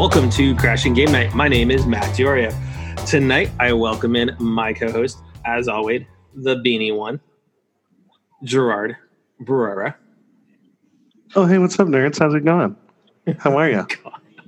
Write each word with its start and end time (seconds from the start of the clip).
Welcome 0.00 0.30
to 0.30 0.56
Crashing 0.56 0.94
Game 0.94 1.12
Night. 1.12 1.34
My 1.34 1.46
name 1.46 1.70
is 1.70 1.84
Matt 1.84 2.16
Diorio. 2.16 2.54
Tonight, 3.04 3.50
I 3.60 3.74
welcome 3.74 4.16
in 4.16 4.34
my 4.38 4.72
co-host, 4.72 5.18
as 5.44 5.68
always, 5.68 6.06
the 6.34 6.56
beanie 6.56 6.96
one, 6.96 7.20
Gerard 8.42 8.96
Barrera. 9.42 9.94
Oh, 11.36 11.44
hey, 11.44 11.58
what's 11.58 11.78
up, 11.78 11.88
nerds? 11.88 12.18
How's 12.18 12.32
it 12.32 12.46
going? 12.46 12.74
How 13.40 13.58
are 13.58 13.68
you? 13.68 13.86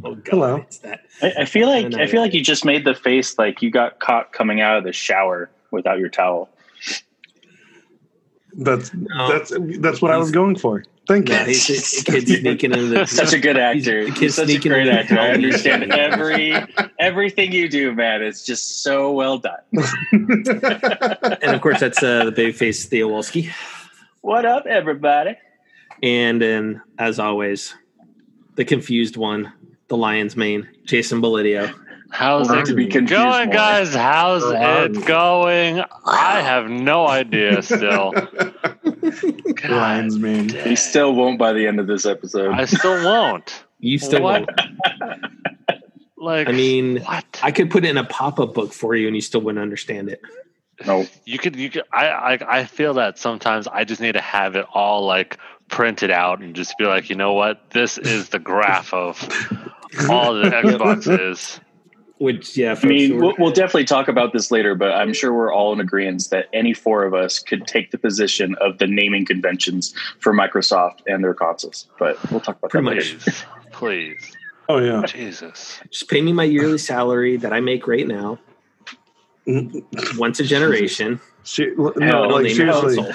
Oh, 0.03 0.14
God, 0.14 0.29
Hello. 0.30 0.57
It's 0.57 0.79
that. 0.79 1.00
I, 1.21 1.32
I 1.41 1.45
feel 1.45 1.69
like 1.69 1.89
No, 1.89 1.98
no, 1.98 2.03
I 2.03 2.07
feel 2.07 2.23
like 2.23 2.32
you 2.32 2.43
just 2.43 2.64
made 2.64 2.87
the 2.87 2.95
face 2.95 3.39
like 3.39 3.61
you 3.61 3.71
got 3.71 4.00
caught 4.00 4.32
coming 4.32 4.62
out 4.62 4.79
of 4.79 4.84
the 4.84 4.93
shower 4.93 5.50
without 5.71 5.99
your 5.99 6.08
towel. 6.08 6.49
That's 8.55 8.91
No. 8.94 9.29
that's 9.30 9.53
that's 9.80 10.00
what 10.00 10.13
I 10.13 10.16
was 10.16 10.30
going 10.30 10.57
for. 10.57 10.82
Thank 11.09 11.29
you. 11.29 11.37
He's 11.37 11.69
a, 11.69 12.01
a 12.01 12.05
kid 12.13 12.29
sneaking 12.29 12.73
into 12.73 12.87
the. 12.87 13.07
Such 13.07 13.33
a 13.33 13.39
good 13.39 13.57
actor. 13.57 14.03
He's 14.03 14.17
a 14.17 14.19
kid 14.19 14.33
such 14.33 14.51
a 14.51 14.59
great 14.59 14.87
in. 14.87 14.95
actor. 14.95 15.19
I 15.19 15.31
understand 15.31 15.93
every 15.93 16.55
everything 16.99 17.53
you 17.53 17.69
do, 17.69 17.93
man. 17.93 18.23
It's 18.23 18.45
just 18.45 18.83
so 18.83 19.13
well 19.13 19.39
done. 19.39 19.61
and 20.13 21.55
of 21.55 21.61
course, 21.61 21.81
that's 21.81 22.03
uh, 22.03 22.27
the 22.27 22.33
babyface 22.33 22.87
Theo 22.87 23.09
Wolski. 23.09 23.51
What 24.21 24.45
up, 24.45 24.67
everybody? 24.67 25.37
And 26.03 26.41
then, 26.41 26.83
as 26.99 27.19
always, 27.19 27.75
the 28.55 28.64
confused 28.64 29.17
one, 29.17 29.53
the 29.89 29.97
lion's 29.97 30.37
mane, 30.37 30.69
Jason 30.85 31.21
Bolidio. 31.21 31.75
How's 32.12 32.48
Not 32.48 32.58
it 32.58 32.66
to 32.66 32.75
be 32.75 32.86
going, 32.89 33.47
more. 33.47 33.55
guys? 33.55 33.94
How's 33.94 34.44
Or 34.44 34.55
it 34.55 34.62
arms. 34.62 34.98
going? 35.05 35.83
I 36.05 36.41
have 36.42 36.69
no 36.69 37.08
idea 37.08 37.62
still. 37.62 38.12
God 38.82 39.70
Lions 39.70 40.19
man. 40.19 40.48
dang. 40.48 40.69
He 40.69 40.77
still 40.77 41.14
won't 41.14 41.38
by 41.38 41.52
the 41.54 41.66
end 41.66 41.80
of 41.80 41.86
this 41.86 42.04
episode. 42.04 42.52
I 42.52 42.66
still 42.66 43.02
won't. 43.02 43.64
You 43.80 43.98
still 43.98 44.22
What? 44.22 44.46
won't. 44.46 45.20
Like, 46.16 46.48
I 46.48 46.52
mean, 46.52 47.00
what? 47.02 47.41
I 47.42 47.50
could 47.50 47.69
put 47.69 47.84
it 47.84 47.88
in 47.91 47.96
a 47.98 48.04
pop-up 48.04 48.54
book 48.54 48.72
for 48.72 48.94
you, 48.94 49.08
and 49.08 49.16
you 49.16 49.20
still 49.20 49.41
wouldn't 49.41 49.60
understand 49.60 50.08
it. 50.08 50.20
no, 50.86 51.04
you 51.24 51.36
could, 51.36 51.56
you 51.56 51.69
could. 51.69 51.82
I, 51.92 52.06
I, 52.06 52.58
I 52.60 52.64
feel 52.64 52.94
that 52.94 53.19
sometimes 53.19 53.66
I 53.66 53.82
just 53.82 54.00
need 54.00 54.12
to 54.12 54.20
have 54.20 54.54
it 54.54 54.64
all 54.72 55.04
like 55.04 55.36
printed 55.69 56.12
out 56.12 56.38
and 56.41 56.54
just 56.54 56.78
be 56.78 56.84
like, 56.84 57.10
you 57.10 57.16
know 57.16 57.32
what? 57.32 57.70
This 57.70 57.98
is 57.98 58.28
the 58.28 58.38
graph 58.38 58.94
of 58.94 59.20
all 60.08 60.34
the 60.34 60.44
Xbox 60.50 61.08
is. 61.32 61.58
Which, 62.23 62.56
yeah, 62.56 62.77
I 62.81 62.87
mean, 62.87 63.11
we're- 63.17 63.20
we'll, 63.20 63.34
we'll 63.39 63.51
definitely 63.53 63.84
talk 63.84 64.06
about 64.06 64.33
this 64.33 64.53
later, 64.53 64.77
but 64.77 64.92
I'm 64.92 65.12
sure 65.12 65.33
we're 65.33 65.53
all 65.53 65.73
in 65.73 65.81
agreement 65.81 66.28
that 66.31 66.47
any 66.53 66.73
four 66.73 67.03
of 67.03 67.15
us 67.15 67.41
could 67.41 67.67
take 67.67 67.91
the 67.91 67.98
position 67.98 68.55
of 68.61 68.78
the 68.78 68.87
naming 68.87 69.25
conventions 69.27 69.92
for 70.20 70.33
Microsoft 70.33 71.00
and 71.09 71.25
their 71.25 71.34
consoles. 71.34 71.89
But 71.98 72.17
we'll 72.31 72.39
talk 72.39 72.59
about 72.59 72.70
Pretty 72.70 72.89
that 72.91 72.95
much. 72.95 73.27
later. 73.27 73.33
Please, 73.73 74.19
please, 74.20 74.37
Oh 74.69 74.78
yeah. 74.78 75.03
Jesus. 75.05 75.81
just 75.91 76.09
pay 76.09 76.20
me 76.20 76.33
my 76.33 76.45
yearly 76.45 76.78
salary 76.78 77.37
that 77.39 77.53
I 77.53 77.59
make 77.59 77.89
right 77.89 78.06
now, 78.06 78.39
once 80.17 80.39
a 80.39 80.45
generation. 80.45 81.20
Se- 81.43 81.73
no, 81.77 81.93
Hell, 82.00 82.31
like 82.31 82.50
seriously, 82.55 82.97
console. 82.98 83.12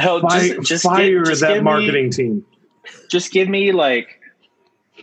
Hell, 0.00 0.20
fi- 0.20 0.48
just, 0.50 0.68
just 0.68 0.84
fire 0.84 1.24
get, 1.24 1.28
just 1.30 1.40
that 1.40 1.64
marketing 1.64 2.04
Me, 2.04 2.10
team. 2.10 2.46
just 3.10 3.32
give 3.32 3.48
me 3.48 3.72
like 3.72 4.20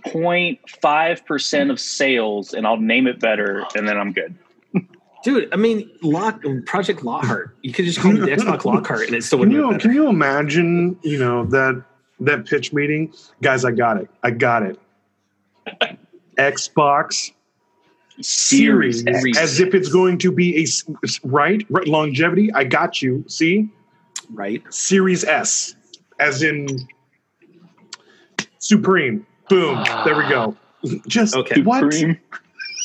0.5 0.05 1.25
percent 1.25 1.71
of 1.71 1.79
sales, 1.79 2.53
and 2.53 2.65
I'll 2.65 2.77
name 2.77 3.07
it 3.07 3.19
better, 3.19 3.65
and 3.75 3.87
then 3.87 3.97
I'm 3.97 4.13
good. 4.13 4.35
Dude, 5.23 5.53
I 5.53 5.55
mean, 5.55 5.89
Lock 6.01 6.43
Project 6.65 7.03
Lockhart. 7.03 7.55
You 7.61 7.71
could 7.71 7.85
just 7.85 7.99
call 7.99 8.15
it 8.15 8.19
the 8.21 8.27
Xbox 8.27 8.65
Lockhart, 8.73 9.07
and 9.07 9.15
it 9.15 9.23
still 9.23 9.39
Can 9.39 9.49
wouldn't 9.49 9.81
be 9.81 9.87
you 9.87 9.93
can 9.93 9.93
you 9.93 10.09
imagine? 10.09 10.97
You 11.03 11.19
know 11.19 11.45
that 11.45 11.83
that 12.21 12.45
pitch 12.47 12.73
meeting, 12.73 13.13
guys. 13.41 13.63
I 13.63 13.71
got 13.71 13.97
it. 13.97 14.09
I 14.23 14.31
got 14.31 14.63
it. 14.63 14.79
Xbox 16.37 17.31
Series, 18.19 19.05
X. 19.05 19.37
as 19.37 19.59
if 19.59 19.75
it's 19.75 19.89
going 19.89 20.17
to 20.19 20.31
be 20.31 20.63
a 20.63 20.67
right, 21.23 21.63
right 21.69 21.87
longevity. 21.87 22.51
I 22.53 22.63
got 22.63 23.01
you. 23.01 23.23
See, 23.27 23.69
right? 24.31 24.63
Series 24.73 25.23
S, 25.23 25.75
as 26.19 26.41
in 26.41 26.67
Supreme. 28.59 29.25
Boom. 29.51 29.83
There 30.05 30.15
we 30.17 30.27
go. 30.29 30.55
Just 31.07 31.35
Okay. 31.35 31.61
what? 31.61 31.91
Supreme. 31.93 32.17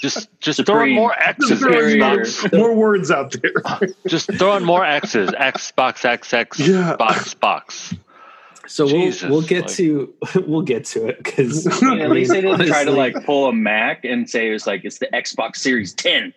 Just, 0.02 0.28
just 0.40 0.56
Supreme. 0.58 0.76
throwing 0.76 0.94
more 0.94 1.14
X's. 1.18 1.48
Just 1.48 1.62
throwing 1.62 1.98
more, 1.98 2.24
more 2.52 2.74
words 2.74 3.10
out 3.10 3.34
there. 3.40 3.88
Just 4.06 4.30
throwing 4.34 4.64
more 4.64 4.84
X's. 4.84 5.32
x 5.38 5.72
Xbox 5.72 6.34
X 6.34 6.60
Yeah. 6.60 6.96
box 6.98 7.32
box. 7.34 7.94
So 8.66 8.84
we'll 8.84 9.12
we'll 9.30 9.42
get 9.42 9.62
like- 9.66 9.74
to 9.76 10.12
we'll 10.46 10.60
get 10.62 10.84
to 10.86 11.06
it 11.06 11.18
because 11.22 11.66
I 11.82 11.90
mean, 11.90 12.00
at 12.00 12.10
least 12.10 12.30
they 12.32 12.40
didn't 12.42 12.66
try 12.66 12.84
to 12.84 12.90
like 12.90 13.14
pull 13.24 13.46
a 13.48 13.52
Mac 13.52 14.04
and 14.04 14.28
say 14.28 14.48
it 14.50 14.52
was 14.52 14.66
like 14.66 14.84
it's 14.84 14.98
the 14.98 15.06
Xbox 15.14 15.56
Series 15.56 15.94
10. 15.94 16.34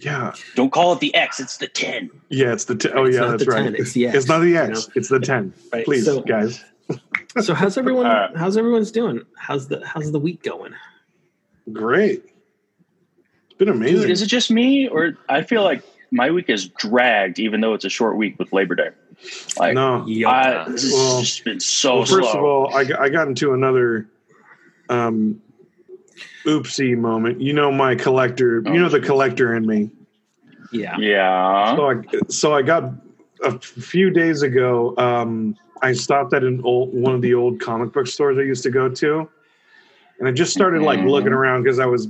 yeah, 0.00 0.32
Don't 0.56 0.70
call 0.72 0.94
it 0.94 1.00
the 1.00 1.14
X, 1.14 1.38
it's 1.40 1.58
the 1.58 1.68
10. 1.68 2.10
yeah. 2.30 2.52
It's 2.52 2.64
the 2.64 2.74
10. 2.74 2.92
oh 2.96 3.04
yeah, 3.04 3.20
not 3.20 3.30
that's 3.38 3.46
right. 3.46 3.64
10, 3.64 3.74
it's 3.76 3.92
the 3.92 4.06
X, 4.08 4.16
It's 4.16 4.26
not 4.28 4.38
the 4.40 4.48
you 4.48 4.56
X. 4.58 4.86
know? 4.88 4.92
It's 4.96 5.08
the 5.08 5.20
ten. 5.20 5.52
Right, 5.72 5.84
Please, 5.84 6.04
so- 6.04 6.22
guys. 6.22 6.64
So 7.40 7.54
how's 7.54 7.76
everyone? 7.78 8.06
All 8.06 8.12
right. 8.12 8.36
How's 8.36 8.56
everyone's 8.56 8.90
doing? 8.90 9.22
How's 9.36 9.68
the 9.68 9.86
how's 9.86 10.10
the 10.12 10.18
week 10.18 10.42
going? 10.42 10.74
Great. 11.72 12.24
It's 13.48 13.58
been 13.58 13.68
Dude, 13.68 13.76
amazing. 13.76 14.10
is 14.10 14.22
it 14.22 14.26
just 14.26 14.50
me 14.50 14.88
or 14.88 15.16
I 15.28 15.42
feel 15.42 15.62
like 15.62 15.82
my 16.10 16.30
week 16.30 16.48
is 16.48 16.68
dragged 16.68 17.38
even 17.38 17.60
though 17.60 17.74
it's 17.74 17.84
a 17.84 17.90
short 17.90 18.16
week 18.16 18.38
with 18.38 18.52
Labor 18.52 18.74
Day? 18.74 18.90
Like 19.58 19.74
no. 19.74 20.06
Yup. 20.06 20.32
I, 20.32 20.68
this 20.70 20.82
has 20.84 20.92
Well- 20.92 21.20
just 21.20 21.44
been 21.44 21.60
so 21.60 21.96
Well, 21.98 22.06
slow. 22.06 22.18
first 22.20 22.34
of 22.36 22.42
all, 22.44 22.74
I, 22.74 22.84
got- 22.84 23.00
I 23.00 23.08
got 23.08 23.28
into 23.28 23.52
another 23.52 24.08
um, 24.88 25.42
oopsie 26.46 26.96
moment. 26.96 27.40
You 27.40 27.52
know 27.52 27.70
my 27.70 27.94
collector. 27.94 28.62
Oh, 28.64 28.72
you 28.72 28.80
know 28.80 28.88
the 28.88 29.00
collector 29.00 29.54
in 29.54 29.66
me. 29.66 29.90
yeah. 30.72 30.96
yeah. 30.98 31.76
So 31.76 31.90
I, 31.90 32.02
so 32.28 32.54
I 32.54 32.62
got 32.62 32.90
a 33.44 33.58
few 33.58 34.10
days 34.10 34.42
ago. 34.42 34.94
Um, 34.96 35.56
I 35.82 35.92
stopped 35.92 36.32
at 36.34 36.44
an 36.44 36.60
old 36.64 36.92
one 36.94 37.14
of 37.14 37.22
the 37.22 37.34
old 37.34 37.60
comic 37.60 37.92
book 37.92 38.06
stores 38.06 38.38
I 38.38 38.42
used 38.42 38.62
to 38.64 38.70
go 38.70 38.88
to, 38.88 39.28
and 40.18 40.28
I 40.28 40.32
just 40.32 40.52
started 40.52 40.82
like 40.82 41.00
Mhm. 41.00 41.10
looking 41.10 41.32
around 41.32 41.62
because 41.62 41.78
I 41.78 41.86
was 41.86 42.08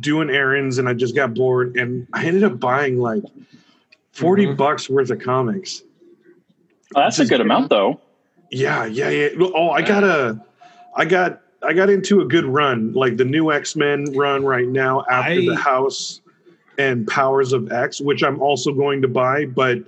doing 0.00 0.30
errands 0.30 0.78
and 0.78 0.88
I 0.88 0.94
just 0.94 1.14
got 1.16 1.34
bored, 1.34 1.76
and 1.76 2.06
I 2.12 2.24
ended 2.24 2.44
up 2.44 2.60
buying 2.60 2.98
like 2.98 3.22
40 4.12 4.46
Mhm. 4.46 4.56
bucks 4.56 4.88
worth 4.88 5.10
of 5.10 5.18
comics. 5.18 5.82
That's 6.94 7.18
a 7.18 7.26
good 7.26 7.40
amount 7.40 7.70
though. 7.70 8.00
Yeah, 8.50 8.86
yeah, 8.86 9.10
yeah. 9.10 9.28
Oh, 9.40 9.70
I 9.70 9.82
got 9.82 10.04
a, 10.04 10.40
I 10.96 11.04
got, 11.04 11.42
I 11.62 11.72
got 11.74 11.90
into 11.90 12.20
a 12.20 12.24
good 12.24 12.44
run, 12.46 12.92
like 12.94 13.16
the 13.16 13.24
new 13.24 13.52
X 13.52 13.76
Men 13.76 14.06
run 14.16 14.44
right 14.44 14.68
now 14.68 15.04
after 15.10 15.32
I- 15.32 15.46
the 15.46 15.56
House 15.56 16.20
and 16.78 17.06
Powers 17.08 17.52
of 17.52 17.70
X, 17.72 18.00
which 18.00 18.22
I'm 18.22 18.40
also 18.40 18.72
going 18.72 19.02
to 19.02 19.08
buy, 19.08 19.44
but 19.46 19.78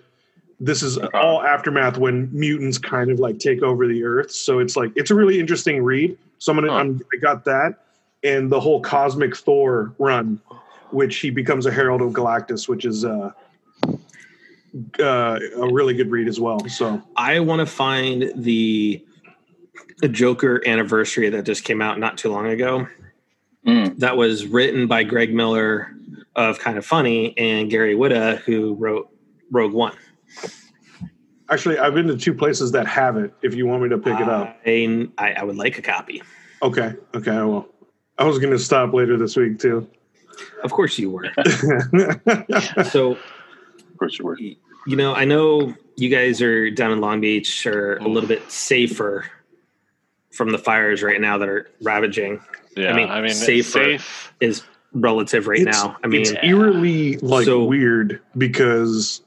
this 0.60 0.82
is 0.82 0.98
Okay. 0.98 1.18
all 1.18 1.42
aftermath 1.42 1.96
when 1.98 2.28
mutants 2.32 2.76
kind 2.78 3.10
of 3.10 3.18
like 3.18 3.38
take 3.38 3.62
over 3.62 3.86
the 3.86 4.04
Earth. 4.04 4.30
So 4.30 4.58
it's 4.58 4.76
like 4.76 4.92
it's 4.94 5.10
a 5.10 5.14
really 5.14 5.40
interesting 5.40 5.82
read. 5.82 6.16
So 6.38 6.52
I'm 6.52 6.58
gonna, 6.58 6.70
Huh. 6.70 6.78
I'm, 6.78 7.00
I 7.14 7.16
got 7.18 7.44
that, 7.46 7.74
and 8.22 8.50
the 8.50 8.60
whole 8.60 8.80
Cosmic 8.82 9.36
Thor 9.36 9.94
run, 9.98 10.40
which 10.90 11.16
he 11.16 11.30
becomes 11.30 11.66
a 11.66 11.70
Herald 11.70 12.02
of 12.02 12.12
Galactus, 12.12 12.68
which 12.68 12.84
is 12.84 13.04
uh, 13.04 13.32
uh, 15.00 15.38
a 15.56 15.72
really 15.72 15.94
good 15.94 16.10
read 16.10 16.28
as 16.28 16.38
well. 16.38 16.60
So. 16.68 17.02
I 17.16 17.40
want 17.40 17.60
to 17.60 17.66
find 17.66 18.32
the 18.36 19.04
the 19.98 20.08
Joker 20.08 20.62
anniversary 20.66 21.28
that 21.30 21.44
just 21.44 21.64
came 21.64 21.82
out 21.82 21.98
not 21.98 22.16
too 22.16 22.30
long 22.30 22.46
ago. 22.46 22.86
Mm. 23.66 23.98
That 23.98 24.16
was 24.16 24.46
written 24.46 24.86
by 24.86 25.02
Greg 25.04 25.34
Miller 25.34 25.94
of 26.36 26.58
Kind 26.58 26.78
of 26.78 26.86
Funny 26.86 27.36
and 27.36 27.68
Gary 27.70 27.94
Whitta, 27.94 28.38
who 28.38 28.74
wrote 28.74 29.10
Rogue 29.50 29.72
One. 29.74 29.92
Actually, 31.48 31.78
I've 31.78 31.94
been 31.94 32.06
to 32.06 32.16
two 32.16 32.32
places 32.34 32.70
that 32.72 32.86
have 32.86 33.16
it. 33.16 33.34
If 33.42 33.54
you 33.54 33.66
want 33.66 33.82
me 33.82 33.88
to 33.88 33.98
pick 33.98 34.20
it 34.20 34.28
up, 34.28 34.56
I, 34.64 35.08
I 35.18 35.32
I 35.32 35.42
would 35.42 35.56
like 35.56 35.78
a 35.78 35.82
copy. 35.82 36.22
okay, 36.62 36.94
okay, 37.14 37.32
I 37.32 37.42
will. 37.42 37.68
I 38.18 38.24
was 38.24 38.38
going 38.38 38.52
to 38.52 38.58
stop 38.58 38.92
later 38.92 39.16
this 39.16 39.36
week 39.36 39.58
too. 39.58 39.88
Of 40.62 40.70
course 40.72 40.98
you 40.98 41.10
were. 41.10 41.30
so 42.90 43.12
Of 43.12 43.96
course 43.98 44.18
you 44.18 44.24
were. 44.24 44.38
you 44.38 44.56
know, 44.96 45.14
I 45.14 45.24
know 45.24 45.74
you 45.96 46.08
guys 46.08 46.40
are 46.40 46.70
down 46.70 46.92
in 46.92 47.00
Long 47.00 47.20
Beach 47.20 47.66
are 47.66 47.96
a 47.96 48.06
little 48.08 48.28
bit 48.28 48.50
safer 48.50 49.26
from 50.30 50.50
the 50.50 50.58
fires 50.58 51.02
right 51.02 51.20
now 51.20 51.38
that 51.38 51.48
are 51.48 51.68
ravaging. 51.82 52.40
Yeah, 52.76 52.94
mean, 52.94 53.08
I 53.10 53.20
mean, 53.20 53.32
safer. 53.34 53.98
safe. 53.98 54.32
Is 54.40 54.62
relative 54.92 55.46
right 55.48 55.60
It's- 55.60 55.82
now. 55.82 55.96
I 56.04 56.06
mean, 56.06 56.20
it's 56.22 56.32
eerily 56.42 57.16
like 57.18 57.46
So- 57.46 57.64
weird 57.64 58.20
because 58.38 59.22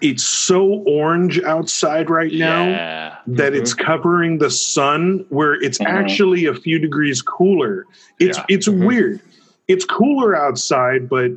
it's 0.00 0.24
so 0.24 0.64
orange 0.86 1.40
outside 1.42 2.08
right 2.10 2.32
now 2.32 2.64
Yeah. 2.68 3.14
that 3.26 3.52
Mhm. 3.52 3.56
it's 3.58 3.74
covering 3.74 4.38
the 4.38 4.50
sun, 4.50 5.24
where 5.28 5.54
it's 5.54 5.78
Mhm. 5.78 5.86
actually 5.86 6.46
a 6.46 6.54
few 6.54 6.78
degrees 6.78 7.20
cooler. 7.22 7.84
It's 8.20 8.38
Yeah. 8.38 8.44
it's 8.48 8.68
Mhm. 8.68 8.86
weird. 8.86 9.20
It's 9.66 9.84
cooler 9.84 10.36
outside, 10.36 11.08
but 11.08 11.32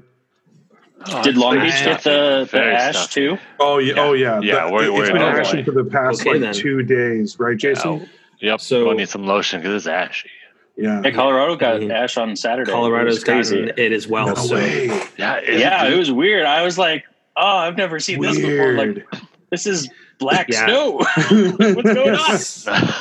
Oh, 1.12 1.24
Did 1.24 1.36
Long 1.36 1.60
Beach 1.60 1.74
get 1.84 2.04
the, 2.04 2.48
the 2.52 2.62
ash 2.64 2.96
stuffy. 2.96 3.30
too? 3.30 3.38
oh 3.60 3.80
yeah, 3.80 3.96
Yeah. 3.96 4.02
oh 4.04 4.14
yeah, 4.14 4.40
Yeah, 4.40 4.66
The- 4.68 4.72
we're- 4.72 4.86
it's 4.86 4.94
we're 5.00 5.14
been 5.14 5.22
on 5.24 5.36
ashing 5.40 5.60
way. 5.62 5.64
for 5.66 5.72
the 5.72 5.84
past 5.84 6.22
Okay, 6.22 6.30
like 6.34 6.42
then. 6.42 6.54
two 6.54 6.84
days, 6.84 7.38
right, 7.40 7.58
Jason? 7.58 8.02
Yeah. 8.40 8.52
Yep. 8.52 8.62
So- 8.62 8.86
we'll 8.86 8.94
need 8.94 9.10
some 9.10 9.26
lotion 9.26 9.62
because 9.62 9.74
it's 9.76 9.88
ashy. 9.88 10.30
Yeah. 10.78 11.02
Yeah, 11.04 11.10
Colorado 11.10 11.56
got 11.56 11.78
I 11.78 11.80
mean, 11.80 11.90
ash 11.92 12.18
on 12.18 12.36
Saturday. 12.36 12.72
Colorado's 12.72 13.16
It 13.16 13.18
was 13.18 13.24
crazy. 13.24 13.66
gotten 13.66 13.84
it 13.84 13.92
as 13.94 14.08
well. 14.08 14.28
No 14.28 14.36
so 14.36 14.54
way. 14.56 14.92
Yeah, 15.18 15.40
is 15.40 15.60
Yeah, 15.60 15.86
it, 15.88 15.94
it 15.94 15.98
was 15.98 16.12
weird. 16.12 16.46
I 16.46 16.62
was 16.64 16.78
like, 16.78 17.04
oh, 17.38 17.58
I've 17.58 17.78
never 17.78 18.00
seen 18.00 18.22
this 18.22 18.38
before. 18.38 18.74
Like, 18.74 19.06
this 19.50 19.66
is 19.66 19.90
black 20.20 20.48
Yeah. 20.50 20.66
snow. 20.66 20.98
What's 21.74 21.94
going 21.94 22.16
on? 22.16 22.94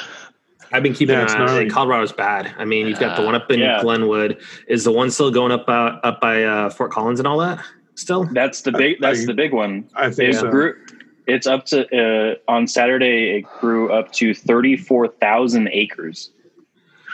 I've 0.72 0.82
been 0.84 0.94
keeping 0.94 1.14
Yeah, 1.14 1.20
an 1.20 1.24
it's 1.24 1.34
eye 1.34 1.42
it. 1.42 1.46
gnarly. 1.46 1.68
Colorado's 1.70 2.12
bad. 2.12 2.54
I 2.56 2.64
mean, 2.64 2.86
you've 2.86 3.00
got 3.00 3.16
the 3.16 3.24
one 3.24 3.34
up 3.34 3.50
in 3.50 3.58
Yeah. 3.60 3.80
Glenwood. 3.82 4.40
Is 4.68 4.84
the 4.84 4.92
one 4.92 5.10
still 5.10 5.30
going 5.30 5.50
up 5.52 5.68
uh, 5.68 5.98
up 6.04 6.20
by 6.20 6.44
uh, 6.44 6.70
Fort 6.70 6.92
Collins 6.92 7.18
and 7.18 7.26
all 7.26 7.38
that? 7.38 7.64
Still, 7.96 8.24
That's 8.32 8.62
the 8.62 8.72
big. 8.72 9.00
That's 9.00 9.22
I- 9.22 9.26
the 9.26 9.34
big 9.34 9.52
one. 9.52 9.88
I 9.96 10.10
think 10.10 10.34
It 10.34 10.38
so. 10.38 10.50
grew. 10.50 10.74
It's 11.26 11.46
up 11.46 11.66
to 11.66 11.86
uh, 11.96 12.34
on 12.50 12.66
Saturday. 12.66 13.36
It 13.38 13.42
grew 13.60 13.92
up 13.92 14.10
to 14.12 14.32
thirty 14.34 14.76
four 14.76 15.06
thousand 15.08 15.68
acres. 15.72 16.30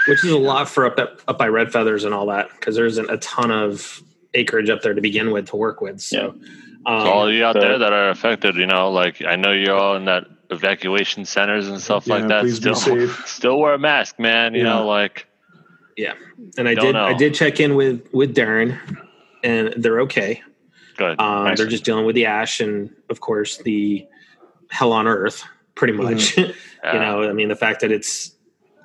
which 0.08 0.22
is 0.24 0.30
a 0.30 0.38
lot 0.38 0.68
for 0.68 0.86
up 0.86 0.98
at, 0.98 1.18
up 1.26 1.36
by 1.38 1.48
Red 1.48 1.72
Feathers 1.72 2.04
and 2.04 2.14
all 2.14 2.26
that, 2.26 2.48
because 2.52 2.76
there's 2.76 2.96
an, 2.98 3.10
a 3.10 3.16
ton 3.18 3.50
of 3.50 4.02
acreage 4.34 4.70
up 4.70 4.80
there 4.82 4.94
to 4.94 5.00
begin 5.00 5.32
with 5.32 5.48
to 5.48 5.56
work 5.56 5.80
with. 5.80 6.00
So, 6.00 6.34
So 6.86 6.92
all 6.92 7.26
um, 7.26 7.32
you 7.32 7.44
out 7.44 7.54
So- 7.54 7.60
there 7.60 7.78
that 7.78 7.92
are 7.92 8.10
affected, 8.10 8.54
you 8.56 8.66
know, 8.66 8.90
like 8.90 9.22
I 9.24 9.36
know 9.36 9.52
you're 9.52 9.74
all 9.76 9.96
in 9.96 10.04
that 10.04 10.24
evacuation 10.50 11.24
centers 11.24 11.66
and 11.68 11.80
stuff 11.80 12.06
like 12.06 12.28
that. 12.28 12.42
please 12.42 12.60
be 12.60 12.72
Still, 12.74 13.08
safe. 13.08 13.26
still 13.26 13.58
wear 13.58 13.74
a 13.74 13.78
mask, 13.78 14.18
man. 14.20 14.54
You 14.54 14.62
Yeah. 14.62 14.74
know, 14.74 14.86
like 14.86 15.26
yeah. 15.96 16.12
and 16.56 16.68
I 16.68 16.74
did 16.74 16.92
know. 16.94 17.04
I 17.04 17.14
did 17.14 17.34
check 17.34 17.58
in 17.58 17.74
with 17.74 18.06
with 18.12 18.34
Darren, 18.36 18.78
and 19.42 19.74
they're 19.76 20.00
okay. 20.02 20.42
good. 20.96 21.20
Um, 21.20 21.44
Nice. 21.44 21.58
They're 21.58 21.66
just 21.66 21.84
dealing 21.84 22.06
with 22.06 22.14
the 22.14 22.26
ash 22.26 22.60
and, 22.60 22.90
of 23.10 23.20
course, 23.20 23.58
the 23.58 24.06
hell 24.70 24.92
on 24.92 25.06
earth, 25.06 25.44
pretty 25.74 25.92
much. 25.92 26.36
you 26.38 26.52
Yeah. 26.84 26.92
know, 27.00 27.28
I 27.28 27.32
mean, 27.32 27.48
the 27.48 27.56
fact 27.56 27.80
that 27.80 27.90
it's 27.92 28.32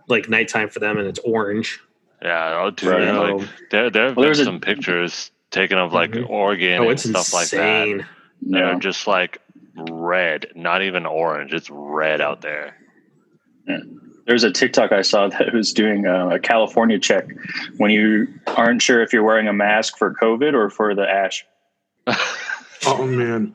like 0.07 0.27
nighttime 0.27 0.69
for 0.69 0.79
them 0.79 0.97
and 0.97 1.07
it's 1.07 1.19
orange. 1.19 1.79
Yeah, 2.23 2.61
oh, 2.63 2.71
dude, 2.71 2.89
Right. 2.89 3.11
like 3.37 3.47
there, 3.69 3.89
there 3.89 4.07
have 4.07 4.15
Well, 4.17 4.23
been 4.23 4.27
there's 4.27 4.39
a- 4.39 4.45
some 4.45 4.59
pictures 4.59 5.31
taken 5.51 5.77
of 5.77 5.93
like 5.93 6.11
Mhm. 6.11 6.29
Oregon 6.29 6.79
Oh, 6.79 6.83
and 6.83 6.91
it's 6.91 7.03
stuff 7.07 7.33
like 7.33 7.49
that. 7.49 7.87
insane. 7.87 8.05
They're 8.41 8.79
just 8.79 9.05
like 9.07 9.39
red, 9.75 10.47
not 10.55 10.81
even 10.81 11.05
orange. 11.05 11.53
It's 11.53 11.69
red 11.69 12.21
out 12.21 12.41
there. 12.41 12.75
There's 14.25 14.43
a 14.43 14.51
TikTok 14.51 14.91
I 14.91 15.01
saw 15.01 15.27
that 15.29 15.53
was 15.53 15.73
doing 15.73 16.05
a, 16.05 16.35
a 16.35 16.39
California 16.39 16.99
check 16.99 17.27
when 17.77 17.91
you 17.91 18.27
aren't 18.47 18.81
sure 18.81 19.01
if 19.01 19.13
you're 19.13 19.23
wearing 19.23 19.47
a 19.47 19.53
mask 19.53 19.97
for 19.97 20.13
COVID 20.15 20.53
or 20.53 20.69
for 20.69 20.95
the 20.95 21.07
ash. 21.09 21.45
Oh 22.83 23.05
man, 23.05 23.53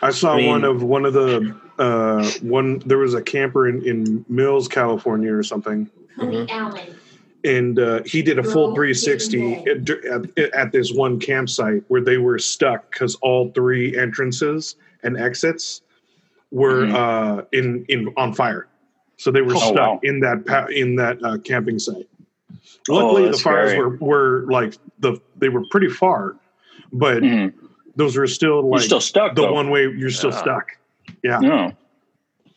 I 0.00 0.08
saw 0.12 0.32
I 0.32 0.36
mean- 0.38 0.48
one 0.48 0.64
of 0.64 0.82
one 0.82 1.04
of 1.04 1.12
the 1.12 1.54
uh, 1.78 2.26
one. 2.40 2.78
There 2.86 2.96
was 2.96 3.12
a 3.12 3.20
camper 3.20 3.68
in 3.68 3.84
in 3.86 4.24
Mills, 4.30 4.66
California, 4.66 5.30
or 5.30 5.42
something, 5.42 5.90
Honey 6.16 6.46
Allen. 6.50 6.96
And 7.46 7.78
uh, 7.78 8.02
he 8.04 8.20
did 8.22 8.38
a 8.38 8.42
full 8.42 8.74
360 8.74 9.54
at, 9.54 9.88
at, 9.90 10.38
at 10.54 10.72
this 10.72 10.92
one 10.92 11.18
campsite 11.20 11.82
where 11.88 12.00
they 12.02 12.18
were 12.18 12.38
stuck 12.38 12.90
because 12.90 13.14
all 13.22 13.50
three 13.52 13.96
entrances 13.96 14.76
and 15.02 15.16
exits 15.16 15.82
were 16.50 16.86
Mhm. 16.86 16.94
uh, 16.94 17.42
in 17.52 17.84
in 17.88 18.12
on 18.16 18.34
fire. 18.34 18.66
So 19.16 19.30
they 19.30 19.40
were 19.40 19.54
Oh, 19.54 19.58
stuck 19.72 19.76
wow. 19.94 20.00
in 20.02 20.20
that 20.20 20.44
pa- 20.46 20.66
in 20.66 20.96
that 20.96 21.22
uh, 21.24 21.38
camping 21.38 21.78
site. 21.78 22.08
Oh, 22.88 22.94
Luckily, 22.94 23.30
the 23.30 23.36
fires 23.38 23.70
scary. 23.70 23.78
were 23.86 23.96
were 24.00 24.46
like 24.50 24.74
the 24.98 25.18
they 25.36 25.48
were 25.48 25.64
pretty 25.70 25.88
far, 25.88 26.36
but 26.92 27.22
Mhm. 27.22 27.52
those 27.96 28.16
were 28.16 28.26
still 28.26 28.56
You're 28.62 28.62
like 28.64 28.82
still 28.82 29.00
stuck. 29.00 29.34
the 29.34 29.42
though. 29.42 29.52
one 29.52 29.70
way 29.70 29.82
you're 29.96 30.10
still 30.10 30.32
stuck. 30.32 30.72
Yeah. 31.22 31.38
No. 31.40 31.72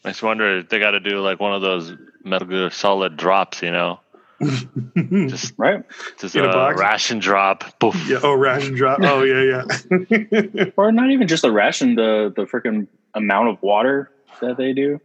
I 0.06 0.10
just 0.10 0.24
wonder 0.24 0.60
if 0.60 0.70
they 0.70 0.80
got 0.80 0.92
to 0.92 1.00
do 1.00 1.20
like 1.20 1.40
one 1.40 1.54
of 1.54 1.62
those 1.62 1.94
Metal 2.24 2.48
Gear 2.48 2.70
Solid 2.70 3.18
drops, 3.18 3.62
you 3.62 3.72
know, 3.72 4.00
just 4.42 5.54
Right. 5.58 5.84
just 6.20 6.36
In 6.36 6.44
a 6.46 6.50
a, 6.50 6.52
box? 6.54 6.80
ration 6.80 7.20
drop. 7.20 7.80
Poof. 7.80 7.96
yeah. 8.10 8.20
Oh, 8.24 8.34
ration 8.34 8.74
drop. 8.76 9.00
Oh, 9.04 9.24
yeah, 9.24 9.64
yeah. 10.10 10.66
Or 10.78 10.92
not 10.92 11.12
even 11.12 11.28
just 11.28 11.42
the 11.44 11.52
ration, 11.52 11.96
the 11.96 12.32
the 12.36 12.44
freaking 12.46 12.88
amount 13.14 13.50
of 13.50 13.62
water 13.62 14.12
that 14.42 14.58
they 14.58 14.74
do. 14.74 15.00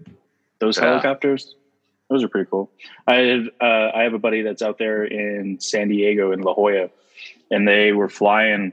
Those 0.61 0.79
Yeah. 0.79 0.85
helicopters. 0.85 1.55
Those 2.11 2.23
are 2.23 2.29
pretty 2.29 2.49
cool. 2.51 2.71
I 3.09 3.15
have, 3.15 3.49
uh, 3.61 3.91
I 3.95 4.03
have 4.03 4.13
a 4.15 4.19
buddy 4.19 4.43
that's 4.43 4.61
out 4.63 4.79
there 4.79 5.05
in 5.05 5.59
San 5.59 5.89
Diego 5.89 6.33
in 6.33 6.43
La 6.43 6.53
Jolla, 6.55 6.91
and 7.51 7.67
they 7.67 7.93
were 7.93 8.11
flying 8.11 8.73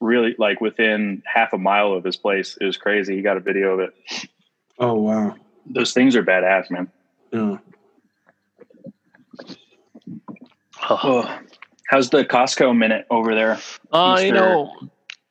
really 0.00 0.34
like 0.38 0.60
within 0.60 1.22
half 1.24 1.52
a 1.52 1.58
mile 1.58 1.92
of 1.92 2.02
his 2.04 2.16
place. 2.16 2.58
It 2.60 2.64
was 2.66 2.76
crazy. 2.76 3.14
He 3.16 3.22
got 3.22 3.36
a 3.36 3.40
video 3.40 3.74
of 3.74 3.80
it. 3.80 4.28
oh, 4.78 4.94
wow. 4.94 5.36
Those 5.66 5.92
things 5.94 6.16
are 6.16 6.22
badass, 6.24 6.68
man. 6.70 6.90
Yeah. 7.32 7.56
Oh, 10.90 11.38
how's 11.88 12.10
the 12.10 12.24
Costco 12.24 12.76
minute 12.76 13.06
over 13.10 13.34
there, 13.34 13.58
Uh, 13.92 14.20
you 14.22 14.32
know, 14.32 14.72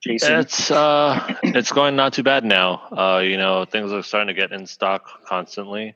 Jason? 0.03 0.39
it's 0.39 0.71
uh, 0.71 1.35
it's 1.43 1.71
going 1.71 1.95
not 1.95 2.13
too 2.13 2.23
bad 2.23 2.43
now. 2.43 2.81
Uh, 2.91 3.19
you 3.19 3.37
know, 3.37 3.65
things 3.65 3.91
are 3.93 4.01
starting 4.03 4.33
to 4.33 4.39
get 4.39 4.51
in 4.51 4.65
stock 4.65 5.25
constantly. 5.25 5.95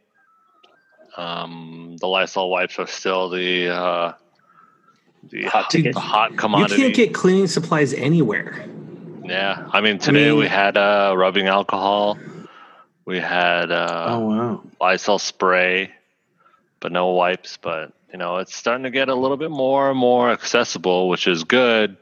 Um, 1.15 1.95
the 1.99 2.07
Lysol 2.07 2.49
wipes 2.51 2.77
are 2.79 2.85
still 2.87 3.29
the 3.29 3.69
uh, 3.69 4.13
the 5.29 5.45
Hot 5.45 5.69
ticket. 5.69 5.93
the 5.95 5.99
hot 5.99 6.31
You 6.31 6.37
can't 6.67 6.95
get 6.95 7.13
cleaning 7.13 7.47
supplies 7.47 7.93
anywhere. 7.93 8.65
yeah, 9.25 9.67
I 9.73 9.81
mean 9.81 9.97
today 9.97 10.29
mean- 10.29 10.39
we 10.39 10.47
had 10.47 10.77
uh, 10.77 11.13
rubbing 11.17 11.47
alcohol. 11.47 12.17
We 13.05 13.19
had 13.19 13.71
uh, 13.71 14.05
Oh, 14.09 14.19
wow. 14.19 14.63
Lysol 14.81 15.17
spray, 15.17 15.91
but 16.81 16.91
no 16.91 17.07
wipes. 17.11 17.57
But 17.57 17.93
you 18.11 18.17
know, 18.17 18.37
it's 18.37 18.55
starting 18.55 18.83
to 18.83 18.89
get 18.91 19.09
a 19.09 19.15
little 19.15 19.37
bit 19.37 19.51
more 19.51 19.89
and 19.89 19.99
more 19.99 20.29
accessible, 20.31 21.09
which 21.09 21.27
is 21.27 21.43
good 21.43 21.97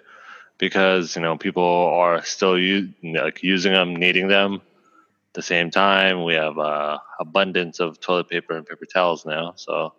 because 0.58 1.16
you 1.16 1.22
know 1.22 1.38
people 1.38 1.64
are 1.64 2.24
still 2.24 2.58
u- 2.58 2.94
like 3.04 3.44
using 3.44 3.74
them, 3.74 3.96
needing 3.96 4.28
them. 4.28 4.56
At 4.56 5.34
the 5.34 5.42
same 5.42 5.70
time, 5.72 6.24
we 6.24 6.36
have 6.36 6.58
uh, 6.58 6.98
abundance 7.20 7.80
of 7.80 8.00
toilet 8.00 8.30
paper 8.30 8.56
and 8.56 8.66
paper 8.66 8.86
towels 8.86 9.26
now, 9.26 9.54
so 9.58 9.94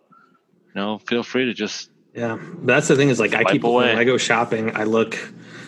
you 0.73 0.81
know, 0.81 0.97
feel 0.99 1.23
free 1.23 1.45
to 1.45 1.53
just 1.53 1.89
Yeah, 2.13 2.37
that's 2.63 2.87
the 2.87 2.95
thing 2.95 3.09
is 3.09 3.19
like 3.19 3.35
I 3.35 3.43
keep 3.43 3.63
away. 3.63 3.89
when 3.89 3.97
I 3.97 4.03
go 4.03 4.17
shopping, 4.17 4.75
I 4.75 4.83
look, 4.85 5.17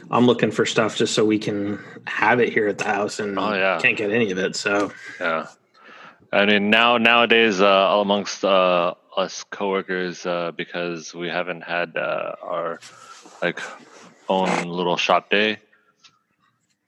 I'm 0.09 0.25
looking 0.25 0.49
for 0.51 0.65
stuff 0.65 0.95
just 0.95 1.13
so 1.13 1.23
we 1.23 1.37
can 1.37 1.79
have 2.07 2.39
it 2.39 2.51
here 2.51 2.67
at 2.67 2.77
the 2.79 2.85
house, 2.85 3.19
and 3.19 3.37
Oh, 3.37 3.53
yeah. 3.53 3.77
can't 3.79 3.97
get 3.97 4.09
any 4.11 4.31
of 4.31 4.37
it. 4.39 4.55
So 4.55 4.91
Yeah, 5.19 5.47
I 6.31 6.45
mean 6.45 6.69
now 6.69 6.97
nowadays 6.97 7.59
uh, 7.61 7.65
amongst 8.01 8.43
uh, 8.45 8.93
us 9.17 9.43
coworkers 9.49 10.25
uh, 10.25 10.51
because 10.55 11.13
we 11.13 11.27
haven't 11.27 11.61
had 11.61 11.97
uh, 11.97 12.33
our 12.43 12.79
like 13.41 13.59
own 14.27 14.67
little 14.67 14.97
shop 14.97 15.29
day. 15.29 15.57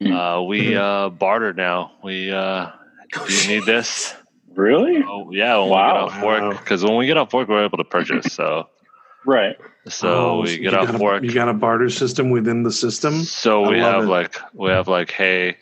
Hmm. 0.02 0.14
Uh, 0.14 0.42
we 0.44 0.76
uh, 0.76 1.10
barter 1.10 1.54
now. 1.54 1.94
We 2.04 2.32
uh, 2.32 2.68
do 3.28 3.34
you 3.34 3.48
need 3.48 3.66
this? 3.66 4.16
really? 4.54 5.02
Oh 5.08 5.32
yeah, 5.32 5.58
when 5.60 5.70
Wow. 5.70 5.88
we 5.88 5.94
get 5.94 6.18
off 6.18 6.24
work 6.24 6.60
because 6.60 6.84
when 6.84 6.98
we 6.98 7.06
get 7.08 7.18
off 7.18 7.34
work 7.34 7.48
we're 7.48 7.66
able 7.66 7.78
to 7.80 7.84
purchase. 7.84 8.34
So 8.34 8.68
Right. 9.26 9.56
so 9.88 10.08
Oh, 10.10 10.42
we 10.42 10.56
so 10.58 10.62
get 10.62 10.72
you 10.74 10.78
off 10.80 10.86
got 10.88 10.96
a- 11.02 11.04
work. 11.04 11.24
You 11.24 11.32
got 11.34 11.48
a 11.50 11.54
barter 11.54 11.90
system 11.90 12.30
within 12.32 12.64
the 12.64 12.72
system. 12.72 13.14
So 13.24 13.66
I 13.66 13.70
we 13.70 13.80
have 13.80 14.04
it. 14.04 14.08
like 14.08 14.38
we 14.54 14.70
have 14.70 14.88
like 14.88 15.10
hey, 15.12 15.58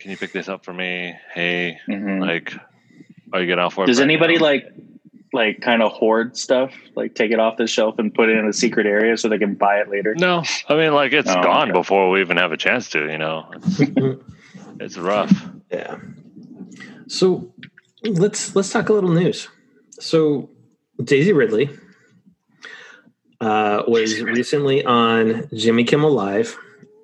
can 0.00 0.10
you 0.10 0.16
pick 0.16 0.32
this 0.32 0.48
up 0.48 0.64
for 0.64 0.72
me? 0.72 1.14
Hey, 1.34 1.78
Mhm. 1.88 2.20
like 2.20 2.54
are 3.32 3.40
you 3.40 3.46
getting 3.46 3.62
off 3.64 3.76
work? 3.76 3.86
Does 3.86 3.98
right 3.98 4.04
anybody 4.04 4.36
now? 4.36 4.44
like 4.44 4.72
like 5.32 5.60
kind 5.60 5.80
of 5.82 5.92
hoard 5.92 6.36
stuff, 6.36 6.72
like 6.96 7.14
take 7.14 7.30
it 7.30 7.38
off 7.38 7.56
the 7.56 7.66
shelf 7.66 7.98
and 7.98 8.12
put 8.12 8.28
it 8.28 8.36
in 8.36 8.46
a 8.48 8.52
secret 8.52 8.84
area 8.86 9.16
so 9.16 9.28
they 9.28 9.38
can 9.38 9.54
buy 9.54 9.76
it 9.80 9.88
later? 9.88 10.14
No, 10.18 10.42
I 10.68 10.74
mean 10.76 10.92
like 10.94 11.12
it's 11.12 11.30
Oh, 11.30 11.42
gone 11.42 11.70
okay. 11.70 11.78
before 11.78 12.10
we 12.10 12.20
even 12.20 12.36
have 12.36 12.50
a 12.52 12.56
chance 12.56 12.88
to. 12.90 13.10
You 13.10 13.18
know, 13.18 13.48
it's, 13.54 13.80
it's 14.80 14.98
rough. 14.98 15.32
yeah. 15.70 15.98
So 17.06 17.52
let's 18.04 18.54
let's 18.56 18.70
talk 18.72 18.88
a 18.88 18.92
little 18.92 19.10
news. 19.12 19.48
So 20.00 20.50
Daisy 21.02 21.32
Ridley 21.32 21.70
uh, 23.40 23.82
was 23.86 24.20
recently 24.20 24.84
on 24.84 25.48
Jimmy 25.54 25.84
Kimmel 25.84 26.12
Live. 26.12 26.56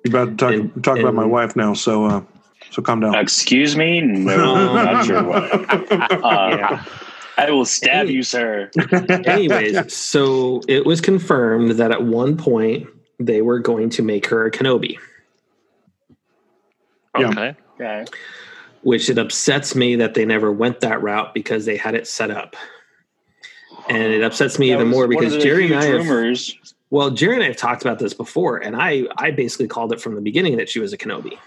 You're 0.05 0.23
about 0.23 0.29
to 0.31 0.35
talk, 0.37 0.53
And- 0.53 0.83
talk 0.83 0.99
about 0.99 1.13
my 1.13 1.25
wife 1.25 1.55
now, 1.55 1.73
so 1.73 2.05
uh, 2.05 2.21
so 2.77 2.83
calm 2.83 2.99
down. 2.99 3.15
Excuse 3.15 3.75
me? 3.75 4.01
No, 4.01 4.75
not 4.75 5.07
your 5.07 5.23
wife. 5.23 5.51
Uh, 5.91 6.77
I 7.39 7.49
will 7.49 7.65
stab 7.65 8.07
you, 8.07 8.21
sir. 8.21 8.69
Anyways, 9.25 9.91
so 9.91 10.61
it 10.67 10.85
was 10.85 11.01
confirmed 11.01 11.71
that 11.71 11.91
at 11.91 12.03
one 12.03 12.37
point 12.37 12.87
they 13.19 13.41
were 13.41 13.57
going 13.57 13.89
to 13.91 14.03
make 14.03 14.27
her 14.27 14.45
a 14.45 14.51
Kenobi, 14.51 14.97
Yeah. 17.17 17.29
Okay. 17.29 17.55
Okay. 17.79 18.05
which 18.83 19.09
it 19.09 19.17
upsets 19.17 19.73
me 19.75 19.95
that 19.95 20.13
they 20.13 20.25
never 20.25 20.51
went 20.51 20.79
that 20.81 21.01
route 21.01 21.33
because 21.33 21.65
they 21.65 21.77
had 21.77 21.95
it 21.95 22.07
set 22.07 22.29
up. 22.31 22.55
And 23.89 24.13
it 24.13 24.21
upsets 24.21 24.59
me 24.59 24.69
That 24.69 24.75
even 24.75 24.87
more 24.89 25.07
because 25.07 25.37
Jerry 25.37 25.65
and 25.65 25.73
huge 25.73 25.83
I 25.83 25.85
have, 25.97 26.07
rumors. 26.07 26.55
well, 26.91 27.09
Jerry 27.09 27.35
and 27.35 27.43
I 27.43 27.47
have 27.47 27.57
talked 27.57 27.81
about 27.81 27.97
this 27.99 28.13
before, 28.13 28.57
and 28.57 28.75
I 28.75 29.03
I 29.17 29.31
basically 29.31 29.67
called 29.67 29.93
it 29.93 29.99
from 30.01 30.13
the 30.15 30.21
beginning 30.21 30.57
that 30.57 30.69
she 30.69 30.79
was 30.79 30.93
a 30.93 30.97
Kenobi. 30.97 31.37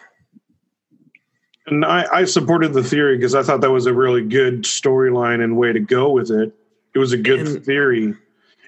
And 1.71 1.85
I, 1.85 2.07
I 2.13 2.25
supported 2.25 2.73
the 2.75 2.83
theory 2.83 3.17
because 3.17 3.35
I 3.35 3.43
thought 3.43 3.61
that 3.61 3.71
was 3.71 3.87
a 3.87 3.95
really 3.95 4.23
good 4.23 4.63
storyline 4.65 5.43
and 5.43 5.57
way 5.57 5.73
to 5.73 5.81
go 5.81 6.11
with 6.11 6.31
it. 6.31 6.53
It 6.95 6.99
was 6.99 7.13
a 7.13 7.17
good 7.17 7.41
And- 7.47 7.65
theory. 7.65 8.15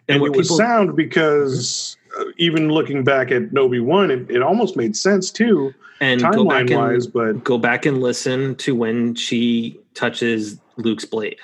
and, 0.09 0.21
what 0.21 0.30
it 0.32 0.37
was 0.37 0.56
sound 0.56 0.94
because 0.97 1.97
uh, 2.18 2.25
even 2.37 2.68
looking 2.71 3.02
back 3.04 3.30
at 3.32 3.56
Obi 3.56 3.80
Wan, 3.80 4.11
it, 4.11 4.30
it 4.30 4.42
almost 4.42 4.76
made 4.76 4.97
sense 4.97 5.30
too, 5.30 5.75
and 6.00 6.21
timeline 6.21 6.61
and 6.71 6.71
wise. 6.76 7.06
But 7.06 7.42
go 7.44 7.59
back 7.59 7.87
and 7.87 8.00
listen 8.00 8.54
to 8.56 8.75
when 8.75 9.14
she 9.14 9.80
touches 9.94 10.59
Luke's 10.76 11.04
blade. 11.04 11.38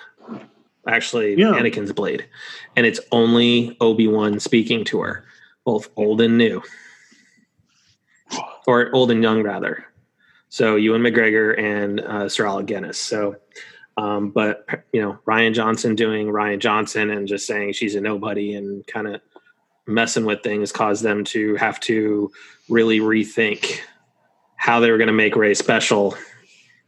Actually, 0.87 1.35
Yeah. 1.39 1.53
Anakin's 1.53 1.93
blade, 1.93 2.25
and 2.77 2.87
it's 2.87 3.01
only 3.13 3.77
Obi 3.81 4.07
Wan 4.09 4.39
speaking 4.41 4.85
to 4.87 5.01
her, 5.01 5.25
both 5.65 5.89
old 5.97 6.21
and 6.21 6.39
new, 6.39 6.63
or 8.67 8.91
old 8.95 9.11
and 9.11 9.23
young 9.23 9.43
rather. 9.43 9.85
So 10.51 10.77
Ewan 10.77 11.03
McGregor 11.03 11.59
and 11.59 12.01
uh, 12.01 12.29
Sir 12.29 12.47
Alec 12.47 12.67
Guinness. 12.67 12.99
So, 12.99 13.37
um, 13.97 14.31
but 14.31 14.67
you 14.93 15.01
know 15.01 15.19
Rian 15.27 15.55
Johnson 15.55 15.95
doing 15.95 16.29
Rian 16.29 16.59
Johnson 16.59 17.11
and 17.11 17.27
just 17.27 17.47
saying 17.47 17.73
she's 17.73 17.95
a 17.95 18.01
nobody 18.01 18.55
and 18.55 18.87
kind 18.87 19.09
of 19.09 19.21
messing 19.87 20.25
with 20.25 20.43
things 20.43 20.71
caused 20.71 21.03
them 21.03 21.25
to 21.25 21.55
have 21.57 21.81
to 21.81 22.31
really 22.69 23.01
rethink 23.01 23.81
how 24.57 24.81
they 24.81 24.91
were 24.91 24.99
going 24.99 25.09
to 25.09 25.15
make 25.15 25.37
Rey 25.37 25.55
special, 25.55 26.17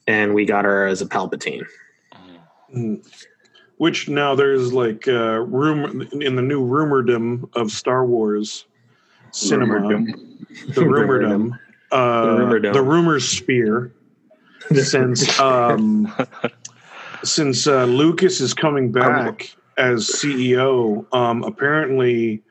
and 0.06 0.34
we 0.34 0.44
got 0.44 0.64
her 0.64 0.86
as 0.86 1.00
a 1.00 1.06
Palpatine. 1.06 1.64
Mm. 2.74 3.04
which 3.78 4.08
now 4.08 4.36
there's 4.36 4.72
like 4.72 5.08
uh, 5.08 5.40
rumor 5.40 5.88
in 5.90 6.36
the 6.36 6.42
new 6.42 6.64
rumordom 6.64 7.48
of 7.56 7.72
Star 7.72 8.06
Wars 8.06 8.66
cinema, 9.32 9.74
Rumordom. 9.74 10.46
the 10.74 10.80
rumordom, 10.82 11.58
uh, 11.92 12.24
The 12.36 12.42
rumordom. 12.42 12.72
the 12.72 12.82
rumor 12.82 13.20
sphere. 13.20 13.92
since 14.82 15.38
um, 15.40 16.12
since 17.24 17.66
uh, 17.66 17.84
Lucas 17.86 18.40
is 18.40 18.54
coming 18.54 18.92
back 18.92 19.54
as 19.78 20.06
CEO, 20.08 21.04
um, 21.14 21.42
apparently 21.42 22.42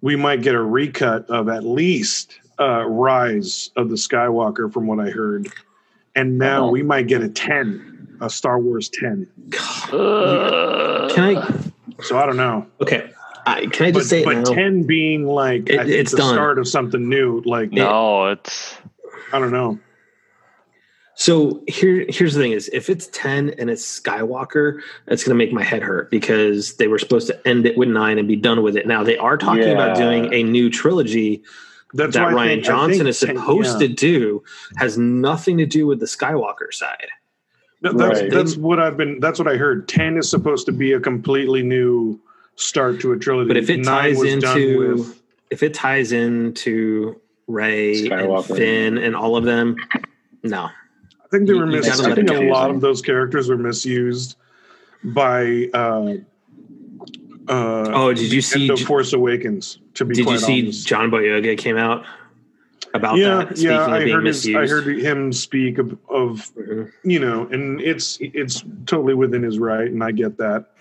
we 0.00 0.16
might 0.16 0.40
get 0.42 0.54
a 0.54 0.62
recut 0.62 1.28
of 1.28 1.48
at 1.48 1.64
least 1.64 2.38
uh, 2.58 2.84
Rise 2.86 3.70
of 3.76 3.90
the 3.90 3.96
Skywalker, 3.96 4.72
from 4.72 4.86
what 4.86 4.98
I 5.00 5.10
heard, 5.10 5.48
and 6.14 6.38
now 6.38 6.66
Oh. 6.66 6.70
we 6.70 6.82
might 6.82 7.06
get 7.06 7.22
a 7.22 7.28
ten, 7.28 8.16
a 8.22 8.30
Star 8.30 8.58
Wars 8.58 8.88
ten. 8.88 9.26
Uh, 9.92 11.10
Can 11.14 11.36
I? 11.36 11.60
So 12.02 12.18
I 12.18 12.24
don't 12.26 12.36
know, 12.36 12.66
Okay, 12.80 13.11
I, 13.46 13.66
can 13.66 13.86
I 13.86 13.90
just 13.90 13.94
but, 13.94 14.04
say 14.04 14.20
it 14.22 14.24
but 14.24 14.36
now? 14.38 14.44
ten 14.44 14.84
being 14.84 15.26
like 15.26 15.68
It- 15.68 15.88
it's 15.88 16.12
the 16.12 16.18
done. 16.18 16.34
start 16.34 16.58
of 16.58 16.68
something 16.68 17.08
new. 17.08 17.42
Like 17.44 17.72
no, 17.72 18.26
it's 18.28 18.76
I 19.32 19.38
don't 19.38 19.52
know. 19.52 19.78
So 21.14 21.62
here, 21.68 22.06
here's 22.08 22.34
the 22.34 22.40
thing: 22.40 22.52
is 22.52 22.68
if 22.72 22.88
it's 22.88 23.06
ten 23.08 23.50
and 23.58 23.68
it's 23.70 24.00
Skywalker, 24.00 24.80
it's 25.08 25.22
going 25.24 25.36
to 25.36 25.44
make 25.44 25.52
my 25.52 25.62
head 25.62 25.82
hurt 25.82 26.10
because 26.10 26.76
they 26.76 26.88
were 26.88 26.98
supposed 26.98 27.26
to 27.28 27.48
end 27.48 27.66
it 27.66 27.76
with 27.76 27.88
nine 27.88 28.18
and 28.18 28.26
be 28.26 28.36
done 28.36 28.62
with 28.62 28.76
it. 28.76 28.86
Now 28.86 29.02
they 29.04 29.18
are 29.18 29.36
talking 29.36 29.70
about 29.70 29.96
doing 29.96 30.32
a 30.32 30.42
new 30.42 30.70
trilogy 30.70 31.42
That's 31.92 32.14
that 32.14 32.32
Ryan 32.32 32.56
think- 32.56 32.64
Johnson 32.64 32.98
think 33.00 33.08
is 33.10 33.20
10 33.20 33.36
supposed 33.36 33.80
yeah. 33.80 33.88
to 33.88 33.92
do, 33.92 34.42
has 34.76 34.96
nothing 34.96 35.58
to 35.58 35.66
do 35.66 35.86
with 35.86 36.00
the 36.00 36.06
Skywalker 36.06 36.72
side. 36.72 37.08
That- 37.82 37.98
That's 37.98 38.20
Right. 38.22 38.30
that's 38.30 38.56
what 38.56 38.80
I've 38.80 38.96
been. 38.96 39.20
That's 39.20 39.38
what 39.38 39.48
I 39.48 39.56
heard. 39.56 39.88
Ten 39.88 40.16
is 40.16 40.30
supposed 40.30 40.64
to 40.66 40.72
be 40.72 40.92
a 40.92 41.00
completely 41.00 41.62
new 41.62 42.18
start 42.62 43.00
to 43.00 43.12
a 43.12 43.18
trilogy. 43.18 43.48
But 43.48 43.56
if 43.56 43.70
it 43.70 43.78
Nine 43.80 44.14
ties 44.14 44.22
into, 44.22 44.94
with- 44.96 45.22
if 45.50 45.62
it 45.62 45.74
ties 45.74 46.12
into 46.12 47.20
Rey 47.46 48.08
and 48.08 48.44
Finn 48.46 48.98
and 48.98 49.14
all 49.14 49.36
of 49.36 49.44
them, 49.44 49.76
no. 50.42 50.64
I 50.64 51.28
think 51.30 51.46
they 51.46 51.54
were 51.54 51.66
you 51.66 51.72
mis- 51.78 51.88
gotta 51.88 52.10
I 52.12 52.14
think 52.14 52.30
a 52.30 52.34
go. 52.34 52.40
lot 52.42 52.70
of 52.70 52.80
those 52.80 53.00
characters 53.02 53.48
were 53.48 53.56
misused 53.58 54.36
by. 55.04 55.68
Uh, 55.74 56.14
uh, 57.48 57.90
Oh, 57.92 58.12
did 58.14 58.32
you 58.32 58.40
see? 58.40 58.62
end 58.62 58.70
of 58.70 58.80
Force 58.80 59.12
Awakens. 59.12 59.78
To 59.94 60.04
be 60.04 60.14
Did 60.14 60.26
you 60.28 60.38
see 60.38 60.62
honest. 60.62 60.86
John 60.86 61.10
Boyega 61.10 61.58
came 61.58 61.76
out 61.76 62.04
about 62.94 63.16
yeah, 63.16 63.44
that? 63.44 63.58
Speaking 63.58 63.70
yeah. 63.72 63.86
I 63.86 64.08
heard 64.08 64.26
his. 64.26 64.46
I 64.54 64.66
heard 64.66 64.86
him 64.86 65.32
speak 65.32 65.78
of, 65.78 65.92
of 66.08 66.50
Mhm. 66.54 66.90
you 67.04 67.18
know, 67.18 67.46
and 67.50 67.80
it's 67.80 68.18
it's 68.20 68.64
totally 68.86 69.14
within 69.14 69.42
his 69.42 69.58
right, 69.58 69.90
and 69.90 70.02
I 70.04 70.12
get 70.12 70.38
that. 70.38 70.71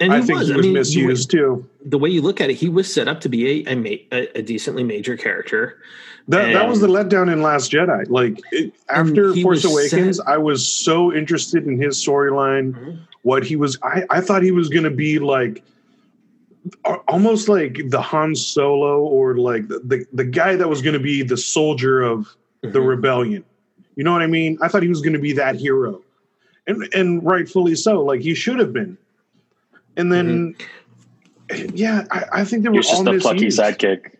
And 0.00 0.12
I 0.12 0.20
he 0.20 0.26
think 0.26 0.38
was. 0.38 0.48
he 0.48 0.54
I 0.54 0.56
was 0.56 0.64
mean, 0.66 0.72
you- 0.72 0.78
misused 0.78 1.30
too. 1.30 1.68
the 1.84 1.98
way 1.98 2.08
you 2.08 2.22
look 2.22 2.40
at 2.40 2.50
it, 2.50 2.54
he 2.54 2.68
was 2.68 2.92
set 2.92 3.08
up 3.08 3.20
to 3.22 3.28
be 3.28 3.66
a 3.66 3.72
a, 4.12 4.38
a, 4.38 4.42
decently 4.42 4.84
major 4.84 5.16
character. 5.16 5.78
That 6.28 6.52
that 6.52 6.68
was 6.68 6.80
the 6.80 6.86
letdown 6.88 7.32
in 7.32 7.42
Last 7.42 7.72
Jedi. 7.72 8.08
Like 8.08 8.40
it, 8.52 8.72
after 8.90 9.34
Force 9.34 9.64
Awakens, 9.64 10.18
set- 10.18 10.28
I 10.28 10.38
was 10.38 10.66
so 10.70 11.12
interested 11.12 11.66
in 11.66 11.80
his 11.80 11.96
storyline. 11.96 12.72
Mhm. 12.74 12.98
What 13.22 13.44
he 13.44 13.56
was, 13.56 13.76
I, 13.82 14.04
I 14.10 14.20
thought 14.20 14.42
he 14.42 14.52
was 14.52 14.68
going 14.68 14.84
to 14.84 14.90
be 14.90 15.18
like 15.18 15.62
almost 17.08 17.48
like 17.48 17.80
the 17.88 18.00
Han 18.00 18.34
Solo 18.36 19.00
or 19.00 19.36
like 19.36 19.68
the 19.68 19.80
the, 19.84 20.06
the 20.12 20.24
guy 20.24 20.54
that 20.56 20.68
was 20.68 20.82
going 20.82 20.94
to 20.94 21.00
be 21.00 21.22
the 21.22 21.36
soldier 21.36 22.02
of 22.02 22.28
the 22.60 22.68
Mhm. 22.78 22.86
rebellion. 22.88 23.44
You 23.96 24.04
know 24.04 24.12
what 24.12 24.22
I 24.22 24.26
mean? 24.28 24.58
I 24.62 24.68
thought 24.68 24.82
he 24.82 24.88
was 24.88 25.00
going 25.00 25.14
to 25.14 25.18
be 25.18 25.32
that 25.32 25.56
hero, 25.56 26.00
and 26.66 26.82
and 26.94 27.24
rightfully 27.24 27.74
so. 27.74 28.02
Like 28.02 28.20
he 28.20 28.34
should 28.34 28.58
have 28.60 28.72
been. 28.72 28.96
And 29.98 30.10
then, 30.12 30.54
mm-hmm. 31.50 31.76
yeah, 31.76 32.04
I, 32.10 32.24
I 32.32 32.44
think 32.44 32.62
they 32.62 32.70
were 32.70 32.74
He 32.74 32.78
was 32.78 32.88
just 32.88 33.06
all 33.06 33.14
a 33.14 33.20
plucky 33.20 33.46
misused. 33.46 33.58
sidekick. 33.58 34.14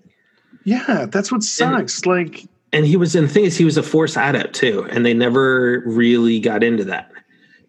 Yeah, 0.65 1.07
that's 1.07 1.33
what 1.33 1.43
sucks. 1.43 2.05
like 2.05 2.45
And 2.75 2.85
he 2.85 2.97
was, 2.97 3.15
and 3.15 3.29
the 3.29 3.33
thing 3.33 3.45
is, 3.45 3.57
he 3.57 3.65
was 3.65 3.79
a 3.79 3.83
force 3.83 4.17
adept 4.17 4.55
too, 4.55 4.87
and 4.91 5.07
they 5.07 5.15
never 5.15 5.83
really 5.87 6.41
got 6.41 6.63
into 6.63 6.85
that. 6.85 7.11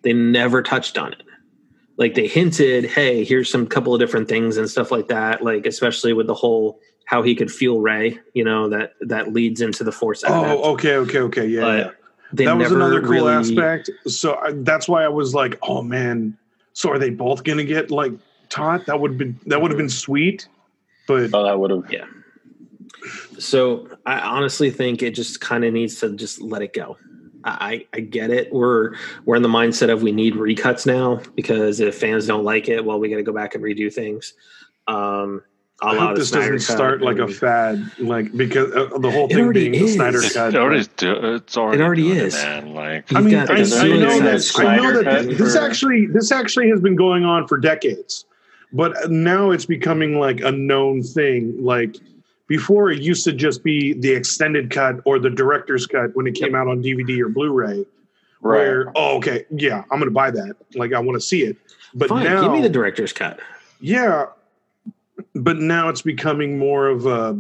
They 0.02 0.12
never 0.12 0.62
touched 0.62 0.98
on 0.98 1.14
it. 1.14 1.24
Like 1.98 2.16
they 2.16 2.28
hinted, 2.28 2.86
"Hey, 2.86 3.26
here's 3.26 3.50
some 3.52 3.68
couple 3.68 3.94
of 3.94 4.00
different 4.00 4.30
things 4.30 4.56
and 4.56 4.70
stuff 4.70 4.90
like 4.90 5.10
that." 5.10 5.44
Like 5.44 5.66
especially 5.66 6.14
with 6.14 6.28
the 6.28 6.34
whole 6.34 6.80
how 7.04 7.22
he 7.22 7.36
could 7.36 7.52
feel 7.52 7.82
Rey, 7.82 8.20
you 8.34 8.44
know 8.44 8.70
that 8.70 8.94
that 9.02 9.34
leads 9.34 9.60
into 9.60 9.84
the 9.84 9.92
force 9.92 10.24
oh, 10.26 10.44
adept. 10.44 10.62
Oh, 10.64 10.74
okay, 10.74 10.96
okay, 10.96 11.20
okay. 11.20 11.48
Yeah, 11.48 11.62
But 11.62 11.78
yeah. 11.78 11.92
they 12.32 12.46
that 12.46 12.58
was 12.58 12.72
never 12.72 12.76
another 12.78 13.02
cool 13.02 13.10
really, 13.12 13.34
aspect. 13.34 13.90
So 14.08 14.36
I, 14.36 14.54
that's 14.54 14.88
why 14.88 15.04
I 15.04 15.10
was 15.10 15.34
like, 15.34 15.60
"Oh 15.62 15.82
man!" 15.82 16.38
So 16.74 16.90
are 16.92 17.00
they 17.00 17.10
both 17.10 17.44
gonna 17.44 17.64
get 17.64 17.92
like 17.92 18.14
taught? 18.50 18.86
That 18.86 19.00
would 19.00 19.18
be 19.18 19.36
that 19.48 19.62
would 19.62 19.72
have 19.72 19.78
been 19.78 19.90
sweet. 19.90 20.48
But 21.08 21.32
Oh, 21.34 21.44
that 21.44 21.60
would 21.60 21.72
have. 21.72 21.92
Yeah. 21.92 22.06
So 23.38 23.90
I 24.06 24.20
honestly 24.20 24.72
think 24.72 25.02
it 25.02 25.12
just 25.12 25.42
kind 25.42 25.64
of 25.64 25.74
needs 25.74 26.00
to 26.02 26.16
just 26.16 26.42
let 26.42 26.62
it 26.62 26.74
go. 26.74 26.98
I, 27.44 27.88
I 27.94 28.02
get 28.02 28.32
it. 28.32 28.52
We're 28.52 28.96
we're 29.26 29.36
in 29.36 29.42
the 29.44 29.50
mindset 29.50 29.92
of 29.92 30.04
we 30.04 30.12
need 30.12 30.34
recuts 30.34 30.86
now 30.86 31.22
because 31.36 31.80
if 31.80 31.98
fans 31.98 32.28
don't 32.28 32.44
like 32.44 32.68
it, 32.68 32.84
well, 32.84 33.00
we 33.00 33.10
got 33.10 33.16
to 33.16 33.24
go 33.24 33.34
back 33.34 33.56
and 33.56 33.64
redo 33.64 33.94
things. 33.94 34.34
Um, 34.88 35.42
a 35.44 35.49
I 35.82 35.96
hope 35.96 36.16
this 36.18 36.30
Snyder 36.30 36.54
doesn't 36.54 36.68
cut 36.68 36.76
start 36.78 37.02
like 37.02 37.20
a 37.20 37.28
fad, 37.28 37.90
like 38.00 38.36
because 38.36 38.72
uh, 38.74 38.98
the 38.98 39.10
whole 39.10 39.26
It 39.26 39.30
thing 39.36 39.44
already 39.46 39.70
being 39.70 39.84
the 39.84 39.88
is. 39.90 39.94
Snyder 39.94 40.18
It's 40.22 40.34
cut. 40.34 40.56
already, 40.56 40.86
do, 40.98 41.36
it's 41.36 41.56
already, 41.58 41.82
It 41.82 41.86
already 41.86 42.02
doing 42.04 42.18
is. 42.18 42.34
man. 42.34 42.74
Like, 42.74 43.14
I 43.16 43.22
mean, 43.22 43.36
I, 43.36 43.46
the 43.46 43.54
Is 43.56 43.74
I 43.78 43.88
know 43.88 44.20
that 44.20 44.52
I 44.60 44.76
know 44.78 45.02
that 45.04 45.04
cut 45.28 45.38
this 45.38 45.56
for- 45.56 45.62
actually 45.66 46.06
this 46.08 46.32
actually 46.32 46.70
has 46.70 46.82
been 46.82 46.96
going 46.98 47.24
on 47.24 47.48
for 47.48 47.58
decades, 47.58 48.26
but 48.74 49.10
now 49.10 49.52
it's 49.52 49.66
becoming 49.66 50.20
like 50.20 50.42
a 50.42 50.52
known 50.52 51.02
thing. 51.02 51.64
Like 51.64 51.96
before, 52.48 52.90
it 52.92 53.02
used 53.02 53.24
to 53.26 53.32
just 53.32 53.64
be 53.64 53.94
the 53.94 54.12
extended 54.12 54.72
cut 54.72 54.96
or 55.06 55.18
the 55.20 55.30
director's 55.30 55.88
cut 55.88 56.14
when 56.16 56.28
it 56.28 56.34
came 56.36 56.56
out 56.56 56.68
on 56.68 56.84
DVD 56.84 57.20
or 57.22 57.30
Blu-ray. 57.30 57.86
Right. 58.42 58.58
Where 58.58 58.92
oh 58.96 59.18
okay 59.18 59.46
yeah 59.52 59.84
I'm 59.92 60.00
gonna 60.00 60.12
buy 60.12 60.32
that 60.32 60.56
like 60.76 60.94
I 60.94 61.00
want 61.00 61.16
to 61.16 61.22
see 61.26 61.44
it, 61.44 61.58
but 61.94 62.10
Fine, 62.10 62.24
now 62.24 62.42
give 62.44 62.52
me 62.54 62.62
the 62.62 62.70
director's 62.70 63.12
cut. 63.14 63.40
yeah, 63.82 64.28
but 65.44 65.58
now 65.58 65.90
it's 65.90 66.02
becoming 66.02 66.58
more 66.58 66.88
of 66.88 67.06
a 67.06 67.38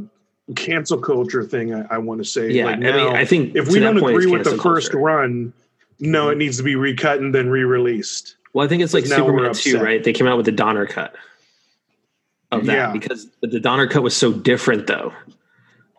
cancel 0.55 0.97
culture 0.99 1.43
thing. 1.43 1.73
I, 1.73 1.85
I 1.95 1.97
want 1.99 2.19
to 2.19 2.25
say 2.25 2.51
Yeah, 2.51 2.65
like 2.65 2.75
I 2.75 2.79
mean, 2.79 3.15
I 3.15 3.25
think 3.25 3.55
if 3.55 3.67
we 3.67 3.79
don't 3.79 3.97
agree 3.97 4.25
with 4.25 4.43
the 4.43 4.57
first 4.57 4.91
culture. 4.91 4.97
run, 4.97 5.53
no, 5.99 6.29
it 6.29 6.37
needs 6.37 6.57
to 6.57 6.63
be 6.63 6.75
recut 6.75 7.19
and 7.19 7.33
then 7.35 7.49
re-released. 7.49 8.35
Well, 8.53 8.65
I 8.65 8.69
think 8.69 8.81
it's 8.81 8.93
like 8.93 9.05
Superman 9.05 9.53
2, 9.53 9.79
right? 9.79 10.03
They 10.03 10.13
came 10.13 10.25
out 10.27 10.37
with 10.37 10.45
the 10.47 10.51
Donner 10.51 10.85
cut 10.87 11.15
of 12.51 12.65
that 12.65 12.73
Yeah. 12.73 12.91
because 12.91 13.27
the 13.41 13.59
Donner 13.59 13.85
cut 13.87 14.01
was 14.01 14.15
so 14.15 14.33
different 14.33 14.87
though 14.87 15.13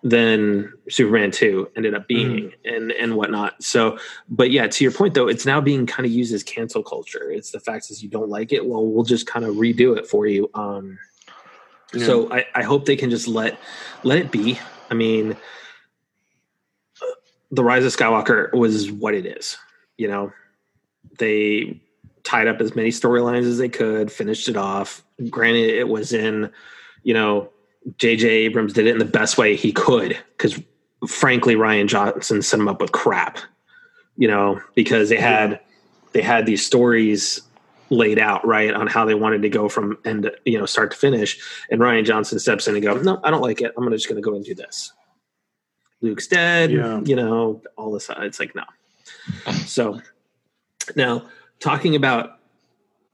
than 0.03 0.73
Superman 0.89 1.31
2 1.31 1.71
ended 1.77 1.95
up 1.95 2.09
being 2.09 2.31
Mm-hmm. 2.51 2.75
and 2.75 2.93
and 2.93 3.17
whatnot. 3.17 3.63
So 3.63 3.99
but 4.29 4.51
yeah, 4.51 4.67
to 4.67 4.85
your 4.85 4.93
point 4.93 5.15
though, 5.15 5.29
it's 5.29 5.45
now 5.47 5.61
being 5.61 5.87
kind 5.87 6.07
of 6.07 6.11
used 6.13 6.33
as 6.35 6.43
cancel 6.43 6.83
culture. 6.83 7.31
It's 7.31 7.51
the 7.51 7.61
fact 7.61 7.91
is 7.91 8.03
you 8.03 8.09
don't 8.09 8.31
like 8.31 8.51
it, 8.53 8.67
well, 8.67 8.85
we'll 8.85 9.05
just 9.05 9.27
kind 9.27 9.45
of 9.45 9.57
redo 9.57 9.97
it 9.97 10.07
for 10.07 10.27
you. 10.27 10.51
Um 10.55 10.99
so 11.99 12.33
I, 12.33 12.47
I 12.55 12.63
hope 12.63 12.85
they 12.85 12.97
can 12.97 13.11
just 13.11 13.29
let 13.29 13.59
let 14.05 14.19
it 14.19 14.31
be. 14.31 14.59
I 14.91 14.95
mean 14.95 15.37
the 17.51 17.65
rise 17.65 17.85
of 17.85 17.95
Skywalker 17.95 18.53
was 18.53 18.91
what 18.91 19.15
it 19.15 19.27
is, 19.27 19.59
you 19.97 20.09
know. 20.09 20.33
They 21.19 21.81
tied 22.23 22.47
up 22.47 22.61
as 22.61 22.77
many 22.77 22.91
storylines 22.91 23.45
as 23.45 23.59
they 23.59 23.69
could, 23.69 24.13
finished 24.13 24.49
it 24.49 24.57
off. 24.57 25.03
Granted, 25.29 25.71
it 25.71 25.89
was 25.89 26.13
in, 26.13 26.51
you 27.03 27.15
know, 27.15 27.51
J.J. 27.97 28.29
Abrams 28.29 28.73
did 28.73 28.87
it 28.87 28.93
in 28.93 28.99
the 28.99 29.05
best 29.05 29.39
way 29.39 29.57
he 29.57 29.73
could 29.73 30.17
because, 30.37 30.61
frankly, 31.09 31.55
Rian 31.55 31.89
Johnson 31.89 32.43
set 32.43 32.61
him 32.61 32.69
up 32.69 32.81
with 32.81 32.93
crap, 32.93 33.39
you 34.17 34.29
know, 34.29 34.61
because 34.75 35.09
they 35.09 35.17
had 35.17 35.61
they 36.13 36.23
had 36.23 36.47
these 36.47 36.65
stories 36.65 37.41
laid 37.91 38.19
out 38.19 38.47
right 38.47 38.73
on 38.73 38.87
how 38.87 39.05
they 39.05 39.15
wanted 39.15 39.43
to 39.43 39.49
go 39.49 39.69
from 39.69 39.99
end 40.05 40.23
to, 40.23 40.33
you 40.45 40.59
know 40.59 40.67
start 40.67 40.93
to 40.93 40.97
finish 40.97 41.41
and 41.71 41.81
Rian 41.81 42.05
Johnson 42.05 42.39
steps 42.39 42.69
in 42.69 42.75
and 42.77 42.85
go 42.85 42.95
no 42.97 43.21
I 43.25 43.31
don't 43.31 43.43
like 43.43 43.61
it 43.61 43.73
I'm 43.77 43.91
just 43.91 44.09
gonna 44.09 44.21
go 44.21 44.35
and 44.35 44.45
do 44.45 44.55
this 44.55 44.93
Luke's 46.01 46.27
dead 46.29 46.71
Yeah. 46.71 47.01
you 47.05 47.17
know 47.17 47.61
all 47.77 47.91
this 47.93 48.09
it's 48.19 48.39
like 48.39 48.55
no 48.55 48.63
so 49.67 50.01
now 50.95 51.27
talking 51.59 51.97
about 51.97 52.39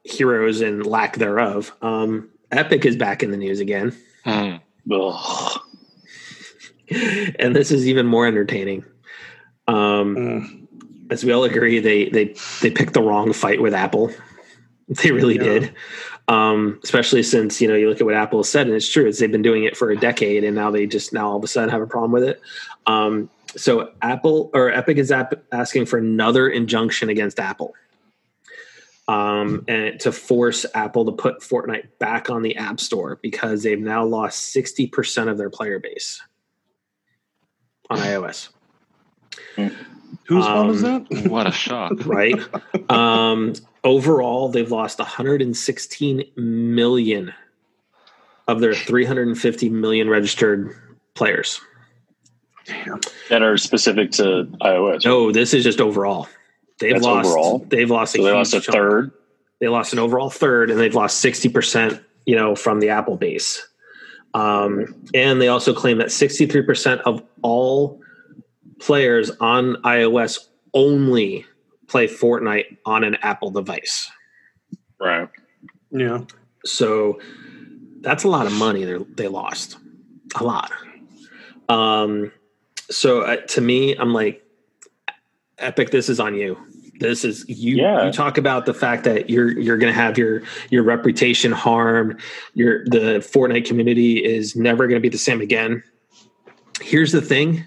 heroes 0.04 0.60
and 0.60 0.84
lack 0.86 1.16
thereof 1.16 1.72
um 1.82 2.28
Epic 2.52 2.84
is 2.84 2.94
back 2.96 3.22
in 3.24 3.32
the 3.32 3.36
news 3.36 3.58
again. 3.58 3.96
Ugh. 4.24 5.60
and 6.90 7.56
this 7.56 7.72
is 7.72 7.88
even 7.88 8.06
more 8.06 8.26
entertaining 8.26 8.84
um 9.68 10.14
Mm. 10.16 10.66
as 11.10 11.24
we 11.24 11.32
all 11.32 11.44
agree, 11.44 11.80
they 11.80 12.08
they 12.08 12.34
they 12.60 12.70
picked 12.70 12.92
the 12.94 13.02
wrong 13.02 13.32
fight 13.32 13.60
with 13.60 13.74
Apple. 13.74 14.12
They 15.02 15.10
really 15.10 15.34
Yeah. 15.36 15.42
did. 15.42 15.74
Um, 16.28 16.80
especially 16.84 17.22
since 17.22 17.60
you 17.60 17.68
know 17.68 17.74
you 17.74 17.88
look 17.88 18.00
at 18.00 18.04
what 18.06 18.14
Apple 18.14 18.40
has 18.40 18.48
said, 18.48 18.66
and 18.66 18.74
it's 18.76 18.88
true. 18.90 19.06
It's 19.06 19.18
they've 19.20 19.30
been 19.30 19.42
doing 19.42 19.64
it 19.64 19.76
for 19.76 19.90
a 19.90 19.96
decade, 19.96 20.42
and 20.44 20.54
now 20.56 20.70
they 20.70 20.86
just 20.86 21.12
now 21.12 21.28
all 21.30 21.36
of 21.36 21.44
a 21.44 21.48
sudden 21.48 21.70
have 21.70 21.82
a 21.82 21.86
problem 21.86 22.12
with 22.12 22.22
it. 22.24 22.40
Um, 22.86 23.28
so 23.56 23.92
Apple 24.02 24.50
or 24.54 24.70
Epic 24.70 24.98
is 24.98 25.10
ap- 25.12 25.42
asking 25.52 25.86
for 25.86 25.98
another 25.98 26.48
injunction 26.48 27.08
against 27.08 27.38
Apple, 27.40 27.74
um, 29.08 29.64
and 29.68 29.98
to 30.00 30.10
force 30.12 30.66
Apple 30.74 31.04
to 31.06 31.12
put 31.12 31.40
Fortnite 31.40 31.86
back 32.00 32.28
on 32.28 32.42
the 32.42 32.56
App 32.56 32.80
Store 32.80 33.18
because 33.22 33.62
they've 33.62 33.78
now 33.80 34.04
lost 34.04 34.52
sixty 34.52 34.86
percent 34.88 35.30
of 35.30 35.38
their 35.38 35.50
player 35.50 35.78
base 35.78 36.20
on 37.90 37.98
iOS. 37.98 38.48
Whose 39.56 40.44
fault 40.44 40.70
is 40.74 40.82
Um, 40.84 41.06
that? 41.10 41.28
What 41.30 41.46
a 41.46 41.52
shock. 41.52 42.04
right? 42.04 42.34
um, 42.90 43.52
overall, 43.86 44.48
they've 44.50 44.70
lost 44.70 44.98
116 44.98 46.24
million 46.36 47.32
of 48.48 48.60
their 48.60 48.74
350 48.74 49.70
million 49.70 50.10
registered 50.10 50.76
players. 51.14 51.60
that 53.30 53.42
are 53.42 53.56
specific 53.56 54.10
to 54.10 54.44
iOS. 54.60 55.04
No, 55.04 55.30
this 55.30 55.54
is 55.54 55.64
just 55.64 55.80
overall. 55.80 56.28
They've 56.78 56.92
That's 56.92 57.04
lost. 57.04 57.28
overall? 57.28 57.58
They've 57.68 57.90
lost. 57.90 58.16
A 58.16 58.22
they 58.22 58.32
lost 58.32 58.52
a 58.52 58.60
chunk. 58.60 58.74
third. 58.74 59.12
They 59.60 59.68
lost 59.68 59.92
an 59.92 59.98
overall 60.00 60.28
third, 60.28 60.70
and 60.70 60.78
they've 60.78 60.94
lost 60.94 61.18
60 61.20 61.48
percent. 61.48 62.02
You 62.26 62.34
know, 62.34 62.56
from 62.56 62.80
the 62.80 62.88
Apple 62.88 63.16
base. 63.16 63.66
Um, 64.34 64.94
and 65.14 65.40
they 65.40 65.46
also 65.46 65.72
claim 65.72 65.98
that 65.98 66.10
63 66.10 66.62
percent 66.62 67.00
of 67.02 67.22
all 67.42 68.00
players 68.80 69.30
on 69.40 69.76
iOS 69.84 70.48
only 70.74 71.46
play 71.88 72.06
Fortnite 72.06 72.78
on 72.84 73.04
an 73.04 73.16
Apple 73.22 73.50
device. 73.50 74.10
Right. 75.00 75.28
Yeah. 75.90 76.22
So 76.64 77.20
that's 78.00 78.24
a 78.24 78.28
lot 78.28 78.46
of 78.46 78.52
money 78.52 78.84
they 78.84 78.98
they 79.16 79.28
lost, 79.28 79.78
a 80.36 80.44
lot. 80.44 80.72
Um, 81.68 82.32
so 82.90 83.22
uh, 83.22 83.36
to 83.36 83.60
me, 83.60 83.96
I'm 83.96 84.12
like, 84.12 84.44
Epic, 85.58 85.90
this 85.90 86.08
is 86.08 86.20
on 86.20 86.34
you. 86.34 86.56
This 86.98 87.24
is 87.24 87.44
you. 87.48 87.76
Yeah. 87.76 88.06
You 88.06 88.12
talk 88.12 88.38
about 88.38 88.66
the 88.66 88.74
fact 88.74 89.04
that 89.04 89.28
you're 89.28 89.58
you're 89.58 89.76
going 89.76 89.92
to 89.92 89.98
have 89.98 90.16
your 90.16 90.42
your 90.70 90.82
reputation 90.82 91.52
harmed. 91.52 92.20
Your 92.54 92.84
the 92.84 93.18
Fortnite 93.18 93.66
community 93.66 94.24
is 94.24 94.56
never 94.56 94.86
going 94.86 95.00
to 95.00 95.02
be 95.02 95.10
the 95.10 95.18
same 95.18 95.40
again. 95.40 95.82
Here's 96.80 97.12
the 97.12 97.20
thing: 97.20 97.64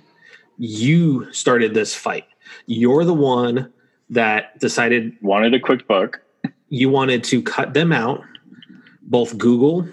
you 0.58 1.32
started 1.32 1.74
this 1.74 1.94
fight. 1.94 2.26
You're 2.66 3.06
the 3.06 3.14
one 3.14 3.72
that 4.10 4.60
decided 4.60 5.16
Wanted 5.22 5.54
a 5.54 5.60
quick 5.60 5.88
buck. 5.88 6.22
you 6.70 6.90
wanted 6.90 7.24
to 7.26 7.42
cut 7.42 7.74
them 7.74 7.92
out, 7.92 8.24
both 9.02 9.38
Google 9.38 9.88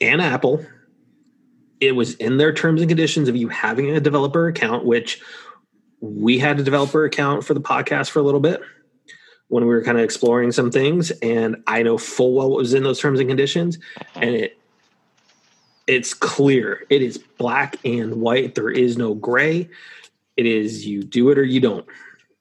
and 0.00 0.20
Apple. 0.20 0.64
It 1.80 1.92
was 1.92 2.14
in 2.14 2.38
their 2.38 2.52
terms 2.52 2.80
and 2.80 2.88
conditions 2.88 3.28
of 3.28 3.36
you 3.36 3.48
having 3.48 3.90
a 3.90 4.00
developer 4.00 4.48
account, 4.48 4.84
which 4.84 5.20
we 6.00 6.38
had 6.38 6.58
a 6.58 6.62
developer 6.62 7.04
account 7.04 7.44
for 7.44 7.54
the 7.54 7.60
podcast 7.60 8.10
for 8.10 8.18
a 8.18 8.22
little 8.22 8.40
bit 8.40 8.60
when 9.48 9.64
we 9.64 9.70
were 9.70 9.82
kind 9.82 9.98
of 9.98 10.04
exploring 10.04 10.52
some 10.52 10.70
things. 10.70 11.10
And 11.22 11.56
I 11.66 11.82
know 11.82 11.98
full 11.98 12.34
well 12.34 12.50
what 12.50 12.58
was 12.58 12.74
in 12.74 12.82
those 12.82 13.00
terms 13.00 13.20
and 13.20 13.28
conditions. 13.28 13.78
And 14.14 14.34
it 14.34 14.58
it's 15.86 16.12
clear. 16.12 16.84
It 16.90 17.00
is 17.00 17.16
black 17.16 17.76
and 17.84 18.16
white. 18.16 18.54
There 18.54 18.70
is 18.70 18.98
no 18.98 19.14
gray. 19.14 19.70
It 20.36 20.46
is 20.46 20.86
you 20.86 21.02
do 21.02 21.30
it 21.30 21.38
or 21.38 21.44
you 21.44 21.60
don't. 21.60 21.86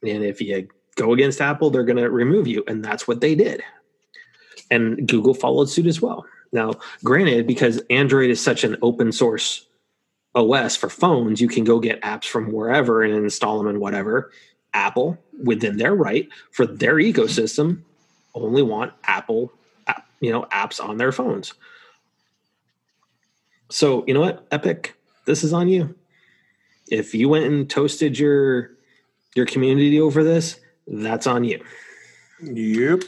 And 0.04 0.24
if 0.24 0.42
you 0.42 0.68
go 0.98 1.14
against 1.14 1.40
Apple, 1.40 1.70
they're 1.70 1.86
going 1.86 1.98
to 1.98 2.10
remove 2.10 2.48
you. 2.48 2.64
And 2.68 2.84
that's 2.84 3.08
what 3.08 3.22
they 3.22 3.36
did. 3.36 3.64
And 4.70 5.08
Google 5.08 5.34
followed 5.34 5.70
suit 5.70 5.86
as 5.86 6.02
well. 6.02 6.26
Now, 6.52 6.74
granted, 7.04 7.48
because 7.48 7.82
Android 7.90 8.30
is 8.30 8.42
such 8.42 8.64
an 8.66 8.76
open 8.82 9.12
source 9.12 9.66
OS 10.36 10.76
for 10.76 10.90
phones, 10.90 11.40
you 11.40 11.48
can 11.48 11.64
go 11.64 11.80
get 11.80 12.02
apps 12.02 12.26
from 12.26 12.52
wherever 12.52 13.04
and 13.04 13.14
install 13.14 13.58
them 13.58 13.68
and 13.68 13.80
whatever. 13.80 14.32
Apple, 14.74 15.18
within 15.42 15.78
their 15.78 15.96
right 15.96 16.28
for 16.52 16.66
their 16.66 16.96
ecosystem, 16.96 17.82
only 18.36 18.62
want 18.62 18.94
Apple, 19.06 19.52
you 20.20 20.32
know, 20.32 20.44
apps 20.52 20.84
on 20.84 20.98
their 20.98 21.12
phones. 21.12 21.54
So 23.70 24.04
you 24.08 24.14
know 24.14 24.22
what, 24.22 24.48
Epic, 24.52 24.96
this 25.26 25.44
is 25.44 25.54
on 25.54 25.68
you. 25.68 25.96
If 26.90 27.14
you 27.14 27.30
went 27.30 27.46
and 27.46 27.70
toasted 27.70 28.18
your 28.18 28.72
your 29.36 29.46
community 29.46 30.00
over 30.00 30.24
this, 30.24 30.60
that's 30.88 31.28
on 31.28 31.44
you. 31.44 31.64
Yep. 32.42 33.04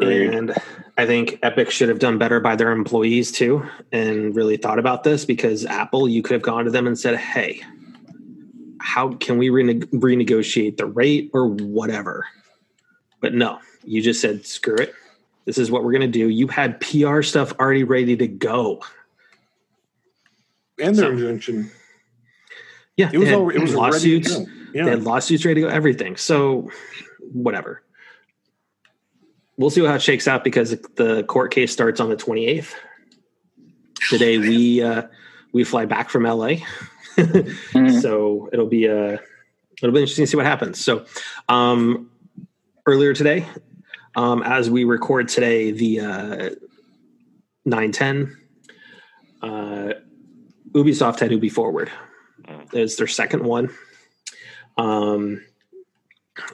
And 0.00 0.52
I 0.98 1.06
think 1.06 1.38
Epic 1.42 1.70
should 1.70 1.88
have 1.88 2.00
done 2.00 2.18
better 2.18 2.40
by 2.40 2.56
their 2.56 2.72
employees 2.72 3.30
too 3.30 3.64
and 3.92 4.34
really 4.34 4.56
thought 4.56 4.78
about 4.78 5.04
this 5.04 5.24
because 5.24 5.64
Apple, 5.64 6.08
you 6.08 6.20
could 6.22 6.34
have 6.34 6.42
gone 6.42 6.64
to 6.64 6.70
them 6.70 6.86
and 6.86 6.98
said, 6.98 7.16
hey, 7.16 7.62
how 8.80 9.14
can 9.14 9.38
we 9.38 9.50
rene- 9.50 9.80
renegotiate 9.80 10.76
the 10.76 10.86
rate 10.86 11.30
or 11.32 11.46
whatever? 11.48 12.26
But 13.20 13.34
no, 13.34 13.60
you 13.84 14.02
just 14.02 14.20
said, 14.20 14.44
screw 14.44 14.76
it. 14.76 14.92
This 15.44 15.58
is 15.58 15.70
what 15.70 15.84
we're 15.84 15.92
going 15.92 16.02
to 16.02 16.08
do. 16.08 16.28
You 16.28 16.48
had 16.48 16.80
PR 16.80 17.22
stuff 17.22 17.52
already 17.60 17.84
ready 17.84 18.16
to 18.16 18.26
go. 18.26 18.82
And 20.80 20.96
their 20.96 21.04
So- 21.06 21.10
injunction. 21.12 21.70
Yeah, 22.96 23.10
It 23.12 23.18
was 23.18 23.30
all 23.32 23.50
it 23.50 23.60
was 23.60 23.74
ready 23.74 24.22
to 24.74 24.78
lawsuits. 24.78 24.80
go. 24.80 24.84
They 24.84 24.90
had 24.90 25.02
lawsuits 25.04 25.44
ready 25.44 25.60
to 25.62 25.68
go, 25.68 25.72
everything. 25.72 26.16
So, 26.16 26.70
whatever. 27.32 27.82
We'll 29.56 29.70
see 29.70 29.84
how 29.84 29.94
it 29.94 30.02
shakes 30.02 30.26
out 30.26 30.42
because 30.42 30.70
the 30.96 31.22
court 31.24 31.52
case 31.52 31.72
starts 31.72 32.00
on 32.00 32.10
the 32.10 32.16
28th. 32.16 32.72
Today 34.08 34.38
we 34.38 34.82
uh, 34.82 35.02
we 35.52 35.64
fly 35.64 35.86
back 35.86 36.10
from 36.10 36.24
LA, 36.24 36.56
Mhm. 37.16 38.02
so 38.02 38.48
it'll 38.52 38.66
be 38.66 38.88
uh, 38.88 39.16
it'll 39.80 39.92
be 39.94 40.00
interesting 40.00 40.24
to 40.24 40.26
see 40.30 40.36
what 40.36 40.44
happens. 40.46 40.78
So, 40.84 41.04
um, 41.48 42.10
earlier 42.86 43.14
today, 43.14 43.46
um, 44.16 44.42
as 44.42 44.68
we 44.68 44.82
record 44.84 45.28
today, 45.28 45.70
the 45.70 46.00
uh, 46.00 46.50
910, 47.64 48.36
uh, 49.42 49.92
Ubisoft 50.72 51.20
had 51.20 51.30
Ubi 51.30 51.48
Forward. 51.48 51.90
It's 52.72 52.96
their 52.96 53.06
second 53.06 53.44
one. 53.44 53.70
Um, 54.76 55.44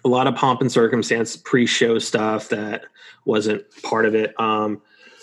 a 0.05 0.09
lot 0.09 0.27
of 0.27 0.35
pomp 0.35 0.61
and 0.61 0.71
circumstance 0.71 1.37
pre-show 1.37 1.99
stuff 1.99 2.51
that 2.51 2.85
wasn't 3.25 3.65
part 3.83 4.05
of 4.05 4.15
it. 4.15 4.39
Um, 4.39 4.83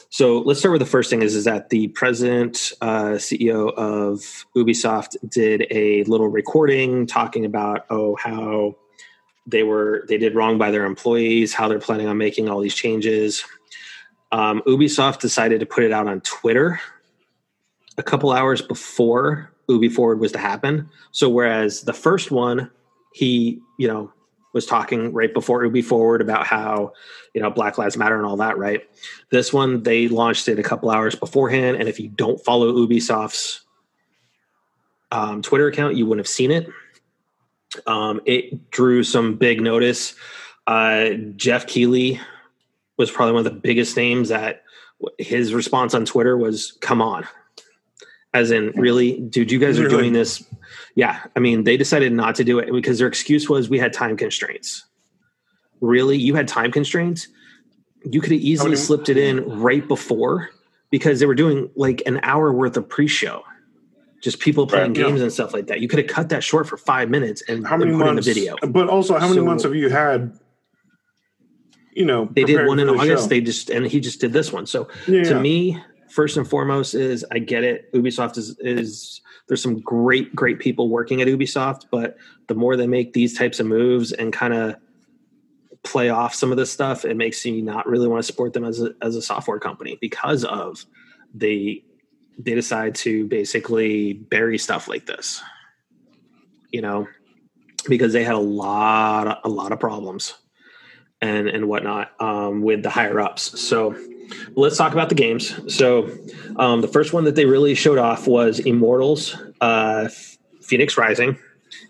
so 0.09 0.39
let's 0.39 0.59
start 0.59 0.71
with 0.71 0.79
the 0.79 0.85
first 0.85 1.09
thing 1.09 1.21
is, 1.21 1.35
is 1.35 1.43
that 1.43 1.69
the 1.69 1.89
president, 1.89 2.71
uh, 2.81 3.15
CEO 3.15 3.73
of 3.73 4.45
Ubisoft 4.55 5.17
did 5.29 5.67
a 5.69 6.03
little 6.05 6.29
recording 6.29 7.05
talking 7.05 7.45
about, 7.45 7.85
oh, 7.89 8.15
how 8.15 8.75
they 9.45 9.63
were, 9.63 10.05
they 10.07 10.17
did 10.17 10.33
wrong 10.33 10.57
by 10.57 10.71
their 10.71 10.85
employees, 10.85 11.53
how 11.53 11.67
they're 11.67 11.79
planning 11.79 12.07
on 12.07 12.17
making 12.17 12.49
all 12.49 12.61
these 12.61 12.75
changes. 12.75 13.43
Um, 14.31 14.61
Ubisoft 14.65 15.19
decided 15.19 15.59
to 15.59 15.65
put 15.65 15.83
it 15.83 15.91
out 15.91 16.07
on 16.07 16.21
Twitter 16.21 16.79
a 17.97 18.03
couple 18.03 18.31
hours 18.31 18.61
before 18.61 19.53
Ubi 19.67 19.89
Forward 19.89 20.19
was 20.19 20.31
to 20.33 20.37
happen. 20.37 20.89
So 21.11 21.29
whereas 21.29 21.81
the 21.81 21.93
first 21.93 22.31
one, 22.31 22.71
he, 23.17 23.59
you 23.79 23.87
know, 23.87 24.13
was 24.53 24.65
talking 24.65 25.11
right 25.11 25.33
before 25.33 25.63
Ubi 25.63 25.81
Forward 25.81 26.21
about 26.21 26.45
how, 26.45 26.93
you 27.33 27.41
know, 27.41 27.49
Black 27.49 27.77
Lives 27.77 27.97
Matter 27.97 28.15
and 28.15 28.25
all 28.25 28.37
that, 28.37 28.57
right? 28.57 28.81
This 29.31 29.51
one, 29.51 29.83
they 29.83 30.07
launched 30.07 30.47
it 30.47 30.59
a 30.59 30.63
couple 30.63 30.89
hours 30.89 31.15
beforehand. 31.15 31.77
And 31.77 31.89
if 31.89 31.99
you 31.99 32.09
don't 32.09 32.43
follow 32.43 32.71
Ubisoft's 32.71 33.61
um, 35.11 35.41
Twitter 35.41 35.67
account, 35.67 35.95
you 35.95 36.05
wouldn't 36.05 36.25
have 36.25 36.31
seen 36.31 36.51
it. 36.51 36.69
Um, 37.85 38.21
it 38.25 38.71
drew 38.71 39.03
some 39.03 39.35
big 39.35 39.61
notice. 39.61 40.15
Uh, 40.65 41.09
Geoff 41.35 41.67
Keighley 41.67 42.19
was 42.97 43.11
probably 43.11 43.33
one 43.33 43.45
of 43.45 43.53
the 43.53 43.59
biggest 43.59 43.97
names 43.97 44.29
that 44.29 44.63
his 45.17 45.53
response 45.53 45.93
on 45.93 46.05
Twitter 46.05 46.37
was, 46.37 46.77
come 46.81 47.01
on. 47.01 47.27
As 48.33 48.51
in, 48.51 48.71
really, 48.75 49.19
dude, 49.21 49.51
you 49.51 49.57
guys 49.59 49.79
are 49.79 49.87
doing 49.87 50.13
this. 50.13 50.43
Yeah. 50.95 51.19
I 51.35 51.39
mean, 51.39 51.63
they 51.63 51.77
decided 51.77 52.11
not 52.11 52.35
to 52.35 52.43
do 52.43 52.59
it 52.59 52.71
because 52.71 52.99
their 52.99 53.07
excuse 53.07 53.49
was 53.49 53.69
we 53.69 53.79
had 53.79 53.93
time 53.93 54.17
constraints. 54.17 54.85
Really? 55.81 56.17
You 56.17 56.35
had 56.35 56.47
time 56.47 56.71
constraints? 56.71 57.27
you 58.09 58.21
could 58.21 58.31
have 58.31 58.39
easily 58.39 58.69
many- 58.69 58.79
slipped 58.79 59.09
it 59.09 59.17
in 59.17 59.43
right 59.59 59.85
before 59.85 60.49
because 60.91 61.19
they 61.19 61.25
were 61.25 61.35
doing 61.35 61.69
like 61.75 62.01
an 62.05 62.19
hour 62.23 62.53
worth 62.53 62.77
of 62.77 62.87
pre-show 62.87 63.43
just 64.23 64.39
people 64.39 64.65
playing 64.67 64.89
Right, 64.93 64.97
yeah. 64.97 65.03
games 65.07 65.21
and 65.21 65.33
stuff 65.33 65.51
like 65.51 65.67
that 65.67 65.81
you 65.81 65.87
could 65.89 65.99
have 65.99 66.07
cut 66.07 66.29
that 66.29 66.41
short 66.43 66.67
for 66.69 66.77
five 66.77 67.09
minutes 67.09 67.41
and, 67.49 67.67
How 67.67 67.75
many 67.75 67.91
and 67.91 67.99
put 67.99 68.05
months? 68.05 68.25
the 68.25 68.33
video 68.33 68.55
But 68.65 68.87
also, 68.87 69.15
how 69.17 69.27
many 69.27 69.39
So- 69.41 69.45
months 69.45 69.63
have 69.63 69.75
you 69.75 69.89
had? 69.89 70.37
You 71.93 72.05
know, 72.05 72.29
they 72.31 72.43
did 72.43 72.65
one 72.67 72.79
in 72.79 72.87
august 72.87 73.23
show? 73.23 73.27
they 73.29 73.41
just 73.41 73.69
and 73.71 73.85
he 73.85 73.99
just 73.99 74.21
did 74.21 74.31
this 74.31 74.53
one 74.53 74.67
so 74.67 74.87
yeah, 75.07 75.23
to 75.23 75.29
yeah. 75.31 75.39
me 75.39 75.83
first 76.09 76.37
and 76.37 76.47
foremost 76.47 76.93
is 76.93 77.25
i 77.31 77.39
get 77.39 77.63
it. 77.63 77.91
Ubisoft 77.93 78.37
is 78.37 78.57
is 78.59 79.21
there's 79.47 79.61
some 79.61 79.79
great 79.79 80.35
great 80.35 80.59
people 80.59 80.89
working 80.89 81.21
at 81.21 81.27
ubisoft 81.27 81.85
but 81.91 82.17
the 82.47 82.55
more 82.55 82.75
they 82.75 82.87
make 82.87 83.13
these 83.13 83.37
types 83.37 83.59
of 83.59 83.65
moves 83.65 84.11
and 84.11 84.33
kind 84.33 84.53
of 84.53 84.75
play 85.83 86.09
off 86.09 86.33
some 86.33 86.51
of 86.51 86.57
this 86.57 86.71
stuff 86.71 87.05
it 87.05 87.15
makes 87.15 87.45
you 87.45 87.61
not 87.61 87.87
really 87.87 88.07
want 88.07 88.21
to 88.21 88.25
support 88.25 88.53
them 88.53 88.63
as 88.63 88.81
a, 88.81 88.93
as 89.01 89.15
a 89.15 89.21
software 89.21 89.59
company 89.59 89.97
because 90.01 90.43
of 90.43 90.85
they 91.33 91.83
they 92.39 92.53
decide 92.53 92.93
to 92.93 93.25
basically 93.27 94.13
bury 94.13 94.57
stuff 94.57 94.87
like 94.87 95.05
this 95.05 95.41
you 96.71 96.81
know 96.81 97.07
because 97.87 98.13
they 98.13 98.23
had 98.23 98.35
a 98.35 98.39
lot 98.39 99.39
a 99.43 99.49
lot 99.49 99.71
of 99.71 99.79
problems 99.79 100.33
and 101.21 101.47
and 101.47 101.67
whatnot 101.67 102.11
um, 102.21 102.61
with 102.61 102.83
the 102.83 102.89
higher 102.89 103.19
ups. 103.19 103.59
So 103.59 103.95
let's 104.55 104.77
talk 104.77 104.93
about 104.93 105.09
the 105.09 105.15
games. 105.15 105.53
So, 105.73 106.09
um, 106.57 106.81
the 106.81 106.87
first 106.87 107.13
one 107.13 107.23
that 107.25 107.35
they 107.35 107.45
really 107.45 107.75
showed 107.75 107.97
off 107.97 108.27
was 108.27 108.59
Immortals, 108.59 109.35
uh, 109.61 110.09
Fenyx 110.61 110.97
Rising, 110.97 111.37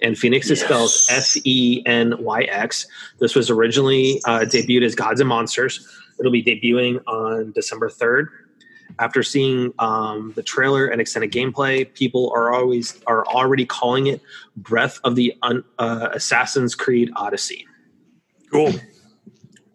and 0.02 0.17
Phoenix 0.17 0.50
is 0.50 0.62
spelled. 0.62 0.91
F 1.10 1.36
E 1.43 1.84
N 1.86 2.15
Y 2.19 2.41
X. 2.43 2.88
This 3.19 3.36
was 3.36 3.50
originally 3.50 4.21
uh, 4.26 4.41
debuted 4.41 4.86
as 4.86 4.95
Gods 4.95 5.19
and 5.19 5.30
Monsters. 5.30 5.88
It'll 6.19 6.32
be 6.32 6.43
debuting 6.43 7.02
on 7.08 7.52
December 7.54 7.89
third. 7.89 8.30
After 9.00 9.21
seeing 9.21 9.73
um, 9.78 10.34
the 10.36 10.41
trailer 10.41 10.88
and 10.88 11.00
extended 11.00 11.32
gameplay, 11.32 11.93
people 11.93 12.32
are 12.36 12.54
always 12.54 13.00
are 13.06 13.26
already 13.28 13.65
calling 13.65 14.08
it 14.08 14.21
Breath 14.56 15.00
of 15.04 15.15
the 15.15 15.34
Un, 15.43 15.63
uh, 15.78 16.10
Assassin's 16.13 16.73
Creed 16.73 17.12
Odyssey. 17.15 17.65
cool. 18.52 18.73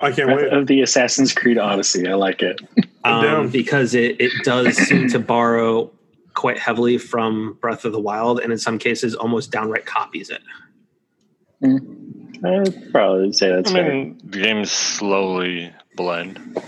I 0.02 0.12
can't 0.12 0.28
wait. 0.28 0.52
of 0.52 0.66
the 0.66 0.82
Assassin's 0.82 1.32
Creed 1.32 1.58
Odyssey. 1.58 2.06
I 2.08 2.14
like 2.14 2.42
it. 2.42 2.60
um, 3.04 3.22
down. 3.22 3.48
because 3.48 3.94
it, 3.94 4.20
it 4.20 4.32
does 4.44 4.76
seem 4.76 5.08
to 5.10 5.18
borrow 5.18 5.90
quite 6.34 6.58
heavily 6.58 6.98
from 6.98 7.56
Breath 7.60 7.84
of 7.84 7.92
the 7.92 8.00
Wild, 8.00 8.40
and 8.40 8.52
in 8.52 8.58
some 8.58 8.78
cases, 8.78 9.14
almost 9.14 9.50
downright 9.50 9.86
copies 9.86 10.30
it. 10.30 10.42
I'd 12.44 12.92
probably 12.92 13.32
say 13.32 13.50
that's 13.50 13.70
I 13.70 13.74
fair. 13.74 13.92
mean, 13.92 14.20
the 14.24 14.40
games 14.42 14.72
slowly 14.72 15.72
blend. 15.96 16.58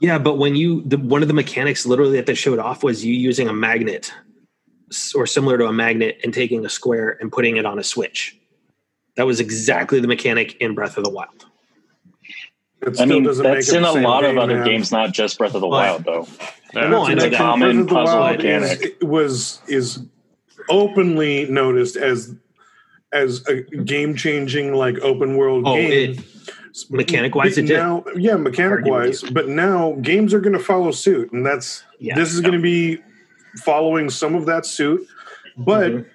Yeah, 0.00 0.18
but 0.18 0.36
when 0.36 0.56
you 0.56 0.82
the, 0.82 0.98
one 0.98 1.22
of 1.22 1.28
the 1.28 1.34
mechanics 1.34 1.86
literally 1.86 2.16
that 2.16 2.26
they 2.26 2.34
showed 2.34 2.58
off 2.58 2.82
was 2.82 3.04
you 3.04 3.14
using 3.14 3.48
a 3.48 3.52
magnet 3.52 4.12
or 5.14 5.26
similar 5.26 5.58
to 5.58 5.66
a 5.66 5.72
magnet 5.72 6.18
and 6.22 6.34
taking 6.34 6.64
a 6.64 6.68
square 6.68 7.16
and 7.20 7.30
putting 7.32 7.56
it 7.56 7.64
on 7.64 7.78
a 7.78 7.84
switch. 7.84 8.38
That 9.16 9.26
was 9.26 9.40
exactly 9.40 10.00
the 10.00 10.08
mechanic 10.08 10.56
in 10.60 10.74
Breath 10.74 10.96
of 10.96 11.04
the 11.04 11.10
Wild. 11.10 11.45
It 12.82 13.00
I 13.00 13.04
mean, 13.06 13.22
doesn't 13.24 13.42
that's 13.42 13.68
make 13.68 13.74
it 13.74 13.78
in 13.78 13.84
a 13.84 13.92
lot 14.06 14.24
of 14.24 14.36
other 14.36 14.58
man. 14.58 14.66
games, 14.66 14.92
not 14.92 15.12
just 15.12 15.38
Breath 15.38 15.54
of 15.54 15.60
the 15.62 15.66
But- 15.66 15.70
Wild, 15.70 16.04
though. 16.04 16.28
Yeah. 16.74 16.88
No, 16.88 16.98
That's 17.06 17.10
and 17.12 17.20
the 17.22 17.30
the 17.30 17.36
common 17.36 17.68
Breath 17.68 17.80
of 17.80 17.88
the 17.88 17.94
puzzle 17.94 18.26
mechanic. 18.36 18.80
Is, 18.82 19.02
was 19.02 19.60
is 19.66 19.98
openly 20.68 21.46
noticed 21.46 21.96
as 21.96 22.34
as 23.12 23.46
a 23.48 23.62
game 23.62 24.14
changing 24.16 24.74
like 24.74 24.98
open 25.00 25.36
world 25.36 25.64
Oh, 25.66 25.76
game. 25.76 26.16
it 26.18 26.24
mechanic-wise, 26.90 27.56
it 27.56 27.62
did. 27.66 27.78
now, 27.78 28.04
yeah, 28.16 28.34
mechanic 28.36 28.84
wise, 28.84 29.22
but 29.22 29.48
now 29.48 29.92
games 30.02 30.34
are 30.34 30.40
going 30.40 30.52
to 30.52 30.58
follow 30.62 30.90
suit, 30.90 31.32
and 31.32 31.46
that's 31.46 31.82
Yeah. 31.98 32.14
this 32.16 32.34
is 32.34 32.40
going 32.40 32.52
to 32.52 32.60
be 32.60 32.98
following 33.64 34.10
some 34.10 34.34
of 34.34 34.44
that 34.46 34.66
suit. 34.66 35.06
But 35.56 35.92
Mhm. 35.92 36.06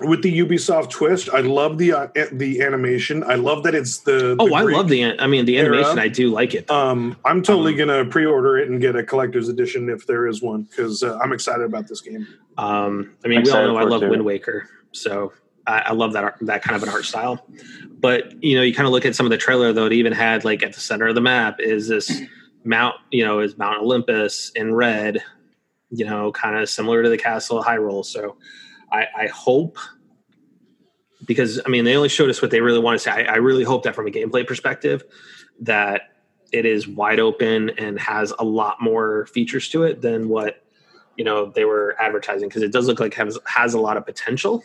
With 0.00 0.22
the 0.22 0.38
Ubisoft 0.40 0.90
twist, 0.90 1.28
I 1.32 1.40
love 1.40 1.78
the 1.78 1.92
uh, 1.92 2.08
the 2.32 2.62
animation. 2.62 3.22
I 3.22 3.36
love 3.36 3.62
that 3.62 3.74
it's 3.74 3.98
the. 3.98 4.34
Oh, 4.40 4.48
the 4.48 4.54
I 4.54 4.62
love 4.62 4.88
the. 4.88 5.18
I 5.20 5.26
mean, 5.28 5.44
the 5.44 5.56
era. 5.56 5.76
animation. 5.76 5.98
I 6.00 6.08
do 6.08 6.30
like 6.30 6.54
it. 6.54 6.68
Um, 6.70 7.16
I'm 7.24 7.42
totally 7.42 7.72
Um, 7.80 7.88
gonna 7.88 8.04
pre-order 8.04 8.58
it 8.58 8.68
and 8.68 8.80
get 8.80 8.96
a 8.96 9.04
collector's 9.04 9.48
edition 9.48 9.88
if 9.88 10.06
there 10.06 10.26
is 10.26 10.42
one 10.42 10.62
because 10.62 11.02
uh, 11.04 11.16
I'm 11.22 11.32
excited 11.32 11.62
about 11.64 11.86
this 11.86 12.00
game. 12.00 12.26
Um, 12.58 13.14
I 13.24 13.28
mean, 13.28 13.38
I'm 13.38 13.44
we 13.44 13.50
all 13.52 13.66
know 13.66 13.76
I 13.76 13.84
love 13.84 14.00
too. 14.00 14.10
Wind 14.10 14.24
Waker, 14.24 14.68
so 14.90 15.32
I, 15.66 15.78
I 15.86 15.92
love 15.92 16.12
that 16.14 16.24
art, 16.24 16.36
that 16.40 16.62
kind 16.62 16.74
of 16.76 16.82
an 16.82 16.88
art 16.88 17.04
style. 17.04 17.46
But 17.88 18.42
you 18.42 18.56
know, 18.56 18.62
you 18.62 18.74
kind 18.74 18.86
of 18.86 18.92
look 18.92 19.06
at 19.06 19.14
some 19.14 19.26
of 19.26 19.30
the 19.30 19.38
trailer 19.38 19.72
though. 19.72 19.86
It 19.86 19.92
even 19.92 20.12
had 20.12 20.44
like 20.44 20.62
at 20.64 20.72
the 20.72 20.80
center 20.80 21.06
of 21.06 21.14
the 21.14 21.20
map 21.20 21.60
is 21.60 21.86
this 21.88 22.20
Mount, 22.64 22.96
you 23.12 23.24
know, 23.24 23.38
is 23.40 23.56
Mount 23.58 23.80
Olympus 23.82 24.50
in 24.56 24.74
red. 24.74 25.22
You 25.90 26.04
know, 26.04 26.32
kind 26.32 26.56
of 26.56 26.68
similar 26.68 27.04
to 27.04 27.08
the 27.08 27.16
Castle 27.18 27.60
of 27.60 27.64
Hyrule. 27.64 28.04
So 28.04 28.36
I, 28.94 29.24
I 29.24 29.26
hope 29.26 29.78
because 31.26 31.60
I 31.64 31.68
mean 31.68 31.84
they 31.84 31.96
only 31.96 32.08
showed 32.08 32.30
us 32.30 32.40
what 32.40 32.50
they 32.50 32.60
really 32.60 32.78
want 32.78 32.98
to 32.98 33.02
say. 33.02 33.10
I, 33.10 33.34
I 33.34 33.36
really 33.36 33.64
hope 33.64 33.82
that 33.84 33.94
from 33.94 34.06
a 34.06 34.10
gameplay 34.10 34.46
perspective 34.46 35.02
that 35.60 36.12
it 36.52 36.64
is 36.64 36.86
wide 36.86 37.18
open 37.18 37.70
and 37.70 37.98
has 37.98 38.32
a 38.38 38.44
lot 38.44 38.80
more 38.80 39.26
features 39.26 39.68
to 39.70 39.82
it 39.82 40.00
than 40.00 40.28
what 40.28 40.62
you 41.16 41.24
know 41.24 41.46
they 41.46 41.64
were 41.64 41.96
advertising 42.00 42.48
because 42.48 42.62
it 42.62 42.72
does 42.72 42.86
look 42.86 43.00
like 43.00 43.14
has 43.14 43.38
has 43.46 43.74
a 43.74 43.80
lot 43.80 43.96
of 43.96 44.06
potential. 44.06 44.62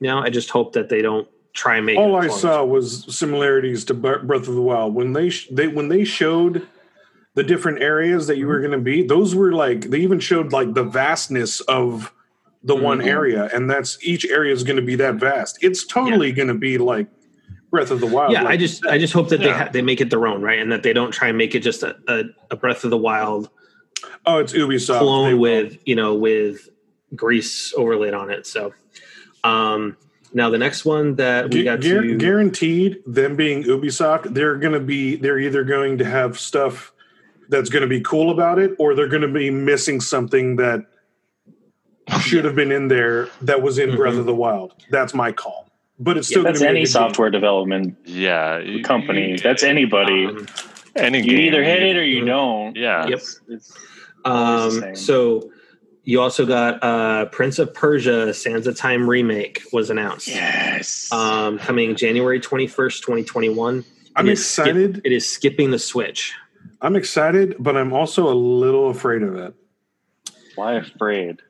You 0.00 0.08
know, 0.08 0.18
I 0.18 0.30
just 0.30 0.50
hope 0.50 0.72
that 0.72 0.88
they 0.88 1.02
don't 1.02 1.28
try 1.52 1.76
and 1.76 1.86
make 1.86 1.98
All 1.98 2.16
I 2.16 2.28
saw 2.28 2.64
was 2.64 3.14
similarities 3.14 3.84
to 3.86 3.94
Breath 3.94 4.48
of 4.48 4.54
the 4.54 4.62
Wild 4.62 4.94
when 4.94 5.12
they 5.12 5.30
sh- 5.30 5.48
they 5.50 5.68
when 5.68 5.88
they 5.88 6.04
showed 6.04 6.66
the 7.34 7.44
different 7.44 7.80
areas 7.80 8.26
that 8.26 8.38
you 8.38 8.46
were 8.46 8.54
mm-hmm. 8.54 8.70
going 8.70 8.78
to 8.78 8.84
be. 8.84 9.06
Those 9.06 9.34
were 9.34 9.52
like 9.52 9.90
they 9.90 10.00
even 10.00 10.18
showed 10.18 10.52
like 10.52 10.74
the 10.74 10.84
vastness 10.84 11.60
of 11.60 12.12
the 12.62 12.76
one 12.76 12.98
Mhm. 13.00 13.06
area, 13.06 13.50
and 13.54 13.70
that's 13.70 13.98
each 14.02 14.26
area 14.26 14.52
is 14.52 14.62
going 14.64 14.76
to 14.76 14.82
be 14.82 14.94
that 14.96 15.14
vast. 15.16 15.58
It's 15.62 15.84
totally 15.86 16.32
going 16.32 16.48
to 16.48 16.54
be 16.54 16.78
like 16.78 17.06
Breath 17.70 17.90
of 17.90 18.00
the 18.00 18.06
Wild. 18.06 18.32
Yeah, 18.32 18.42
like 18.42 18.52
I 18.52 18.56
just 18.56 18.84
I 18.86 18.98
just 18.98 19.12
hope 19.12 19.28
that 19.30 19.40
they 19.40 19.50
ha- 19.50 19.70
they 19.72 19.82
make 19.82 20.00
it 20.00 20.10
their 20.10 20.26
own, 20.26 20.42
right, 20.42 20.58
and 20.58 20.70
that 20.72 20.82
they 20.82 20.92
don't 20.92 21.12
try 21.12 21.28
and 21.28 21.38
make 21.38 21.54
it 21.54 21.60
just 21.60 21.82
a, 21.82 21.96
a, 22.08 22.24
a 22.50 22.56
Breath 22.56 22.84
of 22.84 22.90
the 22.90 22.98
Wild 22.98 23.48
oh, 24.26 24.38
it's 24.38 24.52
Ubisoft 24.52 24.98
clone 24.98 25.38
with 25.38 25.78
you 25.86 25.94
know 25.94 26.14
with 26.14 26.68
grease 27.14 27.72
overlaid 27.76 28.14
on 28.14 28.30
it. 28.30 28.46
So, 28.46 28.72
um, 29.44 29.96
now 30.32 30.50
the 30.50 30.58
next 30.58 30.84
one 30.84 31.16
that 31.16 31.52
we 31.52 31.64
got 31.64 31.80
guar- 31.80 32.02
to 32.02 32.16
guaranteed 32.16 32.98
them 33.06 33.36
being 33.36 33.64
Ubisoft, 33.64 34.34
they're 34.34 34.56
going 34.56 34.74
to 34.74 34.80
be 34.80 35.16
they're 35.16 35.38
either 35.38 35.64
going 35.64 35.98
to 35.98 36.04
have 36.04 36.38
stuff 36.38 36.92
that's 37.48 37.68
going 37.68 37.82
to 37.82 37.88
be 37.88 38.00
cool 38.00 38.30
about 38.30 38.58
it, 38.58 38.74
or 38.78 38.94
they're 38.94 39.08
going 39.08 39.22
to 39.22 39.28
be 39.28 39.50
missing 39.50 40.00
something 40.00 40.56
that 40.56 40.86
should 42.20 42.44
have 42.44 42.54
been 42.54 42.72
in 42.72 42.88
there 42.88 43.28
that 43.42 43.62
was 43.62 43.78
in 43.78 43.94
Breath 43.96 44.14
Mhm. 44.14 44.20
of 44.20 44.26
the 44.26 44.34
Wild. 44.34 44.74
That's 44.90 45.14
my 45.14 45.32
call. 45.32 45.68
But 45.98 46.16
it's 46.16 46.28
still 46.28 46.42
going 46.42 46.54
That's 46.54 46.60
to 46.60 46.64
be 46.64 46.66
a 46.66 46.70
any 46.70 46.80
good 46.80 46.86
game. 46.86 46.92
software 46.92 47.30
development 47.30 47.96
Yeah, 48.04 48.58
you- 48.58 48.82
company. 48.82 49.32
you- 49.32 49.38
That's 49.38 49.62
anybody. 49.62 50.26
um, 50.26 50.46
any 50.96 51.18
you 51.18 51.24
game. 51.24 51.40
either 51.40 51.62
hit 51.62 51.82
it 51.82 51.96
or 51.96 52.04
you 52.04 52.22
Mhm. 52.22 52.26
don't. 52.26 52.76
Yeah. 52.76 53.06
Yep. 53.06 53.18
It's, 53.18 53.40
it's 53.48 53.78
Um, 54.24 54.94
so 54.96 55.50
you 56.04 56.20
also 56.20 56.44
got 56.46 56.82
uh, 56.82 57.26
Prince 57.26 57.58
of 57.58 57.72
Persia: 57.74 58.32
Sands 58.34 58.66
of 58.66 58.76
Time 58.76 59.08
remake 59.08 59.62
was 59.72 59.90
announced, 59.90 60.28
yes. 60.28 61.10
um, 61.12 61.58
coming 61.58 61.94
January 61.96 62.40
twenty 62.40 62.66
first, 62.66 63.02
twenty 63.02 63.22
twenty 63.24 63.48
one. 63.50 63.84
I'm 64.16 64.28
excited. 64.28 65.00
it 65.04 65.12
is 65.12 65.26
skipping 65.28 65.70
the 65.70 65.78
Switch. 65.78 66.34
I'm 66.82 66.96
excited, 66.96 67.56
but 67.58 67.76
I'm 67.76 67.92
also 67.92 68.28
a 68.28 68.34
little 68.34 68.90
afraid 68.90 69.22
of 69.22 69.36
it. 69.36 69.54
Why 70.56 70.74
afraid? 70.74 71.40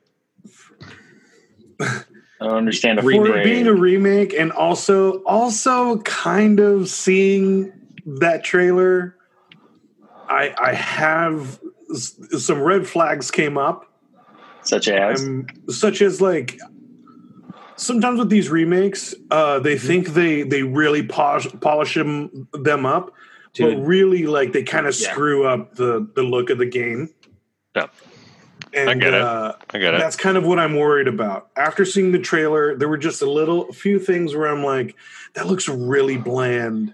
I 1.81 2.45
don't 2.45 2.57
understand 2.57 2.99
a 2.99 3.01
For 3.01 3.43
being 3.43 3.67
a 3.67 3.73
remake, 3.73 4.33
and 4.33 4.51
also 4.51 5.21
also 5.23 5.97
kind 5.99 6.59
of 6.59 6.89
seeing 6.89 7.71
that 8.05 8.43
trailer, 8.43 9.15
I 10.27 10.53
I 10.57 10.73
have 10.73 11.59
some 11.93 12.61
red 12.61 12.87
flags 12.87 13.29
came 13.31 13.57
up. 13.57 13.85
such 14.63 14.87
as 14.87 15.21
um, 15.23 15.45
such 15.69 16.01
as 16.01 16.19
like 16.21 16.59
sometimes 17.75 18.19
with 18.19 18.29
these 18.29 18.49
remakes 18.49 19.13
uh 19.31 19.59
they 19.59 19.77
think 19.77 20.09
they 20.09 20.43
they 20.43 20.61
really 20.63 21.03
polish 21.03 21.47
polish 21.61 21.95
them, 21.95 22.47
them 22.53 22.85
up 22.85 23.11
Dude. 23.53 23.75
but 23.77 23.83
really 23.85 24.27
like 24.27 24.53
they 24.53 24.61
kind 24.63 24.85
of 24.87 24.95
Yeah. 24.99 25.11
screw 25.11 25.45
up 25.47 25.75
the 25.75 26.07
the 26.15 26.21
look 26.23 26.49
of 26.51 26.57
the 26.59 26.65
game 26.67 27.09
Yeah. 27.75 27.87
And 28.73 28.89
I 28.89 28.93
get 28.95 29.13
it. 29.13 29.21
uh 29.21 29.53
I 29.71 29.77
get 29.77 29.93
it. 29.93 29.99
that's 29.99 30.15
kind 30.15 30.37
of 30.37 30.45
what 30.45 30.59
i'm 30.59 30.75
worried 30.75 31.07
about 31.07 31.49
after 31.55 31.85
seeing 31.85 32.11
the 32.11 32.19
trailer 32.19 32.75
there 32.75 32.87
were 32.87 32.97
just 32.97 33.21
a 33.21 33.29
little 33.29 33.69
a 33.69 33.73
few 33.73 33.99
things 33.99 34.35
where 34.35 34.47
i'm 34.47 34.63
like 34.63 34.95
that 35.33 35.47
looks 35.47 35.67
really 35.67 36.17
bland 36.17 36.93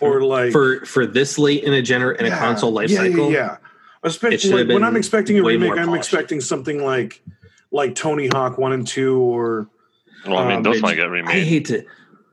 or 0.00 0.22
like 0.22 0.52
for 0.52 0.84
for 0.84 1.06
this 1.06 1.38
late 1.38 1.64
in 1.64 1.72
a 1.72 1.82
gener 1.82 2.16
in 2.18 2.26
a 2.26 2.36
console 2.36 2.70
life 2.72 2.90
yeah, 2.90 2.98
cycle. 2.98 3.30
Yeah, 3.30 3.38
yeah. 3.38 3.56
Especially 4.02 4.64
like, 4.64 4.72
when 4.72 4.84
I'm 4.84 4.96
expecting 4.96 5.38
a 5.38 5.42
remake, 5.42 5.72
I'm 5.72 5.94
expecting 5.94 6.40
something 6.40 6.84
like 6.84 7.22
like 7.70 7.94
Tony 7.94 8.28
Hawk 8.28 8.58
one 8.58 8.72
and 8.72 8.86
two, 8.86 9.18
or 9.18 9.68
well, 10.26 10.38
I 10.38 10.48
mean, 10.48 10.56
um, 10.58 10.62
those 10.62 10.74
Which 10.74 10.82
might 10.82 10.94
get 10.96 11.10
I 11.10 11.40
hate 11.40 11.66
to, 11.66 11.84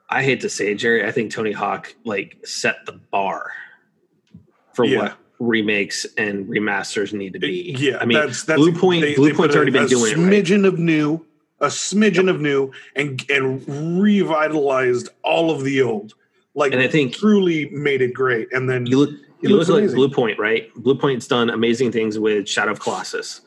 I 0.10 0.24
hate 0.24 0.42
to 0.42 0.50
say, 0.50 0.72
it, 0.72 0.76
Jerry. 0.76 1.06
I 1.06 1.12
think 1.12 1.32
Tony 1.32 1.52
Hawk 1.52 1.96
like 2.04 2.38
set 2.46 2.86
the 2.86 2.94
bar. 2.94 3.52
for 4.74 4.86
Yeah. 4.86 5.00
what 5.00 5.18
remakes 5.40 6.06
and 6.18 6.46
remasters 6.48 7.14
need 7.14 7.34
to 7.34 7.40
be. 7.40 7.76
yeah, 7.78 7.98
I 8.00 8.06
mean, 8.06 8.18
that's, 8.20 8.44
that's 8.44 8.60
Bluepoint- 8.62 9.16
Blue 9.16 9.30
put 9.32 9.38
Point's 9.38 9.56
a- 9.56 9.58
already 9.58 9.72
been 9.72 9.84
a 9.84 9.88
doing 9.88 10.12
it, 10.14 10.18
right? 10.18 10.32
smidgen 10.46 10.66
of 10.68 10.80
new, 10.80 11.26
a 11.60 11.68
smidgen 11.68 12.30
of 12.30 12.40
new, 12.42 12.72
and 12.96 13.24
and 13.30 13.64
revitalized 14.02 15.10
all 15.24 15.52
of 15.52 15.64
the 15.64 15.82
old. 15.82 16.14
Like, 16.54 16.72
And 16.72 16.82
I 16.82 16.88
think- 16.88 17.14
truly 17.16 17.70
made 17.70 18.02
it 18.02 18.14
great. 18.14 18.52
And 18.54 18.70
then 18.70 18.86
you 18.86 18.98
look 19.00 19.10
It 19.10 19.20
you 19.42 19.50
look 19.58 19.68
looks 19.68 19.94
like. 19.94 20.12
Bluepoint, 20.12 20.38
right? 20.38 20.74
Bluepoint's 20.76 21.28
done 21.28 21.50
amazing 21.50 21.92
things 21.92 22.18
with 22.18 22.48
Shadow 22.48 22.72
of 22.72 22.80
Colossus, 22.80 23.42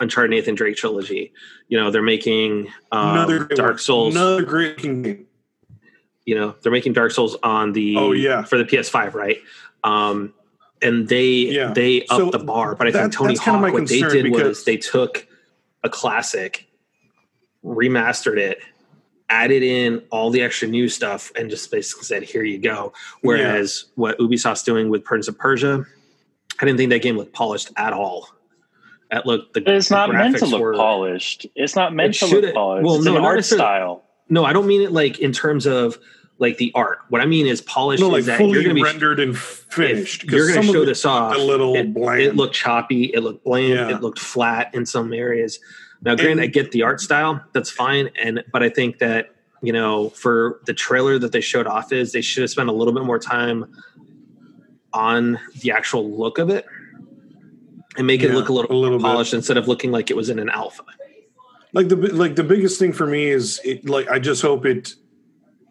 Uncharted 0.00 0.30
Nathan 0.30 0.54
Drake 0.56 0.76
trilogy. 0.76 1.32
You 1.68 1.78
know, 1.78 1.90
they're 1.92 2.02
making 2.02 2.66
um, 2.90 3.10
another 3.12 3.44
Dark. 3.44 3.78
Souls. 3.78 4.14
another 4.16 4.42
great 4.42 4.78
game. 4.78 5.26
You 6.24 6.34
know, 6.34 6.54
they're 6.62 6.72
making 6.72 6.92
Dark 6.94 7.12
Souls 7.12 7.36
on 7.42 7.72
the 7.72 7.96
Oh, 7.96 8.12
yeah. 8.12 8.42
for 8.42 8.58
the 8.58 8.64
PS5, 8.64 9.14
right? 9.14 9.38
Um, 9.84 10.34
and 10.82 11.08
they 11.08 11.26
Yeah. 11.26 11.72
they 11.72 12.02
upped 12.02 12.08
So 12.10 12.30
the 12.30 12.38
bar, 12.38 12.74
but 12.74 12.86
I 12.86 12.90
that- 12.90 13.00
think 13.02 13.12
Tony 13.14 13.36
Hawk, 13.36 13.72
what 13.72 13.86
they 13.88 14.02
did 14.02 14.30
was 14.30 14.64
they 14.64 14.76
took 14.76 15.26
a 15.84 15.88
classic, 15.88 16.66
remastered 17.64 18.38
it, 18.38 18.60
added 19.30 19.62
in 19.62 20.02
all 20.10 20.30
the 20.30 20.42
extra 20.42 20.68
new 20.68 20.88
stuff, 20.88 21.30
and 21.36 21.50
just 21.50 21.70
basically 21.70 22.04
said, 22.04 22.22
"Here 22.22 22.42
you 22.44 22.58
go." 22.58 22.92
Whereas 23.22 23.84
what 23.94 24.18
Ubisoft's 24.18 24.62
doing 24.62 24.88
with 24.88 25.04
Prince 25.04 25.28
of 25.28 25.36
Persia, 25.38 25.84
I 26.60 26.64
didn't 26.64 26.78
think 26.78 26.90
that 26.90 27.02
game 27.02 27.16
looked 27.16 27.32
polished 27.34 27.70
at 27.76 27.92
all. 27.92 28.28
That 29.10 29.26
looked 29.26 29.54
the 29.54 29.62
it's 29.70 29.88
the 29.88 29.94
not 29.96 30.12
meant 30.12 30.36
to 30.38 30.46
look 30.46 30.60
were- 30.60 30.74
polished. 30.74 31.46
It's 31.54 31.74
not 31.76 31.94
meant 31.94 32.14
It 32.16 32.26
to 32.26 32.40
look 32.40 32.54
polished. 32.54 32.84
well, 32.86 32.96
it's 32.96 33.04
no, 33.04 33.16
an 33.16 33.24
art 33.24 33.44
style. 33.44 34.04
No, 34.28 34.44
I 34.44 34.52
don't 34.52 34.66
mean 34.66 34.82
it 34.82 34.92
like 34.92 35.18
in 35.18 35.32
terms 35.32 35.66
of 35.66 35.98
like 36.38 36.56
the 36.58 36.70
art. 36.74 37.00
What 37.08 37.20
I 37.20 37.26
mean 37.26 37.46
is 37.46 37.60
polished 37.60 38.00
No, 38.00 38.14
is 38.14 38.26
like 38.26 38.38
that 38.38 38.40
you're 38.40 38.48
fully 38.50 38.64
going 38.64 38.68
to 38.68 38.74
be 38.74 38.82
rendered 38.82 39.20
and 39.20 39.36
finished. 39.36 40.24
You're 40.24 40.48
going 40.52 40.66
to 40.66 40.72
show 40.72 40.84
this 40.84 41.04
off 41.04 41.34
a 41.34 41.38
little 41.38 41.74
it, 41.74 41.92
bland. 41.92 42.22
it 42.22 42.36
looked 42.36 42.54
choppy 42.54 43.04
it 43.14 43.20
looked 43.22 43.44
bland 43.44 43.68
Yeah. 43.74 43.90
it 43.96 44.00
looked 44.02 44.18
flat 44.18 44.74
in 44.74 44.86
some 44.86 45.12
areas 45.12 45.58
now 46.02 46.14
granted 46.14 46.42
i 46.42 46.46
get 46.46 46.70
the 46.70 46.82
art 46.82 47.00
style 47.00 47.44
that's 47.52 47.70
fine 47.70 48.08
and 48.22 48.44
but 48.52 48.62
i 48.62 48.68
think 48.68 48.98
that 48.98 49.34
you 49.62 49.72
know 49.72 50.10
for 50.10 50.60
the 50.66 50.72
trailer 50.74 51.18
that 51.18 51.32
they 51.32 51.40
showed 51.40 51.66
off 51.66 51.92
is 51.92 52.12
they 52.12 52.20
should 52.20 52.42
have 52.42 52.50
spent 52.50 52.68
a 52.68 52.72
little 52.72 52.94
bit 52.94 53.02
more 53.04 53.18
time 53.18 53.64
on 54.92 55.38
the 55.60 55.72
actual 55.72 56.08
look 56.16 56.38
of 56.38 56.50
it 56.50 56.64
and 57.96 58.06
make 58.06 58.22
it 58.22 58.32
look 58.32 58.48
a 58.48 58.52
little, 58.52 58.70
a 58.70 58.78
little 58.78 58.98
bit. 58.98 59.04
polished 59.04 59.34
instead 59.34 59.56
of 59.56 59.66
looking 59.66 59.90
like 59.90 60.08
it 60.10 60.16
was 60.16 60.30
in 60.30 60.38
an 60.38 60.48
alpha 60.50 60.84
like 61.72 61.88
the 61.88 61.96
like 61.96 62.36
the 62.36 62.44
biggest 62.44 62.78
thing 62.78 62.92
for 62.92 63.06
me 63.06 63.26
is 63.26 63.60
it, 63.64 63.88
like 63.88 64.08
I 64.08 64.18
just 64.20 64.40
hope 64.40 64.64
it 64.66 64.94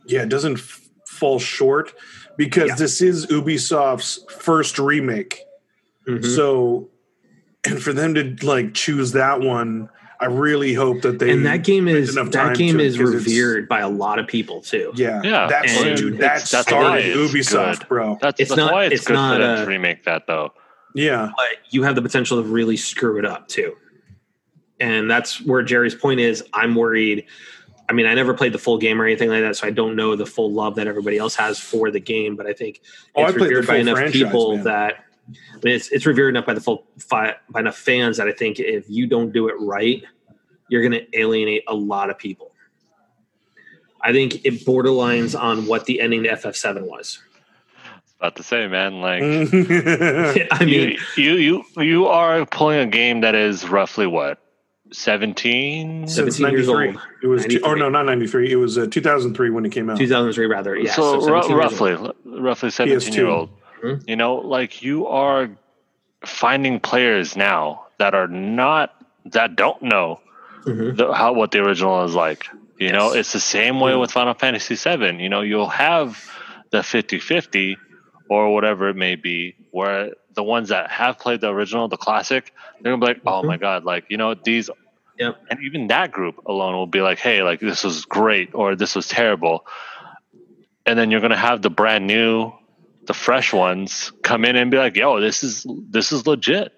yeah 0.07 0.23
it 0.23 0.29
doesn't 0.29 0.57
f- 0.57 0.81
fall 1.05 1.39
short 1.39 1.93
because 2.37 2.69
Yeah. 2.69 2.75
this 2.75 3.01
is 3.01 3.25
Ubisoft's 3.27 4.23
first 4.31 4.77
remake. 4.79 5.41
Mhm. 6.07 6.25
So 6.35 6.89
and 7.65 7.81
for 7.81 7.91
them 7.93 8.13
to 8.15 8.35
like 8.45 8.73
choose 8.73 9.11
that 9.13 9.41
one, 9.41 9.89
I 10.19 10.25
really 10.25 10.73
hope 10.73 11.01
that 11.01 11.19
they 11.19 11.29
and 11.31 11.45
that 11.45 11.63
game 11.63 11.87
is 11.87 12.15
enough 12.15 12.31
that 12.31 12.55
game 12.57 12.77
to- 12.77 12.83
is 12.83 12.97
'cause 12.97 13.13
revered 13.13 13.67
by 13.67 13.81
a 13.81 13.89
lot 13.89 14.17
of 14.19 14.27
people 14.27 14.61
too 14.61 14.91
yeah 14.95 15.21
Yeah, 15.23 15.47
that's 15.47 15.81
and 15.83 15.97
dude 15.97 16.13
that 16.19 16.39
that's 16.49 16.53
why 16.53 16.61
started 16.61 17.05
it's 17.05 17.33
Ubisoft, 17.33 17.79
good. 17.79 17.87
bro. 17.89 18.17
That's, 18.21 18.39
It's 18.39 18.49
that's 18.49 18.57
not- 18.57 18.71
why 18.73 18.85
it's, 18.85 18.95
it's 18.95 19.07
good 19.07 19.13
not 19.13 19.35
for 19.37 19.41
them 19.43 19.57
a- 19.59 19.65
to 19.65 19.69
remake 19.69 20.03
that 20.05 20.25
though. 20.27 20.53
Yeah, 20.95 21.29
but 21.35 21.47
you 21.69 21.83
have 21.83 21.95
the 21.95 22.01
potential 22.01 22.41
to 22.41 22.47
really 22.47 22.77
screw 22.77 23.19
it 23.19 23.25
up 23.25 23.47
too. 23.47 23.75
And 24.79 25.09
that's 25.11 25.43
where 25.45 25.61
Jerry's 25.61 25.93
point 25.95 26.19
is. 26.19 26.43
I'm 26.53 26.73
worried. 26.75 27.25
I 27.89 27.93
mean, 27.93 28.05
I 28.05 28.13
never 28.13 28.33
played 28.33 28.53
the 28.53 28.59
full 28.59 28.77
game 28.77 29.01
or 29.01 29.05
anything 29.05 29.29
like 29.29 29.41
that, 29.41 29.55
so 29.55 29.65
I 29.65 29.71
don't 29.71 29.95
know 29.95 30.15
the 30.15 30.25
full 30.25 30.51
love 30.51 30.75
that 30.75 30.87
everybody 30.87 31.17
else 31.17 31.35
has 31.35 31.57
for 31.57 31.89
the 31.89 31.99
game. 31.99 32.35
But 32.35 32.45
I 32.45 32.53
think 32.53 32.81
Oh, 33.15 33.25
it's 33.25 33.37
played 33.37 33.49
revered 33.49 33.67
by 33.67 33.77
enough 33.77 34.11
people 34.11 34.55
man. 34.55 34.63
that 34.65 35.05
I 35.29 35.59
mean, 35.63 35.75
it's 35.75 35.89
it's 35.89 36.05
revered 36.05 36.29
enough 36.29 36.45
by 36.45 36.53
the 36.53 36.61
full 36.61 36.85
fi, 36.97 37.35
by 37.49 37.61
enough 37.61 37.77
fans 37.77 38.17
that 38.17 38.27
I 38.27 38.33
think 38.33 38.59
if 38.59 38.89
you 38.89 39.07
don't 39.07 39.31
do 39.31 39.47
it 39.47 39.55
right, 39.59 40.03
you're 40.69 40.81
going 40.81 40.91
to 40.91 41.19
alienate 41.19 41.63
a 41.67 41.75
lot 41.75 42.09
of 42.09 42.17
people. 42.17 42.51
I 44.01 44.11
think 44.11 44.45
it 44.45 44.65
borderlines 44.65 45.39
on 45.39 45.65
what 45.65 45.85
the 45.85 45.99
ending 45.99 46.23
to 46.23 46.29
FF7 46.29 46.81
was. 46.83 47.19
About 48.19 48.35
to 48.37 48.43
say, 48.43 48.67
man, 48.67 49.01
like. 49.01 49.21
I 50.51 50.65
mean, 50.65 50.97
you, 51.17 51.33
you 51.35 51.63
you 51.75 51.83
you 51.83 52.07
are 52.07 52.45
pulling 52.45 52.79
a 52.79 52.85
game 52.85 53.21
that 53.21 53.35
is 53.35 53.67
roughly 53.69 54.07
what 54.07 54.39
17 54.91 56.07
17 56.07 56.49
years 56.51 56.69
old. 56.69 56.97
It 57.21 57.27
was 57.27 57.45
two, 57.45 57.57
or 57.63 57.75
93. 57.75 57.79
no, 57.79 57.89
not 57.89 58.05
ninety 58.05 58.27
three. 58.27 58.51
It 58.51 58.55
was 58.55 58.77
uh, 58.77 58.87
two 58.89 59.01
thousand 59.01 59.35
three 59.35 59.49
when 59.49 59.65
it 59.65 59.71
came 59.71 59.89
out. 59.89 59.97
2003 59.97 60.45
rather. 60.45 60.75
Yeah. 60.77 60.93
so, 60.93 61.19
so 61.19 61.27
ru- 61.33 61.41
17 61.43 61.49
years 61.49 61.59
roughly 61.59 61.93
old. 61.93 62.15
roughly 62.25 62.69
17 62.69 63.13
year 63.13 63.27
old 63.27 63.49
Mhm. 63.83 64.03
you 64.07 64.15
know 64.15 64.35
like 64.35 64.81
you 64.81 65.05
are 65.07 65.49
finding 66.25 66.79
players 66.79 67.35
now 67.35 67.85
that 67.99 68.15
are 68.15 68.27
not 68.27 68.93
that 69.25 69.55
don't 69.55 69.81
know 69.83 70.19
Mhm. 70.65 70.97
the, 70.97 71.13
how 71.13 71.33
what 71.33 71.51
the 71.51 71.59
original 71.59 72.03
is 72.05 72.15
like 72.15 72.47
you 72.79 72.91
know 72.91 73.11
it's 73.13 73.33
the 73.33 73.39
same 73.39 73.79
way 73.79 73.91
Yeah. 73.91 73.97
with 73.97 74.11
final 74.11 74.33
fantasy 74.33 74.75
7 74.75 75.19
you 75.19 75.29
know 75.29 75.41
you'll 75.41 75.69
have 75.69 76.23
the 76.71 76.79
50-50 76.79 77.77
or 78.29 78.53
whatever 78.53 78.89
it 78.89 78.95
may 78.95 79.15
be 79.15 79.55
where 79.71 80.11
the 80.37 80.43
ones 80.55 80.69
that 80.69 80.89
have 80.91 81.17
played 81.19 81.41
the 81.41 81.49
original 81.49 81.87
the 81.89 81.97
classic 82.07 82.53
they're 82.79 82.91
gonna 82.93 83.01
be 83.05 83.09
like 83.13 83.21
oh 83.25 83.41
Mhm. 83.41 83.47
my 83.51 83.57
god 83.57 83.83
like 83.83 84.03
you 84.11 84.17
know 84.21 84.33
these 84.49 84.69
Yep. 85.19 85.33
and 85.49 85.59
even 85.67 85.87
that 85.87 86.11
group 86.11 86.35
alone 86.45 86.73
will 86.75 86.85
be 86.99 87.01
like 87.01 87.19
hey 87.27 87.41
like 87.49 87.59
this 87.59 87.83
was 87.83 88.05
great 88.05 88.49
or 88.53 88.75
this 88.75 88.93
was 88.95 89.07
terrible. 89.07 89.65
And 90.85 90.97
then 90.97 91.09
you're 91.11 91.21
gonna 91.25 91.35
have 91.49 91.61
the 91.63 91.71
brand 91.71 92.05
new 92.07 92.53
the 93.07 93.13
fresh 93.15 93.51
ones 93.51 94.11
come 94.21 94.45
in 94.45 94.55
and 94.55 94.69
be 94.69 94.77
like 94.77 94.95
yo 94.95 95.19
this 95.19 95.43
is 95.43 95.65
this 95.95 96.11
is 96.11 96.27
legit. 96.27 96.71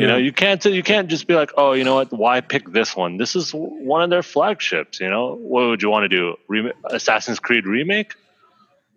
You 0.00 0.06
know 0.06 0.16
you 0.26 0.32
can't 0.42 0.62
you 0.64 0.82
can't 0.92 1.08
just 1.08 1.26
be 1.26 1.34
like 1.34 1.50
oh 1.56 1.72
you 1.78 1.82
know 1.82 1.96
what? 1.96 2.12
Why 2.12 2.40
pick 2.40 2.70
this 2.78 2.94
one? 2.94 3.16
This 3.16 3.34
is 3.34 3.50
one 3.52 4.02
of 4.02 4.10
their 4.10 4.22
flagships 4.22 5.00
you 5.00 5.08
know? 5.10 5.34
What 5.34 5.62
would 5.68 5.82
you 5.82 5.90
want 5.90 6.04
to 6.08 6.08
do? 6.20 6.36
Rem- 6.48 6.72
assassin's 6.84 7.40
creed 7.40 7.66
remake? 7.66 8.14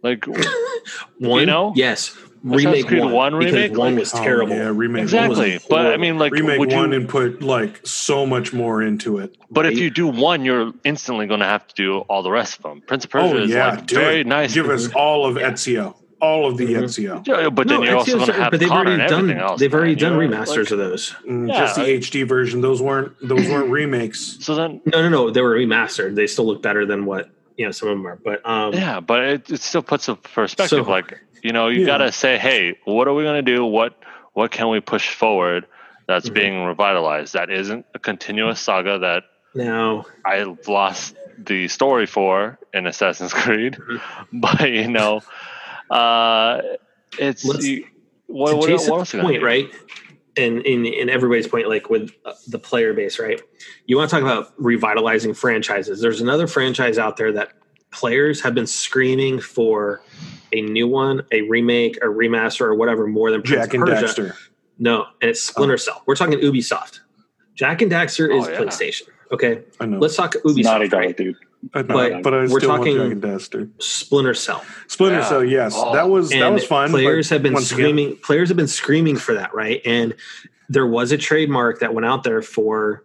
Like 0.03 0.25
One, 1.19 1.45
know? 1.47 1.73
yes, 1.75 2.15
remake 2.43 2.87
Creed 2.87 3.01
one, 3.03 3.11
one 3.11 3.37
because 3.39 3.53
remake? 3.53 3.71
one 3.77 3.93
Like- 3.95 3.99
was 3.99 4.13
Oh, 4.15 4.23
terrible. 4.23 4.55
yeah, 4.55 4.71
remake 4.73 5.03
exactly 5.03 5.51
one. 5.53 5.59
but 5.69 5.85
i 5.93 5.97
mean 5.97 6.17
like 6.17 6.31
remake 6.31 6.59
would 6.59 6.71
one 6.71 6.91
you 6.91 6.97
and 6.99 7.09
put 7.09 7.41
like 7.41 7.85
so 7.85 8.25
much 8.25 8.53
more 8.53 8.81
into 8.81 9.17
it. 9.17 9.35
but 9.51 9.65
if 9.65 9.77
you 9.77 9.89
do 9.89 10.07
one 10.07 10.45
you're 10.45 10.71
instantly 10.83 11.27
going 11.27 11.41
to 11.41 11.45
have 11.45 11.67
to 11.67 11.75
do 11.75 11.97
all 11.99 12.23
the 12.23 12.31
rest 12.31 12.57
of 12.57 12.63
them 12.63 12.81
prince 12.81 13.03
of 13.05 13.11
persia 13.11 13.33
Oh 13.35 13.37
is 13.43 13.49
yeah, 13.49 13.69
like 13.71 13.85
do 13.87 13.95
very 13.95 14.21
it. 14.21 14.27
nice 14.27 14.53
Give 14.53 14.69
us 14.69 14.89
all 14.93 15.25
of 15.25 15.35
Ezio, 15.35 15.95
all 16.21 16.47
of 16.49 16.57
the 16.57 16.65
Mhm. 16.67 16.83
Ezio, 16.83 17.27
Yeah, 17.27 17.49
but 17.49 17.67
then 17.67 17.79
No, 17.81 17.85
you're 17.85 17.95
also 17.97 18.11
Ezio's- 18.11 18.25
going 18.25 18.27
to 18.37 18.41
have 18.43 18.51
but 18.51 18.59
they've 18.59 18.69
Connor 18.69 18.89
already 18.91 19.01
and 19.03 19.09
done 19.09 19.19
everything 19.21 19.41
else. 19.41 19.59
they've 19.59 19.73
already 19.73 19.95
done 19.95 20.13
You're 20.19 20.27
remasters 20.29 20.57
like- 20.57 20.71
of 20.71 20.77
those. 20.77 21.15
Mm, 21.27 21.47
Yeah, 21.49 21.59
just 21.59 21.75
the 21.75 21.81
I- 21.83 21.89
HD 21.97 22.23
version. 22.23 22.61
Those 22.61 22.81
weren't 22.81 23.11
those 23.21 23.47
weren't 23.49 23.69
remakes. 23.79 24.37
so 24.39 24.55
then 24.55 24.81
No, 24.85 25.01
no, 25.01 25.09
no, 25.09 25.29
they 25.29 25.41
were 25.41 25.55
remastered. 25.55 26.15
They 26.15 26.27
still 26.27 26.45
look 26.47 26.61
better 26.61 26.85
than 26.85 27.05
what 27.05 27.29
you 27.57 27.65
know 27.65 27.71
some 27.71 27.89
of 27.89 27.97
them 27.97 28.07
are. 28.07 28.17
But 28.23 28.47
um, 28.49 28.73
yeah 28.73 28.99
but 29.01 29.23
it, 29.23 29.49
it 29.51 29.61
still 29.61 29.81
puts 29.81 30.07
a 30.07 30.15
perspective 30.15 30.85
So- 30.85 30.91
like 30.91 31.17
you 31.43 31.51
know 31.53 31.67
you 31.67 31.81
Yeah. 31.81 31.85
got 31.85 31.97
to 31.97 32.11
say 32.11 32.37
hey 32.37 32.75
what 32.85 33.07
are 33.07 33.13
we 33.13 33.23
going 33.23 33.43
to 33.43 33.51
do 33.55 33.65
what 33.65 33.97
what 34.33 34.51
can 34.51 34.69
we 34.69 34.79
push 34.79 35.09
forward 35.13 35.65
that's 36.07 36.29
Mhm. 36.29 36.33
being 36.33 36.63
revitalized 36.63 37.33
that 37.33 37.49
isn't 37.49 37.85
a 37.93 37.99
continuous 37.99 38.59
saga 38.59 38.99
that 38.99 39.23
now 39.55 40.05
i 40.25 40.43
lost 40.67 41.15
the 41.37 41.67
story 41.67 42.05
for 42.05 42.59
in 42.73 42.85
assassin's 42.87 43.33
creed 43.33 43.77
Mhm. 43.89 44.01
but 44.41 44.71
you 44.71 44.87
know 44.87 45.21
uh 45.89 46.61
it's 47.17 47.43
you, 47.43 47.85
what, 48.27 48.55
what, 48.57 48.69
what 48.69 48.89
else 48.89 49.11
point, 49.13 49.41
right? 49.41 49.67
And 50.37 50.61
in 50.61 50.85
in 50.85 51.09
everybody's 51.09 51.47
point, 51.47 51.67
like 51.67 51.89
with 51.89 52.11
uh, 52.23 52.33
the 52.47 52.59
player 52.59 52.93
base, 52.93 53.17
right? 53.19 53.41
You 53.87 53.97
want 53.97 54.09
to 54.11 54.15
talk 54.15 54.21
about 54.23 54.53
revitalizing 54.57 55.33
franchises. 55.33 55.99
There's 55.99 56.21
another 56.21 56.45
franchise 56.45 56.99
out 56.99 57.17
there 57.17 57.31
that 57.33 57.53
players 57.91 58.41
have 58.41 58.53
been 58.53 58.67
screaming 58.67 59.41
for 59.41 60.01
a 60.53 60.61
new 60.61 60.87
one, 60.87 61.23
a 61.31 61.41
remake, 61.43 61.97
a 61.97 62.05
remaster, 62.07 62.61
or 62.61 62.75
whatever 62.75 63.07
more 63.07 63.31
than 63.31 63.41
Prince 63.41 63.65
Jack 63.67 63.73
of 63.73 63.81
and 63.81 63.89
Persia. 63.89 64.21
Daxter. 64.21 64.35
No, 64.77 65.05
and 65.21 65.29
it's 65.29 65.41
Splinter 65.41 65.77
Cell. 65.77 66.01
We're 66.05 66.15
talking 66.15 66.39
Ubisoft. 66.39 66.99
Jak 67.55 67.81
and 67.81 67.91
Daxter 67.91 68.33
is 68.35 68.47
Oh, 68.47 68.51
yeah. 68.51 68.59
PlayStation. 68.59 69.03
Okay, 69.31 69.61
I 69.79 69.85
know, 69.85 69.99
let's 69.99 70.15
talk 70.15 70.35
It's 70.35 70.43
Naughty 70.45 70.87
Ubisoft. 70.87 70.89
Dog, 70.91 70.99
Right? 70.99 71.17
dude. 71.17 71.35
Know, 71.75 71.83
but 71.83 72.23
but 72.23 72.33
I 72.33 72.37
we're 72.43 72.47
still 72.61 72.69
talking- 72.77 72.97
want 72.97 73.21
Jak 73.21 73.23
and 73.23 73.39
Daxter. 73.41 73.69
Splinter 73.83 74.33
Cell. 74.33 74.63
Splinter 74.87 75.17
Yeah. 75.19 75.25
Cell, 75.29 75.43
yes, 75.43 75.73
Oh. 75.75 75.93
that 75.93 76.09
was 76.09 76.29
that 76.29 76.53
was 76.53 76.65
fun. 76.65 76.89
Players 76.91 77.29
have 77.29 77.43
been 77.43 77.53
once 77.53 77.71
again- 77.71 77.83
screaming. 77.85 78.15
Players 78.17 78.47
have 78.47 78.55
been 78.57 78.67
screaming 78.67 79.17
for 79.17 79.33
that, 79.33 79.53
right? 79.53 79.81
And 79.85 80.15
there 80.69 80.87
was 80.87 81.11
a 81.11 81.17
trademark 81.17 81.79
that 81.81 81.93
went 81.93 82.05
out 82.05 82.23
there 82.23 82.41
for 82.41 83.03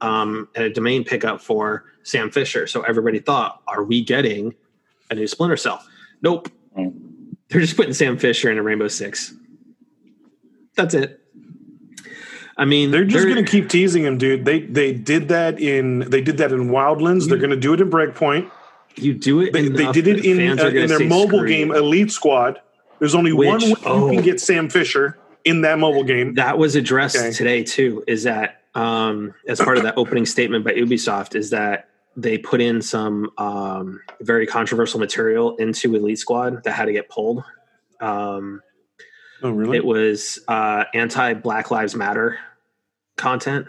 um, 0.00 0.48
and 0.54 0.64
a 0.64 0.70
domain 0.70 1.04
pickup 1.04 1.40
for 1.40 1.84
Sam 2.04 2.30
Fisher. 2.30 2.66
So 2.68 2.82
everybody 2.82 3.18
thought, 3.18 3.62
are 3.66 3.82
we 3.82 4.02
getting 4.02 4.54
a 5.10 5.14
new 5.16 5.26
Splinter 5.26 5.56
Cell? 5.56 5.82
Nope. 6.22 6.48
They're 7.48 7.60
just 7.60 7.76
putting 7.76 7.94
Sam 7.94 8.18
Fisher 8.18 8.50
in 8.50 8.58
a 8.58 8.62
Rainbow 8.62 8.88
Six. 8.88 9.34
That's 10.76 10.94
it. 10.94 11.20
I 12.56 12.64
mean, 12.64 12.90
They're 12.90 13.04
just 13.04 13.24
going 13.24 13.44
to 13.44 13.48
keep 13.50 13.68
teasing 13.68 14.04
him, 14.04 14.18
dude. 14.18 14.44
They 14.44 14.60
they 14.60 14.92
did 14.92 15.28
that 15.28 15.60
in 15.60 16.00
they 16.00 16.20
did 16.20 16.38
that 16.38 16.52
in 16.52 16.68
Wildlands. 16.70 17.28
They're 17.28 17.38
going 17.38 17.50
to 17.50 17.56
do 17.56 17.72
it 17.72 17.80
in 17.80 17.88
Breakpoint. 17.88 18.50
You 18.96 19.14
do 19.14 19.40
it. 19.40 19.52
They, 19.52 19.68
they 19.68 19.92
did 19.92 20.08
it 20.08 20.24
in, 20.24 20.58
uh, 20.58 20.66
in 20.66 20.88
their 20.88 20.98
mobile 21.06 21.38
"Screw 21.38 21.48
game. 21.48 21.70
Elite 21.70 22.10
Squad. 22.10 22.60
There's 22.98 23.14
only 23.14 23.32
one 23.32 23.54
Which- 23.54 23.62
way 23.62 23.68
you 23.68 23.76
oh. 23.84 24.10
can 24.10 24.22
get 24.22 24.40
Sam 24.40 24.68
Fisher 24.68 25.16
in 25.44 25.60
that 25.60 25.78
mobile 25.78 26.02
game. 26.02 26.34
That 26.34 26.58
was 26.58 26.74
addressed 26.74 27.16
Okay. 27.16 27.30
today 27.30 27.62
too. 27.62 28.02
Is 28.08 28.24
that 28.24 28.62
um, 28.74 29.34
as 29.46 29.60
part 29.60 29.76
of 29.76 29.84
that 29.84 29.96
opening 29.96 30.26
statement 30.26 30.64
by 30.64 30.72
Ubisoft? 30.72 31.36
Is 31.36 31.50
that 31.50 31.88
they 32.18 32.36
put 32.36 32.60
in 32.60 32.82
some 32.82 33.30
um, 33.38 34.00
very 34.20 34.46
controversial 34.46 34.98
material 34.98 35.56
into 35.56 35.94
Elite 35.94 36.18
Squad 36.18 36.64
that 36.64 36.72
had 36.72 36.86
to 36.86 36.92
get 36.92 37.08
pulled. 37.08 37.44
Um, 38.00 38.60
Oh, 39.42 39.50
really? 39.50 39.76
It 39.76 39.84
was 39.84 40.40
uh, 40.48 40.84
anti 40.94 41.34
Black 41.34 41.70
Lives 41.70 41.94
Matter 41.94 42.38
content. 43.16 43.66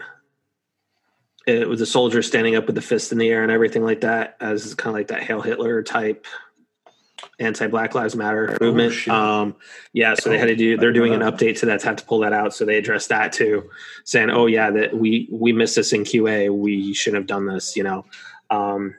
It 1.46 1.68
was 1.68 1.80
a 1.80 1.86
soldier 1.86 2.22
standing 2.22 2.56
up 2.56 2.66
with 2.66 2.74
the 2.74 2.82
fist 2.82 3.12
in 3.12 3.18
the 3.18 3.28
air 3.28 3.42
and 3.42 3.52
everything 3.52 3.84
like 3.84 4.00
that, 4.02 4.36
as 4.40 4.74
kind 4.74 4.88
of 4.88 4.94
like 4.94 5.08
that 5.08 5.22
Hail 5.22 5.40
Hitler 5.40 5.82
type 5.82 6.26
anti 7.38 7.66
Black 7.68 7.94
Lives 7.94 8.16
Matter 8.16 8.58
movement. 8.60 8.92
shit. 8.92 9.12
um, 9.14 9.54
yeah, 9.92 10.14
so 10.14 10.28
they 10.28 10.38
had 10.38 10.48
to 10.48 10.56
do. 10.56 10.76
They're 10.76 10.92
doing 10.92 11.14
an 11.14 11.20
update 11.20 11.58
to 11.60 11.66
that 11.66 11.80
to 11.80 11.86
have 11.86 11.96
to 11.96 12.04
pull 12.04 12.18
that 12.20 12.32
out. 12.32 12.52
So 12.52 12.64
they 12.64 12.76
addressed 12.76 13.08
that 13.10 13.32
too, 13.32 13.70
saying, 14.04 14.30
"Oh 14.30 14.46
yeah, 14.46 14.70
that 14.70 14.96
we 14.96 15.28
we 15.30 15.52
missed 15.52 15.76
this 15.76 15.92
in 15.92 16.02
QA. 16.02 16.50
We 16.52 16.92
shouldn't 16.94 17.20
have 17.20 17.28
done 17.28 17.46
this." 17.46 17.76
You 17.76 17.84
know. 17.84 18.04
Um, 18.50 18.94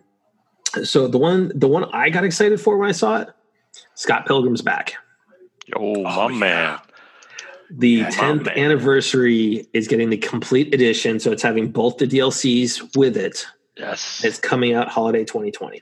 so 0.83 1.07
the 1.07 1.17
one 1.17 1.51
the 1.55 1.67
one 1.67 1.85
I 1.93 2.09
got 2.09 2.23
excited 2.23 2.59
for 2.61 2.77
when 2.77 2.89
I 2.89 2.93
saw 2.93 3.17
it, 3.21 3.29
Scott 3.95 4.25
Pilgrim's 4.25 4.61
back. 4.61 4.93
Oh, 5.75 6.01
my 6.03 6.27
man. 6.29 6.79
The 7.69 7.89
Yeah, 7.89 8.09
10th 8.09 8.45
man. 8.47 8.57
anniversary 8.57 9.65
is 9.73 9.87
getting 9.87 10.09
the 10.09 10.17
complete 10.17 10.73
edition, 10.73 11.19
so 11.19 11.31
it's 11.31 11.41
having 11.43 11.71
both 11.71 11.97
the 11.97 12.05
DLCs 12.07 12.97
with 12.97 13.15
it. 13.15 13.45
Yes. 13.77 14.23
It's 14.25 14.37
coming 14.39 14.73
out 14.73 14.89
holiday 14.89 15.23
2020. 15.23 15.81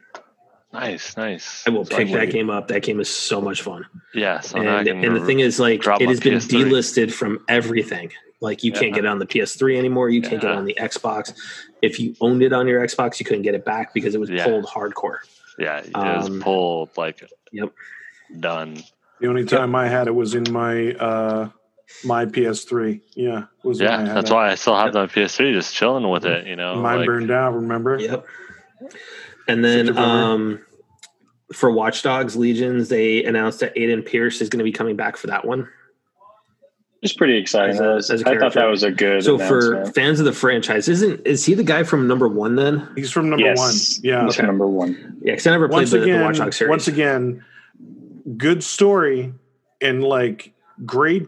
nice, 0.71 1.17
nice. 1.17 1.63
I 1.65 1.71
will 1.71 1.85
So 1.85 1.97
pick 1.97 2.09
can- 2.09 2.17
that 2.17 2.29
game 2.31 2.51
up. 2.51 2.67
That 2.67 2.83
game 2.83 2.99
is 2.99 3.09
so 3.09 3.41
much 3.41 3.63
fun. 3.63 3.85
Yeah, 4.13 4.39
so 4.41 4.59
and, 4.59 4.87
and 4.87 5.15
the 5.15 5.25
thing 5.25 5.39
is, 5.39 5.59
like, 5.59 5.79
it 5.99 6.07
has 6.07 6.19
been 6.19 6.35
PS3. 6.35 6.65
delisted 6.65 7.11
from 7.11 7.43
everything. 7.49 8.11
Like, 8.41 8.63
you 8.63 8.71
can't 8.71 8.93
get 8.93 9.03
it 9.05 9.07
on 9.07 9.17
the 9.17 9.25
PS3 9.25 9.75
anymore. 9.77 10.09
You 10.09 10.21
can't 10.21 10.39
get 10.41 10.51
it 10.51 10.55
on 10.57 10.65
the 10.65 10.77
Xbox. 10.79 11.33
If 11.81 11.99
you 11.99 12.15
owned 12.21 12.43
it 12.43 12.53
on 12.53 12.67
your 12.67 12.81
Xbox, 12.85 13.19
you 13.19 13.25
couldn't 13.25 13.43
get 13.43 13.55
it 13.55 13.65
back 13.65 13.93
because 13.93 14.15
it 14.15 14.19
was 14.19 14.29
Yeah. 14.29 14.45
pulled 14.45 14.65
hardcore. 14.65 15.17
yeah, 15.57 15.79
it 15.79 15.93
was 15.95 16.27
um, 16.29 16.41
pulled 16.41 16.89
like 16.97 17.23
Yep. 17.51 17.71
done. 18.39 18.77
the 19.19 19.27
only 19.27 19.45
time 19.45 19.75
I 19.75 19.87
had 19.87 20.07
it 20.07 20.15
was 20.15 20.35
in 20.35 20.51
my 20.51 20.93
uh, 20.93 21.49
my 22.05 22.25
PS3. 22.25 23.01
Yeah, 23.15 23.45
was 23.63 23.79
Yeah, 23.79 24.03
that's 24.03 24.29
it. 24.29 24.33
why 24.33 24.49
I 24.51 24.55
still 24.55 24.75
have 24.75 24.93
the 24.93 25.07
PS3, 25.07 25.53
just 25.53 25.73
chilling 25.73 26.07
with 26.09 26.25
it. 26.25 26.45
You 26.47 26.55
know, 26.55 26.75
Mine 26.75 26.99
like, 26.99 27.05
burned 27.07 27.31
out. 27.31 27.55
Remember? 27.55 27.97
Yep. 27.99 28.25
And 29.47 29.63
then 29.65 29.87
Such 29.87 29.91
a 29.91 29.95
bummer. 29.95 30.23
um, 30.33 30.59
for 31.53 31.71
Watch 31.71 32.03
Dogs 32.03 32.35
Legions, 32.35 32.89
they 32.89 33.23
announced 33.23 33.59
that 33.61 33.75
Aiden 33.75 34.05
Pearce 34.05 34.39
is 34.41 34.49
going 34.49 34.59
to 34.59 34.63
be 34.63 34.71
coming 34.71 34.95
back 34.95 35.17
for 35.17 35.27
that 35.27 35.45
one. 35.45 35.67
It's 37.01 37.13
pretty 37.13 37.37
exciting. 37.37 37.75
As 37.75 37.79
a- 37.79 37.83
That 37.83 37.93
was- 37.95 38.09
as 38.11 38.21
a 38.23 38.29
I 38.29 38.37
thought 38.37 38.53
that 38.53 38.65
was 38.65 38.83
a 38.83 38.91
good. 38.91 39.23
So 39.23 39.37
for 39.37 39.85
fans 39.93 40.19
of 40.19 40.25
the 40.25 40.33
franchise, 40.33 40.89
isn't 40.89 41.25
is 41.25 41.45
he 41.45 41.53
the 41.53 41.63
guy 41.63 41.83
from 41.83 42.07
number 42.07 42.27
one 42.27 42.55
then? 42.55 42.87
He's 42.95 43.09
from 43.11 43.29
number 43.29 43.45
yes, 43.45 43.57
one. 43.57 43.73
Yeah. 44.03 44.25
he's 44.25 44.37
Okay. 44.37 44.45
number 44.45 44.67
one. 44.67 45.17
Yeah, 45.21 45.31
because 45.33 45.47
I 45.47 45.51
never 45.51 45.67
played 45.69 45.77
once 45.77 45.91
the, 45.91 45.97
the 45.99 46.03
again, 46.03 46.21
Watch 46.21 46.37
Dogs 46.37 46.57
series. 46.57 46.69
once 46.69 46.87
again, 46.89 47.43
good 48.37 48.63
story 48.63 49.33
and 49.81 50.03
like 50.03 50.51
great, 50.85 51.27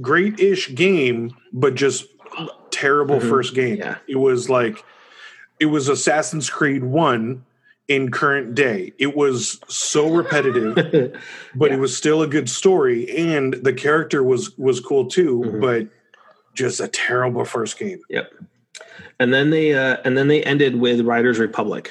great-ish 0.00 0.74
game, 0.74 1.34
but 1.52 1.74
just 1.76 2.06
terrible 2.70 3.20
Mhm. 3.20 3.28
first 3.28 3.54
game. 3.54 3.76
Yeah. 3.76 3.96
It 4.08 4.16
was 4.16 4.48
like 4.50 4.84
it 5.60 5.66
was 5.66 5.88
Assassin's 5.88 6.50
Creed 6.50 6.82
One 6.84 7.44
in 7.88 8.10
current 8.10 8.54
day. 8.54 8.92
It 8.98 9.16
was 9.16 9.58
so 9.68 10.08
repetitive, 10.14 10.74
but 11.54 11.70
Yeah. 11.70 11.76
it 11.76 11.80
was 11.80 11.96
still 11.96 12.22
a 12.22 12.26
good 12.28 12.48
story, 12.48 13.08
and 13.16 13.54
the 13.54 13.72
character 13.72 14.22
was 14.22 14.56
was 14.58 14.78
cool 14.80 15.06
too. 15.06 15.40
Mhm. 15.46 15.60
But 15.60 15.88
just 16.54 16.80
a 16.80 16.88
terrible 16.88 17.44
first 17.44 17.78
game. 17.78 18.00
Yep. 18.10 18.30
And 19.20 19.32
then 19.34 19.50
they 19.50 19.74
uh, 19.74 19.96
and 20.04 20.16
then 20.16 20.28
they 20.28 20.42
ended 20.42 20.76
with 20.76 21.00
Riders 21.00 21.38
Republic, 21.38 21.90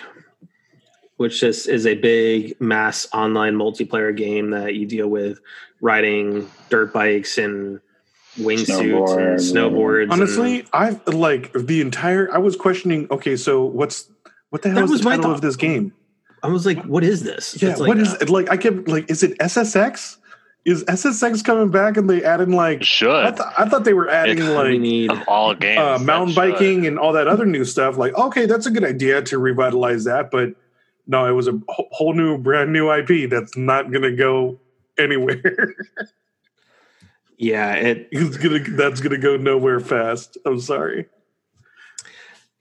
which 1.17 1.41
is 1.43 1.67
is 1.67 1.85
a 1.85 1.95
big 1.95 2.59
mass 2.61 3.07
online 3.13 3.55
multiplayer 3.55 4.15
game 4.15 4.51
that 4.51 4.75
you 4.75 4.85
deal 4.85 5.07
with 5.07 5.39
riding 5.81 6.49
dirt 6.69 6.93
bikes 6.93 7.37
and 7.37 7.79
wingsuits 8.39 9.17
and 9.17 9.39
Snowboard. 9.39 9.51
snowboards. 9.71 10.03
and- 10.03 10.11
Honestly, 10.11 10.65
I 10.73 10.99
like 11.07 11.51
the 11.53 11.81
entire. 11.81 12.31
I 12.33 12.37
was 12.37 12.55
questioning. 12.55 13.07
Okay, 13.09 13.35
so 13.35 13.63
what's 13.65 14.09
what 14.49 14.61
the 14.61 14.69
hell 14.69 14.77
That 14.79 14.85
is 14.85 14.91
was 14.91 15.01
the 15.01 15.05
my 15.05 15.15
title 15.15 15.31
thought. 15.31 15.35
of 15.35 15.41
this 15.41 15.55
game? 15.55 15.93
I 16.43 16.47
was 16.47 16.65
like, 16.65 16.83
"What 16.85 17.03
is 17.03 17.23
this?" 17.23 17.61
Yeah, 17.61 17.71
It's 17.71 17.79
like, 17.79 17.87
what 17.87 17.97
is 17.97 18.13
uh, 18.13 18.17
it? 18.21 18.29
Like, 18.29 18.49
I 18.49 18.57
kept 18.57 18.87
like, 18.87 19.09
is 19.09 19.23
it 19.23 19.37
SSX? 19.39 20.17
Is 20.65 20.83
SSX 20.83 21.43
coming 21.43 21.71
back? 21.71 21.95
And 21.97 22.09
they 22.09 22.23
added 22.23 22.49
like, 22.49 22.83
should 22.83 23.09
I, 23.09 23.31
th- 23.31 23.49
I 23.57 23.67
thought 23.69 23.85
they 23.85 23.93
were 23.93 24.09
adding 24.09 24.37
It's- 24.37 24.53
like 24.53 24.79
need 24.79 25.11
of 25.11 25.19
all 25.27 25.55
games. 25.55 25.79
uh, 25.79 25.97
that 25.97 26.05
mountain 26.05 26.29
should. 26.29 26.35
biking 26.53 26.85
and 26.85 26.99
all 26.99 27.13
that 27.13 27.27
other 27.27 27.45
new 27.45 27.63
stuff. 27.65 27.97
Like, 27.97 28.13
okay, 28.15 28.45
that's 28.45 28.65
a 28.65 28.71
good 28.71 28.83
idea 28.83 29.21
to 29.23 29.39
revitalize 29.39 30.03
that, 30.03 30.29
but 30.29 30.49
no, 31.07 31.25
it 31.25 31.31
was 31.31 31.47
a 31.47 31.57
whole 31.69 32.13
new, 32.13 32.37
brand 32.37 32.73
new 32.73 32.91
IP 32.91 33.29
that's 33.29 33.55
not 33.57 33.91
going 33.91 34.01
to 34.03 34.11
go 34.15 34.59
anywhere. 34.99 35.73
yeah, 37.37 37.73
it 37.75 38.09
it's 38.11 38.37
gonna 38.37 38.59
that's 38.75 38.99
gonna 38.99 39.17
go 39.17 39.37
nowhere 39.37 39.79
fast. 39.79 40.37
I'm 40.45 40.59
sorry. 40.59 41.07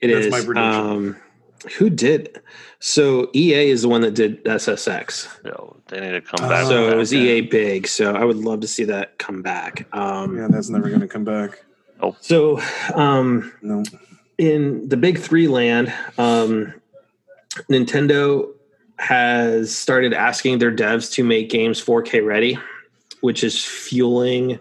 It 0.01 0.09
That's 0.13 0.27
is. 0.27 0.31
my 0.33 0.39
prediction. 0.45 0.57
Um, 0.87 1.17
who 1.79 1.91
did? 1.91 2.41
So 2.81 3.31
EA 3.35 3.71
is 3.71 3.83
the 3.83 3.89
one 3.89 4.03
that 4.03 4.15
did 4.15 4.45
SSX. 4.45 5.29
Yo, 5.45 5.77
they 5.89 6.01
need 6.01 6.13
to 6.13 6.21
come 6.21 6.49
back. 6.49 6.67
so 6.67 6.81
with 6.83 6.89
it 6.89 6.91
that. 6.91 6.97
was 6.99 7.15
EA 7.15 7.41
big. 7.43 7.87
So 7.87 8.15
I 8.15 8.25
would 8.25 8.37
love 8.37 8.61
to 8.61 8.69
see 8.69 8.85
that 8.85 9.19
come 9.19 9.43
back. 9.43 9.87
Um, 9.93 10.37
Yeah, 10.37 10.49
that's 10.51 10.69
never 10.69 10.89
gonna 10.91 11.09
come 11.09 11.25
back. 11.25 11.65
Oh, 12.01 12.15
So 12.21 12.61
um, 12.95 13.53
No. 13.63 13.83
in 14.39 14.89
the 14.89 14.97
big 14.97 15.19
three 15.19 15.49
land, 15.49 15.93
um, 16.19 16.75
Nintendo 17.71 18.51
has 18.99 19.75
started 19.75 20.13
asking 20.13 20.59
their 20.59 20.75
devs 20.75 21.13
to 21.13 21.25
make 21.25 21.51
games 21.51 21.83
4K 21.83 22.25
ready, 22.25 22.59
which 23.21 23.43
is 23.45 23.63
fueling 23.65 24.59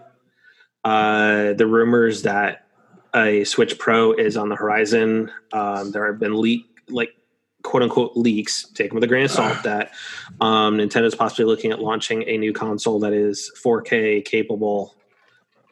uh, 0.84 1.52
the 1.54 1.66
rumors 1.66 2.22
that 2.22 2.66
a 3.14 3.44
Switch 3.44 3.78
Pro 3.78 4.12
is 4.12 4.36
on 4.36 4.48
the 4.48 4.56
horizon. 4.56 5.30
Um, 5.52 5.90
there 5.90 6.06
have 6.06 6.18
been 6.20 6.38
leak, 6.40 6.66
like 6.88 7.14
quote 7.62 7.82
unquote 7.82 8.16
leaks, 8.16 8.68
take 8.74 8.90
them 8.90 8.94
with 8.96 9.04
a 9.04 9.08
grain 9.08 9.24
of 9.24 9.30
salt, 9.30 9.62
that 9.64 9.90
um, 10.40 10.78
Nintendo's 10.78 11.14
possibly 11.14 11.44
looking 11.44 11.72
at 11.72 11.80
launching 11.80 12.22
a 12.28 12.38
new 12.38 12.52
console 12.52 13.00
that 13.00 13.12
is 13.12 13.50
4K 13.62 14.24
capable, 14.24 14.94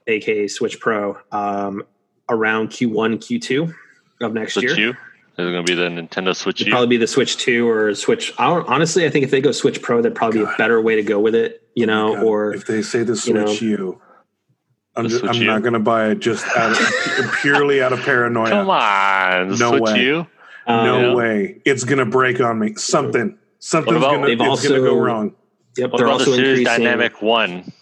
aka 0.07 0.49
Switch 0.49 0.81
Pro, 0.81 1.17
um, 1.33 1.85
around 2.29 2.69
Q1, 2.71 3.19
Q2 3.19 3.75
of 4.23 4.35
next 4.35 4.55
Switch 4.55 4.77
year. 4.77 4.89
U. 4.89 4.91
Is 4.91 5.49
it 5.49 5.51
going 5.51 5.67
to 5.67 5.73
be 5.73 5.75
the 5.75 5.89
Nintendo 5.89 6.35
Switch 6.35 6.61
It'd 6.61 6.69
U? 6.69 6.73
probably 6.73 6.87
be 6.89 6.97
the 6.97 7.09
Switch 7.09 7.37
Two 7.37 7.69
or 7.69 7.95
Switch. 7.95 8.33
I 8.39 8.47
don't, 8.47 8.69
honestly, 8.69 9.05
I 9.05 9.11
think 9.11 9.25
if 9.25 9.31
they 9.31 9.41
go 9.41 9.51
Switch 9.53 9.83
Pro, 9.83 10.01
that'd 10.01 10.17
probably 10.17 10.41
be 10.41 10.45
a 10.45 10.55
better 10.57 10.81
way 10.81 10.97
to 10.97 11.03
go 11.03 11.19
with 11.19 11.35
it. 11.35 11.69
You 11.75 11.87
know, 11.87 12.15
God, 12.15 12.23
or 12.25 12.55
if 12.55 12.67
they 12.67 12.83
say 12.83 13.03
the 13.03 13.21
you 13.27 13.35
know- 13.35 13.47
Switch 13.47 13.63
U, 13.63 14.01
I'm, 14.97 15.09
just, 15.09 15.25
I'm 15.25 15.45
not 15.45 15.63
gonna 15.63 15.81
buy 15.81 16.11
it 16.11 16.21
just 16.21 16.47
out 16.57 16.71
of, 16.71 17.33
purely 17.43 17.83
out 17.83 17.93
of 17.93 18.01
paranoia. 18.03 18.49
Come 18.49 18.71
on, 18.71 19.59
No 19.59 19.71
Switch 19.71 19.83
way. 19.83 20.03
U. 20.05 20.27
um, 20.67 20.85
No 20.87 21.01
Yeah. 21.11 21.15
way. 21.15 21.61
It's 21.65 21.85
gonna 21.85 22.07
break 22.07 22.41
on 22.41 22.59
me. 22.59 22.75
Something. 22.77 23.39
Something's 23.59 24.01
gonna 24.01 24.27
They've 24.27 24.41
it's 24.41 24.69
gonna 24.69 24.81
go 24.81 24.97
wrong. 24.99 25.35
Yep, 25.77 25.91
What 25.93 25.99
they're 25.99 26.07
about 26.07 26.19
the 26.19 26.25
also 26.31 26.37
Series 26.37 26.61
increasing. 26.61 26.85
Dynamic 26.85 27.23
One? 27.23 27.73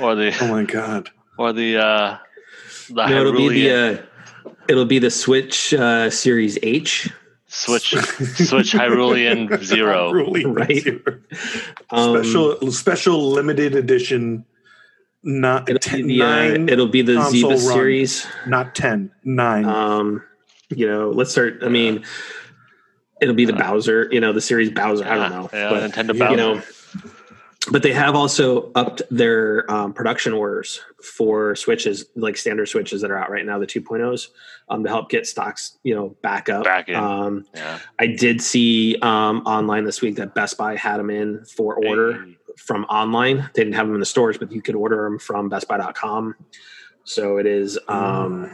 or 0.00 0.14
the 0.14 0.36
Oh 0.40 0.48
my 0.48 0.64
god. 0.64 1.10
or 1.38 1.52
the 1.52 1.76
uh 1.78 2.16
the 2.90 3.06
No, 3.06 3.20
it'll 3.20 3.32
be 3.32 3.48
the 3.48 3.70
uh, 3.72 4.50
it'll 4.68 4.84
be 4.84 4.98
the 4.98 5.10
Switch 5.10 5.72
uh, 5.74 6.10
Series 6.10 6.58
H. 6.62 7.10
Switch 7.46 7.90
Switch 7.94 8.72
Hyrulean 8.72 9.62
Zero. 9.62 10.10
Really 10.10 10.44
Right. 10.60 10.82
zero. 10.82 11.00
Um, 11.90 12.16
special 12.24 12.72
special 12.72 13.30
limited 13.30 13.74
edition 13.74 14.44
not 15.24 15.68
It'll 15.68 15.78
ten, 15.80 16.06
be 16.06 16.18
the, 16.18 16.24
uh, 16.24 16.72
it'll 16.72 16.86
be 16.88 17.02
the 17.02 17.16
console 17.16 17.52
Ziva 17.52 17.54
run. 17.54 17.58
series. 17.58 18.26
not 18.46 18.74
10 18.74 19.10
9 19.24 19.64
Um, 19.64 20.22
you 20.70 20.86
know, 20.86 21.10
let's 21.10 21.30
start. 21.30 21.58
I 21.62 21.68
mean, 21.68 22.04
it'll 23.20 23.34
be 23.34 23.44
the 23.44 23.52
Bowser. 23.54 24.08
You 24.12 24.20
know, 24.20 24.32
the 24.32 24.40
series 24.40 24.70
Bowser. 24.70 25.04
I 25.06 25.14
don't 25.16 25.30
know, 25.30 25.50
Yeah, 25.52 25.70
but 25.70 25.90
Nintendo 25.90 26.14
Yeah. 26.16 26.30
you 26.30 26.36
Bowser. 26.36 26.54
know 26.56 26.62
but 27.72 27.82
they 27.82 27.94
have 27.94 28.14
also 28.14 28.70
upped 28.74 29.00
their 29.10 29.64
um, 29.72 29.94
production 29.94 30.34
orders 30.34 30.82
for 31.02 31.56
switches 31.56 32.04
like 32.14 32.36
standard 32.36 32.66
switches 32.66 33.00
that 33.00 33.10
are 33.10 33.16
out 33.16 33.30
right 33.30 33.46
now 33.46 33.58
the 33.58 33.66
2.0s 33.66 34.28
um, 34.68 34.82
to 34.84 34.90
help 34.90 35.08
get 35.08 35.26
stocks 35.26 35.78
you 35.82 35.94
know 35.94 36.14
back 36.22 36.50
up 36.50 36.64
Back 36.64 36.90
in. 36.90 36.94
um, 36.94 37.46
yeah. 37.54 37.78
i 37.98 38.06
did 38.06 38.42
see 38.42 38.98
um, 39.00 39.38
online 39.46 39.84
this 39.84 40.02
week 40.02 40.16
that 40.16 40.34
best 40.34 40.58
buy 40.58 40.76
had 40.76 40.98
them 40.98 41.08
in 41.08 41.42
for 41.46 41.74
order 41.86 42.22
Hey. 42.24 42.36
From 42.56 42.84
online 42.84 43.38
they 43.54 43.62
didn't 43.62 43.74
have 43.74 43.86
them 43.86 43.94
in 43.94 44.00
the 44.00 44.06
stores 44.06 44.38
but 44.38 44.50
you 44.52 44.62
could 44.62 44.74
order 44.74 45.04
them 45.04 45.18
from 45.18 45.50
bestbuy.com 45.50 46.34
so 47.04 47.36
it 47.38 47.46
is 47.46 47.78
um, 47.88 48.50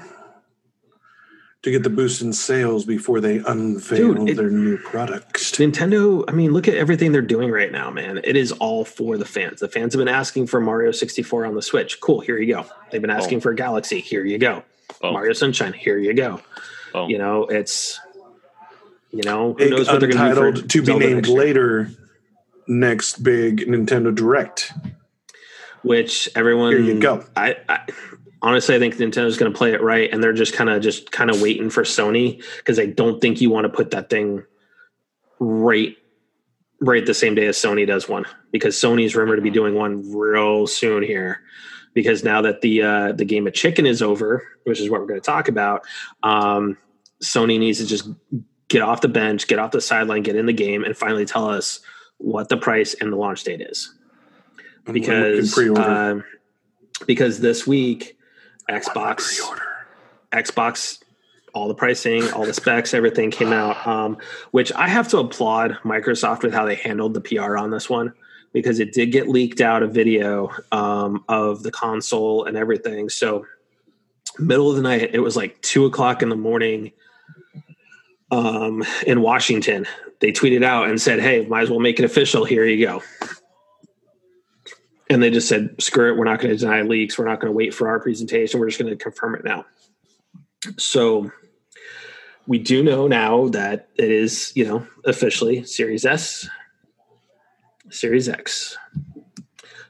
to 1.63 1.71
get 1.71 1.83
the 1.83 1.91
boost 1.91 2.23
in 2.23 2.33
sales 2.33 2.85
before 2.87 3.21
they 3.21 3.37
unveil 3.47 4.15
Dude, 4.15 4.31
it- 4.31 4.37
their 4.37 4.49
new 4.51 4.79
products. 4.79 5.53
Nintendo, 5.53 6.25
I 6.27 6.33
mean, 6.33 6.53
look 6.55 6.67
at 6.69 6.75
everything 6.75 7.13
they're 7.13 7.21
doing 7.21 7.51
right 7.51 7.71
now, 7.71 7.91
man. 7.91 8.19
It 8.25 8.35
is 8.35 8.51
all 8.53 8.85
for 8.87 9.19
the 9.19 9.27
fans. 9.27 9.61
The 9.61 9.69
fans 9.69 9.93
have 9.93 9.99
been 9.99 10.09
asking 10.09 10.47
for 10.47 10.59
Mario 10.59 10.91
64 10.91 11.45
on 11.45 11.55
the 11.55 11.61
Switch. 11.61 12.01
Cool, 12.01 12.21
here 12.21 12.39
you 12.39 12.55
go. 12.55 12.65
They've 12.91 13.01
been 13.03 13.11
asking 13.11 13.39
Oh. 13.39 13.41
for 13.43 13.53
Galaxy. 13.53 14.01
Here 14.01 14.25
you 14.25 14.39
go. 14.39 14.63
Oh, 15.03 15.13
Mario 15.13 15.35
Sunshine. 15.35 15.75
Here 15.75 15.99
you 15.99 16.15
go. 16.15 16.41
oh. 16.95 17.09
You 17.09 17.19
know, 17.19 17.45
it's 17.45 18.01
you 19.13 19.23
know, 19.25 19.49
who 19.53 19.59
Big 19.59 19.71
knows 19.71 19.87
what 19.89 20.01
they're 20.01 20.09
going 20.09 20.35
to 20.35 20.53
do 20.53 20.63
for 20.63 20.69
to 20.69 20.81
be 20.81 20.87
Zelda 20.87 21.05
named 21.05 21.17
next 21.17 21.29
year. 21.29 21.39
later. 21.39 21.91
Next 22.71 23.25
big 23.25 23.67
Nintendo 23.67 24.15
Direct. 24.15 24.73
Which 25.83 26.29
everyone, 26.37 26.71
Here 26.71 26.81
you 26.81 27.01
go. 27.01 27.25
I, 27.35 27.57
I 27.69 27.81
honestly, 28.43 28.77
I 28.77 28.79
think 28.79 28.95
Nintendo's 28.95 29.37
going 29.37 29.53
to 29.53 29.59
play 29.59 29.73
it 29.73 29.83
right, 29.83 30.09
and 30.13 30.23
they're 30.23 30.33
just 30.33 30.53
kind 30.53 30.71
of 30.71 30.81
just 30.81 31.11
kind 31.11 31.31
of 31.31 31.43
waiting 31.43 31.69
for 31.69 31.83
Sony 31.83 32.45
because 32.59 32.79
I 32.79 32.87
don't 32.87 33.21
think 33.21 33.41
you 33.41 33.51
want 33.51 33.65
to 33.65 33.69
put 33.69 33.91
that 33.91 34.09
thing 34.09 34.45
right 35.41 35.97
right 36.81 37.05
the 37.05 37.13
same 37.13 37.35
day 37.35 37.47
as 37.47 37.57
Sony 37.57 37.87
does 37.87 38.09
one 38.09 38.25
because 38.53 38.77
Sony's 38.77 39.17
rumored 39.17 39.39
to 39.39 39.43
be 39.43 39.51
doing 39.51 39.75
one 39.75 40.15
real 40.15 40.69
soon 40.69 41.03
here. 41.03 41.41
Because 41.93 42.23
now 42.23 42.41
that 42.43 42.61
the 42.61 42.83
uh, 42.83 43.13
the 43.13 43.25
game 43.25 43.49
of 43.49 43.53
chicken 43.53 43.85
is 43.85 44.01
over, 44.01 44.47
which 44.63 44.79
is 44.79 44.89
what 44.89 45.01
we're 45.01 45.09
going 45.09 45.21
to 45.21 45.27
talk 45.27 45.49
about, 45.49 45.85
um, 46.23 46.79
Sony 47.21 47.59
needs 47.59 47.79
to 47.79 47.87
just 47.87 48.09
get 48.69 48.81
off 48.81 49.01
the 49.01 49.09
bench, 49.09 49.49
get 49.49 49.59
off 49.59 49.73
the 49.73 49.81
sideline, 49.81 50.23
get 50.23 50.37
in 50.37 50.47
the 50.47 50.53
game, 50.53 50.85
and 50.85 50.97
finally 50.97 51.25
tell 51.25 51.49
us 51.49 51.81
what 52.21 52.49
the 52.49 52.57
price 52.57 52.95
and 52.95 53.13
the 53.13 53.17
launch 53.17 53.45
date 53.45 53.61
is 53.61 53.95
And 54.87 54.95
when 54.95 54.95
we 54.95 55.01
can 55.01 55.23
because 55.23 55.59
um, 55.79 56.25
because 57.07 57.41
this 57.41 57.67
week 57.67 58.19
Xbox 58.69 59.41
Xbox 60.33 61.03
all 61.53 61.69
the 61.69 61.75
pricing, 61.75 62.31
all 62.33 62.45
the 62.45 62.55
specs, 62.55 62.95
everything 62.95 63.31
came 63.31 63.53
out. 63.53 63.85
Um, 63.87 64.19
which 64.53 64.73
I 64.73 64.89
have 64.89 65.09
to 65.09 65.19
applaud 65.19 65.79
Microsoft 65.83 66.43
with 66.43 66.53
how 66.53 66.65
they 66.65 66.77
handled 66.77 67.15
the 67.15 67.21
PR 67.21 67.57
on 67.57 67.71
this 67.71 67.91
one 67.91 68.13
because 68.53 68.81
it 68.81 68.93
did 68.93 69.13
get 69.13 69.29
leaked 69.29 69.61
out 69.61 69.83
a 69.83 69.87
video 69.87 70.51
um, 70.73 71.25
of 71.29 71.63
the 71.63 71.71
console 71.71 72.45
and 72.45 72.57
everything. 72.57 73.09
So 73.09 73.47
middle 74.39 74.71
of 74.71 74.77
the 74.77 74.83
night, 74.83 75.11
it 75.13 75.21
was 75.21 75.37
like 75.37 75.61
two 75.63 75.87
o'clock 75.87 76.23
in 76.23 76.29
the 76.29 76.37
morning 76.37 76.93
um, 78.31 78.85
in 79.07 79.21
Washington. 79.23 79.87
They 80.21 80.33
tweeted 80.33 80.65
out 80.65 80.89
and 80.89 81.01
said, 81.01 81.21
"Hey, 81.21 81.45
might 81.47 81.63
as 81.63 81.71
well 81.71 81.81
make 81.81 81.99
it 81.99 82.05
official. 82.05 82.45
Here 82.45 82.65
you 82.65 82.87
go." 82.87 83.03
And 85.09 85.23
they 85.23 85.31
just 85.31 85.49
said, 85.49 85.81
"Screw 85.81 86.13
it. 86.13 86.17
We're 86.17 86.25
not 86.25 86.41
going 86.41 86.55
to 86.55 86.59
deny 86.59 86.83
leaks. 86.83 87.19
We're 87.19 87.27
not 87.27 87.41
going 87.41 87.53
to 87.53 87.57
wait 87.57 87.75
for 87.75 87.89
our 87.89 87.99
presentation. 88.01 88.61
We're 88.61 88.69
just 88.69 88.79
going 88.79 88.91
to 88.97 89.03
confirm 89.03 89.35
it 89.35 89.45
now." 89.45 89.65
So 90.77 91.33
we 92.47 92.59
do 92.59 92.83
know 92.83 93.07
now 93.09 93.49
that 93.49 93.89
it 93.97 94.11
is, 94.11 94.53
you 94.55 94.65
know, 94.67 94.87
officially 95.05 95.65
Series 95.65 96.05
S, 96.05 96.49
Series 97.91 98.29
X. 98.29 98.77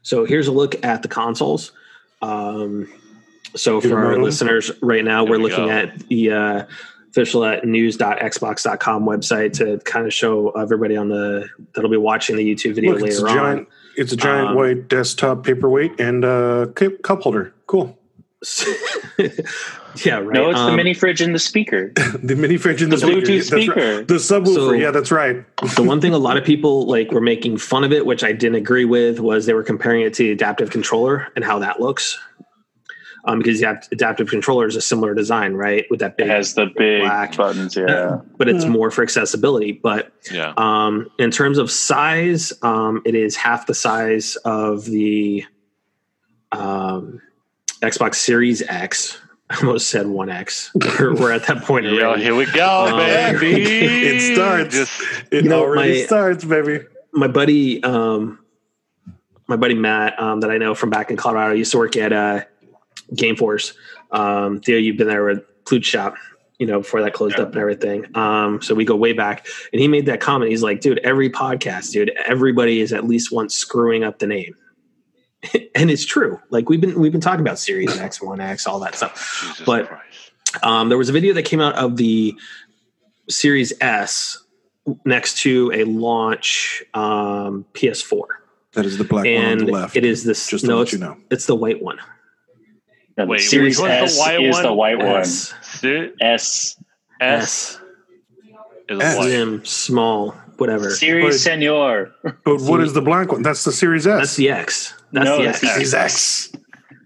So 0.03 0.25
here's 0.25 0.47
a 0.47 0.53
look 0.53 0.85
at 0.85 1.03
the 1.03 1.09
consoles. 1.09 1.73
Um, 2.23 2.93
so 3.57 3.81
for 3.81 3.99
our 4.05 4.19
listeners 4.19 4.71
right 4.81 5.05
now, 5.05 5.25
There 5.25 5.33
we're 5.33 5.39
we 5.39 5.51
looking 5.51 5.67
go. 5.67 5.71
at 5.71 5.99
the 6.09 6.31
uh, 6.31 6.65
official 7.11 7.45
at 7.45 7.65
news.xbox.com 7.67 9.05
website 9.05 9.53
to 9.55 9.79
kind 9.85 10.07
of 10.07 10.13
show 10.15 10.51
everybody 10.51 10.97
on 10.97 11.09
the 11.09 11.49
that'll 11.75 11.91
be 11.91 11.97
watching 11.97 12.37
the 12.37 12.45
YouTube 12.49 12.75
video 12.75 12.93
Look, 12.93 13.03
it's 13.03 13.19
a 13.19 13.25
later 13.25 13.39
on. 13.39 13.45
giant. 13.57 13.69
It's 13.97 14.13
a 14.13 14.17
giant 14.17 14.49
Um, 14.51 14.57
white 14.57 14.89
desktop 14.89 15.45
paperweight 15.45 16.01
and 16.01 16.25
a 16.25 16.73
cup 17.03 17.21
holder. 17.23 17.53
Cool. 17.67 17.97
yeah, 20.05 20.15
right. 20.17 20.33
No, 20.33 20.49
it's 20.51 20.59
the 20.59 20.67
Um, 20.67 20.77
mini 20.77 20.95
fridge 20.95 21.21
and 21.21 21.35
the 21.35 21.39
speaker. 21.39 21.93
The 22.23 22.37
mini 22.37 22.57
fridge 22.57 22.81
and 22.81 22.91
the, 22.93 22.97
The 22.97 23.07
Bluetooth 23.07 23.51
That's 23.51 23.53
right. 23.53 23.63
speaker. 23.63 24.03
The 24.05 24.15
subwoofer. 24.15 24.55
So- 24.55 24.73
yeah, 24.73 24.91
that's 24.93 25.11
right. 25.11 25.45
the 25.77 25.83
one 25.83 26.01
thing 26.01 26.15
a 26.15 26.19
lot 26.29 26.37
of 26.37 26.45
people 26.45 26.87
like 26.87 27.11
were 27.13 27.21
making 27.21 27.59
fun 27.59 27.85
of 27.85 27.93
it, 27.93 28.07
which 28.07 28.23
I 28.25 28.33
didn't 28.33 28.55
agree 28.57 28.85
with, 28.85 29.21
was 29.21 29.47
they 29.47 29.53
were 29.53 29.63
comparing 29.65 30.03
it 30.03 30.15
to 30.15 30.23
the 30.23 30.31
adaptive 30.31 30.71
controller 30.71 31.27
and 31.37 31.45
how 31.45 31.59
that 31.59 31.81
looks. 31.81 32.19
Um, 33.25 33.39
because 33.39 33.61
the 33.61 33.67
adapt- 33.69 33.89
adaptive 33.93 34.29
controller 34.31 34.67
is 34.67 34.77
a 34.77 34.81
similar 34.81 35.15
design, 35.15 35.53
right? 35.53 35.85
With 35.91 36.01
that 36.01 36.13
It 36.13 36.17
big, 36.19 36.27
has 36.29 36.55
the 36.55 36.67
big 36.77 37.03
black- 37.03 37.37
buttons. 37.37 37.77
Yeah. 37.77 38.21
but 38.39 38.49
it's 38.49 38.65
Yeah. 38.65 38.71
more 38.71 38.91
for 38.91 39.03
accessibility. 39.03 39.73
But 39.73 40.11
yeah. 40.33 40.55
um, 40.57 41.11
in 41.19 41.31
terms 41.31 41.59
of 41.59 41.71
size, 41.71 42.53
um, 42.63 43.03
it 43.05 43.15
is 43.15 43.37
half 43.37 43.67
the 43.67 43.75
size 43.75 44.37
of 44.45 44.87
the 44.87 45.45
um, 46.53 47.21
Xbox 47.83 48.17
Series 48.17 48.63
X. 48.63 49.19
I 49.51 49.57
almost 49.59 49.89
said 49.89 50.07
One 50.07 50.31
X. 50.31 50.71
We're, 50.99 51.15
we're 51.15 51.33
at 51.33 51.47
that 51.49 51.63
point 51.65 51.85
Yo, 51.85 52.01
already. 52.05 52.23
here 52.23 52.35
we 52.37 52.47
go, 52.47 52.87
Um, 52.91 52.97
baby. 52.99 53.63
it 53.63 54.35
starts. 54.35 54.75
Just 54.75 55.03
It 55.33 55.45
You 55.45 55.51
know, 55.51 55.61
already 55.63 56.01
my- 56.01 56.07
starts, 56.07 56.45
baby. 56.45 56.85
my 57.13 57.27
buddy 57.27 57.83
um 57.83 58.39
my 59.49 59.57
buddy 59.57 59.75
Matt 59.75 60.19
um 60.23 60.41
that 60.41 60.51
I 60.51 60.59
know 60.59 60.77
from 60.77 60.91
back 60.91 61.11
in 61.11 61.17
Colorado 61.17 61.55
used 61.55 61.73
to 61.73 61.79
work 61.79 61.97
at 61.97 62.13
uh 62.13 62.43
Game 63.15 63.37
Force. 63.37 63.73
Um 64.11 64.61
Theo, 64.61 64.77
you've 64.79 64.97
been 64.97 65.09
there 65.09 65.25
with 65.25 65.43
Clued 65.65 65.85
Shop, 65.85 66.15
you 66.59 66.67
know, 66.67 66.79
before 66.81 67.03
that 67.03 67.13
closed 67.13 67.37
Yeah. 67.39 67.45
up 67.45 67.49
and 67.53 67.59
everything. 67.59 68.07
Um 68.17 68.61
so 68.63 68.75
we 68.75 68.85
go 68.85 68.97
way 68.97 69.13
back. 69.13 69.47
And 69.73 69.81
he 69.81 69.89
made 69.89 70.07
that 70.07 70.21
comment. 70.21 70.51
He's 70.51 70.63
like, 70.63 70.81
dude, 70.81 70.99
every 70.99 71.31
podcast, 71.31 71.93
dude, 71.93 72.11
everybody 72.27 72.81
is 72.81 72.93
at 72.93 73.07
least 73.07 73.31
once 73.33 73.55
screwing 73.55 74.05
up 74.05 74.19
the 74.19 74.27
name. 74.27 74.55
and 75.75 75.91
it's 75.91 76.05
true. 76.05 76.39
Like 76.51 76.69
we've 76.69 76.81
been 76.81 76.99
we've 77.01 77.13
been 77.13 77.21
talking 77.21 77.41
about 77.41 77.59
Series 77.59 77.99
X, 77.99 78.21
One 78.21 78.41
X, 78.41 78.67
all 78.67 78.81
that 78.81 78.95
stuff. 78.95 79.43
Jesus 79.49 79.65
But- 79.67 79.91
Um, 80.65 80.89
there 80.89 80.99
was 80.99 81.09
a 81.09 81.13
video 81.13 81.33
that 81.35 81.45
came 81.45 81.61
out 81.61 81.77
of 81.77 81.97
the 81.97 82.35
Series 83.29 83.73
S 83.81 84.37
next 85.05 85.39
to 85.43 85.71
a 85.73 85.85
launch 85.85 86.83
um, 86.95 87.65
PS4, 87.75 88.23
That 88.73 88.85
is 88.85 88.99
the 88.99 89.05
black 89.05 89.25
one 89.27 89.45
on 89.45 89.59
the 89.59 89.67
left. 89.67 89.97
it 89.97 90.05
is 90.05 90.25
this. 90.25 90.49
just 90.49 90.65
to 90.65 90.71
no, 90.71 90.77
let 90.79 90.83
it's, 90.85 90.93
you 90.93 90.99
know. 90.99 91.17
it's 91.31 91.47
the 91.47 91.55
white 91.55 91.81
one. 91.81 91.99
No, 93.17 93.27
the 93.27 93.39
Series 93.39 93.81
S 93.81 94.15
the 94.17 94.21
white 94.21 94.41
is 94.43 94.55
one? 94.55 94.63
the 94.63 94.73
white 94.73 94.99
one. 94.99 95.07
S, 95.21 95.55
Ser- 95.63 96.11
S. 96.21 96.77
S 97.21 97.79
S, 97.79 97.81
is 98.89 99.01
S. 99.01 99.17
white. 99.19 99.25
slim, 99.25 99.65
small, 99.65 100.31
whatever. 100.57 100.91
Series 100.91 101.25
Wait. 101.25 101.33
Senor. 101.35 102.13
But 102.45 102.61
what 102.63 102.81
is 102.81 102.93
the 102.95 103.03
black 103.03 103.31
one? 103.33 103.43
That's 103.43 103.65
the 103.65 103.73
Series 103.73 104.07
S. 104.07 104.19
That's 104.21 104.37
the 104.37 104.51
X. 104.51 104.95
That's 105.13 105.25
No, 105.27 105.43
the 105.43 105.49
X. 105.49 105.61
the 105.61 105.67
Series 105.69 105.95
X. 105.95 106.53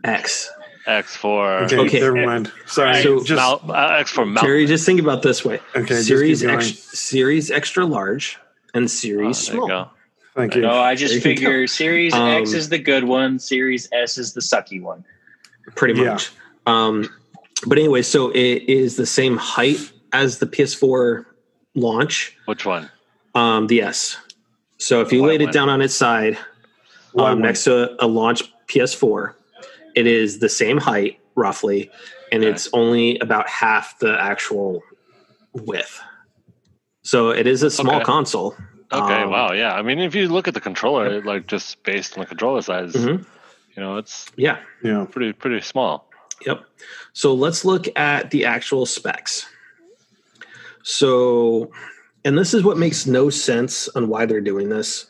X. 0.04 0.50
X 0.86 1.16
for 1.16 1.50
Okay, 1.64 1.78
Okay. 1.78 2.00
never 2.00 2.26
mind. 2.26 2.52
Sorry. 2.66 3.02
So- 3.02 3.20
just 3.24 3.30
Mal- 3.36 3.62
uh, 3.70 3.96
X 3.98 4.10
for 4.10 4.26
mouth. 4.26 4.44
Jerry, 4.44 4.66
just 4.66 4.84
think 4.84 5.00
about 5.00 5.22
this 5.22 5.42
way: 5.44 5.58
okay. 5.74 5.94
Series 6.02 6.40
keep 6.42 6.50
going. 6.50 6.60
X, 6.60 6.76
Series 6.98 7.50
extra 7.50 7.86
large, 7.86 8.38
and 8.74 8.84
Oh, 8.84 8.88
Series 8.88 9.46
there 9.46 9.54
you 9.56 9.60
small. 9.62 9.68
go. 9.68 9.90
Thank 10.36 10.56
you. 10.56 10.62
No, 10.62 10.72
I 10.72 10.94
just 10.94 11.14
There 11.14 11.20
figure 11.22 11.66
Series 11.66 12.12
Um, 12.12 12.28
X 12.28 12.52
is 12.52 12.68
the 12.68 12.78
good 12.78 13.04
one. 13.04 13.38
Series 13.38 13.88
S 13.92 14.18
is 14.18 14.34
the 14.34 14.40
sucky 14.42 14.82
one. 14.82 15.04
Pretty 15.74 16.00
Yeah. 16.00 16.12
much. 16.12 16.30
Um, 16.66 17.08
but 17.66 17.78
anyway, 17.78 18.02
so 18.02 18.30
it 18.30 18.62
is 18.68 18.96
the 18.96 19.06
same 19.06 19.36
height 19.36 19.78
as 20.12 20.38
the 20.38 20.46
PS4 20.46 21.24
launch, 21.74 22.36
Which 22.46 22.64
one? 22.66 22.90
um, 23.34 23.66
the 23.66 23.82
S. 23.82 24.16
So 24.78 25.00
if 25.00 25.12
you 25.12 25.22
White 25.22 25.28
laid 25.28 25.42
it 25.42 25.52
down 25.52 25.68
on 25.68 25.80
its 25.80 25.94
side 25.94 26.38
um, 27.16 27.40
next 27.40 27.64
to 27.64 28.02
a, 28.02 28.06
a 28.06 28.08
launch 28.08 28.42
PS4, 28.68 29.34
it 29.94 30.06
is 30.06 30.38
the 30.40 30.48
same 30.48 30.78
height 30.78 31.20
roughly, 31.36 31.90
and 32.32 32.42
Okay. 32.42 32.52
it's 32.52 32.68
only 32.72 33.18
about 33.18 33.48
half 33.48 33.98
the 33.98 34.20
actual 34.20 34.82
width. 35.52 36.00
So 37.02 37.30
it 37.30 37.46
is 37.46 37.62
a 37.62 37.70
small 37.70 37.96
Okay. 37.96 38.04
console. 38.04 38.56
Okay, 38.92 39.22
Um, 39.22 39.30
wow, 39.30 39.52
yeah. 39.52 39.74
I 39.74 39.82
mean, 39.82 39.98
if 39.98 40.14
you 40.14 40.28
look 40.28 40.46
at 40.48 40.54
the 40.54 40.60
controller, 40.60 41.20
like 41.22 41.46
just 41.46 41.82
based 41.82 42.14
on 42.16 42.20
the 42.20 42.26
controller 42.26 42.62
size, 42.62 42.92
Mhm. 42.94 43.24
You 43.76 43.82
know, 43.82 43.96
it's 43.96 44.26
Yeah. 44.36 44.58
Yeah. 44.82 45.06
pretty 45.10 45.32
pretty 45.32 45.60
small. 45.60 46.08
Yep. 46.46 46.64
So 47.12 47.34
let's 47.34 47.64
look 47.64 47.86
at 47.96 48.30
the 48.30 48.44
actual 48.44 48.86
specs. 48.86 49.46
So, 50.82 51.70
and 52.24 52.36
this 52.36 52.54
is 52.54 52.62
what 52.62 52.76
makes 52.76 53.06
no 53.06 53.30
sense 53.30 53.88
on 53.88 54.08
why 54.08 54.26
they're 54.26 54.40
doing 54.40 54.68
this. 54.68 55.06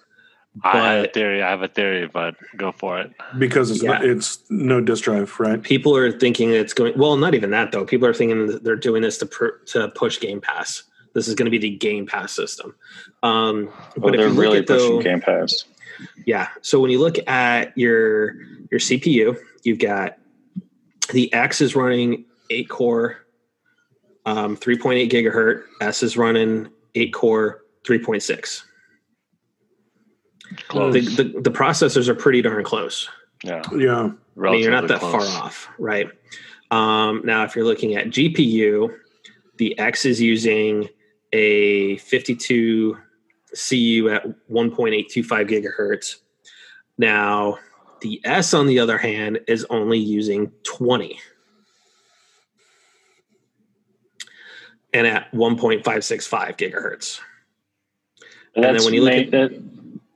I 0.62 0.78
have 0.94 1.04
a 1.06 1.08
theory. 1.08 1.42
I 1.42 1.50
have 1.50 1.62
a 1.62 1.68
theory, 1.68 2.06
but 2.06 2.36
go 2.56 2.70
for 2.70 3.00
it. 3.00 3.10
Because 3.38 3.72
it's 3.72 3.82
Yeah. 3.82 3.92
not, 3.94 4.04
it's 4.04 4.38
no 4.50 4.80
disk 4.80 5.02
drive, 5.02 5.40
right? 5.40 5.60
People 5.60 5.96
are 5.96 6.12
thinking 6.12 6.50
it's 6.50 6.72
going. 6.72 6.96
Well, 6.96 7.16
not 7.16 7.34
even 7.34 7.50
that 7.50 7.72
though. 7.72 7.84
People 7.84 8.06
are 8.06 8.14
thinking 8.14 8.46
that 8.46 8.62
they're 8.62 8.76
doing 8.76 9.02
this 9.02 9.18
to 9.18 9.26
pr- 9.26 9.58
to 9.66 9.88
push 9.96 10.20
Game 10.20 10.40
Pass. 10.40 10.84
This 11.12 11.26
is 11.26 11.34
going 11.34 11.46
to 11.46 11.50
be 11.50 11.58
the 11.58 11.70
Game 11.76 12.06
Pass 12.06 12.30
system. 12.32 12.74
Um, 13.24 13.68
Oh, 13.72 14.00
but 14.00 14.12
they're 14.12 14.28
you 14.28 14.32
look 14.32 14.38
really 14.38 14.58
at 14.58 14.66
pushing 14.68 14.96
though, 14.96 15.02
Game 15.02 15.20
Pass. 15.20 15.64
Yeah. 16.26 16.48
So 16.62 16.80
when 16.80 16.90
you 16.90 17.00
look 17.00 17.16
at 17.28 17.76
your 17.76 18.34
your 18.70 18.80
CPU, 18.80 19.36
you've 19.62 19.78
got 19.78 20.18
the 21.12 21.32
X 21.32 21.60
is 21.60 21.74
running 21.76 22.24
eight 22.50 22.68
core, 22.68 23.18
um, 24.26 24.56
three 24.56 24.78
point 24.78 24.98
eight 24.98 25.10
gigahertz. 25.12 25.62
S 25.80 26.02
is 26.02 26.16
running 26.16 26.68
eight 26.94 27.12
core, 27.12 27.62
three 27.86 27.98
point 27.98 28.22
six. 28.22 28.64
Close. 30.68 30.94
The, 30.94 31.22
the 31.22 31.40
the 31.40 31.50
processors 31.50 32.08
are 32.08 32.14
pretty 32.14 32.42
darn 32.42 32.64
close. 32.64 33.08
yeah, 33.42 33.62
Yeah. 33.72 34.10
I 34.36 34.50
mean, 34.50 34.62
you're 34.62 34.72
not 34.72 34.88
that 34.88 35.00
close. 35.00 35.32
far 35.32 35.44
off, 35.44 35.68
right? 35.78 36.08
Um, 36.70 37.22
now, 37.24 37.44
if 37.44 37.54
you're 37.54 37.64
looking 37.64 37.94
at 37.94 38.06
GPU, 38.06 38.92
The 39.58 39.78
X 39.78 40.04
is 40.04 40.20
using 40.20 40.88
a 41.32 41.96
52 41.98 42.96
CU 43.54 44.10
at 44.10 44.24
1.825 44.50 45.48
gigahertz. 45.48 46.16
Now, 46.98 47.58
the 48.00 48.20
S, 48.24 48.54
on 48.54 48.66
the 48.66 48.78
other 48.78 48.98
hand, 48.98 49.40
is 49.48 49.64
only 49.70 49.98
using 49.98 50.52
20 50.64 51.18
and 54.92 55.06
at 55.06 55.30
1.565 55.32 56.56
gigahertz. 56.56 57.20
And 58.54 58.64
that's, 58.64 58.84
when 58.84 58.94
you 58.94 59.02
look 59.02 59.12
ma- 59.12 59.20
at, 59.20 59.30
that, 59.30 59.62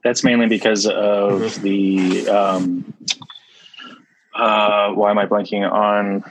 that's 0.03 0.23
mainly 0.23 0.47
because 0.47 0.85
of 0.85 1.41
mm-hmm. 1.41 1.61
the 1.61 2.29
um, 2.29 2.93
uh, 4.33 4.91
why 4.93 5.11
am 5.11 5.17
I 5.17 5.25
blanking 5.25 5.69
on 5.69 6.23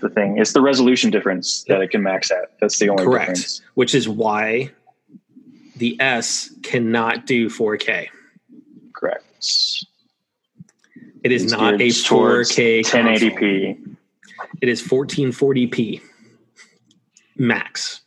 the 0.00 0.10
thing? 0.10 0.38
It's 0.38 0.52
the 0.52 0.60
resolution 0.60 1.10
difference 1.10 1.64
that 1.64 1.80
it 1.80 1.90
can 1.90 2.02
max 2.02 2.30
at. 2.30 2.52
That's 2.60 2.78
the 2.78 2.90
only 2.90 3.04
Correct. 3.04 3.28
difference. 3.28 3.62
Which 3.74 3.94
is 3.94 4.08
why 4.08 4.70
the 5.76 6.00
S 6.00 6.50
cannot 6.62 7.26
do 7.26 7.48
4K. 7.48 8.08
Correct. 8.94 9.24
It 11.22 11.32
is 11.32 11.44
it's 11.44 11.52
not 11.52 11.74
a 11.74 11.88
4K 11.88 12.80
1080p. 12.80 13.76
Console. 13.76 13.96
It 14.60 14.68
is 14.68 14.82
1440p 14.82 16.00
max. 17.36 18.00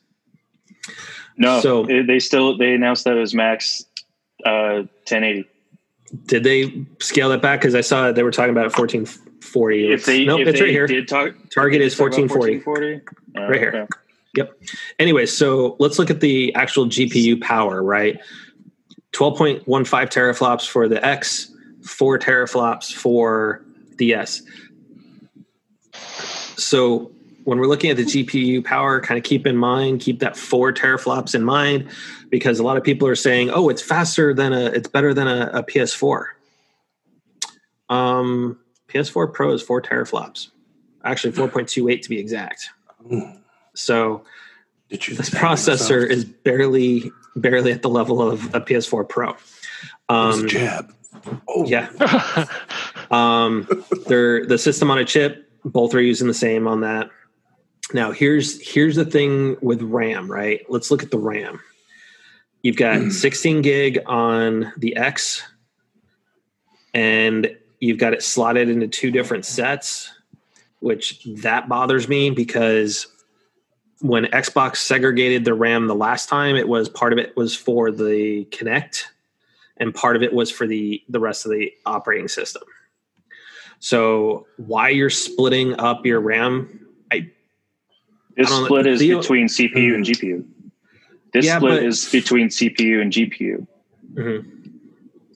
No, 1.38 1.62
so 1.62 1.86
they 1.86 2.20
still 2.20 2.58
they 2.58 2.74
announced 2.74 3.06
that 3.06 3.18
as 3.18 3.34
max 3.34 3.86
uh, 4.46 4.84
1080. 5.08 5.48
Did 6.26 6.44
they 6.44 6.86
scale 7.00 7.30
that 7.30 7.42
back? 7.42 7.62
Because 7.62 7.76
I 7.76 7.82
saw 7.82 8.08
that 8.08 8.16
they 8.16 8.24
were 8.24 8.32
talking 8.32 8.52
about 8.52 8.78
1440. 8.78 9.94
If 9.94 10.06
they, 10.06 10.26
nope, 10.26 10.42
if 10.42 10.48
it's 10.50 10.60
they 10.60 10.66
right 10.66 10.72
here. 10.72 10.88
Did 10.88 11.08
talk, 11.08 11.34
Target 11.54 11.82
is 11.82 11.98
1440. 11.98 12.66
1440? 12.66 13.38
Uh, 13.38 13.50
right 13.50 13.60
here. 13.60 13.84
Okay. 13.84 14.09
Yep. 14.36 14.62
Anyway, 15.00 15.26
so 15.26 15.76
let's 15.80 15.98
look 15.98 16.10
at 16.10 16.20
the 16.22 16.54
actual 16.56 16.86
GPU 16.86 17.42
power, 17.42 17.82
right? 17.82 18.20
12.15 19.14 19.64
teraflops 19.66 20.68
for 20.68 20.88
the 20.88 21.04
X, 21.06 21.52
4 21.84 22.20
teraflops 22.20 22.94
for 22.94 23.64
the 23.98 24.14
S. 24.14 24.44
So 26.58 27.12
when 27.46 27.58
we're 27.58 27.68
looking 27.68 27.90
at 27.90 27.98
the 27.98 28.06
GPU 28.06 28.64
power, 28.64 29.02
kind 29.02 29.18
of 29.18 29.24
keep 29.24 29.48
in 29.48 29.58
mind, 29.58 30.02
keep 30.02 30.20
that 30.20 30.38
4 30.38 30.74
teraflops 30.74 31.34
in 31.34 31.44
mind, 31.44 31.90
because 32.30 32.60
a 32.60 32.64
lot 32.64 32.78
of 32.78 32.84
people 32.84 33.08
are 33.08 33.16
saying, 33.16 33.50
oh, 33.50 33.70
it's 33.70 33.82
faster 33.82 34.34
than 34.34 34.54
a, 34.54 34.66
it's 34.66 34.88
better 34.88 35.14
than 35.14 35.28
a, 35.28 35.50
a 35.54 35.64
PS4. 35.64 36.26
Um, 37.90 38.60
PS4 38.88 39.34
Pro 39.34 39.52
is 39.54 39.64
4 39.64 39.82
teraflops, 39.82 40.50
actually 41.04 41.34
4.28 41.34 42.02
to 42.04 42.10
be 42.10 42.20
exact. 42.20 42.70
So 43.80 44.24
Did 44.90 45.08
you 45.08 45.16
this 45.16 45.30
processor 45.30 46.08
is 46.08 46.26
barely 46.26 47.12
barely 47.36 47.72
at 47.72 47.82
the 47.82 47.90
level 47.90 48.22
of 48.22 48.54
a 48.54 48.62
PS4 48.62 49.08
Pro. 49.08 49.36
Um, 50.08 50.48
jab. 50.48 50.94
Oh. 51.48 51.66
Yeah. 51.66 51.90
um, 53.12 53.68
they're 54.08 54.46
the 54.46 54.58
system 54.58 54.92
on 54.92 54.98
a 55.00 55.06
chip. 55.06 55.50
Both 55.66 55.94
are 55.94 56.02
using 56.02 56.28
the 56.28 56.34
same 56.34 56.68
on 56.68 56.82
that. 56.82 57.10
Now 57.94 58.12
here's 58.12 58.62
here's 58.68 58.96
the 58.96 59.06
thing 59.06 59.58
with 59.62 59.82
RAM, 59.82 60.32
right? 60.32 60.62
Let's 60.70 60.92
look 60.92 61.04
at 61.04 61.12
the 61.12 61.18
RAM. 61.18 61.60
You've 62.62 62.76
got 62.76 62.98
hmm. 62.98 63.10
16 63.10 63.62
gig 63.62 64.00
on 64.06 64.74
the 64.78 64.96
X, 64.96 65.44
and 66.94 67.56
you've 67.80 67.98
got 67.98 68.14
it 68.14 68.22
slotted 68.22 68.70
into 68.70 68.88
two 68.88 69.12
different 69.12 69.46
sets, 69.46 70.12
which 70.80 71.24
that 71.24 71.70
bothers 71.70 72.08
me 72.08 72.30
because 72.30 73.08
when 74.02 74.26
Xbox 74.26 74.78
segregated 74.78 75.46
the 75.46 75.54
RAM 75.54 75.88
the 75.88 75.96
last 75.96 76.30
time, 76.30 76.56
it 76.56 76.68
was 76.68 76.90
part 76.90 77.14
of 77.14 77.20
it 77.20 77.36
was 77.36 77.56
for 77.56 77.92
the 77.92 78.46
Kinect, 78.46 79.04
and 79.78 79.94
part 79.94 80.16
of 80.16 80.24
it 80.24 80.34
was 80.34 80.50
for 80.52 80.66
the 80.66 81.04
the 81.10 81.20
rest 81.20 81.46
of 81.46 81.52
the 81.52 81.74
operating 81.86 82.28
system. 82.28 82.64
So 83.80 84.46
why 84.58 84.90
you're 84.90 85.10
splitting 85.10 85.80
up 85.80 86.06
your 86.06 86.20
RAM, 86.20 86.88
I 87.12 87.30
this 88.36 88.50
split 88.50 88.88
is 88.88 89.00
the, 89.00 89.16
between 89.16 89.48
CPU 89.48 89.96
and 89.96 90.06
GPU. 90.06 90.46
This 91.34 91.46
yeah, 91.46 91.58
split 91.58 91.80
but, 91.80 91.84
is 91.84 92.10
between 92.10 92.50
CPU 92.50 93.02
and 93.02 93.12
GPU. 93.12 93.68
Mm-hmm. 94.14 94.59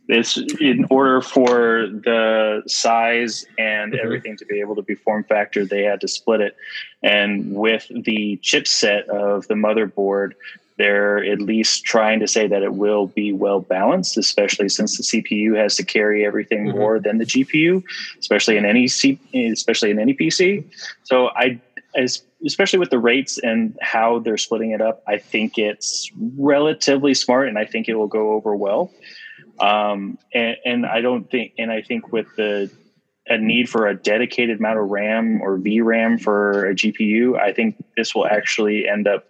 It's 0.09 0.37
in 0.59 0.85
order 0.89 1.21
for 1.21 1.87
the 1.87 2.63
size 2.67 3.45
and 3.57 3.93
mm-hmm. 3.93 4.05
everything 4.05 4.37
to 4.37 4.45
be 4.45 4.59
able 4.59 4.75
to 4.75 4.81
be 4.81 4.95
form 4.95 5.23
factor, 5.23 5.65
they 5.65 5.83
had 5.83 6.01
to 6.01 6.07
split 6.07 6.41
it. 6.41 6.55
And 7.01 7.53
with 7.53 7.87
the 7.89 8.37
chipset 8.43 9.07
of 9.07 9.47
the 9.47 9.53
motherboard, 9.53 10.33
they're 10.77 11.23
at 11.23 11.39
least 11.39 11.85
trying 11.85 12.19
to 12.19 12.27
say 12.27 12.47
that 12.47 12.63
it 12.63 12.73
will 12.73 13.07
be 13.07 13.31
well 13.31 13.59
balanced, 13.59 14.17
especially 14.17 14.69
since 14.69 14.97
the 14.97 15.03
CPU 15.03 15.55
has 15.55 15.75
to 15.75 15.85
carry 15.85 16.25
everything 16.25 16.67
mm-hmm. 16.67 16.77
more 16.77 16.99
than 16.99 17.19
the 17.19 17.25
GPU, 17.25 17.83
especially 18.19 18.57
in 18.57 18.65
any 18.65 18.87
C, 18.87 19.19
especially 19.33 19.91
in 19.91 19.99
any 19.99 20.13
PC. 20.13 20.65
So 21.03 21.29
I, 21.29 21.61
as 21.95 22.23
especially 22.45 22.79
with 22.79 22.89
the 22.89 22.99
rates 22.99 23.37
and 23.37 23.77
how 23.81 24.19
they're 24.19 24.37
splitting 24.37 24.71
it 24.71 24.81
up, 24.81 25.03
I 25.07 25.17
think 25.17 25.57
it's 25.57 26.11
relatively 26.37 27.13
smart, 27.13 27.47
and 27.47 27.57
I 27.57 27.65
think 27.65 27.87
it 27.87 27.95
will 27.95 28.07
go 28.07 28.31
over 28.33 28.55
well. 28.55 28.91
Um, 29.63 30.17
and, 30.33 30.57
and 30.65 30.85
I 30.85 31.01
don't 31.01 31.29
think, 31.29 31.53
and 31.57 31.71
I 31.71 31.81
think 31.81 32.11
with 32.11 32.27
the 32.35 32.69
a 33.27 33.37
need 33.37 33.69
for 33.69 33.87
a 33.87 33.95
dedicated 33.95 34.59
amount 34.59 34.79
of 34.79 34.89
RAM 34.89 35.41
or 35.41 35.57
VRAM 35.57 36.21
for 36.21 36.69
a 36.69 36.75
GPU, 36.75 37.39
I 37.39 37.53
think 37.53 37.81
this 37.95 38.13
will 38.13 38.27
actually 38.27 38.87
end 38.87 39.07
up 39.07 39.25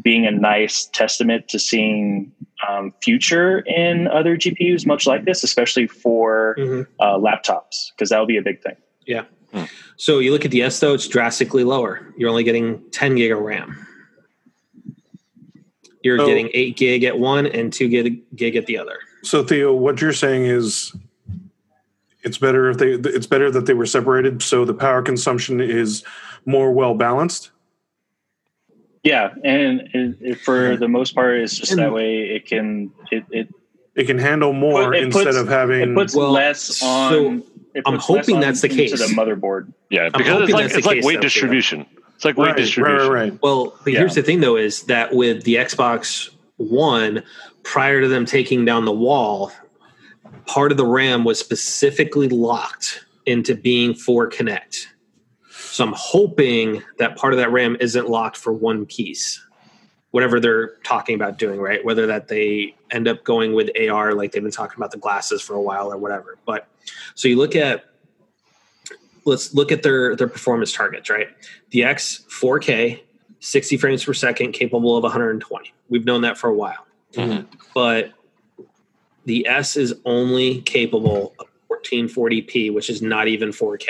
being 0.00 0.26
a 0.26 0.30
nice 0.30 0.86
testament 0.86 1.48
to 1.48 1.58
seeing 1.58 2.32
um, 2.66 2.94
future 3.02 3.58
in 3.60 4.08
other 4.08 4.36
GPUs, 4.36 4.86
much 4.86 5.06
like 5.06 5.26
this, 5.26 5.42
especially 5.44 5.86
for 5.86 6.56
mm-hmm. 6.58 6.90
uh, 7.00 7.18
laptops, 7.18 7.90
because 7.90 8.08
that 8.08 8.18
will 8.18 8.26
be 8.26 8.38
a 8.38 8.42
big 8.42 8.62
thing. 8.62 8.76
Yeah. 9.06 9.24
Hmm. 9.52 9.64
So 9.96 10.20
you 10.20 10.32
look 10.32 10.44
at 10.44 10.50
the 10.50 10.62
S 10.62 10.80
though; 10.80 10.94
it's 10.94 11.08
drastically 11.08 11.64
lower. 11.64 12.14
You're 12.16 12.30
only 12.30 12.44
getting 12.44 12.82
10 12.92 13.16
gig 13.16 13.32
of 13.32 13.40
RAM. 13.40 13.86
You're 16.02 16.18
so, 16.18 16.26
getting 16.26 16.48
eight 16.54 16.76
gig 16.76 17.04
at 17.04 17.18
one 17.18 17.46
and 17.46 17.72
two 17.72 17.88
gig, 17.88 18.22
gig 18.34 18.56
at 18.56 18.66
the 18.66 18.78
other. 18.78 18.98
So 19.22 19.44
Theo, 19.44 19.74
what 19.74 20.00
you're 20.00 20.12
saying 20.12 20.44
is 20.44 20.94
it's 22.22 22.38
better 22.38 22.70
if 22.70 22.78
they 22.78 22.92
it's 22.92 23.26
better 23.26 23.50
that 23.50 23.66
they 23.66 23.74
were 23.74 23.86
separated 23.86 24.42
so 24.42 24.64
the 24.64 24.74
power 24.74 25.02
consumption 25.02 25.60
is 25.60 26.04
more 26.44 26.72
well 26.72 26.94
balanced. 26.94 27.50
Yeah, 29.04 29.34
and 29.44 29.80
it, 29.94 30.16
it, 30.20 30.40
for 30.40 30.76
the 30.76 30.88
most 30.88 31.14
part, 31.14 31.38
it's 31.38 31.56
just 31.56 31.72
and, 31.72 31.80
that 31.80 31.92
way. 31.92 32.24
It 32.30 32.46
can 32.46 32.92
it 33.10 33.24
it, 33.30 33.54
it 33.94 34.04
can 34.06 34.18
handle 34.18 34.52
more 34.52 34.92
put, 34.92 35.02
instead 35.02 35.36
of 35.36 35.48
having 35.48 35.92
it 35.92 35.94
puts 35.94 36.14
well, 36.14 36.32
less 36.32 36.82
on. 36.82 37.12
So, 37.12 37.46
I'm 37.86 37.98
hoping 37.98 38.40
that's 38.40 38.60
the 38.60 38.68
case. 38.68 38.90
To 38.90 38.96
the 38.96 39.14
motherboard. 39.14 39.72
Yeah, 39.88 40.08
because 40.08 40.42
it's 40.42 40.52
like, 40.52 40.70
it's 40.72 40.86
like 40.86 41.04
weight 41.04 41.20
distribution. 41.20 41.86
It's 42.16 42.24
like 42.24 42.36
weight 42.36 42.48
right, 42.48 42.56
distribution. 42.56 43.08
Right, 43.08 43.30
right, 43.30 43.42
Well, 43.42 43.76
but 43.84 43.92
yeah. 43.92 44.00
here's 44.00 44.16
the 44.16 44.22
thing 44.22 44.40
though: 44.40 44.56
is 44.56 44.82
that 44.84 45.14
with 45.14 45.44
the 45.44 45.54
Xbox 45.54 46.30
One, 46.56 47.22
prior 47.68 48.00
to 48.00 48.08
them 48.08 48.24
taking 48.24 48.64
down 48.64 48.86
the 48.86 48.92
wall, 48.92 49.52
part 50.46 50.72
of 50.72 50.78
the 50.78 50.86
RAM 50.86 51.22
was 51.22 51.38
specifically 51.38 52.28
locked 52.28 53.04
into 53.26 53.54
being 53.54 53.92
for 53.92 54.28
Kinect. 54.30 54.86
So 55.50 55.84
I'm 55.84 55.92
hoping 55.94 56.82
that 56.98 57.16
part 57.16 57.34
of 57.34 57.38
that 57.38 57.52
RAM 57.52 57.76
isn't 57.78 58.08
locked 58.08 58.38
for 58.38 58.54
one 58.54 58.86
piece 58.86 59.44
whatever 60.10 60.40
they're 60.40 60.76
talking 60.84 61.14
about 61.14 61.38
doing, 61.38 61.60
right? 61.60 61.84
Whether 61.84 62.06
that 62.06 62.28
they 62.28 62.74
end 62.90 63.06
up 63.06 63.24
going 63.24 63.52
with 63.52 63.70
AR, 63.78 64.14
like 64.14 64.32
they've 64.32 64.42
been 64.42 64.50
talking 64.50 64.78
about 64.78 64.90
the 64.90 64.96
glasses 64.96 65.42
for 65.42 65.54
a 65.54 65.60
while 65.60 65.92
or 65.92 65.98
whatever. 65.98 66.38
But 66.46 66.66
so 67.14 67.28
you 67.28 67.36
look 67.36 67.54
at 67.54 67.84
let's 69.26 69.52
look 69.52 69.70
at 69.70 69.82
their 69.82 70.16
their 70.16 70.26
performance 70.28 70.72
targets, 70.72 71.10
right? 71.10 71.28
The 71.70 71.84
X 71.84 72.24
4K, 72.30 73.02
60 73.40 73.76
frames 73.76 74.02
per 74.02 74.14
second, 74.14 74.52
capable 74.52 74.96
of 74.96 75.02
120. 75.02 75.74
We've 75.90 76.06
known 76.06 76.22
that 76.22 76.38
for 76.38 76.48
a 76.48 76.54
while, 76.54 76.87
mm-hmm. 77.12 77.46
but 77.74 78.12
the 79.24 79.46
S 79.46 79.76
is 79.76 79.94
only 80.04 80.62
capable 80.62 81.34
of 81.38 81.46
1440p, 81.70 82.72
which 82.72 82.90
is 82.90 83.02
not 83.02 83.28
even 83.28 83.50
4K. 83.50 83.88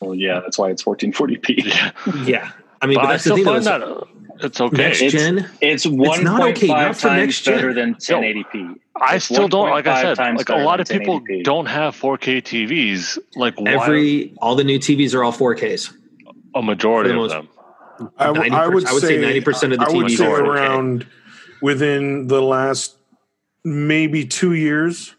Well, 0.00 0.14
yeah, 0.14 0.40
that's 0.40 0.58
why 0.58 0.70
it's 0.70 0.82
1440p. 0.82 2.26
yeah, 2.28 2.52
I 2.82 2.86
mean, 2.86 2.96
but, 2.96 3.02
but 3.02 3.08
that's 3.08 3.26
I 3.26 3.30
the 3.30 3.44
thing. 3.44 3.62
That 3.62 3.82
uh, 3.82 4.04
it's 4.40 4.60
okay. 4.60 4.76
Next 4.76 5.02
it's, 5.02 5.12
gen, 5.12 5.48
it's 5.60 5.86
one 5.86 6.26
point 6.26 6.58
okay, 6.58 6.66
five 6.66 6.98
times 6.98 7.42
better 7.42 7.72
than 7.72 7.94
1080p. 7.94 8.76
I 9.00 9.18
still 9.18 9.48
don't 9.48 9.70
like 9.70 9.86
I 9.86 10.14
said. 10.14 10.36
Like 10.36 10.48
a 10.48 10.56
lot 10.56 10.80
of 10.80 10.88
people 10.88 11.22
don't 11.42 11.66
have 11.66 11.96
4K 11.96 12.42
TVs. 12.42 13.18
Like 13.36 13.54
every 13.64 14.26
why? 14.26 14.34
all 14.42 14.56
the 14.56 14.64
new 14.64 14.78
TVs 14.78 15.14
are 15.14 15.24
all 15.24 15.32
4Ks. 15.32 15.94
A 16.54 16.62
majority 16.62 17.10
of 17.10 17.30
them. 17.30 17.48
I, 18.18 18.26
w- 18.26 18.52
I 18.52 18.66
would, 18.66 18.86
I 18.86 18.92
would 18.92 19.02
say 19.02 19.18
ninety 19.20 19.40
percent 19.40 19.72
of 19.72 19.78
the 19.78 19.84
TVs 19.86 19.90
I 19.90 19.96
would 19.96 20.10
say 20.10 20.26
are 20.26 20.44
around 20.44 21.06
within 21.62 22.26
the 22.26 22.42
last 22.42 22.96
maybe 23.64 24.26
two 24.26 24.54
years, 24.54 25.14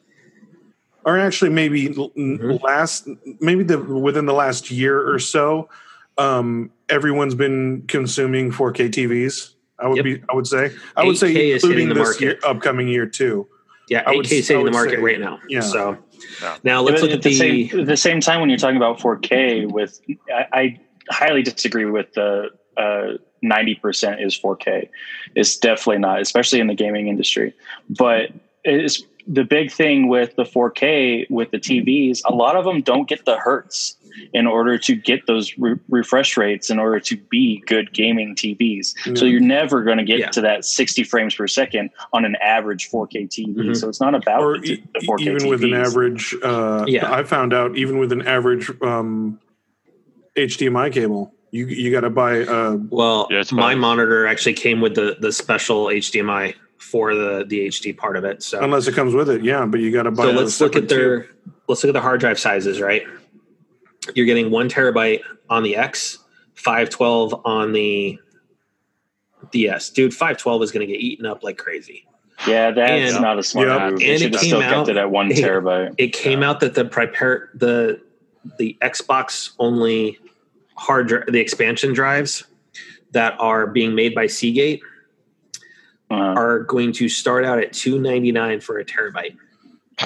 or 1.05 1.17
actually 1.17 1.51
maybe 1.51 1.89
mm-hmm. 1.89 2.63
last 2.63 3.07
maybe 3.39 3.63
the 3.63 3.78
within 3.80 4.26
the 4.26 4.34
last 4.34 4.71
year 4.71 5.09
or 5.09 5.19
so 5.19 5.69
um, 6.17 6.71
everyone's 6.89 7.36
been 7.36 7.84
consuming 7.88 8.51
4K 8.51 8.89
TVs. 8.89 9.53
I 9.80 9.88
would 9.88 9.97
Yep. 9.97 10.05
be. 10.05 10.23
I 10.30 10.36
would 10.36 10.47
say. 10.47 10.71
I 10.95 11.03
would 11.03 11.17
say 11.17 11.34
8K 11.34 11.55
is 11.55 11.63
hitting 11.63 11.80
including 11.80 11.89
the 11.89 11.93
this 11.95 12.21
year, 12.21 12.39
upcoming 12.45 12.88
year 12.88 13.05
too. 13.05 13.47
Yeah, 13.89 14.03
I 14.05 14.15
8K 14.15 14.32
is 14.32 14.47
hitting 14.47 14.65
the 14.65 14.71
market 14.71 14.95
say- 14.95 15.01
right 15.01 15.19
now. 15.19 15.39
yeah. 15.49 15.59
So 15.59 15.97
Yeah. 16.41 16.57
now 16.63 16.82
let's 16.82 17.01
but 17.01 17.09
look 17.09 17.17
at 17.17 17.23
the, 17.23 17.34
same 17.34 17.80
at 17.82 17.86
the 17.86 17.97
same 17.97 18.21
time 18.21 18.39
when 18.39 18.49
you're 18.49 18.57
talking 18.57 18.78
about 18.78 18.99
4K. 18.99 19.69
With 19.69 19.99
I, 20.34 20.45
I 20.53 20.80
highly 21.09 21.43
disagree 21.43 21.86
with 21.86 22.13
the 22.13 22.49
uh, 22.78 23.13
ninety 23.41 23.76
percent 23.76 24.21
is 24.21 24.38
4K. 24.39 24.89
It's 25.36 25.57
definitely 25.57 25.99
not, 25.99 26.21
especially 26.21 26.59
in 26.59 26.67
the 26.67 26.76
gaming 26.76 27.07
industry. 27.07 27.53
But 27.89 28.32
it's 28.63 29.03
the 29.28 29.43
big 29.43 29.71
thing 29.71 30.07
with 30.07 30.36
the 30.36 30.43
4K 30.43 31.30
with 31.32 31.49
the 31.51 31.57
TVs. 31.57 32.21
A 32.26 32.34
lot 32.34 32.55
of 32.55 32.63
them 32.65 32.82
don't 32.82 33.07
get 33.09 33.26
the 33.26 33.38
hertz 33.38 33.95
in 34.34 34.45
order 34.47 34.78
to 34.78 34.95
get 34.95 35.26
those 35.28 35.57
re- 35.57 35.76
refresh 35.89 36.38
rates 36.38 36.69
in 36.69 36.80
order 36.80 36.99
to 37.01 37.17
be 37.17 37.61
good 37.65 37.91
gaming 37.91 38.34
TVs. 38.36 39.17
So 39.17 39.26
you're 39.26 39.41
never 39.41 39.84
going 39.84 39.97
to 39.97 40.03
get 40.05 40.19
Yeah. 40.19 40.30
to 40.30 40.41
that 40.41 40.63
60 40.63 41.03
frames 41.03 41.36
per 41.36 41.47
second 41.47 41.89
on 42.13 42.23
an 42.23 42.36
average 42.38 42.89
4K 42.89 43.28
TV. 43.28 43.55
Mhm. 43.55 43.76
So 43.76 43.89
it's 43.89 43.99
not 43.99 44.15
about 44.15 44.41
or 44.41 44.59
the, 44.59 44.73
e- 44.73 44.84
the 44.93 44.99
4K 45.05 45.21
even 45.36 45.47
with 45.49 45.63
an 45.63 45.73
average. 45.73 46.34
Uh, 46.41 46.86
Yeah. 46.88 47.11
I 47.11 47.23
found 47.23 47.51
out 47.53 47.76
even 47.76 47.97
with 47.97 48.11
an 48.13 48.26
average 48.26 48.69
um, 48.82 49.39
HDMI 50.38 50.91
cable, 50.93 51.34
you 51.51 51.67
you 51.67 51.91
got 51.91 52.01
to 52.01 52.09
buy. 52.09 52.41
Uh, 52.41 52.77
well, 52.89 53.27
Yeah, 53.31 53.43
my 53.51 53.71
fine. 53.73 53.79
monitor 53.79 54.27
actually 54.27 54.53
came 54.53 54.81
with 54.81 54.95
the 54.95 55.17
the 55.19 55.31
special 55.31 55.85
HDMI 55.87 56.55
for 56.77 57.15
the 57.15 57.45
the 57.47 57.67
HD 57.67 57.95
part 57.95 58.17
of 58.17 58.25
it. 58.25 58.43
So 58.43 58.61
unless 58.61 58.87
it 58.87 58.93
comes 58.95 59.13
with 59.13 59.29
it, 59.29 59.43
yeah. 59.43 59.65
But 59.65 59.79
you 59.79 59.91
got 59.91 60.03
to 60.03 60.11
buy. 60.11 60.23
so 60.23 60.31
let's 60.31 60.59
look 60.61 60.75
at 60.75 60.89
their 60.89 61.27
let's 61.67 61.83
look 61.83 61.89
at 61.89 61.93
the 61.93 62.01
hard 62.01 62.19
drive 62.19 62.39
sizes 62.39 62.79
right 62.81 63.03
you're 64.13 64.27
getting 64.27 64.51
one 64.51 64.69
terabyte 64.69 65.21
on 65.49 65.63
the 65.63 65.75
x 65.75 66.19
512 66.53 67.41
on 67.43 67.71
the 67.73 68.19
ds 69.51 69.89
dude 69.89 70.13
512 70.13 70.61
is 70.63 70.71
going 70.71 70.85
to 70.85 70.91
get 70.93 70.99
eaten 71.01 71.25
up 71.25 71.43
like 71.43 71.57
crazy 71.57 72.05
Yeah, 72.47 72.69
that's 72.71 73.13
And- 73.13 73.21
not 73.23 73.39
a 73.39 73.43
smart 73.43 73.67
Yeah. 73.67 73.89
move. 73.89 73.93
And 73.93 74.01
it 74.01 74.21
have 74.21 74.31
came 74.33 74.39
still 74.49 74.61
out- 74.61 74.73
kept 74.85 74.89
it 74.89 74.97
at 74.97 75.09
one 75.09 75.31
it- 75.31 75.37
terabyte. 75.37 75.95
it 75.97 76.09
came 76.13 76.43
out 76.43 76.59
that 76.59 76.75
the 76.75 76.85
prepare 76.85 77.49
the 77.55 77.99
the 78.59 78.77
xbox 78.81 79.51
only 79.57 80.19
hard 80.76 81.07
dri- 81.07 81.23
the 81.28 81.39
expansion 81.39 81.93
drives 81.93 82.43
that 83.11 83.36
are 83.39 83.67
being 83.67 83.95
made 83.95 84.13
by 84.15 84.28
seagate 84.28 84.82
Uh, 86.11 86.15
are 86.38 86.59
going 86.59 86.91
to 86.93 87.09
start 87.09 87.43
out 87.45 87.57
at 87.59 87.73
299 87.73 88.59
for 88.61 88.78
a 88.78 88.86
terabyte 88.86 89.36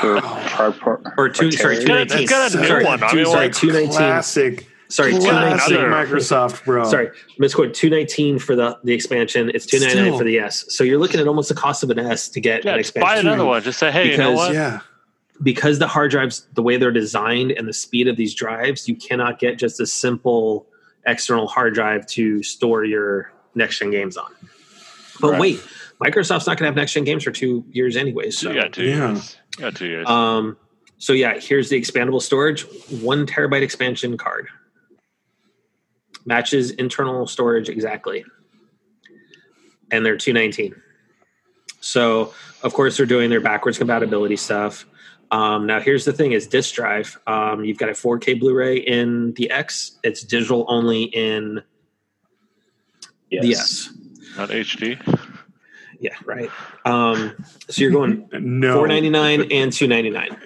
for 0.00 0.20
par- 0.22 0.72
par- 0.72 1.00
or 1.18 1.28
two 1.28 1.50
sorry 1.52 1.76
Terry? 1.76 2.06
219 2.06 2.26
got 2.28 2.54
a 2.54 2.60
new 2.60 2.66
sorry, 2.66 2.84
one. 2.84 3.02
I 3.02 3.14
mean, 3.14 3.26
sorry 3.26 3.50
219 3.50 3.90
classic, 3.90 4.66
sorry 4.88 5.10
classic 5.12 5.66
219 5.68 5.90
Microsoft, 5.90 6.64
bro. 6.64 6.84
Sorry, 6.88 7.10
misquote. 7.38 7.74
Two 7.74 7.90
nineteen 7.90 8.38
for 8.38 8.54
the 8.56 8.78
the 8.84 8.92
expansion. 8.94 9.50
It's 9.54 9.66
two 9.66 9.80
ninety 9.80 9.96
nine 9.96 10.04
Still. 10.06 10.18
for 10.18 10.24
the 10.24 10.38
S. 10.38 10.64
So 10.68 10.84
you're 10.84 10.98
looking 10.98 11.20
at 11.20 11.26
almost 11.28 11.48
the 11.48 11.54
cost 11.54 11.82
of 11.82 11.90
an 11.90 11.98
S 11.98 12.28
to 12.30 12.40
get 12.40 12.64
Yeah, 12.64 12.72
an 12.74 12.78
just 12.78 12.94
buy 12.94 13.16
another 13.18 13.44
one. 13.44 13.62
Just 13.62 13.78
say, 13.78 13.90
hey, 13.90 14.10
you 14.12 14.16
know 14.16 14.32
what? 14.32 14.54
Yeah, 14.54 14.80
Because 15.42 15.78
the 15.78 15.88
hard 15.88 16.10
drives, 16.10 16.46
the 16.54 16.62
way 16.62 16.76
they're 16.76 16.92
designed, 16.92 17.52
and 17.52 17.66
the 17.66 17.72
speed 17.72 18.06
of 18.08 18.16
these 18.16 18.34
drives, 18.34 18.88
you 18.88 18.94
cannot 18.94 19.38
get 19.38 19.58
just 19.58 19.80
a 19.80 19.86
simple 19.86 20.66
external 21.06 21.48
hard 21.48 21.74
drive 21.74 22.06
to 22.06 22.42
store 22.42 22.84
your 22.84 23.32
next 23.54 23.78
gen 23.78 23.90
games 23.90 24.16
on. 24.16 24.30
But 25.20 25.32
Right. 25.32 25.40
wait, 25.40 25.60
Microsoft's 26.00 26.46
not 26.46 26.58
going 26.58 26.64
to 26.64 26.66
have 26.66 26.76
next 26.76 26.92
gen 26.92 27.04
games 27.04 27.24
for 27.24 27.30
two 27.32 27.64
years 27.70 27.96
anyway. 27.96 28.30
So 28.30 28.50
you 28.50 28.60
got 28.60 28.72
two 28.72 28.84
Yeah. 28.84 29.12
years. 29.12 29.36
You 29.58 29.64
got 29.64 29.74
two 29.74 29.86
years. 29.86 30.06
Um, 30.08 30.56
so 30.98 31.12
yeah, 31.12 31.38
here's 31.38 31.68
the 31.68 31.80
expandable 31.80 32.22
storage, 32.22 32.62
one 32.88 33.26
terabyte 33.26 33.62
expansion 33.62 34.16
card. 34.16 34.48
Matches 36.24 36.70
internal 36.72 37.26
storage 37.26 37.68
exactly. 37.68 38.24
And 39.90 40.06
they're 40.06 40.16
219. 40.16 40.74
So 41.80 42.32
of 42.62 42.72
course 42.74 42.96
they're 42.96 43.06
doing 43.06 43.28
their 43.28 43.40
backwards 43.40 43.78
compatibility 43.78 44.36
stuff. 44.36 44.86
Um, 45.32 45.66
now 45.66 45.80
here's 45.80 46.04
the 46.04 46.12
thing 46.12 46.32
is 46.32 46.46
disk 46.46 46.74
drive. 46.74 47.18
Um, 47.26 47.64
you've 47.64 47.78
got 47.78 47.88
a 47.88 47.92
4K 47.92 48.38
Blu-ray 48.38 48.76
in 48.76 49.32
the 49.32 49.50
X. 49.50 49.98
It's 50.04 50.22
digital 50.22 50.66
only 50.68 51.04
in 51.04 51.62
yes. 53.30 53.42
the 53.42 53.52
S. 53.52 53.90
Not 54.36 54.50
HD. 54.50 55.30
Yeah, 56.00 56.14
right. 56.26 56.50
Um, 56.84 57.34
so 57.68 57.80
you're 57.80 57.90
going 57.90 58.28
no, 58.32 58.74
499 58.74 59.52
and 59.52 59.72
299. 59.72 60.36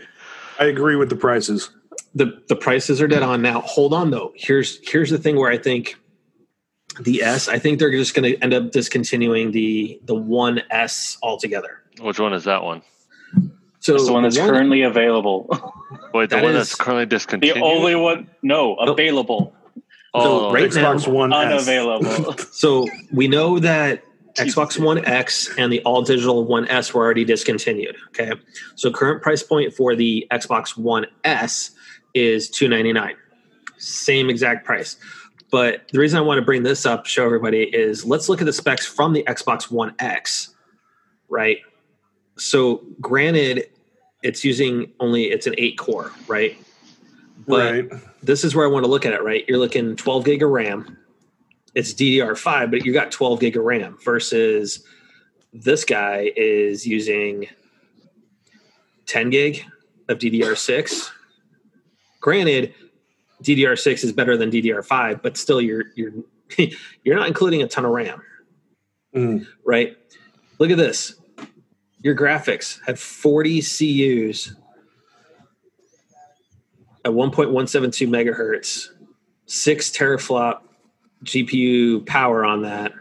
I 0.59 0.64
agree 0.64 0.97
with 0.97 1.11
the 1.11 1.16
prices. 1.16 1.70
the 2.14 2.43
the 2.49 2.57
prices 2.57 3.01
are 3.03 3.09
dead 3.09 3.22
on 3.22 3.43
now. 3.43 3.61
Hold 3.62 3.93
on 3.93 4.11
though. 4.11 4.32
Here's 4.37 4.78
here's 4.89 5.11
the 5.11 5.18
thing 5.18 5.37
where 5.37 5.51
I 5.51 5.59
think 5.59 5.97
the 7.01 7.22
S. 7.22 7.49
I 7.49 7.59
think 7.59 7.78
they're 7.78 7.91
just 7.91 8.14
going 8.14 8.32
to 8.32 8.43
end 8.43 8.55
up 8.55 8.70
discontinuing 8.70 9.51
the 9.51 10.01
the 10.05 10.14
one 10.14 10.62
S 10.70 11.18
altogether. 11.22 11.82
Which 12.01 12.20
one 12.20 12.32
is 12.32 12.45
that 12.45 12.62
one? 12.62 12.82
So 13.87 13.95
It's 13.95 14.07
the 14.07 14.12
one 14.12 14.24
that's 14.24 14.37
currently 14.37 14.82
available. 14.82 15.47
Wait, 16.12 16.28
the 16.28 16.37
That 16.37 16.43
one 16.43 16.53
is- 16.55 16.70
that's 16.70 16.74
currently 16.74 17.07
discontinued. 17.07 17.57
the 17.57 17.61
only 17.61 17.95
one, 17.95 18.28
no, 18.43 18.74
available, 18.74 19.55
oh, 20.12 20.49
so 20.49 20.53
right 20.53 20.74
now- 20.74 20.93
Xbox 20.95 21.07
One 21.07 21.32
S. 21.32 21.45
unavailable. 21.68 22.34
So 22.53 22.89
we 23.12 23.28
know 23.28 23.61
that 23.61 24.03
Jesus. 24.37 24.57
Xbox 24.57 24.84
One 24.84 25.05
X 25.05 25.55
and 25.57 25.72
the 25.72 25.80
all 25.82 26.03
digital 26.03 26.45
One 26.45 26.66
S 26.66 26.93
were 26.93 27.05
already 27.05 27.24
discontinued. 27.24 27.95
Okay, 28.09 28.32
so 28.74 28.91
current 28.91 29.22
price 29.22 29.45
point 29.45 29.72
for 29.72 29.95
the 29.95 30.26
Xbox 30.32 30.76
One 30.76 31.07
S 31.22 31.70
is 32.12 32.51
two 32.51 32.66
ninety 32.66 32.93
nine, 32.93 33.14
same 33.78 34.28
exact 34.28 34.66
price. 34.66 34.97
But 35.53 35.82
the 35.93 36.01
reason 36.01 36.18
I 36.18 36.22
want 36.22 36.39
to 36.39 36.45
bring 36.45 36.64
this 36.64 36.87
up, 36.87 37.07
show 37.07 37.24
everybody, 37.24 37.62
is 37.62 38.05
let's 38.05 38.28
look 38.28 38.41
at 38.43 38.47
the 38.47 38.53
specs 38.53 38.84
from 38.84 39.12
the 39.12 39.22
Xbox 39.28 39.70
One 39.70 39.95
X. 40.01 40.53
Right. 41.28 41.59
So 42.37 42.82
granted, 43.01 43.68
it's 44.22 44.44
using 44.44 44.92
only 45.00 45.24
it's 45.24 45.46
an 45.46 45.54
eight 45.58 45.78
core, 45.78 46.12
right? 46.28 46.56
But 47.46 47.72
right. 47.72 47.92
this 48.22 48.44
is 48.44 48.54
where 48.54 48.66
I 48.66 48.70
want 48.70 48.84
to 48.84 48.90
look 48.90 49.06
at 49.06 49.12
it, 49.12 49.22
right? 49.22 49.44
You're 49.46 49.58
looking 49.58 49.94
12 49.96 50.24
gig 50.24 50.42
of 50.42 50.50
RAM. 50.50 50.96
It's 51.74 51.92
DDR5, 51.92 52.70
but 52.70 52.84
you 52.86 52.92
got 52.92 53.10
12 53.12 53.38
gig 53.40 53.56
of 53.56 53.64
RAM 53.64 53.98
versus 54.04 54.82
this 55.52 55.84
guy 55.84 56.32
is 56.36 56.86
using 56.86 57.46
10 59.06 59.30
gig 59.30 59.64
of 60.08 60.18
DDR6. 60.18 61.10
Granted, 62.20 62.74
DDR6 63.42 64.04
is 64.04 64.12
better 64.12 64.36
than 64.36 64.50
DDR5, 64.50 65.22
but 65.22 65.36
still 65.36 65.60
you're 65.60 65.84
you're 65.94 66.12
you're 67.04 67.16
not 67.16 67.28
including 67.28 67.62
a 67.62 67.68
ton 67.68 67.84
of 67.84 67.90
RAM, 67.92 68.22
Mm. 69.14 69.46
right? 69.64 69.96
Look 70.58 70.70
at 70.70 70.76
this. 70.78 71.14
Your 72.07 72.14
graphics 72.14 72.78
had 72.86 73.00
40 73.00 73.62
CUs 73.62 74.54
at 77.04 77.11
1.172 77.11 78.07
megahertz, 78.07 78.90
six 79.46 79.90
teraflop 79.90 80.61
GPU 81.24 82.07
power 82.07 82.44
on 82.44 82.62
that. 82.62 82.92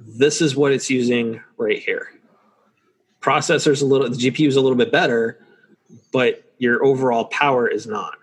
This 0.00 0.40
is 0.40 0.56
what 0.56 0.72
it's 0.72 0.88
using 0.88 1.42
right 1.58 1.78
here. 1.78 2.08
Processor's 3.20 3.82
a 3.82 3.86
little, 3.86 4.08
the 4.08 4.16
GPU 4.16 4.48
is 4.48 4.56
a 4.56 4.62
little 4.62 4.78
bit 4.78 4.90
better, 4.90 5.44
but 6.14 6.54
your 6.56 6.82
overall 6.82 7.26
power 7.26 7.68
is 7.68 7.86
not. 7.86 8.14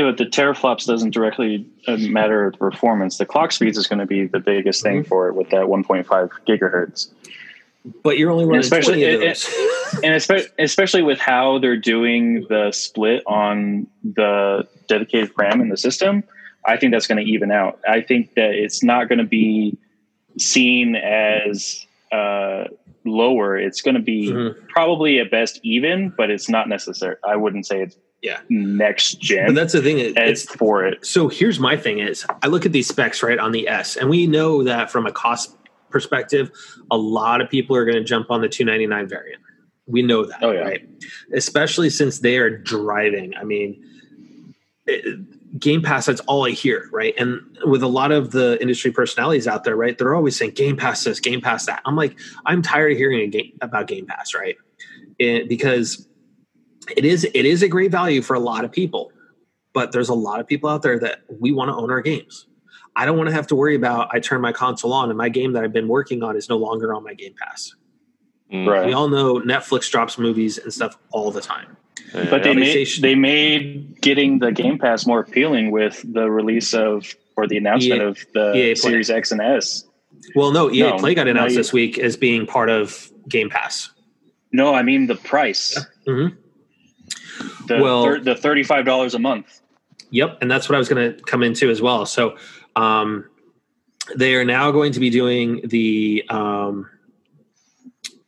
Yeah, 0.00 0.10
but 0.10 0.18
the 0.18 0.24
teraflops 0.24 0.86
doesn't 0.86 1.10
directly 1.12 1.66
uh, 1.86 1.96
matter 1.98 2.50
the 2.50 2.56
performance. 2.58 3.18
The 3.18 3.26
clock 3.26 3.52
speeds 3.52 3.76
is 3.76 3.86
going 3.86 3.98
to 3.98 4.06
be 4.06 4.26
the 4.26 4.40
biggest 4.40 4.82
thing 4.82 5.04
Mhm. 5.04 5.08
for 5.08 5.28
it 5.28 5.34
with 5.34 5.50
that 5.50 5.68
1.5 5.68 6.30
gigahertz. 6.46 7.08
But 8.02 8.18
you're 8.18 8.30
only 8.30 8.44
running 8.44 8.60
especially- 8.60 9.00
20 9.02 9.14
of 9.14 9.20
those. 9.20 10.00
and 10.04 10.14
especially, 10.14 10.48
especially 10.58 11.02
with 11.02 11.18
how 11.18 11.58
they're 11.58 11.76
doing 11.76 12.46
the 12.48 12.72
split 12.72 13.22
on 13.26 13.86
the 14.04 14.66
dedicated 14.88 15.30
RAM 15.36 15.60
in 15.60 15.68
the 15.68 15.76
system, 15.76 16.22
I 16.66 16.76
think 16.76 16.92
that's 16.92 17.06
going 17.06 17.24
to 17.24 17.30
even 17.30 17.50
out. 17.50 17.78
I 17.88 18.00
think 18.02 18.34
that 18.34 18.50
it's 18.54 18.82
not 18.82 19.08
going 19.08 19.18
to 19.18 19.24
be 19.24 19.76
seen 20.38 20.94
as 20.96 21.86
uh, 22.12 22.64
lower. 23.04 23.56
It's 23.56 23.80
going 23.80 23.94
to 23.94 24.00
be 24.02 24.28
Mhm. 24.30 24.68
probably 24.68 25.18
at 25.20 25.30
best 25.30 25.58
even, 25.62 26.10
but 26.16 26.30
it's 26.30 26.48
not 26.50 26.68
necessary. 26.68 27.16
I 27.26 27.36
wouldn't 27.36 27.66
say 27.66 27.82
it's 27.82 27.96
Yeah. 28.22 28.40
next 28.50 29.14
But 29.14 29.22
gen 29.22 29.54
that's 29.54 29.72
the 29.72 29.80
thing. 29.80 29.98
it- 29.98 30.16
It's 30.16 30.44
for 30.56 30.84
it. 30.84 31.04
so 31.06 31.28
here's 31.28 31.58
my 31.58 31.76
thing 31.76 32.00
is 32.00 32.26
I 32.42 32.48
look 32.48 32.66
at 32.66 32.72
these 32.72 32.86
specs 32.88 33.22
right 33.22 33.38
on 33.38 33.52
the 33.52 33.66
S, 33.68 33.96
and 33.96 34.10
we 34.10 34.26
know 34.26 34.62
that 34.64 34.90
from 34.90 35.06
a 35.06 35.12
cost 35.12 35.56
perspective, 35.90 36.50
a 36.90 36.96
lot 36.96 37.40
of 37.40 37.48
people 37.50 37.74
are 37.76 37.84
going 37.84 37.96
to 37.98 38.04
jump 38.04 38.30
on 38.30 38.40
the 38.42 38.48
299 38.48 39.08
variant. 39.08 39.42
We 39.86 40.02
know 40.02 40.24
that, 40.24 40.38
Oh, 40.42 40.52
yeah. 40.52 40.60
right? 40.60 40.88
Especially 41.34 41.90
since 41.90 42.20
they 42.20 42.36
are 42.38 42.50
driving. 42.50 43.32
I 43.36 43.42
mean, 43.44 43.82
it, 44.86 45.58
Game 45.58 45.82
Pass, 45.82 46.06
that's 46.06 46.20
all 46.22 46.46
I 46.46 46.50
hear, 46.50 46.88
right? 46.92 47.12
And 47.18 47.40
with 47.64 47.82
a 47.82 47.88
lot 47.88 48.12
of 48.12 48.30
the 48.30 48.56
industry 48.60 48.92
personalities 48.92 49.48
out 49.48 49.64
there, 49.64 49.74
right, 49.74 49.98
they're 49.98 50.14
always 50.14 50.36
saying 50.36 50.52
Game 50.52 50.76
Pass 50.76 51.02
this, 51.02 51.18
Game 51.18 51.40
Pass 51.40 51.66
that. 51.66 51.82
I'm 51.84 51.96
like, 51.96 52.16
I'm 52.46 52.62
tired 52.62 52.92
of 52.92 52.98
hearing 52.98 53.20
a 53.20 53.26
game, 53.26 53.52
about 53.60 53.88
Game 53.88 54.06
Pass, 54.06 54.32
right? 54.34 54.56
It, 55.18 55.48
because 55.48 56.06
it 56.96 57.04
is 57.04 57.24
it 57.24 57.44
is 57.46 57.62
a 57.62 57.68
great 57.68 57.90
value 57.90 58.22
for 58.22 58.34
a 58.34 58.40
lot 58.40 58.64
of 58.64 58.72
people, 58.72 59.12
but 59.72 59.92
there's 59.92 60.08
a 60.08 60.14
lot 60.14 60.40
of 60.40 60.46
people 60.46 60.68
out 60.68 60.82
there 60.82 60.98
that 60.98 61.20
we 61.40 61.52
want 61.52 61.68
to 61.68 61.74
own 61.74 61.90
our 61.90 62.00
games. 62.00 62.46
I 62.96 63.06
don't 63.06 63.16
want 63.16 63.28
to 63.28 63.34
have 63.34 63.46
to 63.48 63.54
worry 63.54 63.74
about 63.74 64.08
I 64.12 64.20
turn 64.20 64.40
my 64.40 64.52
console 64.52 64.92
on 64.92 65.08
and 65.08 65.18
my 65.18 65.28
game 65.28 65.52
that 65.52 65.64
I've 65.64 65.72
been 65.72 65.88
working 65.88 66.22
on 66.22 66.36
is 66.36 66.48
no 66.48 66.56
longer 66.56 66.92
on 66.92 67.04
my 67.04 67.14
Game 67.14 67.34
Pass. 67.40 67.74
Mm. 68.52 68.86
We 68.86 68.92
all 68.92 69.08
know 69.08 69.40
Netflix 69.40 69.90
drops 69.90 70.18
movies 70.18 70.58
and 70.58 70.72
stuff 70.72 70.98
all 71.12 71.30
the 71.30 71.40
time. 71.40 71.76
But 72.12 72.42
they 72.42 72.54
made 72.54 72.88
they 73.00 73.14
made 73.14 74.00
getting 74.00 74.40
the 74.40 74.50
Game 74.50 74.78
Pass 74.78 75.06
more 75.06 75.20
appealing 75.20 75.70
with 75.70 76.04
the 76.12 76.28
release 76.30 76.74
of 76.74 77.14
or 77.36 77.46
the 77.46 77.56
announcement 77.56 78.02
EA 78.02 78.04
of 78.04 78.18
the 78.34 78.52
EA 78.54 78.74
Play. 78.74 78.74
Series 78.74 79.10
X 79.10 79.30
and 79.30 79.40
S. 79.40 79.84
Well, 80.34 80.50
no, 80.50 80.70
EA 80.70 80.90
No, 80.90 80.98
Play 80.98 81.14
got 81.14 81.28
announced 81.28 81.54
no, 81.54 81.60
this 81.60 81.72
week 81.72 81.98
as 81.98 82.16
being 82.16 82.46
part 82.46 82.68
of 82.68 83.10
Game 83.28 83.48
Pass. 83.48 83.90
No, 84.52 84.74
I 84.74 84.82
mean 84.82 85.06
the 85.06 85.14
price. 85.14 85.78
Mhm. 86.06 86.36
The 87.76 87.82
Well- 87.82 88.04
thir- 88.04 88.20
the 88.20 88.34
thirty 88.34 88.62
five 88.62 88.84
dollars 88.84 89.14
a 89.14 89.18
month. 89.18 89.60
Yep, 90.10 90.38
and 90.40 90.50
that's 90.50 90.68
what 90.68 90.74
I 90.74 90.78
was 90.78 90.88
going 90.88 91.14
to 91.14 91.22
come 91.22 91.42
into 91.44 91.70
as 91.70 91.80
well. 91.80 92.04
So, 92.04 92.36
um, 92.74 93.26
they 94.16 94.34
are 94.34 94.44
now 94.44 94.72
going 94.72 94.90
to 94.92 94.98
be 95.00 95.08
doing 95.08 95.60
the 95.64 96.24
um, 96.28 96.88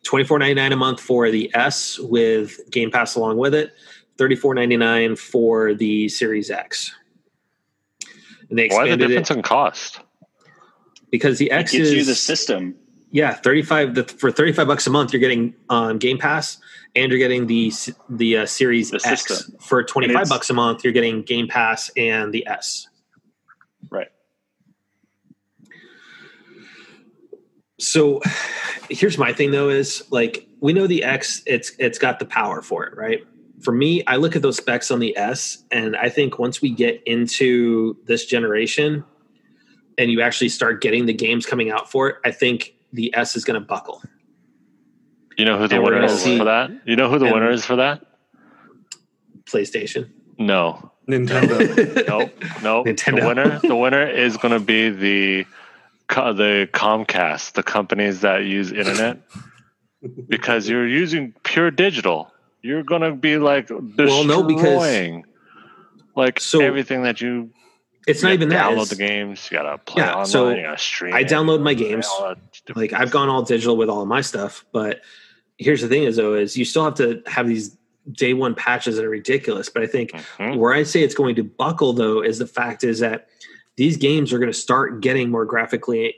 twenty 0.04 0.24
four 0.24 0.38
ninety 0.38 0.54
nine 0.54 0.72
a 0.72 0.76
month 0.76 1.00
for 1.00 1.30
the 1.30 1.50
S 1.54 1.98
with 1.98 2.60
Game 2.70 2.90
Pass 2.92 3.16
along 3.16 3.38
with 3.38 3.52
it, 3.54 3.72
thirty 4.16 4.36
four 4.36 4.54
ninety 4.54 4.76
nine 4.76 5.16
for 5.16 5.74
the 5.74 6.08
Series 6.08 6.50
X. 6.50 6.94
And 8.48 8.58
they 8.58 8.68
Why 8.68 8.84
the 8.84 8.92
expanded 8.92 9.08
difference 9.08 9.30
it 9.30 9.36
in 9.38 9.42
cost? 9.42 10.00
because 11.10 11.38
the 11.38 11.46
It 11.50 11.54
X 11.54 11.72
gives 11.72 11.88
is 11.88 11.94
you 11.94 12.04
the 12.04 12.14
system. 12.14 12.74
yeah 13.10 13.34
thirty 13.34 13.62
five 13.62 13.94
the, 13.96 14.04
for 14.04 14.30
thirty 14.30 14.52
five 14.52 14.68
bucks 14.68 14.86
a 14.86 14.90
month. 14.90 15.12
You're 15.12 15.20
getting 15.20 15.54
um, 15.68 15.98
Game 15.98 16.18
Pass 16.18 16.58
and 16.94 17.10
you're 17.10 17.18
getting 17.18 17.46
the 17.46 17.72
the 18.08 18.38
uh, 18.38 18.46
Series 18.46 18.90
The 18.90 19.00
X 19.04 19.26
system. 19.26 19.56
for 19.60 19.82
twenty 19.82 20.12
five 20.12 20.28
bucks 20.28 20.50
a 20.50 20.54
month. 20.54 20.84
You're 20.84 20.92
getting 20.92 21.22
Game 21.22 21.48
Pass 21.48 21.90
and 21.96 22.32
the 22.32 22.46
S. 22.46 22.88
Right. 23.90 24.08
So 27.78 28.20
here's 28.90 29.18
my 29.18 29.32
thing 29.32 29.50
though 29.50 29.68
is 29.68 30.02
like 30.10 30.46
we 30.60 30.72
know 30.72 30.86
the 30.86 31.02
X 31.02 31.42
it's 31.46 31.72
it's 31.78 31.98
got 31.98 32.18
the 32.18 32.26
power 32.26 32.62
for 32.62 32.84
it, 32.84 32.96
right? 32.96 33.24
For 33.62 33.72
me, 33.72 34.04
I 34.06 34.16
look 34.16 34.34
at 34.34 34.42
those 34.42 34.56
specs 34.56 34.90
on 34.90 34.98
the 34.98 35.16
S 35.16 35.64
and 35.70 35.96
I 35.96 36.08
think 36.08 36.38
once 36.38 36.60
we 36.60 36.70
get 36.70 37.02
into 37.06 37.96
this 38.06 38.26
generation 38.26 39.04
and 39.98 40.10
you 40.10 40.20
actually 40.20 40.48
start 40.48 40.80
getting 40.80 41.06
the 41.06 41.12
games 41.12 41.46
coming 41.46 41.70
out 41.70 41.90
for 41.90 42.08
it, 42.08 42.16
I 42.24 42.32
think 42.32 42.74
the 42.92 43.14
S 43.14 43.36
is 43.36 43.44
going 43.44 43.60
to 43.60 43.66
buckle. 43.66 44.02
You 45.38 45.44
know 45.44 45.58
who 45.58 45.68
the 45.68 45.76
And 45.76 45.84
winner 45.84 46.04
is 46.04 46.22
see- 46.22 46.38
for 46.38 46.44
that? 46.44 46.70
You 46.84 46.96
know 46.96 47.08
who 47.08 47.18
the 47.18 47.24
winner 47.26 47.50
is 47.50 47.64
for 47.64 47.76
that? 47.76 48.04
PlayStation. 49.44 50.10
No, 50.38 50.92
Nintendo. 51.08 52.06
nope, 52.08 52.32
nope. 52.62 52.86
Nintendo. 52.86 53.20
The 53.20 53.26
winner, 53.26 53.58
the 53.60 53.76
winner 53.76 54.06
is 54.08 54.36
going 54.36 54.52
to 54.54 54.60
be 54.60 54.90
the 54.90 55.46
the 56.08 56.68
Comcast, 56.72 57.52
the 57.52 57.62
companies 57.62 58.20
that 58.20 58.44
use 58.44 58.70
internet, 58.72 59.18
because 60.28 60.68
you're 60.68 60.86
using 60.86 61.34
pure 61.42 61.70
digital. 61.70 62.30
You're 62.62 62.82
going 62.82 63.02
to 63.02 63.12
be 63.12 63.38
like 63.38 63.66
destroying, 63.68 63.96
Well, 64.06 64.24
no, 64.24 64.42
because- 64.42 65.22
like 66.14 66.40
So- 66.40 66.60
everything 66.60 67.02
that 67.04 67.20
you. 67.20 67.50
It's 68.04 68.20
you 68.20 68.28
not 68.30 68.30
gotta 68.30 68.34
even 68.34 68.48
that. 68.48 68.70
Download 68.72 68.88
the 68.88 68.96
games. 68.96 69.48
You 69.48 69.58
gotta 69.58 69.78
play 69.78 70.02
Yeah, 70.02 70.10
online. 70.10 70.26
so 70.26 70.48
you 70.50 70.62
gotta 70.62 70.76
stream. 70.76 71.14
I 71.14 71.22
download 71.22 71.62
my 71.62 71.72
games. 71.72 72.04
all 72.08 72.30
that 72.30 72.38
different 72.66 72.92
like 72.92 73.00
I've 73.00 73.12
gone 73.12 73.28
all 73.28 73.42
digital 73.42 73.76
with 73.76 73.88
all 73.88 74.02
of 74.02 74.08
my 74.08 74.22
stuff, 74.22 74.64
but 74.72 75.02
here's 75.58 75.82
the 75.82 75.88
thing 75.88 76.04
is 76.04 76.16
though 76.16 76.34
is 76.34 76.56
you 76.56 76.64
still 76.64 76.84
have 76.84 76.94
to 76.94 77.22
have 77.26 77.46
these 77.46 77.76
day 78.12 78.34
one 78.34 78.54
patches 78.54 78.96
that 78.96 79.04
are 79.04 79.10
ridiculous. 79.10 79.68
But 79.68 79.82
I 79.82 79.86
think 79.86 80.10
Mhm. 80.38 80.56
where 80.56 80.72
I 80.72 80.82
say 80.82 81.02
it's 81.02 81.14
going 81.14 81.36
to 81.36 81.44
buckle 81.44 81.92
though 81.92 82.20
is 82.22 82.38
the 82.38 82.46
fact 82.46 82.82
is 82.84 82.98
that 82.98 83.28
these 83.76 83.96
games 83.96 84.32
are 84.32 84.38
going 84.38 84.50
to 84.52 84.58
start 84.58 85.00
getting 85.00 85.30
more 85.30 85.44
graphically 85.44 86.16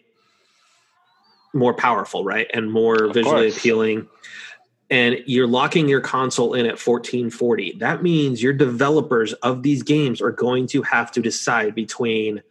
more 1.53 1.73
powerful, 1.75 2.25
right? 2.25 2.51
And 2.53 2.73
more 2.73 3.05
Of 3.05 3.15
visually 3.15 3.43
course. 3.49 3.57
appealing. 3.59 4.09
And 4.91 5.23
you're 5.27 5.47
locking 5.47 5.89
your 5.89 6.01
console 6.01 6.53
in 6.55 6.67
at 6.67 6.79
1440. 6.81 7.77
That 7.79 8.03
means 8.03 8.43
your 8.43 8.53
developers 8.53 9.33
of 9.35 9.63
these 9.63 9.83
games 9.85 10.21
are 10.21 10.33
going 10.33 10.67
to 10.69 10.83
have 10.83 11.13
to 11.13 11.21
decide 11.23 11.75
between 11.77 12.43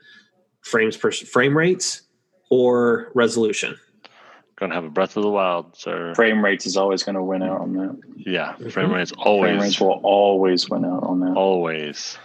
frames 0.62 0.96
per 0.96 1.12
frame 1.12 1.58
rates 1.58 2.04
or 2.50 3.12
resolution. 3.14 3.76
Gonna 4.64 4.76
have 4.76 4.86
a 4.86 4.90
Breath 4.90 5.18
of 5.18 5.24
the 5.24 5.30
Wild, 5.30 5.76
sir. 5.76 6.16
Frame 6.16 6.42
rates 6.42 6.66
is 6.66 6.78
always 6.78 7.04
going 7.04 7.16
to 7.16 7.22
win 7.22 7.44
out 7.44 7.60
on 7.60 7.74
that. 7.74 8.00
Yeah, 8.16 8.56
frame 8.70 8.94
rates 8.94 9.12
Frame 9.12 9.28
always, 9.28 9.62
rates 9.62 9.82
will 9.82 10.00
always 10.04 10.70
win 10.70 10.86
out 10.86 11.04
on 11.04 11.20
that. 11.20 11.36
always. 11.36 12.18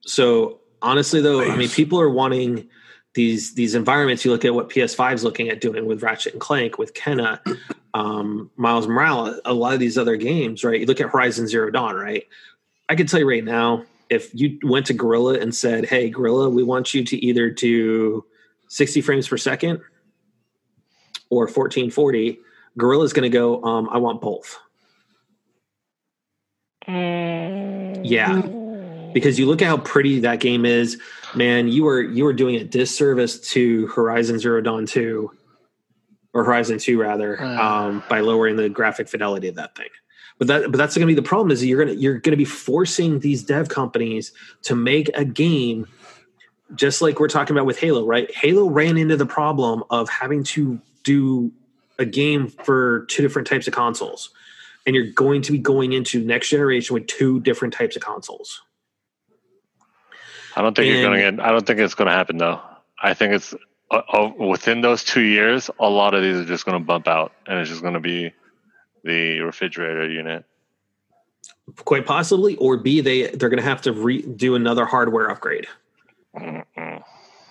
So 0.00 0.60
honestly, 0.80 1.20
though, 1.20 1.42
I 1.42 1.54
mean, 1.56 1.68
people 1.68 2.00
are 2.00 2.08
wanting 2.08 2.70
these 3.12 3.52
these 3.52 3.74
environments. 3.74 4.24
You 4.24 4.30
look 4.30 4.46
at 4.46 4.54
what 4.54 4.70
PS5 4.70 5.12
is 5.12 5.24
looking 5.24 5.50
at 5.50 5.60
doing 5.60 5.84
with 5.84 6.02
Ratchet 6.02 6.32
and 6.32 6.40
Clank, 6.40 6.78
with 6.78 6.94
Kena, 6.94 7.38
um, 7.92 8.50
Miles 8.56 8.88
Morales, 8.88 9.38
a 9.44 9.52
lot 9.52 9.74
of 9.74 9.78
these 9.78 9.98
other 9.98 10.16
games, 10.16 10.64
right? 10.64 10.80
You 10.80 10.86
look 10.86 11.02
at 11.02 11.10
Horizon 11.10 11.46
Zero 11.48 11.70
Dawn, 11.70 11.96
right? 11.96 12.24
I 12.88 12.94
can 12.94 13.06
tell 13.06 13.20
you 13.20 13.28
right 13.28 13.44
now, 13.44 13.84
if 14.08 14.34
you 14.34 14.58
went 14.62 14.86
to 14.86 14.94
Guerrilla 14.94 15.34
and 15.38 15.54
said, 15.54 15.84
"Hey, 15.84 16.08
Guerrilla, 16.08 16.48
we 16.48 16.62
want 16.62 16.94
you 16.94 17.04
to 17.04 17.16
either 17.22 17.50
do 17.50 18.24
60 18.68 19.02
frames 19.02 19.28
per 19.28 19.36
second 19.36 19.82
or 21.36 21.46
1440," 21.46 22.38
Guerrilla's 22.78 23.12
going 23.12 23.30
to 23.30 23.36
go, 23.36 23.62
um, 23.62 23.88
"I 23.90 23.98
want 23.98 24.20
both." 24.20 24.58
Yeah, 28.04 28.42
because 29.14 29.38
you 29.38 29.46
look 29.46 29.62
at 29.62 29.68
how 29.68 29.78
pretty 29.78 30.20
that 30.20 30.40
game 30.40 30.66
is, 30.66 31.00
man. 31.34 31.68
You 31.68 31.84
were 31.84 32.02
you 32.02 32.24
were 32.24 32.34
doing 32.34 32.56
a 32.56 32.64
disservice 32.64 33.40
to 33.52 33.86
Horizon 33.88 34.38
Zero 34.38 34.60
Dawn 34.60 34.84
two, 34.86 35.30
or 36.34 36.44
Horizon 36.44 36.78
two 36.78 37.00
rather, 37.00 37.42
um, 37.42 38.02
by 38.08 38.20
lowering 38.20 38.56
the 38.56 38.68
graphic 38.68 39.08
fidelity 39.08 39.48
of 39.48 39.54
that 39.54 39.74
thing. 39.76 39.88
But 40.38 40.48
that 40.48 40.62
but 40.70 40.76
that's 40.76 40.94
going 40.96 41.06
to 41.06 41.10
be 41.10 41.14
the 41.14 41.26
problem 41.26 41.50
is 41.52 41.64
you're 41.64 41.82
gonna 41.84 41.96
you're 41.96 42.18
going 42.18 42.32
to 42.32 42.36
be 42.36 42.44
forcing 42.44 43.20
these 43.20 43.42
dev 43.42 43.68
companies 43.68 44.32
to 44.62 44.74
make 44.74 45.08
a 45.14 45.24
game, 45.24 45.86
just 46.74 47.00
like 47.00 47.20
we're 47.20 47.28
talking 47.28 47.56
about 47.56 47.66
with 47.66 47.78
Halo, 47.78 48.04
right? 48.04 48.30
Halo 48.34 48.68
ran 48.68 48.98
into 48.98 49.16
the 49.16 49.26
problem 49.26 49.84
of 49.90 50.08
having 50.08 50.42
to 50.44 50.80
do 51.04 51.52
a 51.98 52.04
game 52.04 52.48
for 52.48 53.06
two 53.06 53.22
different 53.22 53.46
types 53.46 53.68
of 53.68 53.72
consoles 53.74 54.30
and 54.86 54.94
you're 54.94 55.12
going 55.12 55.42
to 55.42 55.52
be 55.52 55.58
going 55.58 55.92
into 55.92 56.24
next 56.24 56.48
generation 56.50 56.94
with 56.94 57.06
two 57.06 57.40
different 57.40 57.72
types 57.72 57.96
of 57.96 58.02
consoles. 58.02 58.62
I 60.56 60.62
don't 60.62 60.76
think 60.76 60.92
you're 60.92 61.02
gonna 61.02 61.18
get. 61.18 61.40
I 61.40 61.50
don't 61.50 61.66
think 61.66 61.80
it's 61.80 61.94
gonna 61.94 62.12
happen 62.12 62.36
though. 62.36 62.60
I 63.02 63.14
think 63.14 63.34
it's 63.34 63.54
uh, 63.90 64.02
uh, 64.12 64.30
within 64.38 64.82
those 64.82 65.02
two 65.02 65.22
years, 65.22 65.68
a 65.80 65.88
lot 65.88 66.14
of 66.14 66.22
these 66.22 66.36
are 66.36 66.44
just 66.44 66.64
gonna 66.64 66.80
bump 66.80 67.08
out, 67.08 67.32
and 67.46 67.58
it's 67.58 67.70
just 67.70 67.82
gonna 67.82 68.00
be 68.00 68.32
the 69.02 69.40
refrigerator 69.40 70.08
unit. 70.08 70.44
Quite 71.84 72.06
possibly, 72.06 72.56
or 72.56 72.76
B, 72.76 73.00
they 73.00 73.28
they're 73.28 73.48
going 73.48 73.62
to 73.62 73.68
have 73.68 73.80
to 73.82 73.92
re- 73.92 74.22
do 74.22 74.54
another 74.54 74.84
hardware 74.84 75.30
upgrade. 75.30 75.66
Mm-mm. 76.36 77.02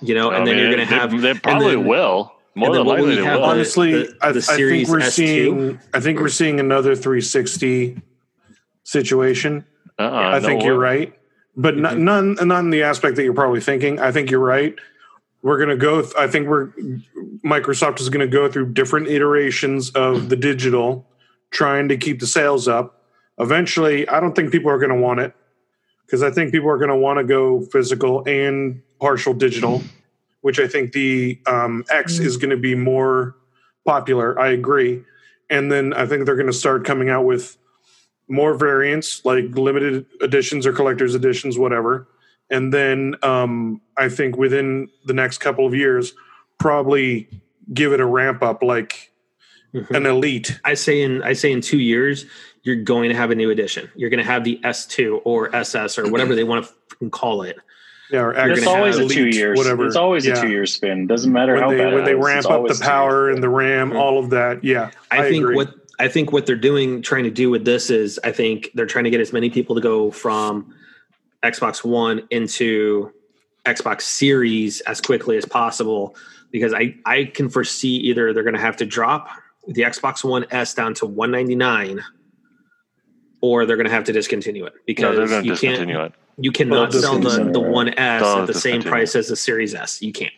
You 0.01 0.15
know, 0.15 0.29
I 0.29 0.37
and 0.37 0.47
then 0.47 0.55
mean, 0.55 0.63
you're 0.65 0.75
going 0.75 0.87
to 0.87 0.95
have 0.95 1.19
They, 1.19 1.33
probably 1.33 1.75
then- 1.75 1.85
will. 1.87 2.31
More 2.55 2.67
and 2.67 2.75
then 2.75 2.85
than 2.85 2.95
likely, 2.95 3.15
you 3.15 3.23
have 3.23 3.39
will. 3.39 3.45
on 3.45 3.49
it? 3.49 3.59
Honestly, 3.59 3.91
the- 3.91 4.17
I, 4.21 4.31
the 4.31 4.37
I 4.37 4.55
Series 4.55 4.87
think 4.87 4.89
we're 4.89 5.05
S2? 5.07 5.11
seeing. 5.11 5.79
I 5.93 5.99
think 5.99 6.19
we're 6.19 6.29
seeing 6.29 6.59
another 6.59 6.95
360 6.95 8.01
situation. 8.83 9.65
Uh-uh, 9.99 10.09
I 10.09 10.39
no 10.39 10.47
think 10.47 10.61
way. 10.61 10.67
you're 10.67 10.77
right, 10.79 11.13
but 11.55 11.77
not, 11.77 11.93
mm-hmm. 11.93 12.03
none 12.03 12.47
not 12.47 12.59
in 12.59 12.69
the 12.69 12.83
aspect 12.83 13.15
that 13.15 13.23
you're 13.23 13.33
probably 13.33 13.61
thinking. 13.61 13.99
I 13.99 14.11
think 14.11 14.31
you're 14.31 14.39
right. 14.39 14.75
We're 15.41 15.59
gonna 15.59 15.75
go. 15.77 16.01
Th- 16.01 16.13
I 16.17 16.27
think 16.27 16.47
we're 16.47 16.67
Microsoft 17.45 17.99
is 17.99 18.09
gonna 18.09 18.27
go 18.27 18.49
through 18.51 18.73
different 18.73 19.07
iterations 19.07 19.89
of 19.91 20.29
the 20.29 20.35
digital, 20.35 21.07
trying 21.51 21.89
to 21.89 21.97
keep 21.97 22.19
the 22.19 22.27
sales 22.27 22.67
up. 22.67 23.01
Eventually, 23.39 24.07
I 24.07 24.19
don't 24.19 24.35
think 24.35 24.51
people 24.51 24.69
are 24.71 24.79
gonna 24.79 24.99
want 24.99 25.19
it 25.19 25.35
because 26.05 26.23
I 26.23 26.31
think 26.31 26.51
people 26.51 26.69
are 26.69 26.77
gonna 26.77 26.97
want 26.97 27.17
to 27.19 27.23
go 27.23 27.61
physical 27.61 28.23
and 28.27 28.81
partial 28.99 29.33
digital, 29.33 29.81
which 30.43 30.59
I 30.59 30.67
think 30.67 30.91
the 30.91 31.39
um, 31.47 31.83
X 31.89 32.19
is 32.19 32.37
going 32.37 32.51
to 32.51 32.57
be 32.57 32.75
more 32.75 33.35
popular. 33.85 34.39
I 34.39 34.49
agree, 34.49 35.03
and 35.49 35.71
then 35.71 35.93
I 35.93 36.05
think 36.05 36.25
they're 36.25 36.35
going 36.35 36.47
to 36.47 36.53
start 36.53 36.85
coming 36.85 37.09
out 37.09 37.25
with 37.25 37.57
more 38.29 38.53
variants 38.53 39.25
like 39.25 39.45
limited 39.55 40.05
editions 40.21 40.65
or 40.65 40.71
collector's 40.71 41.13
editions 41.13 41.59
whatever 41.59 42.07
and 42.49 42.73
then 42.73 43.13
um, 43.21 43.81
i 43.97 44.07
think 44.07 44.37
within 44.37 44.87
the 45.05 45.13
next 45.13 45.39
couple 45.39 45.67
of 45.67 45.75
years 45.75 46.13
probably 46.57 47.27
give 47.73 47.91
it 47.91 47.99
a 47.99 48.05
ramp 48.05 48.41
up 48.41 48.63
like 48.63 49.11
Mhm. 49.73 49.89
an 49.91 50.05
elite 50.05 50.59
I 50.63 50.75
say 50.75 51.01
in 51.01 51.21
I 51.23 51.33
say 51.33 51.51
in 51.51 51.59
two 51.59 51.79
years 51.79 52.25
you're 52.61 52.77
going 52.77 53.09
to 53.09 53.15
have 53.15 53.29
a 53.31 53.35
new 53.35 53.49
edition. 53.49 53.89
You're 53.95 54.09
going 54.11 54.23
to 54.23 54.31
have 54.31 54.43
the 54.45 54.57
S2 54.63 55.21
or 55.25 55.53
SS 55.53 55.97
or 55.97 56.09
whatever 56.09 56.33
they 56.35 56.43
want 56.45 56.65
to 57.01 57.09
call 57.09 57.41
it. 57.41 57.57
Yeah 58.13 58.19
or 58.21 58.33
You're 58.33 58.51
It's 58.51 58.63
gonna 58.63 58.77
always 58.77 58.97
a 58.97 59.07
two 59.07 59.27
years. 59.27 59.57
whatever 59.57 59.85
It's 59.87 59.95
always 59.95 60.25
Yeah. 60.25 60.37
a 60.37 60.41
two 60.41 60.49
year 60.49 60.65
spin. 60.65 61.07
Doesn't 61.07 61.31
matter 61.33 61.53
when 61.55 61.63
how 61.63 61.69
they 61.71 61.77
bad 61.77 61.93
when 61.93 62.03
it 62.03 62.05
they 62.05 62.13
is, 62.17 62.23
ramp 62.25 62.45
up 62.45 62.51
the 62.51 62.55
always 62.57 62.79
a 62.79 62.83
two-year 62.83 62.89
power 62.91 63.29
and 63.29 63.43
the 63.43 63.49
ram 63.49 63.91
Mhm. 63.91 63.95
all 63.99 64.19
of 64.19 64.29
that 64.29 64.63
yeah 64.63 64.91
I, 65.11 65.25
I 65.25 65.29
think 65.29 65.43
agree. 65.43 65.55
what 65.55 65.73
I 65.99 66.07
think 66.07 66.31
what 66.31 66.45
they're 66.47 66.55
doing, 66.55 67.01
trying 67.03 67.23
to 67.25 67.29
do 67.29 67.49
with 67.51 67.65
this 67.65 67.91
is, 67.91 68.19
I 68.23 68.31
think 68.31 68.71
they're 68.73 68.87
trying 68.87 69.03
to 69.03 69.11
get 69.11 69.21
as 69.21 69.31
many 69.31 69.51
people 69.51 69.75
to 69.75 69.81
go 69.81 70.09
from 70.09 70.73
Xbox 71.43 71.83
One 71.83 72.23
into 72.31 73.11
Xbox 73.65 74.01
Series 74.01 74.81
as 74.81 74.99
quickly 75.01 75.37
as 75.37 75.45
possible 75.45 76.15
because 76.51 76.73
I 76.73 76.95
I 77.05 77.25
can 77.25 77.47
foresee 77.49 77.95
either 77.97 78.33
they're 78.33 78.43
going 78.43 78.55
to 78.55 78.59
have 78.61 78.77
to 78.77 78.85
drop 78.85 79.27
the 79.67 79.83
Xbox 79.83 80.23
One 80.23 80.45
S 80.51 80.73
down 80.73 80.93
to 80.95 81.05
199 81.05 82.01
or 83.41 83.65
they're 83.65 83.77
going 83.77 83.87
to 83.87 83.93
have 83.93 84.03
to 84.05 84.13
discontinue 84.13 84.65
it 84.65 84.73
because 84.87 85.15
they're 85.15 85.27
going 85.27 85.41
to 85.43 85.47
you 85.47 85.53
discontinue 85.53 85.95
can't 85.95 86.13
it. 86.13 86.19
You 86.37 86.51
cannot 86.51 86.91
They'll 86.91 87.01
sell 87.01 87.19
the, 87.19 87.51
the. 87.51 87.59
One 87.59 87.89
S 87.97 88.21
They'll 88.21 88.39
at 88.39 88.47
the 88.47 88.53
same 88.53 88.81
price 88.81 89.15
as 89.15 89.27
the 89.27 89.35
Series 89.35 89.73
S. 89.75 90.01
You 90.01 90.11
can't. 90.11 90.33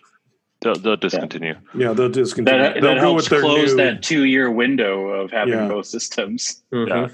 They'll, 0.61 0.75
they'll 0.75 0.95
discontinue. 0.97 1.55
Yeah, 1.75 1.93
they'll 1.93 2.09
discontinue. 2.09 2.59
That, 2.61 2.73
they'll 2.75 2.83
that 2.83 2.95
go 2.95 3.01
helps 3.01 3.23
with 3.23 3.29
their 3.29 3.41
close 3.41 3.69
new. 3.71 3.77
that 3.77 4.01
two 4.03 4.23
year 4.25 4.49
window 4.49 5.07
of 5.09 5.31
having 5.31 5.53
Yeah. 5.53 5.67
both 5.67 5.85
systems. 5.85 6.63
Mhm. 6.73 6.87
Yeah. 6.87 7.07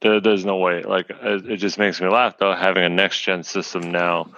There, 0.00 0.20
there's 0.20 0.44
no 0.44 0.56
way. 0.58 0.82
Like 0.82 1.08
it, 1.10 1.50
it 1.50 1.56
just 1.58 1.78
makes 1.78 2.00
me 2.00 2.08
laugh 2.08 2.36
though 2.38 2.54
having 2.54 2.84
a 2.84 2.88
next 2.88 3.20
gen 3.22 3.42
system 3.44 3.90
now, 3.90 4.30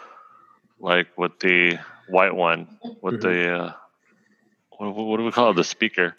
like 0.78 1.07
with 1.16 1.38
the 1.40 1.78
white 2.09 2.34
one 2.34 2.78
with 3.03 3.14
Mhm. 3.14 3.22
the 3.22 3.53
uh, 3.53 3.72
what, 4.76 4.94
what 4.94 5.16
do 5.16 5.24
we 5.24 5.32
call 5.32 5.51
it? 5.51 5.55
The 5.55 5.64
speaker. 5.64 6.14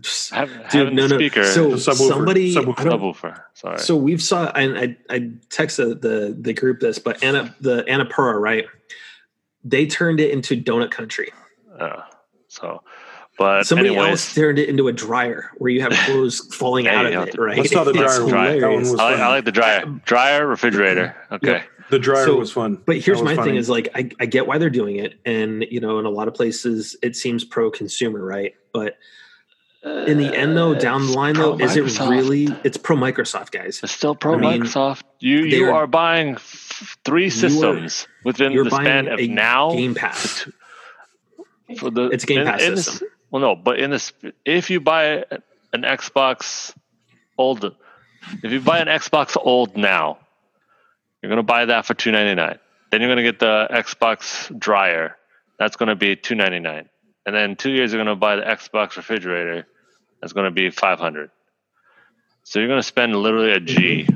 Just- 0.00 0.30
Have, 0.30 0.48
Dude, 0.50 0.62
having 0.72 0.94
no, 0.94 1.02
the 1.08 1.08
no. 1.08 1.16
speaker. 1.18 1.44
So 1.44 1.70
subwoofer. 1.72 2.08
somebody, 2.08 2.54
Subwoofer. 2.54 2.74
I 2.78 2.84
don't, 2.84 3.00
subwoofer. 3.00 3.42
Sorry. 3.54 3.78
So 3.78 3.96
we've 3.96 4.22
saw, 4.22 4.46
and 4.54 4.78
I 4.78 4.96
I 5.08 5.18
texted 5.48 6.00
the 6.00 6.36
the 6.38 6.52
group 6.52 6.80
this, 6.80 6.98
but 6.98 7.22
Anna 7.24 7.54
the 7.60 7.82
Annapurna, 7.84 8.40
right? 8.40 8.66
They 9.64 9.86
turned 9.86 10.20
it 10.20 10.30
into 10.30 10.60
donut 10.60 10.90
country. 10.90 11.32
Uh, 11.78 12.02
so, 12.48 12.82
but 13.38 13.64
Somebody 13.66 13.90
anyways, 13.90 14.10
else 14.10 14.34
turned 14.34 14.58
it 14.58 14.68
into 14.68 14.88
a 14.88 14.92
dryer 14.92 15.50
where 15.58 15.70
you 15.70 15.80
have 15.82 15.92
clothes 16.06 16.54
falling 16.54 16.84
Yeah, 16.84 16.98
out 17.00 17.06
of 17.06 17.28
it, 17.28 17.32
to- 17.34 17.40
right? 17.42 17.58
I 17.58 17.64
saw 17.64 17.82
the 17.84 17.92
dryer. 17.94 18.28
Dryer. 18.28 18.60
That 18.60 18.66
one 18.68 18.84
hilarious. 18.84 18.90
was 18.92 19.00
I 19.00 19.10
like. 19.10 19.20
I 19.20 19.28
like 19.28 19.44
the 19.44 19.52
dryer, 19.52 19.86
dryer 20.04 20.46
refrigerator. 20.46 21.16
Okay. 21.32 21.46
Yep. 21.52 21.62
The 21.90 21.98
dryer 21.98 22.24
So- 22.26 22.36
was 22.36 22.52
fun. 22.52 22.80
But 22.86 22.98
here's 22.98 23.18
That 23.18 23.24
was 23.24 23.36
my 23.38 23.44
thing: 23.44 23.56
is 23.56 23.68
like 23.68 23.88
I, 23.94 24.08
I 24.20 24.26
get 24.26 24.46
why 24.46 24.58
they're 24.58 24.70
doing 24.70 24.96
it, 24.96 25.18
and 25.26 25.66
you 25.68 25.80
know, 25.80 25.98
in 25.98 26.04
a 26.06 26.10
lot 26.10 26.28
of 26.28 26.34
places 26.34 26.96
it 27.02 27.16
seems 27.16 27.44
pro 27.44 27.70
consumer, 27.72 28.22
right? 28.24 28.54
But 28.72 28.96
in 29.82 30.18
the 30.18 30.34
end, 30.36 30.56
though, 30.56 30.72
uh, 30.72 30.78
down 30.78 31.06
the 31.06 31.12
line, 31.12 31.34
though, 31.34 31.56
is 31.58 31.76
it 31.76 31.98
really? 32.00 32.48
It's 32.64 32.76
pro 32.76 32.96
Microsoft, 32.96 33.50
guys. 33.50 33.80
It's 33.82 33.92
still 33.92 34.14
pro 34.14 34.34
I 34.34 34.36
mean, 34.38 34.62
Microsoft. 34.62 35.02
You 35.20 35.38
you 35.44 35.50
they're- 35.66 35.72
are 35.72 35.86
buying 35.86 36.36
three 37.04 37.30
systems 37.30 38.06
within 38.24 38.52
You're 38.52 38.64
the 38.64 38.70
span 38.70 39.08
of 39.08 39.18
a 39.20 39.26
now 39.26 39.72
Game 39.72 39.94
Pass. 39.94 40.48
for 41.78 41.90
the 41.90 42.08
It's 42.10 42.24
a 42.24 42.26
Game 42.26 42.40
in- 42.40 42.46
Pass 42.46 42.62
in 42.62 42.74
this- 42.74 42.86
system. 42.86 43.08
well, 43.30 43.40
no, 43.42 43.56
but 43.56 43.78
in 43.78 43.90
this, 43.90 44.12
if 44.44 44.70
you 44.70 44.80
buy 44.80 45.24
an 45.72 45.82
Xbox 45.82 46.74
old, 47.38 47.74
if 48.42 48.52
you 48.52 48.60
buy 48.60 48.78
an 48.80 48.88
Xbox 48.88 49.36
old 49.40 49.76
now, 49.76 50.18
you're 51.22 51.30
gonna 51.30 51.42
buy 51.42 51.64
that 51.66 51.86
for 51.86 51.94
two 51.94 52.10
ninety 52.12 52.34
nine. 52.34 52.58
Then 52.90 53.00
you're 53.00 53.10
gonna 53.10 53.22
get 53.22 53.38
the 53.38 53.68
Xbox 53.70 54.50
dryer. 54.58 55.16
That's 55.58 55.76
gonna 55.76 55.94
be 55.96 56.16
two 56.16 56.34
ninety 56.34 56.58
nine. 56.58 56.88
And 57.26 57.34
then 57.34 57.56
two 57.56 57.70
years 57.70 57.92
you're 57.92 58.02
gonna 58.02 58.16
buy 58.16 58.36
the 58.36 58.42
Xbox 58.42 58.96
refrigerator. 58.96 59.66
That's 60.20 60.32
gonna 60.32 60.50
be 60.50 60.70
five 60.70 60.98
hundred. 60.98 61.30
So 62.44 62.58
you're 62.58 62.68
gonna 62.68 62.82
spend 62.82 63.14
literally 63.14 63.52
a 63.52 63.60
G 63.60 64.06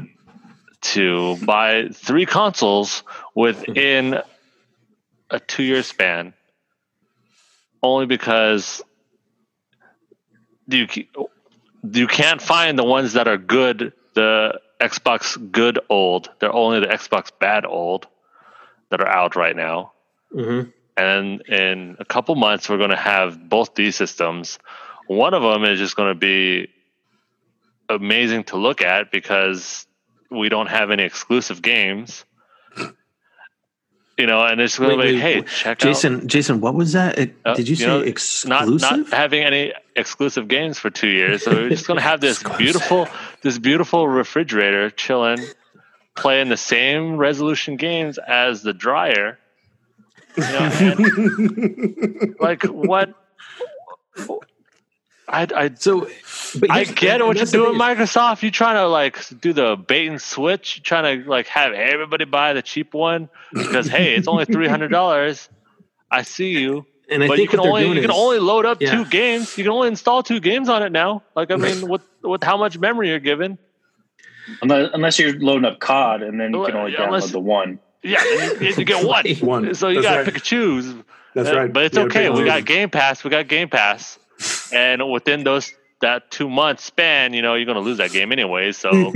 to 0.85 1.37
buy 1.45 1.89
three 1.93 2.27
consoles 2.27 3.03
within 3.35 4.19
a 5.31 5.41
two 5.41 5.63
year 5.63 5.83
span 5.83 6.35
only 7.83 8.07
because 8.07 8.83
you 10.69 10.87
you 11.93 12.07
can't 12.07 12.41
find 12.41 12.79
the 12.79 12.85
ones 12.85 13.15
that 13.15 13.29
are 13.29 13.37
good 13.39 13.93
the 14.15 14.61
Xbox 14.81 15.51
good 15.51 15.79
old 15.89 16.31
they're 16.39 16.53
only 16.53 16.81
the 16.81 16.87
Xbox 16.87 17.31
bad 17.39 17.65
old 17.65 18.07
that 18.91 19.01
are 19.01 19.09
out 19.09 19.37
right 19.37 19.57
now 19.57 19.93
hmm 20.33 20.63
and 20.97 21.41
in 21.43 21.97
a 21.99 22.05
couple 22.05 22.35
months 22.37 22.69
we're 22.69 22.79
going 22.79 22.91
to 22.91 22.97
have 22.97 23.49
both 23.49 23.75
these 23.75 23.97
systems 23.97 24.59
one 25.07 25.35
of 25.35 25.43
them 25.43 25.65
is 25.65 25.79
just 25.79 25.97
going 25.97 26.09
to 26.13 26.19
be 26.19 26.69
amazing 27.89 28.45
to 28.45 28.57
look 28.57 28.81
at 28.81 29.11
because 29.11 29.87
we 30.31 30.49
don't 30.49 30.69
have 30.69 30.91
any 30.91 31.03
exclusive 31.03 31.61
games 31.63 32.25
you 34.17 34.27
know 34.27 34.43
and 34.45 34.61
it's 34.61 34.79
going 34.79 34.91
to 34.97 34.97
be 35.05 35.13
wait, 35.15 35.21
hey 35.21 35.35
wait. 35.41 35.49
check 35.49 35.79
out 35.79 35.79
Jason, 35.81 36.29
Jason, 36.29 36.61
what 36.61 36.75
was 36.75 36.93
that? 36.93 37.19
It- 37.19 37.37
Uh, 37.45 37.55
Did 37.55 37.69
you 37.69 37.73
you 37.73 37.77
say 37.77 37.87
know, 37.87 38.01
exclusive? 38.01 38.81
not 38.81 39.13
having 39.13 39.43
any 39.43 39.73
exclusive 39.97 40.47
games 40.49 40.79
for 40.79 40.89
two 40.91 41.09
years. 41.09 41.43
So 41.43 41.53
we're 41.53 41.69
just 41.69 41.87
gonna 41.87 42.01
have 42.01 42.21
this 42.21 42.43
beautiful 42.57 43.09
this 43.43 43.59
beautiful 43.59 44.07
refrigerator 44.09 44.91
chilling, 44.91 45.41
playing 46.15 46.49
the 46.49 46.57
same 46.57 47.17
resolution 47.17 47.77
games 47.77 48.19
as 48.19 48.63
the 48.63 48.73
dryer. 48.73 49.39
You 50.37 50.43
know, 50.45 52.35
like 52.41 52.63
what? 52.65 53.15
I 55.27 55.47
I 55.55 55.71
so, 55.75 56.09
but 56.61 56.71
I 56.71 56.85
get 56.85 57.25
what 57.25 57.37
you're 57.37 57.47
doing. 57.47 57.79
Microsoft. 57.79 58.43
You're 58.43 58.51
trying 58.51 58.77
to 58.77 58.87
like 58.87 59.19
do 59.41 59.53
the 59.53 59.77
bait 59.77 60.07
and 60.09 60.21
switch. 60.21 60.77
You're 60.77 60.83
trying 60.85 61.23
to 61.23 61.29
like 61.29 61.47
have 61.49 61.73
everybody 61.73 62.25
buy 62.27 62.53
the 62.53 62.63
cheap 62.63 62.93
one 62.95 63.29
because 63.53 63.89
hey, 63.89 64.15
it's 64.15 64.29
only 64.29 64.45
three 64.45 64.69
hundred 64.69 64.89
dollars. 64.91 65.49
I 66.11 66.23
see 66.23 66.51
you 66.51 66.87
And 67.11 67.25
I 67.25 67.29
but 67.29 67.37
think 67.39 67.53
you 67.53 67.59
can 67.59 67.67
only 67.67 67.83
doing 67.85 67.97
you 67.97 68.03
can 68.03 68.11
is- 68.11 68.17
only 68.17 68.39
load 68.39 68.67
up 68.67 68.81
yeah. 68.83 68.95
two 68.95 69.05
games. 69.07 69.57
You 69.57 69.65
can 69.65 69.73
only 69.73 69.89
install 69.89 70.23
two 70.23 70.41
games 70.41 70.69
on 70.69 70.83
it 70.83 70.93
now. 70.93 71.23
Like 71.35 71.51
I 71.51 71.57
mean, 71.57 71.89
with 71.89 72.03
with 72.23 72.43
how 72.45 72.57
much 72.59 72.79
memory 72.79 73.09
you're 73.09 73.19
given. 73.19 73.59
Unless, 74.61 74.91
unless 74.93 75.19
you're 75.19 75.39
loading 75.41 75.65
up 75.65 75.81
COD 75.81 76.23
and 76.23 76.39
then 76.39 76.53
you 76.53 76.67
can 76.67 76.77
only 76.77 76.93
Yeah, 76.93 76.99
download 76.99 77.07
unless- 77.07 77.31
the 77.31 77.41
one. 77.41 77.79
Yeah, 78.05 78.23
you, 78.61 78.75
you 78.77 78.85
get 78.85 79.05
one. 79.07 79.27
One. 79.41 79.75
So 79.75 79.89
you 79.89 80.03
That's 80.03 80.07
gotta 80.07 80.17
right. 80.19 80.25
pick 80.27 80.35
and 80.35 80.43
choose. 80.45 80.95
That's 81.35 81.49
Uh, 81.49 81.57
right. 81.57 81.73
But 81.73 81.85
it's 81.87 81.97
You 81.97 82.03
okay. 82.05 82.31
We 82.31 82.45
got. 82.45 82.65
Game 82.65 82.91
Pass. 82.91 83.25
We 83.25 83.31
got 83.31 83.49
Game 83.49 83.69
Pass, 83.69 84.19
and 84.73 85.11
within 85.11 85.43
those 85.45 85.73
that 86.01 86.31
two 86.31 86.49
month 86.51 86.81
span, 86.81 87.33
you 87.33 87.41
know, 87.43 87.55
you're 87.55 87.65
gonna 87.67 87.81
lose 87.81 87.97
that 87.99 88.13
game 88.13 88.31
anyway. 88.31 88.73
So 88.73 88.91
like, 88.93 89.15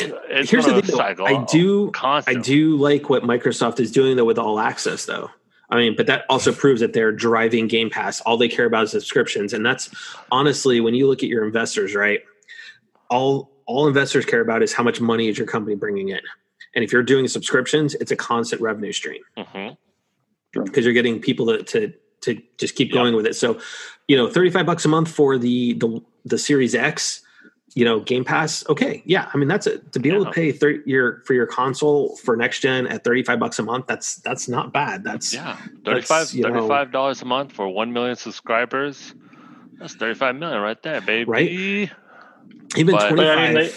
it's 0.00 0.50
here's 0.50 0.64
the 0.66 0.72
thing, 0.72 0.90
though. 0.90 0.96
cycle. 0.96 1.26
I 1.26 1.44
do, 1.44 1.92
I 1.94 2.34
do 2.34 2.76
like 2.76 3.08
what 3.08 3.22
Microsoft 3.22 3.80
is 3.80 3.90
doing 3.92 4.16
though 4.16 4.24
with 4.24 4.38
all 4.38 4.58
access 4.58 5.06
though. 5.06 5.30
I 5.72 5.76
mean, 5.76 5.94
but 5.96 6.08
that 6.08 6.24
also 6.28 6.52
proves 6.52 6.80
that 6.80 6.94
they're 6.94 7.12
driving 7.12 7.68
Game 7.68 7.90
Pass. 7.90 8.20
All 8.22 8.36
they 8.36 8.48
care 8.48 8.66
about 8.66 8.84
is 8.84 8.90
subscriptions, 8.90 9.52
and 9.52 9.64
that's 9.64 9.88
honestly 10.32 10.80
when 10.80 10.94
you 10.94 11.06
look 11.06 11.22
at 11.22 11.28
your 11.28 11.44
investors, 11.44 11.94
right? 11.94 12.20
All 13.08 13.50
all 13.66 13.86
investors 13.86 14.24
care 14.26 14.40
about 14.40 14.62
is 14.64 14.72
how 14.72 14.82
much 14.82 15.00
money 15.00 15.28
is 15.28 15.38
your 15.38 15.46
company 15.46 15.76
bringing 15.76 16.08
in, 16.08 16.20
and 16.74 16.84
if 16.84 16.92
you're 16.92 17.02
doing 17.02 17.26
subscriptions, 17.28 17.94
it's 17.96 18.10
a 18.12 18.16
constant 18.16 18.60
revenue 18.62 18.92
stream 18.92 19.22
Mhm. 19.36 19.76
because 20.64 20.84
you're 20.84 20.94
getting 20.94 21.20
people 21.20 21.46
to 21.46 21.62
to 21.62 21.92
to 22.22 22.40
just 22.58 22.74
keep 22.74 22.88
Yeah. 22.88 22.94
going 22.94 23.16
with 23.16 23.26
it. 23.26 23.34
So, 23.34 23.58
you 24.06 24.16
know, 24.16 24.28
35 24.28 24.66
bucks 24.66 24.84
a 24.84 24.88
month 24.88 25.10
for 25.10 25.38
the 25.38 25.72
the 25.74 26.00
the 26.26 26.36
Series 26.38 26.74
X, 26.74 27.22
you 27.74 27.84
know, 27.84 28.00
Game 28.00 28.24
Pass, 28.24 28.62
okay. 28.68 29.02
Yeah, 29.06 29.30
I 29.32 29.38
mean 29.38 29.48
that's 29.48 29.66
a, 29.66 29.78
to 29.78 29.98
be 29.98 30.10
able 30.10 30.26
to 30.26 30.30
pay 30.30 30.52
30 30.52 30.80
your 30.84 31.22
for 31.24 31.32
your 31.34 31.46
console 31.46 32.16
for 32.16 32.36
next 32.36 32.60
gen 32.60 32.86
at 32.88 33.04
35 33.04 33.38
bucks 33.40 33.58
a 33.58 33.62
month, 33.62 33.86
that's 33.86 34.16
that's 34.16 34.48
not 34.48 34.72
bad. 34.72 35.02
That's 35.02 35.32
Yeah, 35.32 35.56
That's, 35.84 36.08
35 36.08 36.32
you 36.34 36.42
know- 36.42 36.68
$35 36.68 37.22
a 37.22 37.24
month 37.24 37.52
for 37.52 37.68
one 37.68 37.92
million 37.92 38.16
subscribers. 38.16 39.14
That's 39.78 39.94
thirty 39.94 40.14
five 40.14 40.36
million 40.36 40.60
right 40.60 40.80
there, 40.82 41.00
baby. 41.00 41.24
Right. 41.24 41.50
even 42.76 42.94
But- 42.94 43.08
25 43.08 43.16
But 43.16 43.26
I 43.38 43.44
mean, 43.46 43.54
they, 43.54 43.72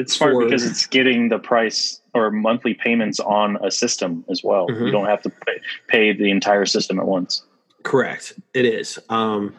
it's 0.00 0.14
smart 0.14 0.38
because 0.38 0.64
it's 0.64 0.86
getting 0.86 1.28
the 1.28 1.38
price 1.38 2.00
or 2.18 2.30
monthly 2.30 2.74
payments 2.74 3.20
on 3.20 3.56
a 3.62 3.70
system 3.70 4.24
as 4.30 4.42
well. 4.42 4.68
Mhm. 4.68 4.86
You 4.86 4.90
don't 4.90 5.06
have 5.06 5.22
to 5.22 5.30
pay, 5.30 5.60
pay 5.86 6.12
the 6.12 6.30
entire 6.30 6.66
system 6.66 6.98
at 6.98 7.06
once. 7.06 7.42
Correct. 7.82 8.34
It 8.54 8.64
is. 8.64 8.98
Um, 9.08 9.54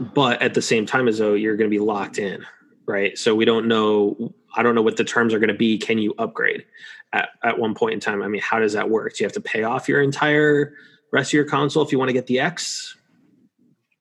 but 0.00 0.40
at 0.42 0.54
the 0.54 0.62
same 0.62 0.86
time 0.86 1.08
as 1.08 1.18
though 1.18 1.34
you're 1.34 1.56
going 1.56 1.70
to 1.70 1.74
be 1.74 1.80
locked 1.82 2.18
in, 2.18 2.44
right? 2.86 3.16
So 3.18 3.34
we 3.34 3.44
don't 3.44 3.66
know. 3.66 4.32
I 4.56 4.62
don't 4.62 4.74
know 4.74 4.82
what 4.82 4.96
the 4.96 5.04
terms 5.04 5.34
are 5.34 5.38
going 5.38 5.48
to 5.48 5.54
be. 5.54 5.78
Can 5.78 5.98
you 5.98 6.14
upgrade 6.18 6.64
at, 7.12 7.30
at 7.42 7.58
one 7.58 7.74
point 7.74 7.94
in 7.94 8.00
time? 8.00 8.22
I 8.22 8.28
mean, 8.28 8.40
how 8.40 8.58
does 8.58 8.72
that 8.72 8.88
work? 8.90 9.14
Do 9.14 9.24
you 9.24 9.26
have 9.26 9.32
to 9.34 9.40
pay 9.40 9.64
off 9.64 9.88
your 9.88 10.00
entire 10.02 10.74
rest 11.12 11.30
of 11.30 11.34
your 11.34 11.44
console 11.44 11.82
if 11.84 11.92
you 11.92 11.98
want 11.98 12.08
to 12.08 12.12
get 12.12 12.26
the 12.26 12.40
X? 12.40 12.96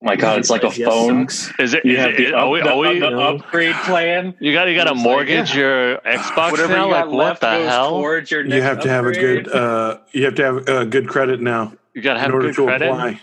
My 0.04 0.18
God, 0.18 0.38
it's 0.40 0.50
like 0.50 0.64
a 0.64 0.68
Yes, 0.76 0.88
phone. 0.90 1.30
sucks. 1.30 1.60
Is 1.60 1.74
it? 1.74 1.86
You 1.86 1.94
is 1.94 1.98
have 2.00 2.10
it- 2.12 2.18
the, 2.18 2.34
are 2.34 2.46
up, 2.46 2.52
we, 2.52 2.62
the, 2.62 2.70
are 2.72 2.78
we, 2.78 3.00
the 3.00 3.10
No. 3.10 3.20
upgrade 3.38 3.76
plan. 3.86 4.36
you 4.40 4.52
got 4.52 4.68
you 4.68 4.76
got 4.76 4.84
to 4.84 4.92
It's 4.92 4.98
like, 4.98 5.04
mortgage 5.04 5.56
your 5.56 5.98
Xbox 6.00 6.52
Whatever 6.52 6.74
now? 6.74 6.86
you 6.88 6.92
Like 6.92 7.04
got 7.06 7.12
what 7.14 7.40
the 7.40 7.48
goes 7.58 7.70
hell? 7.70 7.90
towards 7.92 8.30
your 8.32 8.44
next 8.44 8.56
You 8.56 8.62
have 8.64 8.80
to 8.82 8.90
have 8.90 9.06
a 9.06 9.14
good. 9.14 9.48
Uh, 9.48 9.98
you 10.12 10.26
have 10.26 10.36
to 10.36 10.44
have 10.44 10.70
uh, 10.70 10.84
good 10.84 11.08
credit 11.08 11.40
now 11.42 11.74
You 11.94 12.02
got 12.02 12.16
to 12.16 12.20
have 12.20 12.30
in 12.30 12.34
order 12.36 12.48
good 12.48 12.56
to 12.58 12.66
credit. 12.66 12.90
apply. 12.90 13.22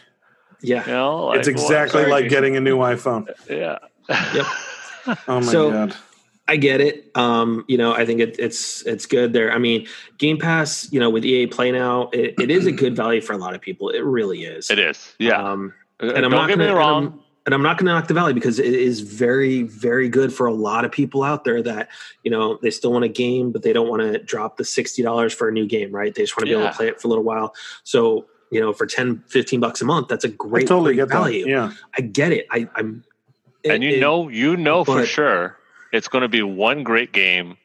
Yeah. 0.62 0.84
You 0.86 0.92
know, 0.92 1.26
like, 1.26 1.38
it's 1.40 1.48
exactly 1.48 2.00
Sorry, 2.02 2.10
like 2.10 2.28
getting 2.30 2.56
a 2.56 2.60
new 2.60 2.78
iPhone. 2.78 3.28
yeah. 3.50 3.78
Yep. 4.08 4.46
Oh 5.28 5.40
my 5.40 5.40
So- 5.42 5.70
god! 5.70 5.94
I 6.48 6.56
get 6.56 6.80
it. 6.80 7.10
Um, 7.14 7.64
you 7.68 7.78
know, 7.78 7.92
I 7.94 8.04
think 8.04 8.20
it, 8.20 8.36
it's 8.40 8.82
it's 8.84 9.06
good 9.06 9.32
there. 9.32 9.52
I 9.52 9.58
mean, 9.58 9.86
Game 10.18 10.36
Pass, 10.38 10.88
you 10.90 10.98
know, 10.98 11.08
with 11.08 11.24
EA 11.24 11.46
Play 11.46 11.70
now, 11.70 12.08
it, 12.12 12.34
it 12.40 12.50
is 12.50 12.66
a 12.66 12.72
good 12.72 12.96
value 12.96 13.20
for 13.20 13.34
a 13.34 13.36
lot 13.36 13.54
of 13.54 13.60
people. 13.60 13.90
It 13.90 14.00
really 14.02 14.42
is. 14.44 14.68
It 14.70 14.78
is. 14.80 15.14
Yeah. 15.20 15.40
Um, 15.40 15.72
and 16.00 16.10
and 16.10 16.24
I'm 16.24 16.30
Don't 16.30 16.40
not 16.40 16.48
get 16.48 16.58
gonna, 16.58 16.64
me 16.64 16.70
and. 16.70 16.78
I'm- 16.80 17.20
and 17.46 17.54
I'm 17.54 17.62
not 17.62 17.78
going 17.78 17.86
to 17.86 17.92
knock 17.92 18.06
the 18.06 18.12
Valley 18.12 18.34
because 18.34 18.58
it 18.58 18.74
is 18.74 19.00
very, 19.00 19.62
very 19.62 20.10
good 20.10 20.30
for 20.30 20.46
a 20.46 20.52
lot 20.52 20.84
of 20.84 20.92
people 20.92 21.22
out 21.22 21.44
there 21.44 21.62
that 21.62 21.88
you 22.22 22.30
know 22.30 22.58
they 22.60 22.70
still 22.70 22.92
want 22.92 23.06
a 23.06 23.08
game, 23.08 23.50
but 23.50 23.62
they 23.62 23.72
don't 23.72 23.88
want 23.88 24.02
to 24.02 24.18
drop 24.18 24.58
the 24.58 24.64
sixty 24.64 25.02
dollars 25.02 25.32
for 25.32 25.48
a 25.48 25.52
new 25.52 25.66
game, 25.66 25.90
right? 25.90 26.14
They 26.14 26.22
just 26.22 26.36
want 26.36 26.46
to 26.46 26.54
be 26.54 26.60
able 26.60 26.70
to 26.70 26.76
play 26.76 26.88
it 26.88 27.00
for 27.00 27.08
a 27.08 27.10
little 27.10 27.24
while. 27.24 27.54
So 27.82 28.26
you 28.50 28.60
know, 28.60 28.72
for 28.72 28.86
10, 28.86 29.22
15 29.28 29.60
bucks 29.60 29.80
a 29.80 29.84
month, 29.84 30.08
that's 30.08 30.24
a 30.24 30.28
great, 30.28 30.66
totally 30.66 30.94
great 30.94 31.08
get 31.08 31.08
that. 31.08 31.22
value. 31.22 31.48
Yeah. 31.48 31.72
I 31.96 32.02
get 32.02 32.32
it. 32.32 32.46
I, 32.50 32.68
I'm, 32.74 33.04
and 33.64 33.82
you 33.82 33.90
it- 33.90 34.00
know, 34.00 34.28
you 34.28 34.56
know 34.56 34.84
for 34.84 35.06
sure 35.06 35.56
it's 35.92 36.08
going 36.08 36.22
to 36.22 36.28
be 36.28 36.42
one 36.42 36.82
great 36.82 37.12
game 37.12 37.56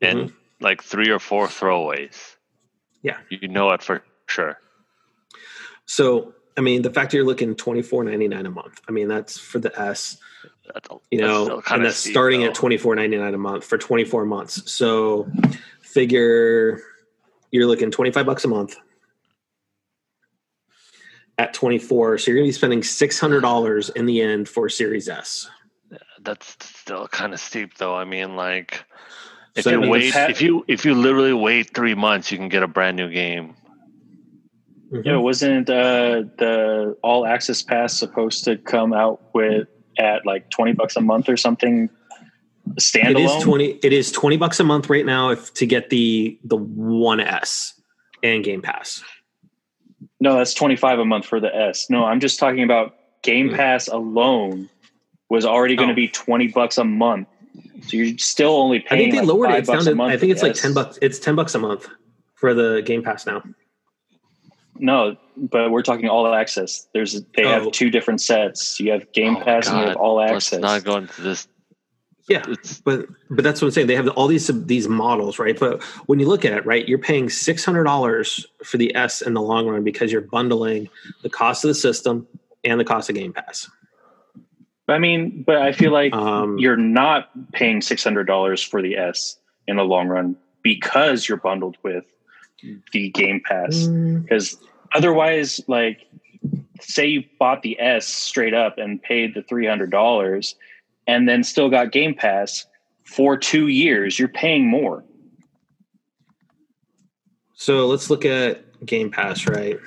and 0.00 0.18
mm-hmm. 0.18 0.34
like 0.60 0.82
three 0.82 1.10
or 1.10 1.18
four 1.18 1.46
throwaways. 1.46 2.36
Yeah. 3.02 3.18
you 3.28 3.48
know 3.48 3.70
it 3.70 3.82
for 3.82 4.02
sure. 4.26 4.58
So, 5.86 6.33
I 6.56 6.60
mean, 6.60 6.82
the 6.82 6.90
fact 6.90 7.10
that 7.10 7.16
you're 7.16 7.26
looking 7.26 7.54
twenty 7.54 7.82
four 7.82 8.04
ninety 8.04 8.28
nine 8.28 8.46
a 8.46 8.50
month. 8.50 8.80
I 8.88 8.92
mean, 8.92 9.08
that's 9.08 9.38
for 9.38 9.58
the 9.58 9.76
S. 9.80 10.18
That's 10.72 10.88
a, 10.90 10.96
You 11.10 11.20
know, 11.20 11.44
still 11.44 11.56
and 11.56 11.64
kinda 11.64 11.84
that's 11.86 11.96
steep, 11.96 12.12
starting 12.12 12.40
though. 12.42 12.46
at 12.48 12.54
twenty 12.54 12.76
four 12.76 12.94
ninety 12.94 13.16
nine 13.16 13.34
a 13.34 13.38
month 13.38 13.64
for 13.64 13.76
twenty 13.76 14.04
four 14.04 14.24
months. 14.24 14.70
So, 14.72 15.28
figure 15.80 16.80
you're 17.50 17.66
looking 17.66 17.90
twenty 17.90 18.10
five 18.12 18.26
bucks 18.26 18.44
a 18.44 18.48
month 18.48 18.76
at 21.38 21.52
twenty 21.54 21.78
four. 21.78 22.18
So 22.18 22.30
you're 22.30 22.38
going 22.38 22.46
to 22.46 22.48
be 22.48 22.52
spending 22.52 22.82
six 22.82 23.18
hundred 23.18 23.40
dollars 23.40 23.90
in 23.90 24.06
the 24.06 24.20
end 24.20 24.48
for 24.48 24.68
Series 24.68 25.08
S. 25.08 25.48
That's 26.22 26.56
still 26.64 27.06
kind 27.08 27.34
of 27.34 27.40
steep, 27.40 27.76
though. 27.76 27.94
I 27.94 28.04
mean, 28.04 28.36
like 28.36 28.84
if 29.54 29.64
So, 29.64 29.70
I 29.70 29.74
you 29.74 29.80
mean, 29.80 29.90
wait, 29.90 30.12
Pat- 30.12 30.30
if 30.30 30.40
you 30.40 30.64
if 30.68 30.84
you 30.84 30.94
literally 30.94 31.34
wait 31.34 31.74
three 31.74 31.94
months, 31.94 32.30
you 32.32 32.38
can 32.38 32.48
get 32.48 32.62
a 32.62 32.68
brand 32.68 32.96
new 32.96 33.10
game. 33.10 33.54
Yeah, 35.02 35.16
wasn't 35.16 35.68
uh, 35.70 36.22
the 36.38 36.96
all 37.02 37.26
access 37.26 37.62
pass 37.62 37.98
supposed 37.98 38.44
to 38.44 38.56
come 38.56 38.92
out 38.92 39.20
with 39.34 39.66
at 39.98 40.24
like 40.26 40.50
twenty 40.50 40.72
bucks 40.72 40.96
a 40.96 41.00
month 41.00 41.28
or 41.28 41.36
something? 41.36 41.88
Standalone. 42.76 43.38
is 43.38 43.42
twenty. 43.44 43.70
It 43.82 43.92
is 43.92 44.12
twenty 44.12 44.36
bucks 44.36 44.60
a 44.60 44.64
month 44.64 44.88
right 44.88 45.04
now 45.04 45.30
if 45.30 45.52
to 45.54 45.66
get 45.66 45.90
the 45.90 46.38
the 46.44 46.56
One 46.56 47.20
S 47.20 47.74
and 48.22 48.42
Game 48.44 48.62
Pass. 48.62 49.02
No, 50.20 50.36
that's 50.36 50.54
twenty 50.54 50.76
five 50.76 50.98
a 50.98 51.04
month 51.04 51.26
for 51.26 51.40
the 51.40 51.54
S. 51.54 51.90
No, 51.90 52.04
I'm 52.04 52.20
just 52.20 52.38
talking 52.38 52.62
about 52.62 52.94
Game 53.22 53.50
Hmm. 53.50 53.56
Pass 53.56 53.88
alone 53.88 54.68
was 55.28 55.44
already 55.44 55.76
going 55.76 55.88
to 55.88 55.92
Oh. 55.94 55.96
be 55.96 56.08
twenty 56.08 56.48
bucks 56.48 56.78
a 56.78 56.84
month. 56.84 57.28
So 57.82 57.96
you're 57.96 58.16
still 58.18 58.56
only 58.56 58.78
I 58.78 58.88
paying. 58.88 59.00
think 59.10 59.14
they 59.14 59.18
like 59.20 59.28
lowered 59.28 59.48
it. 59.48 59.52
five 59.52 59.58
It's 59.60 59.68
down 59.68 59.76
bucks 59.76 59.86
a 59.86 59.90
to. 59.90 59.96
month 59.96 60.12
I 60.12 60.16
think 60.16 60.32
it's 60.32 60.42
like 60.42 60.54
ten 60.54 60.72
bucks. 60.72 60.98
It's 61.02 61.18
ten 61.18 61.34
bucks 61.34 61.54
a 61.54 61.58
month 61.58 61.88
for 62.34 62.54
the 62.54 62.82
Game 62.84 63.02
Pass 63.02 63.26
now. 63.26 63.42
No, 64.78 65.16
but 65.36 65.70
we're 65.70 65.82
talking 65.82 66.08
all 66.08 66.32
access. 66.32 66.88
There's 66.92 67.22
they 67.36 67.44
Oh. 67.44 67.48
have 67.48 67.70
two 67.72 67.90
different 67.90 68.20
sets. 68.20 68.80
You 68.80 68.92
have 68.92 69.10
Game 69.12 69.36
Oh 69.36 69.38
my 69.40 69.44
Pass 69.44 69.68
and 69.68 69.78
you 69.78 69.84
have 69.86 69.94
God, 69.96 70.00
all 70.00 70.16
Let's 70.16 70.46
access. 70.52 70.60
not 70.60 70.84
go 70.84 70.96
into 70.96 71.20
this. 71.22 71.48
Yeah, 72.28 72.42
It's 72.48 72.80
but 72.80 73.06
but 73.30 73.44
that's 73.44 73.60
what 73.60 73.68
I'm 73.68 73.72
saying. 73.72 73.86
They 73.86 73.96
have 73.96 74.08
all 74.08 74.26
these 74.26 74.50
these 74.66 74.88
models, 74.88 75.38
right? 75.38 75.58
But 75.58 75.82
when 76.06 76.18
you 76.20 76.26
look 76.26 76.44
at 76.46 76.52
it, 76.54 76.64
right, 76.64 76.88
you're 76.88 76.98
paying 76.98 77.28
six 77.28 77.64
hundred 77.64 77.84
dollars 77.84 78.46
for 78.64 78.78
the 78.78 78.94
S 78.96 79.20
in 79.20 79.34
the 79.34 79.42
long 79.42 79.66
run 79.66 79.84
because 79.84 80.10
you're 80.10 80.22
bundling 80.22 80.88
the 81.22 81.28
cost 81.28 81.64
of 81.64 81.68
the 81.68 81.74
system 81.74 82.26
and 82.64 82.80
the 82.80 82.84
cost 82.84 83.10
of 83.10 83.14
Game 83.16 83.32
Pass. 83.34 83.68
I 84.88 84.98
mean, 84.98 85.42
but 85.46 85.56
I 85.56 85.72
feel 85.72 85.92
like 85.92 86.14
Um, 86.14 86.58
you're 86.58 86.76
not 86.78 87.28
paying 87.52 87.80
six 87.82 88.02
hundred 88.02 88.24
dollars 88.24 88.62
for 88.62 88.80
the 88.82 88.96
S 88.96 89.36
in 89.68 89.76
the 89.76 89.84
long 89.84 90.08
run 90.08 90.36
because 90.62 91.28
you're 91.28 91.38
bundled 91.38 91.76
with 91.82 92.04
the 92.92 93.10
Game 93.10 93.40
Pass. 93.44 93.74
mm, 93.74 94.22
Because 94.22 94.56
otherwise, 94.94 95.60
like, 95.68 96.06
say 96.80 97.06
you 97.06 97.24
bought 97.38 97.62
the 97.62 97.78
S 97.80 98.06
straight 98.06 98.54
up 98.54 98.78
and 98.78 99.02
paid 99.02 99.34
the 99.34 99.42
three 99.42 99.66
hundred 99.66 99.90
dollars, 99.90 100.54
and 101.06 101.28
then 101.28 101.42
still 101.42 101.70
got 101.70 101.92
Game 101.92 102.14
Pass 102.14 102.66
for 103.04 103.36
two 103.36 103.68
years, 103.68 104.18
you're 104.18 104.28
paying 104.28 104.66
more. 104.66 105.04
So 107.54 107.86
let's 107.86 108.10
look 108.10 108.24
at 108.24 108.62
Game 108.84 109.10
Pass, 109.10 109.46
right? 109.46 109.78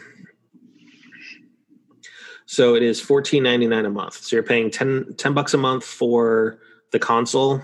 So 2.46 2.76
it 2.76 2.84
is 2.84 3.02
fourteen 3.02 3.44
ninety 3.44 3.68
nine 3.68 3.86
a 3.86 3.90
month. 3.90 4.14
So 4.16 4.36
you're 4.36 4.44
paying 4.44 4.72
10, 4.72 5.16
10 5.18 5.34
bucks 5.34 5.54
a 5.54 5.58
month 5.58 5.84
for 5.84 6.60
the 6.92 7.00
console, 7.00 7.62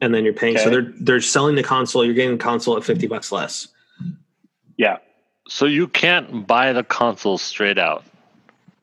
and 0.00 0.14
then 0.14 0.24
you're 0.24 0.32
paying. 0.32 0.56
So 0.56 0.70
they're 0.70 0.92
they're 1.00 1.20
selling 1.20 1.56
the 1.56 1.64
console. 1.64 2.04
You're 2.04 2.14
getting 2.14 2.38
the 2.38 2.42
console 2.42 2.76
at 2.76 2.84
fifty 2.84 3.08
bucks 3.08 3.32
less. 3.32 3.68
Yeah, 4.80 4.96
so 5.46 5.66
you 5.66 5.88
can't 5.88 6.46
buy 6.46 6.72
the 6.72 6.82
console 6.82 7.36
straight 7.36 7.76
out. 7.78 8.02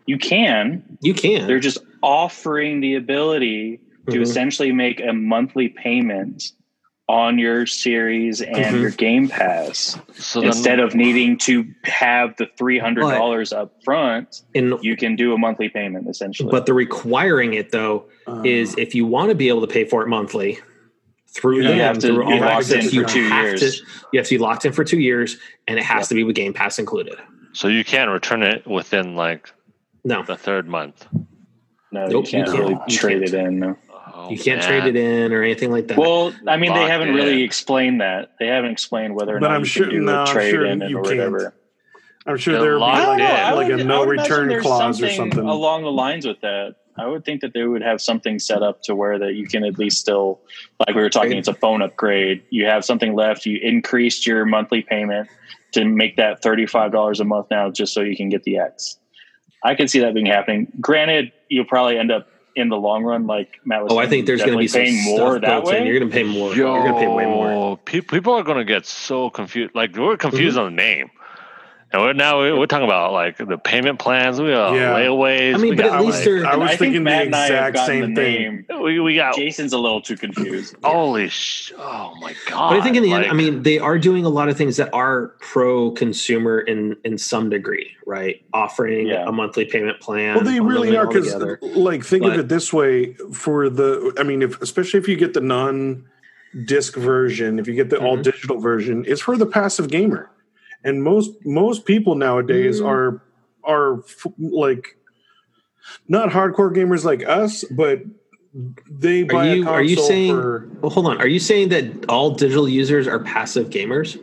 you 0.05 0.17
can. 0.19 0.83
You 1.01 1.13
can. 1.13 1.47
They're 1.47 1.59
just 1.59 1.79
offering 2.03 2.79
the 2.81 2.93
ability 2.95 3.79
to 4.11 4.19
Mhm. 4.19 4.21
essentially 4.21 4.71
make 4.71 5.01
a 5.01 5.11
monthly 5.11 5.67
payment 5.69 6.51
on 7.09 7.37
your 7.39 7.65
series 7.65 8.41
and 8.41 8.75
Mhm. 8.75 8.81
your 8.81 8.91
game 8.91 9.27
pass 9.27 9.99
So 10.13 10.39
then, 10.39 10.49
instead 10.49 10.79
of 10.79 10.93
needing 10.95 11.35
to 11.39 11.65
have 11.85 12.35
the 12.37 12.45
$300 12.57 13.51
up 13.51 13.73
front 13.83 14.43
in 14.53 14.77
you 14.81 14.95
can 14.95 15.15
do 15.17 15.33
a 15.33 15.37
monthly 15.37 15.67
payment 15.67 16.07
essentially 16.07 16.51
But 16.51 16.67
the 16.67 16.73
requiring 16.73 17.53
it 17.55 17.71
though 17.71 18.05
Uh, 18.27 18.41
is 18.45 18.75
if 18.77 18.93
you 18.93 19.05
want 19.05 19.29
to 19.29 19.35
be 19.35 19.47
able 19.49 19.61
to 19.61 19.67
pay 19.67 19.83
for 19.83 20.03
it 20.03 20.07
monthly 20.07 20.59
through 21.37 21.57
You 21.57 21.63
them, 21.63 21.77
have 21.79 21.97
to 21.99 22.07
through 22.07 22.25
be 22.27 22.39
locked 22.39 22.71
in 22.71 22.89
you 22.89 23.03
for 23.03 23.09
two 23.09 23.27
have 23.29 23.45
years. 23.45 23.59
To, 23.61 23.85
you 24.13 24.19
have 24.19 24.27
to 24.27 24.35
be 24.35 24.39
locked 24.39 24.65
in 24.65 24.73
for 24.73 24.83
two 24.83 24.99
years, 24.99 25.37
and 25.67 25.77
it 25.77 25.83
has 25.85 26.01
Yep. 26.03 26.07
to 26.09 26.15
be 26.15 26.23
with 26.23 26.35
Game 26.35 26.53
Pass 26.53 26.79
included. 26.79 27.15
so 27.53 27.67
you 27.67 27.83
can't 27.83 28.09
return 28.11 28.43
it 28.43 28.65
within 28.67 29.15
like 29.15 29.51
No, 30.03 30.23
the 30.23 30.35
third 30.37 30.67
month. 30.67 31.05
no 31.91 32.07
Nope, 32.07 32.25
you 32.25 32.31
can't 32.31 32.47
you 32.47 32.53
can't. 32.53 32.81
You 32.91 32.97
trade 32.97 33.19
can't. 33.23 33.33
it 33.33 33.45
in 33.47 33.59
no. 33.59 33.77
Oh, 34.13 34.29
you 34.31 34.37
can't 34.37 34.59
man. 34.61 34.67
trade 34.81 34.95
it 34.95 34.95
in 34.95 35.31
or 35.31 35.43
anything 35.43 35.69
like 35.71 35.87
that. 35.89 35.97
well 35.97 36.33
i 36.47 36.57
mean 36.57 36.73
they 36.73 36.87
haven't 36.87 37.09
in. 37.09 37.13
really 37.15 37.43
explained 37.43 38.01
that 38.01 38.31
they 38.39 38.47
haven't 38.47 38.71
explained 38.71 39.13
whether 39.13 39.35
or 39.35 39.39
But 39.39 39.47
not 39.49 39.55
I'm 39.55 39.61
you 39.61 39.65
sure- 39.65 39.85
can 39.87 39.95
do 39.95 40.01
no, 40.01 40.13
a 40.13 40.17
I'm 40.21 40.27
trade 40.27 40.49
sure 40.51 40.65
in 40.65 40.81
you 40.81 40.97
or 40.97 41.03
can't. 41.03 41.17
whatever 41.17 41.53
I'm 42.25 42.35
sure 42.37 42.53
They're 42.55 42.61
there 42.63 42.71
would 42.73 42.77
be 42.79 42.81
locked 42.81 43.07
like, 43.07 43.19
in. 43.19 43.25
I 43.25 43.51
like 43.53 43.69
a 43.69 43.73
I 43.75 43.83
no 43.83 44.05
return 44.05 44.47
there's 44.49 44.63
clause 44.63 45.01
or 45.01 45.09
something. 45.11 45.39
along 45.47 45.83
the 45.83 45.91
lines 45.91 46.25
with 46.27 46.41
that. 46.41 46.75
I 46.97 47.05
would 47.07 47.25
think 47.25 47.41
that 47.41 47.53
they 47.53 47.63
would 47.63 47.81
have 47.81 48.01
something 48.01 48.39
set 48.39 48.63
up 48.63 48.81
to 48.83 48.95
where 48.95 49.19
that 49.19 49.33
you 49.35 49.47
can 49.47 49.63
at 49.63 49.77
least 49.77 49.99
still, 49.99 50.39
like 50.85 50.95
we 50.95 51.01
were 51.01 51.09
talking, 51.09 51.37
it's 51.37 51.47
a 51.47 51.53
phone 51.53 51.81
upgrade. 51.81 52.43
You 52.49 52.65
have 52.65 52.83
something 52.85 53.13
left. 53.15 53.45
You 53.45 53.59
increased 53.61 54.25
your 54.25 54.45
monthly 54.45 54.81
payment 54.81 55.29
to 55.73 55.85
make 55.85 56.15
that 56.17 56.41
thirty 56.41 56.65
five 56.65 56.91
dollars 56.91 57.19
a 57.19 57.23
month 57.25 57.47
now, 57.51 57.69
just 57.69 57.93
so 57.93 58.01
you 58.01 58.15
can 58.17 58.29
get 58.29 58.43
the 58.43 58.57
X. 58.57 58.97
I 59.63 59.75
can 59.75 59.87
see 59.87 59.99
that 59.99 60.13
being 60.13 60.25
happening. 60.27 60.71
Granted, 60.79 61.31
you'll 61.49 61.65
probably 61.65 61.97
end 61.97 62.11
up 62.11 62.27
in 62.55 62.69
the 62.69 62.75
long 62.77 63.03
run, 63.03 63.27
like 63.27 63.49
Matt 63.65 63.83
was. 63.83 63.91
oh, 63.93 63.99
I 63.99 64.07
think 64.07 64.25
there's 64.25 64.39
going 64.41 64.53
to 64.53 64.57
be 64.57 64.67
some 64.67 64.81
definitely 64.81 65.03
paying 65.03 65.17
more 65.17 65.19
more 65.31 65.39
that 65.39 65.47
built 65.63 65.73
in. 65.75 65.83
way. 65.83 65.87
You're 65.89 65.99
going 65.99 66.11
to 66.11 66.15
pay 66.17 66.23
more. 66.23 66.55
You're 66.55 66.79
going 66.83 66.93
to 66.93 66.99
pay 66.99 67.07
way 67.07 67.25
more. 67.25 67.77
People 67.77 68.33
are 68.33 68.43
going 68.43 68.57
to 68.57 68.65
get 68.65 68.85
so 68.87 69.29
confused. 69.29 69.75
Like 69.75 69.95
we're 69.95 70.17
confused 70.17 70.57
Mm-hmm. 70.57 70.65
on 70.65 70.75
the 70.75 70.81
name, 70.81 71.11
and 71.91 72.01
we're 72.01 72.13
now 72.13 72.39
we're, 72.39 72.57
we're 72.59 72.65
talking 72.65 72.85
about 72.85 73.13
like 73.13 73.37
the 73.37 73.57
payment 73.57 73.97
plans. 73.99 74.41
We 74.41 74.49
got 74.49 74.73
Yeah. 74.75 74.93
layaways. 74.93 75.55
I 75.55 75.57
mean, 75.57 75.75
but 75.75 75.83
got, 75.85 75.99
at 75.99 76.05
least 76.05 76.17
like- 76.17 76.25
they're. 76.25 76.45
I 76.45 76.55
was 76.55 76.71
I 76.71 76.75
thinking 76.75 77.03
the 77.03 77.09
Matt 77.09 77.25
and 77.27 77.35
I 77.35 77.47
have 77.47 77.69
exact 77.69 77.87
same 77.87 78.13
the 78.13 78.21
thing. 78.21 78.65
we, 78.83 78.99
we 78.99 79.15
got. 79.15 79.35
Jason's 79.35 79.71
a 79.73 79.77
little 79.77 80.01
too 80.01 80.17
confused. 80.17 80.75
Holy 80.83 81.29
sh! 81.29 81.71
Oh 81.77 82.13
my 82.19 82.33
god! 82.47 82.71
But 82.71 82.79
I 82.79 82.83
think 82.83 82.97
in 82.97 83.03
the 83.03 83.13
end, 83.13 83.25
I 83.25 83.33
mean, 83.33 83.63
they 83.63 83.79
are 83.79 83.97
doing 83.97 84.25
a 84.25 84.29
lot 84.29 84.49
of 84.49 84.57
things 84.57 84.77
that 84.77 84.93
are 84.93 85.29
pro 85.39 85.91
consumer 85.91 86.59
in 86.59 86.97
in 87.05 87.17
some 87.17 87.49
degree, 87.49 87.91
right? 88.05 88.41
Offering 88.53 89.07
Yeah. 89.07 89.25
a 89.27 89.31
monthly 89.31 89.65
payment 89.65 89.99
plan. 90.01 90.35
Well, 90.35 90.43
they 90.43 90.59
really 90.59 90.95
are 90.97 91.07
because, 91.07 91.33
like, 91.61 92.03
think 92.03 92.23
But- 92.23 92.33
of 92.33 92.39
it 92.39 92.49
this 92.49 92.73
way: 92.73 93.13
for 93.33 93.69
the, 93.69 94.13
I 94.19 94.23
mean, 94.23 94.41
if 94.41 94.61
especially 94.61 94.99
if 94.99 95.07
you 95.07 95.15
get 95.15 95.33
the 95.33 95.41
non-disc 95.41 96.95
version, 96.95 97.59
if 97.59 97.67
you 97.67 97.73
get 97.75 97.89
the 97.89 97.97
Mm-hmm. 97.97 98.05
all-digital 98.05 98.59
version, 98.59 99.05
it's 99.07 99.21
for 99.21 99.37
the 99.37 99.45
passive 99.45 99.89
gamer, 99.89 100.29
and 100.87 101.03
most 101.03 101.31
most 101.45 101.85
people 101.85 102.15
nowadays 102.15 102.79
Mm. 102.81 102.87
are 102.87 103.21
are 103.63 103.99
f- 103.99 104.25
like 104.39 104.97
not 106.07 106.29
hardcore 106.29 106.73
gamers 106.73 107.03
like 107.03 107.27
us, 107.27 107.63
but 107.65 108.01
they 108.89 109.23
buy 109.23 109.53
you- 109.53 109.67
a 109.67 109.69
are 109.69 109.83
you 109.83 109.97
saying- 109.97 110.33
for 110.33 110.67
Well, 110.81 110.89
hold 110.89 111.07
on. 111.07 111.17
Are 111.19 111.27
you 111.27 111.39
saying 111.39 111.69
that 111.69 111.85
all 112.09 112.31
digital 112.31 112.67
users 112.67 113.07
are 113.07 113.19
passive 113.19 113.69
gamers? 113.69 114.17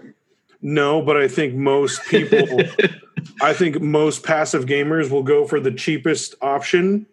no, 0.63 1.03
but 1.03 1.17
I 1.19 1.29
think 1.29 1.55
most 1.55 2.03
people. 2.07 2.61
I 3.41 3.53
think 3.53 3.81
most 3.81 4.23
passive 4.23 4.65
gamers 4.67 5.11
will 5.11 5.23
go 5.23 5.47
for 5.47 5.61
the 5.61 5.71
cheapest 5.71 6.35
option 6.41 7.07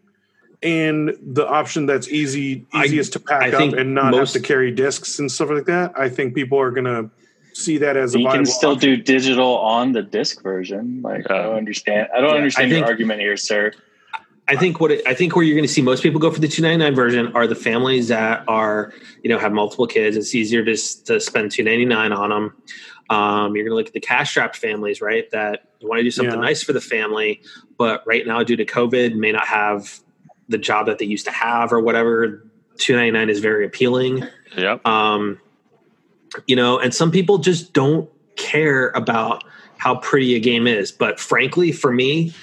and 0.64 1.12
the 1.22 1.46
option 1.48 1.86
that's 1.86 2.08
easy 2.10 2.66
I- 2.74 2.86
easiest 2.86 3.14
to 3.14 3.20
pack 3.20 3.54
I 3.54 3.66
up 3.68 3.74
and 3.74 3.94
not 3.94 4.12
most- 4.12 4.34
have 4.34 4.42
to 4.42 4.48
carry 4.48 4.72
discs 4.72 5.20
and 5.20 5.30
stuff 5.32 5.50
like 5.50 5.66
that. 5.66 5.92
I 5.98 6.08
think 6.10 6.34
people 6.34 6.60
are 6.60 6.72
gonna 6.72 7.10
see 7.64 7.78
that 7.80 7.98
as 7.98 8.16
a 8.16 8.20
you 8.20 8.28
can 8.30 8.46
still 8.46 8.72
option. 8.72 8.96
do 8.96 9.04
digital 9.04 9.58
on 9.58 9.92
the 9.92 10.02
disc 10.02 10.42
version. 10.44 11.02
Like 11.02 11.30
I 11.30 11.44
don't 11.44 11.56
understand. 11.56 12.08
I 12.16 12.22
don't 12.22 12.32
Yeah, 12.32 12.36
understand 12.38 12.74
I 12.74 12.78
your 12.78 12.86
argument 12.86 13.20
here, 13.22 13.38
sir. 13.38 13.72
I 14.48 14.56
think 14.58 14.80
what 14.82 14.92
it, 14.92 15.08
I 15.08 15.14
think 15.14 15.36
where 15.36 15.46
you're 15.46 15.56
going 15.56 15.68
to 15.68 15.74
see 15.74 15.82
most 15.82 16.04
people 16.04 16.20
go 16.20 16.30
for 16.30 16.42
the 16.42 16.48
299 16.48 16.94
version 16.96 17.32
are 17.36 17.48
the 17.48 17.56
families 17.56 18.10
that 18.10 18.44
are 18.48 18.92
you 19.24 19.30
know 19.30 19.38
have 19.40 19.54
multiple 19.54 19.88
kids. 19.88 20.18
It's 20.18 20.36
easier 20.36 20.64
to 20.66 20.76
to 21.06 21.20
spend 21.22 21.52
299 21.52 22.12
on 22.12 22.30
them. 22.30 22.56
Um, 23.10 23.56
you're 23.56 23.66
going 23.66 23.72
to 23.72 23.76
look 23.76 23.88
at 23.88 23.94
the 23.94 24.00
cash 24.00 24.32
strapped 24.32 24.56
families, 24.58 25.02
right? 25.02 25.30
That 25.32 25.66
want 25.82 26.00
to 26.00 26.04
do 26.04 26.12
something 26.12 26.34
Yeah. 26.36 26.40
nice 26.42 26.64
for 26.64 26.74
the 26.74 26.82
family, 26.82 27.42
but 27.78 28.04
right 28.06 28.26
now 28.26 28.44
due 28.44 28.56
to 28.56 28.66
COVID 28.66 29.16
may 29.16 29.32
not 29.32 29.48
have 29.48 30.00
the 30.50 30.58
job 30.58 30.86
that 30.88 30.98
they 30.98 31.06
used 31.06 31.26
to 31.26 31.32
have 31.32 31.72
or 31.72 31.80
whatever, 31.80 32.46
two 32.78 32.96
ninety 32.96 33.12
nine 33.12 33.30
is 33.30 33.40
very 33.40 33.66
appealing. 33.66 34.24
Yep. 34.58 34.86
Um, 34.86 35.40
you 36.48 36.56
know, 36.56 36.80
and 36.80 36.94
some 36.94 37.12
people 37.12 37.38
just 37.38 37.74
don't 37.74 38.10
care 38.36 38.90
about 38.90 39.44
how 39.78 39.96
pretty 39.96 40.36
a 40.36 40.40
game 40.40 40.68
is. 40.68 40.92
But 40.92 41.20
frankly, 41.20 41.72
for 41.72 41.92
me, 41.92 42.34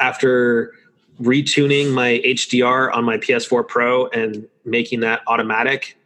after 0.00 0.72
retuning 1.20 1.92
my 1.92 2.20
HDR 2.24 2.94
on 2.94 3.04
my 3.04 3.18
PS4 3.18 3.66
Pro 3.66 4.06
and 4.08 4.46
making 4.64 5.00
that 5.00 5.22
automatic, 5.26 5.98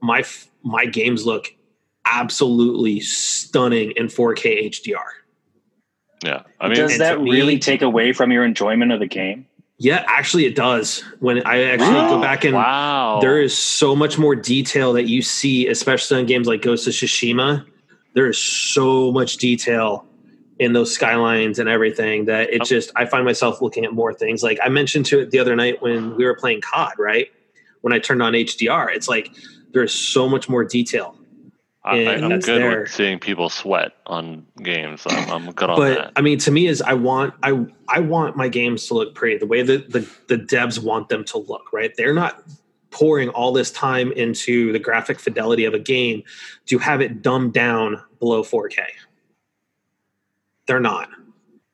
my 0.00 0.24
my 0.62 0.84
games 0.84 1.24
look 1.26 1.54
absolutely 2.04 3.00
stunning 3.00 3.92
in 3.92 4.06
4K 4.06 4.68
HDR. 4.68 5.04
Yeah. 6.24 6.42
I 6.60 6.68
mean, 6.68 6.76
Does 6.76 6.98
that 6.98 7.20
me- 7.20 7.30
really 7.30 7.58
take 7.58 7.82
away 7.82 8.12
from 8.12 8.32
your 8.32 8.44
enjoyment 8.44 8.92
of 8.92 9.00
the 9.00 9.06
game? 9.06 9.46
Yeah, 9.78 10.04
actually, 10.06 10.46
it 10.46 10.54
does. 10.54 11.00
When 11.20 11.46
I 11.46 11.64
actually 11.64 12.08
go 12.08 12.20
back 12.20 12.44
and 12.44 12.54
wow. 12.54 13.18
there 13.20 13.40
is 13.40 13.56
so 13.56 13.94
much 13.94 14.18
more 14.18 14.34
detail 14.34 14.94
that 14.94 15.04
you 15.04 15.20
see, 15.20 15.68
especially 15.68 16.18
on 16.18 16.26
games 16.26 16.46
like 16.46 16.62
Ghost 16.62 16.86
of 16.86 16.94
Tsushima. 16.94 17.66
There 18.14 18.26
is 18.26 18.38
so 18.38 19.12
much 19.12 19.36
detail 19.36 20.06
in 20.58 20.72
those 20.72 20.94
skylines 20.94 21.58
and 21.58 21.68
everything 21.68 22.24
that 22.24 22.48
it 22.50 22.62
Oh. 22.62 22.64
just 22.64 22.90
I 22.96 23.04
find 23.04 23.26
myself 23.26 23.60
looking 23.60 23.84
at 23.84 23.92
more 23.92 24.14
things. 24.14 24.42
Like 24.42 24.58
I 24.64 24.70
mentioned 24.70 25.04
to 25.06 25.20
it 25.20 25.30
the 25.30 25.38
other 25.38 25.54
night 25.54 25.82
when 25.82 26.16
we 26.16 26.24
were 26.24 26.34
playing 26.34 26.62
COD, 26.62 26.94
right? 26.98 27.30
When 27.82 27.92
I 27.92 27.98
turned 27.98 28.22
on 28.22 28.32
HDR, 28.32 28.94
it's 28.94 29.08
like 29.08 29.30
there's 29.72 29.92
so 29.92 30.26
much 30.26 30.48
more 30.48 30.64
detail. 30.64 31.18
I, 31.86 31.96
and 31.98 32.24
I'm 32.24 32.40
good 32.40 32.60
there. 32.62 32.80
with 32.80 32.90
seeing 32.90 33.18
people 33.20 33.48
sweat 33.48 33.92
on 34.06 34.44
games. 34.62 35.02
I'm, 35.08 35.30
I'm 35.30 35.52
good 35.52 35.70
on 35.70 35.76
but 35.78 35.94
that. 35.94 36.12
I 36.16 36.20
mean, 36.20 36.38
to 36.40 36.50
me, 36.50 36.66
is 36.66 36.82
I 36.82 36.94
want 36.94 37.34
I 37.42 37.64
I 37.88 38.00
want 38.00 38.36
my 38.36 38.48
games 38.48 38.86
to 38.88 38.94
look 38.94 39.14
pretty 39.14 39.38
the 39.38 39.46
way 39.46 39.62
that 39.62 39.90
the 39.92 40.00
the 40.28 40.36
devs 40.36 40.82
want 40.82 41.08
them 41.08 41.24
to 41.26 41.38
look. 41.38 41.72
Right? 41.72 41.92
They're 41.96 42.14
not 42.14 42.42
pouring 42.90 43.28
all 43.30 43.52
this 43.52 43.70
time 43.70 44.10
into 44.12 44.72
the 44.72 44.78
graphic 44.78 45.20
fidelity 45.20 45.64
of 45.64 45.74
a 45.74 45.78
game 45.78 46.22
to 46.66 46.78
have 46.78 47.00
it 47.00 47.22
dumbed 47.22 47.52
down 47.52 48.02
below 48.20 48.42
4K. 48.42 48.78
They're 50.66 50.80
not, 50.80 51.08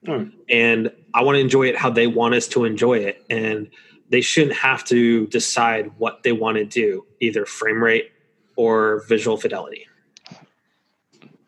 Hmm. 0.04 0.24
and 0.48 0.90
I 1.14 1.22
want 1.22 1.36
to 1.36 1.40
enjoy 1.40 1.68
it 1.68 1.76
how 1.76 1.90
they 1.90 2.08
want 2.08 2.34
us 2.34 2.48
to 2.48 2.64
enjoy 2.64 2.98
it, 2.98 3.24
and 3.30 3.70
they 4.10 4.20
shouldn't 4.20 4.56
have 4.56 4.84
to 4.86 5.26
decide 5.28 5.92
what 5.98 6.24
they 6.24 6.32
want 6.32 6.56
to 6.56 6.64
do, 6.64 7.06
either 7.20 7.46
frame 7.46 7.82
rate 7.82 8.10
or 8.56 9.04
visual 9.08 9.36
fidelity. 9.36 9.86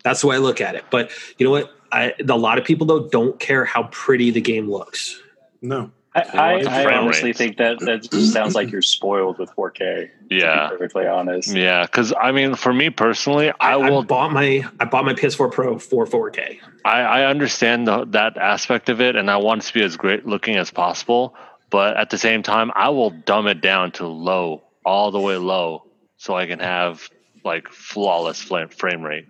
That's 0.04 0.20
the 0.20 0.28
way 0.28 0.36
I 0.36 0.38
look 0.38 0.60
at 0.60 0.76
it. 0.76 0.84
But 0.90 1.10
you 1.38 1.44
know 1.44 1.50
what? 1.50 1.74
I, 1.90 2.14
a 2.28 2.36
lot 2.36 2.58
of 2.58 2.64
people 2.64 2.86
though 2.86 3.08
don't 3.08 3.38
care 3.40 3.64
how 3.64 3.84
pretty 3.84 4.30
the 4.30 4.40
game 4.40 4.70
looks. 4.70 5.20
No. 5.60 5.90
I, 6.16 6.20
I, 6.22 6.84
I 6.84 6.96
honestly 6.96 7.30
rates? 7.30 7.38
think 7.38 7.56
that 7.56 7.80
that 7.80 8.04
sounds 8.12 8.54
like 8.54 8.70
you're 8.70 8.82
spoiled 8.82 9.38
with 9.38 9.50
4K. 9.56 9.78
To 9.78 10.08
Yeah. 10.30 10.68
be 10.68 10.76
perfectly 10.76 11.06
honest. 11.08 11.52
Yeah, 11.52 11.82
because 11.82 12.12
I 12.20 12.30
mean, 12.30 12.54
for 12.54 12.72
me 12.72 12.90
personally, 12.90 13.50
I, 13.58 13.72
I, 13.72 13.90
will. 13.90 14.04
bought 14.04 14.32
my 14.32 14.64
I 14.78 14.84
bought 14.84 15.04
my 15.04 15.14
PS4 15.14 15.50
Pro 15.50 15.78
for 15.80 16.06
4K. 16.06 16.58
I, 16.84 17.00
I 17.00 17.24
understand 17.24 17.88
the, 17.88 18.04
that 18.10 18.36
aspect 18.36 18.88
of 18.90 19.00
it, 19.00 19.16
and 19.16 19.28
I 19.28 19.38
want 19.38 19.64
it 19.64 19.66
to 19.66 19.74
be 19.74 19.82
as 19.82 19.96
great 19.96 20.24
looking 20.24 20.54
as 20.56 20.70
possible. 20.70 21.34
But 21.70 21.96
at 21.96 22.10
the 22.10 22.18
same 22.18 22.44
time, 22.44 22.70
I 22.76 22.90
will 22.90 23.10
dumb 23.10 23.48
it 23.48 23.60
down 23.60 23.90
to 23.92 24.06
low, 24.06 24.62
all 24.84 25.10
the 25.10 25.18
way 25.20 25.36
low, 25.36 25.84
so 26.16 26.36
I 26.36 26.46
can 26.46 26.60
have 26.60 27.08
like 27.44 27.68
flawless 27.70 28.40
flame, 28.40 28.68
frame 28.68 29.02
rate. 29.02 29.26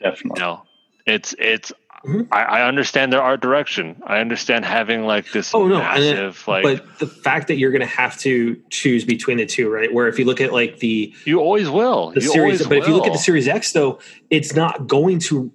Definitely. 0.00 0.40
You 0.40 0.46
know, 0.46 0.62
it's 1.06 1.34
it's. 1.38 1.72
Mhm. 2.04 2.28
I, 2.30 2.42
I 2.42 2.68
understand 2.68 3.12
their 3.12 3.22
art 3.22 3.40
direction. 3.40 4.00
I 4.06 4.18
understand 4.18 4.64
having 4.64 5.04
like 5.04 5.32
this 5.32 5.52
Oh 5.54 5.66
no, 5.66 5.80
and 5.80 6.04
it- 6.04 6.10
massive 6.14 6.46
like. 6.46 6.62
but 6.62 6.98
the 7.00 7.06
fact 7.06 7.48
that 7.48 7.56
you're 7.56 7.72
going 7.72 7.80
to 7.80 7.86
have 7.86 8.16
to 8.20 8.60
choose 8.70 9.04
between 9.04 9.38
the 9.38 9.46
two, 9.46 9.68
right? 9.72 9.92
Where 9.92 10.06
if 10.06 10.18
you 10.18 10.24
look 10.24 10.40
at 10.40 10.52
like 10.52 10.78
the 10.78 11.12
you 11.24 11.40
always 11.40 11.68
will. 11.68 12.10
the 12.10 12.20
you 12.20 12.28
series, 12.30 12.60
always 12.60 12.66
but 12.68 12.78
if 12.78 12.86
you 12.86 12.94
look 12.94 13.06
at 13.06 13.12
the 13.12 13.18
Series 13.18 13.48
X 13.48 13.72
though, 13.72 13.98
it's 14.30 14.54
not 14.54 14.86
going 14.86 15.18
to 15.20 15.50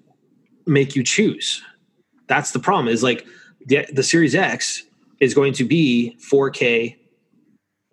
make 0.66 0.96
you 0.96 1.04
choose. 1.04 1.62
That's 2.28 2.52
the 2.52 2.60
problem. 2.60 2.88
Is 2.90 3.04
like 3.04 3.26
the 3.68 3.86
the 3.94 4.04
Series 4.04 4.36
X 4.36 4.84
is 5.22 5.34
going 5.34 5.54
to 5.54 5.64
be 5.64 6.18
4K, 6.32 6.98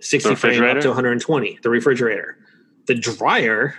60 0.00 0.30
The 0.30 0.36
frame 0.36 0.64
up 0.64 0.80
to 0.80 0.88
120. 0.88 1.58
The 1.62 1.70
refrigerator, 1.70 2.38
the 2.86 2.94
dryer. 2.94 3.74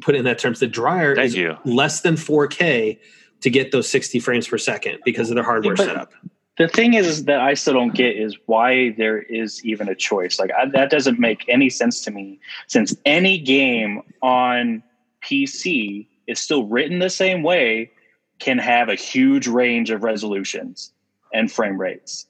Put 0.00 0.14
it 0.14 0.18
in 0.18 0.24
that 0.24 0.38
terms, 0.38 0.60
the 0.60 0.66
dryer 0.66 1.14
Thank 1.14 1.26
is 1.26 1.36
you. 1.36 1.56
less 1.64 2.00
than 2.02 2.14
4K 2.16 2.98
to 3.40 3.50
get 3.50 3.72
those 3.72 3.88
60 3.88 4.20
frames 4.20 4.46
per 4.48 4.58
second 4.58 4.98
because 5.04 5.30
of 5.30 5.34
their 5.34 5.44
hardware 5.44 5.74
But- 5.74 5.86
setup. 5.86 6.12
The 6.56 6.66
thing 6.66 6.94
is 6.94 7.26
that 7.26 7.38
I 7.38 7.54
still 7.54 7.74
don't 7.74 7.94
get 7.94 8.16
is 8.16 8.36
why 8.46 8.90
there 8.98 9.22
is 9.22 9.64
even 9.64 9.88
a 9.88 9.94
choice. 9.94 10.40
Like 10.40 10.50
I, 10.58 10.66
that 10.70 10.90
doesn't 10.90 11.20
make 11.20 11.44
any 11.48 11.70
sense 11.70 12.00
to 12.02 12.10
me, 12.10 12.40
since 12.66 12.96
any 13.06 13.38
game 13.38 14.02
on 14.22 14.82
PC 15.22 16.08
is 16.26 16.40
still 16.40 16.64
written 16.66 16.98
the 16.98 17.10
same 17.10 17.44
way, 17.44 17.92
can 18.40 18.58
have 18.58 18.88
a 18.88 18.96
huge 18.96 19.46
range 19.46 19.90
of 19.90 20.02
resolutions 20.02 20.92
and 21.32 21.50
frame 21.50 21.80
rates. 21.80 22.26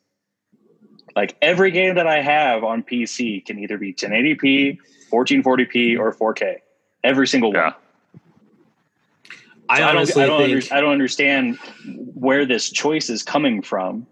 Like 1.17 1.35
every 1.41 1.71
game 1.71 1.95
that 1.95 2.07
I 2.07 2.21
have 2.21 2.65
on 2.65 2.83
PC 2.83 3.47
can 3.47 3.59
either 3.59 3.79
be 3.79 3.95
1080p, 3.95 4.79
1440p, 5.11 5.99
or 5.99 6.13
4K. 6.13 6.57
Every 7.05 7.27
single 7.27 7.53
one. 7.53 7.61
Yeah. 7.63 7.73
I 9.69 9.79
So 9.81 9.85
I 9.85 9.93
don't, 9.93 10.17
I 10.19 10.27
don't, 10.27 10.39
think 10.39 10.63
under, 10.65 10.75
I 10.75 10.81
don't 10.81 10.93
understand 10.93 11.59
where 12.15 12.47
this 12.47 12.71
choice 12.71 13.11
is 13.11 13.23
coming 13.23 13.61
from. 13.63 14.07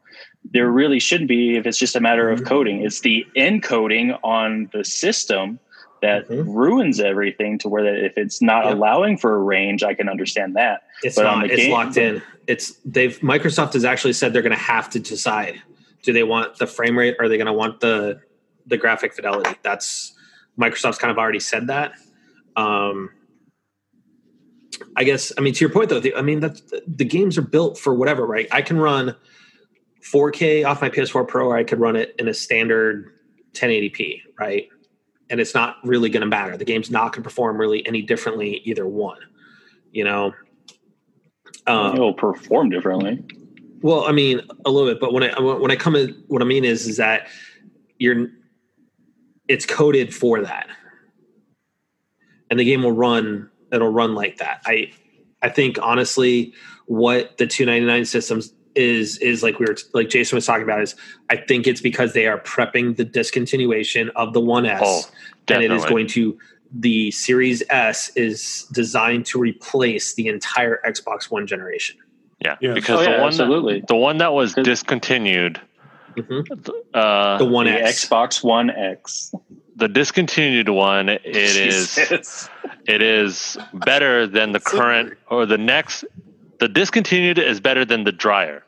There 0.52 0.70
really 0.70 1.00
shouldn't 1.00 1.28
be 1.28 1.56
if 1.56 1.66
it's 1.66 1.78
just 1.78 1.96
a 1.96 2.00
matter 2.00 2.30
of 2.30 2.40
Mhm. 2.40 2.46
coding. 2.46 2.84
It's 2.84 3.00
the 3.00 3.26
encoding 3.36 4.18
on 4.22 4.68
the 4.72 4.84
system 4.84 5.58
that 6.02 6.28
Mhm. 6.28 6.44
ruins 6.46 7.00
everything 7.00 7.58
to 7.60 7.68
where 7.68 7.82
that 7.84 8.04
if 8.04 8.18
it's 8.18 8.42
not 8.42 8.64
Yep. 8.66 8.74
allowing 8.74 9.16
for 9.16 9.34
a 9.34 9.38
range, 9.38 9.82
I 9.82 9.94
can 9.94 10.08
understand 10.10 10.54
that. 10.56 10.82
It's 11.02 11.16
But 11.16 11.26
on 11.26 11.38
not. 11.40 11.48
the 11.48 11.54
It's 11.54 11.62
game- 11.62 11.72
locked 11.72 11.96
in. 11.96 12.22
It's 12.46 12.72
they've 12.84 13.18
Microsoft 13.20 13.72
has 13.72 13.84
actually 13.84 14.12
said 14.12 14.32
they're 14.34 14.42
going 14.42 14.54
to 14.54 14.58
have 14.62 14.90
to 14.90 15.00
decide: 15.00 15.60
do 16.02 16.12
they 16.12 16.22
want 16.22 16.58
the 16.58 16.66
frame 16.66 16.96
rate, 16.98 17.16
or 17.18 17.24
are 17.24 17.28
they 17.28 17.38
going 17.38 17.46
to 17.46 17.52
want 17.52 17.80
the 17.80 18.20
the 18.66 18.76
graphic 18.76 19.14
fidelity? 19.14 19.56
That's 19.62 20.12
Microsoft's 20.60 20.98
kind 20.98 21.10
of 21.10 21.18
already 21.18 21.40
said 21.40 21.66
that. 21.68 21.92
Um, 22.56 23.10
I 24.96 25.04
guess. 25.04 25.32
I 25.36 25.40
mean, 25.40 25.54
to 25.54 25.60
your 25.60 25.70
point 25.70 25.90
though, 25.90 26.00
the, 26.00 26.14
I 26.14 26.22
mean 26.22 26.40
that's 26.40 26.62
the 26.86 27.04
games 27.04 27.38
are 27.38 27.42
built 27.42 27.78
for 27.78 27.94
whatever, 27.94 28.26
right? 28.26 28.48
I 28.50 28.62
can 28.62 28.78
run 28.78 29.14
4K 30.02 30.66
off 30.66 30.80
my 30.80 30.88
PS4 30.88 31.26
Pro, 31.26 31.48
or 31.48 31.56
I 31.56 31.64
could 31.64 31.80
run 31.80 31.96
it 31.96 32.14
in 32.18 32.28
a 32.28 32.34
standard 32.34 33.12
1080p, 33.52 34.22
right? 34.38 34.68
And 35.28 35.40
it's 35.40 35.54
not 35.54 35.76
really 35.84 36.08
going 36.08 36.20
to 36.20 36.26
matter. 36.26 36.56
The 36.56 36.64
game's 36.64 36.90
not 36.90 37.12
going 37.12 37.22
to 37.22 37.28
perform 37.28 37.58
really 37.58 37.86
any 37.86 38.02
differently 38.02 38.62
either 38.64 38.86
one. 38.86 39.18
You 39.90 40.04
know, 40.04 40.32
um, 41.66 41.94
It'll 41.94 42.14
perform 42.14 42.70
differently. 42.70 43.24
well, 43.80 44.04
I 44.04 44.12
mean, 44.12 44.40
a 44.64 44.70
little 44.70 44.88
bit, 44.88 45.00
but 45.00 45.12
when 45.12 45.24
I 45.24 45.40
when 45.40 45.70
I 45.70 45.76
come 45.76 45.96
in, 45.96 46.22
what 46.28 46.42
I 46.42 46.44
mean 46.44 46.64
is 46.64 46.86
is 46.86 46.96
that 46.98 47.28
you're 47.98 48.28
it's 49.48 49.66
coded 49.66 50.14
for 50.14 50.42
that, 50.42 50.68
and 52.50 52.58
the 52.58 52.64
game 52.64 52.82
will 52.82 52.92
run. 52.92 53.50
It'll 53.72 53.88
run 53.92 54.14
like 54.14 54.38
that. 54.38 54.62
I 54.66 54.92
I 55.42 55.48
think 55.48 55.78
honestly, 55.82 56.52
what 56.86 57.36
the 57.38 57.46
two 57.46 57.66
ninety 57.66 57.86
nine 57.86 58.04
systems 58.04 58.52
is 58.74 59.18
is 59.18 59.42
like 59.42 59.58
we 59.58 59.66
were 59.66 59.76
like 59.94 60.08
Jason 60.08 60.36
was 60.36 60.46
talking 60.46 60.62
about 60.64 60.82
is 60.82 60.94
I 61.30 61.36
think 61.36 61.66
it's 61.66 61.80
because 61.80 62.12
they 62.12 62.26
are 62.26 62.38
prepping 62.38 62.96
the 62.96 63.04
discontinuation 63.04 64.10
of 64.16 64.32
the 64.32 64.40
One 64.40 64.66
S, 64.66 64.80
Oh, 64.84 65.02
and 65.48 65.62
it 65.62 65.70
is 65.72 65.84
going 65.86 66.06
to 66.08 66.38
the 66.72 67.10
Series 67.12 67.62
S 67.70 68.10
is 68.16 68.66
designed 68.72 69.24
to 69.26 69.38
replace 69.38 70.14
the 70.14 70.28
entire 70.28 70.80
Xbox 70.86 71.30
One 71.30 71.46
generation. 71.46 71.96
Yeah, 72.44 72.56
Yes. 72.60 72.74
because 72.74 73.00
Oh, 73.00 73.04
the 73.04 73.10
yeah, 73.10 73.18
one 73.18 73.26
absolutely. 73.28 73.80
That, 73.80 73.88
the 73.88 73.96
one 73.96 74.18
that 74.18 74.32
was 74.34 74.54
'Cause- 74.54 74.64
discontinued, 74.66 75.58
Mhm. 76.16 76.68
uh, 76.92 77.38
The 77.38 77.44
One 77.46 77.66
the 77.66 77.72
X. 77.72 78.04
Xbox 78.06 78.44
One 78.44 78.68
X. 78.70 79.32
the 79.76 79.88
discontinued 79.88 80.68
one, 80.68 81.08
it 81.08 81.22
is 81.24 81.94
Jesus. 81.94 82.48
it 82.86 83.02
is 83.02 83.56
better 83.72 84.26
than 84.26 84.52
the 84.52 84.60
current 84.60 85.14
or 85.28 85.46
the 85.46 85.58
next. 85.58 86.04
The 86.58 86.68
discontinued 86.68 87.38
is 87.38 87.60
better 87.60 87.84
than 87.84 88.04
the 88.04 88.12
dryer, 88.12 88.62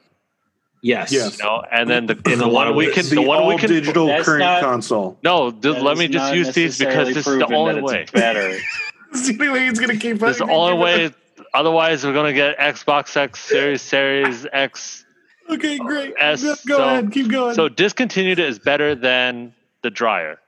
Yes. 0.82 1.10
Yes. 1.10 1.38
you 1.38 1.44
know. 1.44 1.62
And 1.72 1.88
then 1.88 2.06
the, 2.06 2.14
In 2.26 2.32
a 2.34 2.36
the 2.36 2.46
lot 2.46 2.66
one 2.68 2.76
we 2.76 2.92
can 2.92 3.04
the 3.08 3.14
the 3.16 3.22
one 3.22 3.46
we 3.46 3.54
all 3.54 3.58
can 3.58 3.70
digital 3.70 4.08
current 4.22 4.40
not- 4.40 4.62
console. 4.62 5.18
no. 5.24 5.50
th- 5.50 5.78
let 5.82 5.96
me 5.96 6.06
just 6.08 6.34
use 6.34 6.54
these 6.54 6.78
because 6.78 7.08
this 7.14 7.26
is 7.26 7.38
the 7.38 7.46
only 7.54 7.80
way. 7.80 8.06
Better. 8.12 8.58
It's 9.10 9.26
the 9.26 9.32
only 9.40 9.48
way 9.48 9.66
he's 9.66 9.78
gonna 9.80 9.96
keep 9.96 10.18
This 10.18 10.32
is 10.32 10.38
the 10.38 10.52
only 10.52 10.76
way. 10.76 11.10
Otherwise, 11.54 12.04
we're 12.04 12.12
gonna 12.12 12.34
get 12.34 12.58
Xbox 12.58 13.16
X 13.16 13.40
Series, 13.40 13.80
Series 13.80 14.46
X. 14.52 15.06
Okay, 15.48 15.78
great. 15.78 16.12
S, 16.20 16.42
go 16.42 16.54
go 16.66 16.76
so- 16.76 16.84
ahead, 16.84 17.10
keep 17.10 17.30
going. 17.30 17.54
So 17.54 17.70
discontinued 17.70 18.38
is 18.38 18.58
better 18.58 18.94
than 18.94 19.54
the 19.82 19.88
dryer. 19.88 20.38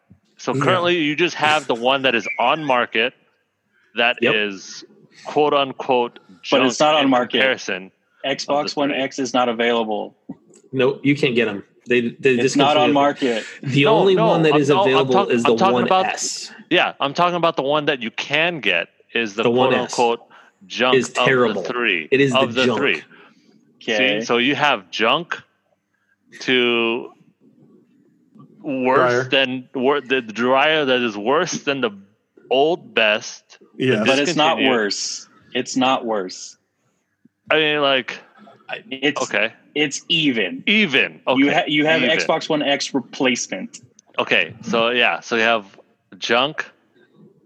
So 0.40 0.54
Yeah. 0.54 0.62
currently, 0.64 0.96
you 0.96 1.14
just 1.16 1.34
have 1.34 1.66
the 1.66 1.74
one 1.74 2.00
that 2.02 2.14
is 2.14 2.26
on 2.38 2.64
market, 2.64 3.12
that 3.96 4.16
is 4.22 4.82
Yep. 4.88 5.24
quote 5.26 5.52
unquote. 5.52 6.18
But 6.50 6.64
it's 6.64 6.80
not 6.80 6.94
on 6.94 7.10
market. 7.10 7.38
Comparison. 7.40 7.92
Xbox 8.24 8.74
One 8.74 8.88
three. 8.88 8.98
X 8.98 9.18
is 9.18 9.34
not 9.34 9.50
available. 9.50 10.16
No, 10.72 10.98
you 11.02 11.14
can't 11.14 11.34
get 11.34 11.44
them. 11.44 11.62
They, 11.88 12.00
they 12.20 12.36
It's 12.36 12.56
not 12.56 12.78
on 12.78 12.92
market. 12.94 13.44
The 13.62 13.84
No, 13.84 13.96
only 13.98 14.14
no, 14.14 14.28
one 14.28 14.42
that 14.44 14.52
I'm- 14.52 14.60
is 14.62 14.70
no, 14.70 14.80
available 14.82 15.12
talk- 15.12 15.30
is 15.30 15.42
the 15.42 15.52
One 15.54 15.82
about- 15.84 16.06
S. 16.06 16.50
Yeah, 16.70 16.94
I'm 17.00 17.12
talking 17.12 17.36
about 17.36 17.56
the 17.56 17.62
one 17.62 17.84
that 17.86 18.00
you 18.02 18.10
can 18.10 18.60
get 18.60 18.88
is 19.12 19.34
the, 19.34 19.42
The 19.42 19.50
quote 19.50 19.72
1S. 19.72 19.80
unquote 19.82 20.20
junk 20.66 20.94
Is 20.96 21.10
terrible. 21.10 21.58
of 21.60 21.66
the 21.66 21.72
three. 21.72 22.08
It 22.10 22.20
is 22.20 22.32
the 22.32 22.38
of 22.38 22.54
the, 22.54 22.64
junk. 22.66 22.78
three. 22.78 23.02
Okay. 23.82 24.20
See, 24.20 24.24
so 24.26 24.38
you 24.38 24.54
have 24.54 24.90
junk 24.90 25.36
to 26.40 27.12
worse 28.62 28.96
Dryer. 28.96 29.24
than 29.24 29.68
wor- 29.74 30.00
the 30.00 30.20
dryer 30.22 30.84
that 30.84 31.00
is 31.00 31.16
worse 31.16 31.52
than 31.64 31.80
the 31.80 31.90
old 32.50 32.94
best. 32.94 33.58
Yeah, 33.76 34.04
but 34.06 34.18
it's 34.18 34.36
not 34.36 34.58
worse. 34.58 35.28
It's 35.54 35.76
not 35.76 36.04
worse. 36.04 36.56
I 37.50 37.56
mean, 37.56 37.80
like, 37.80 38.18
It's 38.90 39.20
okay, 39.22 39.52
it's 39.74 40.04
even. 40.08 40.62
even. 40.66 41.20
Okay, 41.26 41.40
you 41.42 41.52
ha- 41.52 41.64
you 41.66 41.86
have 41.86 42.02
even. 42.02 42.16
Xbox 42.16 42.48
One 42.48 42.62
X 42.62 42.94
replacement. 42.94 43.80
Okay, 44.18 44.54
so 44.62 44.90
yeah, 44.90 45.20
so 45.20 45.36
you 45.36 45.42
have 45.42 45.64
junk, 46.18 46.64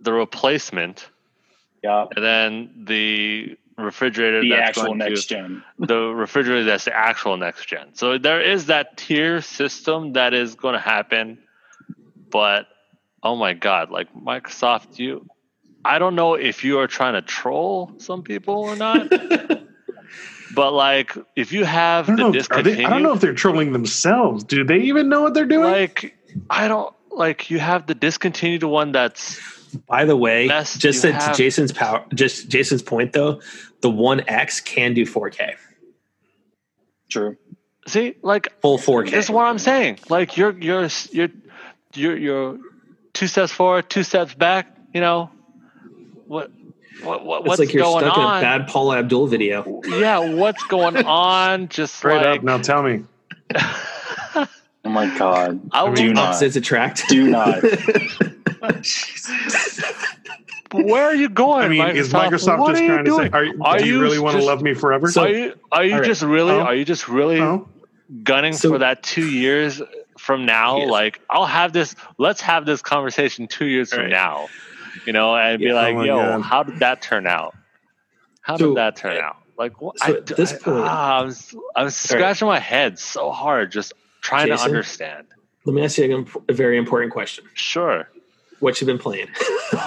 the 0.03 0.12
replacement, 0.12 1.09
Yeah. 1.82 2.07
and 2.15 2.24
then 2.24 2.70
the 2.85 3.57
refrigerator. 3.76 4.40
The 4.40 4.51
that's 4.51 4.68
actual 4.70 4.84
going 4.84 4.98
to- 5.01 5.10
next 5.10 5.26
gen. 5.26 5.62
the 5.78 5.98
refrigerator 5.98 6.64
that's 6.64 6.84
the 6.84 6.96
actual 6.96 7.36
next 7.36 7.66
gen. 7.66 7.94
So 7.94 8.18
there 8.18 8.42
is 8.42 8.66
that 8.66 8.96
tier 8.96 9.40
system 9.40 10.14
that 10.14 10.34
is 10.34 10.55
going 10.55 10.74
to 10.74 10.80
happen, 10.80 11.38
but 12.30 12.66
oh 13.22 13.36
my 13.36 13.55
god, 13.55 13.90
like 13.90 14.14
Microsoft, 14.14 14.98
you, 14.98 15.26
I 15.84 15.98
don't 15.98 16.14
know 16.14 16.34
if 16.34 16.64
you 16.64 16.78
are 16.78 16.86
trying 16.86 17.14
to 17.14 17.22
troll 17.22 17.92
some 17.98 18.22
people 18.22 18.55
or 18.55 18.76
not, 18.76 19.10
but 20.55 20.72
like 20.72 21.16
if 21.34 21.52
you 21.52 21.64
have 21.64 22.06
the 22.06 22.12
know, 22.14 22.34
are 22.51 22.62
they, 22.62 22.84
I 22.84 22.90
don't 22.90 23.02
know 23.02 23.12
if 23.12 23.20
they're 23.20 23.34
trolling 23.34 23.72
themselves. 23.72 24.44
Do 24.44 24.64
they 24.64 24.80
even 24.80 25.09
know 25.09 25.22
what 25.22 25.34
they're 25.34 25.46
doing? 25.46 25.70
like 25.70 26.16
I 26.51 26.68
don't 26.68 26.94
like 27.10 27.51
you 27.51 27.59
have 27.59 27.86
the 27.86 27.94
discontinued 27.94 28.64
one 28.64 28.92
that's 28.92 29.40
By 29.74 30.05
the 30.05 30.16
way, 30.16 30.48
Best 30.48 30.80
just 30.80 31.05
you 31.05 31.12
to 31.12 31.32
Jason's 31.34 31.72
power, 31.72 32.05
just 32.14 32.48
Jason's 32.48 32.82
point 32.82 33.12
though, 33.12 33.40
the 33.80 33.90
One 33.90 34.22
X 34.28 34.60
can 34.60 34.94
do 34.94 35.05
4K, 35.05 35.55
True. 37.09 37.36
see 37.86 38.16
like 38.22 38.60
full 38.60 38.78
4K. 38.78 39.10
That's 39.10 39.30
what 39.30 39.44
I'm 39.44 39.59
saying. 39.59 39.98
Like 40.09 40.36
you're 40.36 40.59
you're 40.59 40.88
you're 41.10 41.28
you're 41.94 42.16
you're 42.16 42.59
two 43.12 43.26
steps 43.26 43.52
forward, 43.52 43.88
two 43.90 44.02
steps 44.02 44.34
back. 44.34 44.76
You 44.92 45.01
know 45.01 45.30
what 46.26 46.51
what, 47.02 47.24
what 47.24 47.40
it's 47.40 47.48
what's 47.48 47.60
like 47.60 47.72
you're 47.72 47.82
going 47.82 48.05
stuck 48.05 48.18
on? 48.18 48.32
in 48.32 48.38
a 48.38 48.40
bad 48.40 48.68
Paula 48.68 48.98
Abdul 48.98 49.26
video. 49.26 49.82
yeah, 49.86 50.34
what's 50.34 50.62
going 50.64 51.05
on? 51.05 51.68
Just 51.68 51.96
Straight 51.96 52.18
like 52.18 52.38
up. 52.38 52.44
Now 52.44 52.59
tell 52.59 52.82
me. 52.82 53.05
Oh 54.85 54.90
my 54.90 55.16
god. 55.19 55.61
I 55.73 55.93
Do 55.94 56.12
not. 56.12 56.28
Opposites 56.28 56.56
attract. 56.56 57.09
Do 57.09 57.28
not. 57.28 57.62
where 60.73 61.05
are 61.05 61.15
you 61.15 61.28
going? 61.28 61.65
I 61.65 61.69
mean, 61.69 61.81
Microsoft? 61.81 61.94
is 61.97 62.12
Microsoft 62.12 62.59
What 62.59 62.70
just 62.73 62.82
are 62.82 62.85
you 62.85 62.93
trying 62.93 63.05
to 63.05 63.16
say, 63.16 63.28
are, 63.32 63.47
Are 63.66 63.78
do 63.78 63.86
you, 63.86 63.94
you 63.94 64.01
really 64.02 64.19
want 64.19 64.39
to 64.39 64.44
love 64.44 64.62
me 64.62 64.74
forever? 64.74 65.11
So- 65.11 65.23
are 65.23 65.28
you 65.31 65.55
are 65.73 65.85
you 65.85 65.94
all 65.94 66.01
right. 66.01 66.06
just 66.06 66.23
really 66.23 66.52
Oh. 66.55 66.61
are 66.61 66.74
you 66.74 66.85
just 66.85 67.09
really 67.09 67.40
oh, 67.40 67.69
gunning 68.23 68.52
So- 68.52 68.70
for 68.70 68.78
that 68.78 69.02
two 69.02 69.28
years 69.28 69.81
from 70.19 70.47
now? 70.47 70.78
Yes. 70.78 70.90
Like 70.90 71.20
I'll 71.31 71.47
have 71.47 71.73
this. 71.73 71.94
Let's 72.19 72.40
have 72.43 72.66
this 72.66 72.82
conversation 72.82 73.47
two 73.47 73.66
years 73.66 73.93
from 73.93 74.11
now. 74.11 74.48
You 75.06 75.12
know, 75.12 75.36
and 75.36 75.59
be 75.59 75.73
like, 75.73 75.97
Oh 75.97 76.02
"Yo, 76.02 76.16
God. 76.16 76.43
how 76.43 76.62
did 76.62 76.78
that 76.81 77.02
turn 77.02 77.27
out? 77.27 77.55
How 78.40 78.56
So, 78.56 78.69
did 78.69 78.77
that 78.77 78.97
turn 78.97 79.19
out? 79.19 79.36
Like, 79.59 79.81
what? 79.81 79.98
so 79.98 80.06
I, 80.06 80.16
at 80.19 80.27
this 80.27 80.52
I- 80.52 80.56
point- 80.59 80.77
ah, 80.86 81.20
I'm, 81.20 81.28
s- 81.28 81.55
I'm 81.77 81.90
scratching 81.90 82.48
my 82.48 82.59
head 82.59 82.98
so 82.98 83.31
hard, 83.31 83.70
just 83.73 83.93
trying 84.24 84.48
to 84.48 84.59
understand. 84.59 85.26
Let 85.64 85.74
me 85.74 85.84
ask 85.84 85.98
you 85.98 86.26
a, 86.48 86.52
a 86.52 86.55
very 86.55 86.76
important 86.76 87.12
question. 87.12 87.44
Sure. 87.55 88.09
What 88.60 88.80
you've 88.80 88.86
been 88.86 88.98
playing? 88.98 89.26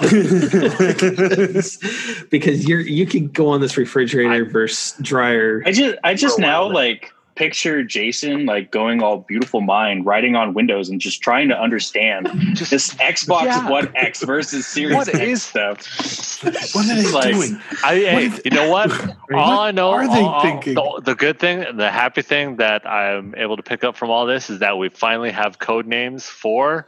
because 2.30 2.68
you're 2.68 2.80
you 2.80 3.06
could 3.06 3.32
go 3.32 3.48
on 3.48 3.60
this 3.60 3.76
refrigerator 3.76 4.44
versus 4.44 4.94
dryer. 5.00 5.62
I 5.66 5.72
just 5.72 5.98
I 6.04 6.14
just 6.14 6.38
now 6.38 6.68
like 6.68 7.12
picture 7.38 7.84
Jason 7.84 8.44
like 8.46 8.70
going 8.72 9.00
all 9.02 9.18
beautiful 9.18 9.60
mind, 9.60 10.04
writing 10.04 10.34
on 10.34 10.54
Windows 10.54 10.88
and 10.88 11.00
just 11.00 11.22
trying 11.22 11.48
to 11.48 11.58
understand 11.58 12.28
Just 12.54 12.72
this 12.72 12.94
Xbox 12.94 13.44
Yeah. 13.44 13.70
One 13.70 13.92
X 13.96 14.22
versus 14.24 14.66
Series 14.74 14.96
What 14.96 15.08
X 15.08 15.18
is- 15.20 15.42
stuff. 15.44 16.74
what 16.74 16.84
are 16.90 16.94
they 17.00 17.10
Like, 17.12 17.32
doing? 17.34 17.60
I, 17.84 17.94
hey, 17.94 18.26
is- 18.26 18.42
you 18.44 18.50
know 18.50 18.68
what? 18.68 18.90
all 19.32 19.60
I 19.60 19.70
know, 19.70 19.90
are 19.90 20.06
they 20.08 20.20
all- 20.20 20.26
all- 20.34 20.42
thinking? 20.42 20.74
The, 20.74 21.02
the 21.04 21.14
good 21.14 21.38
thing, 21.38 21.64
the 21.76 21.90
happy 21.90 22.22
thing 22.22 22.56
that 22.56 22.84
I'm 22.86 23.34
able 23.36 23.56
to 23.56 23.62
pick 23.62 23.84
up 23.84 23.96
from 23.96 24.10
all 24.10 24.26
this 24.26 24.50
is 24.50 24.58
that 24.58 24.76
we 24.76 24.88
finally 24.88 25.30
have 25.30 25.58
code 25.60 25.86
names 25.86 26.26
for 26.26 26.86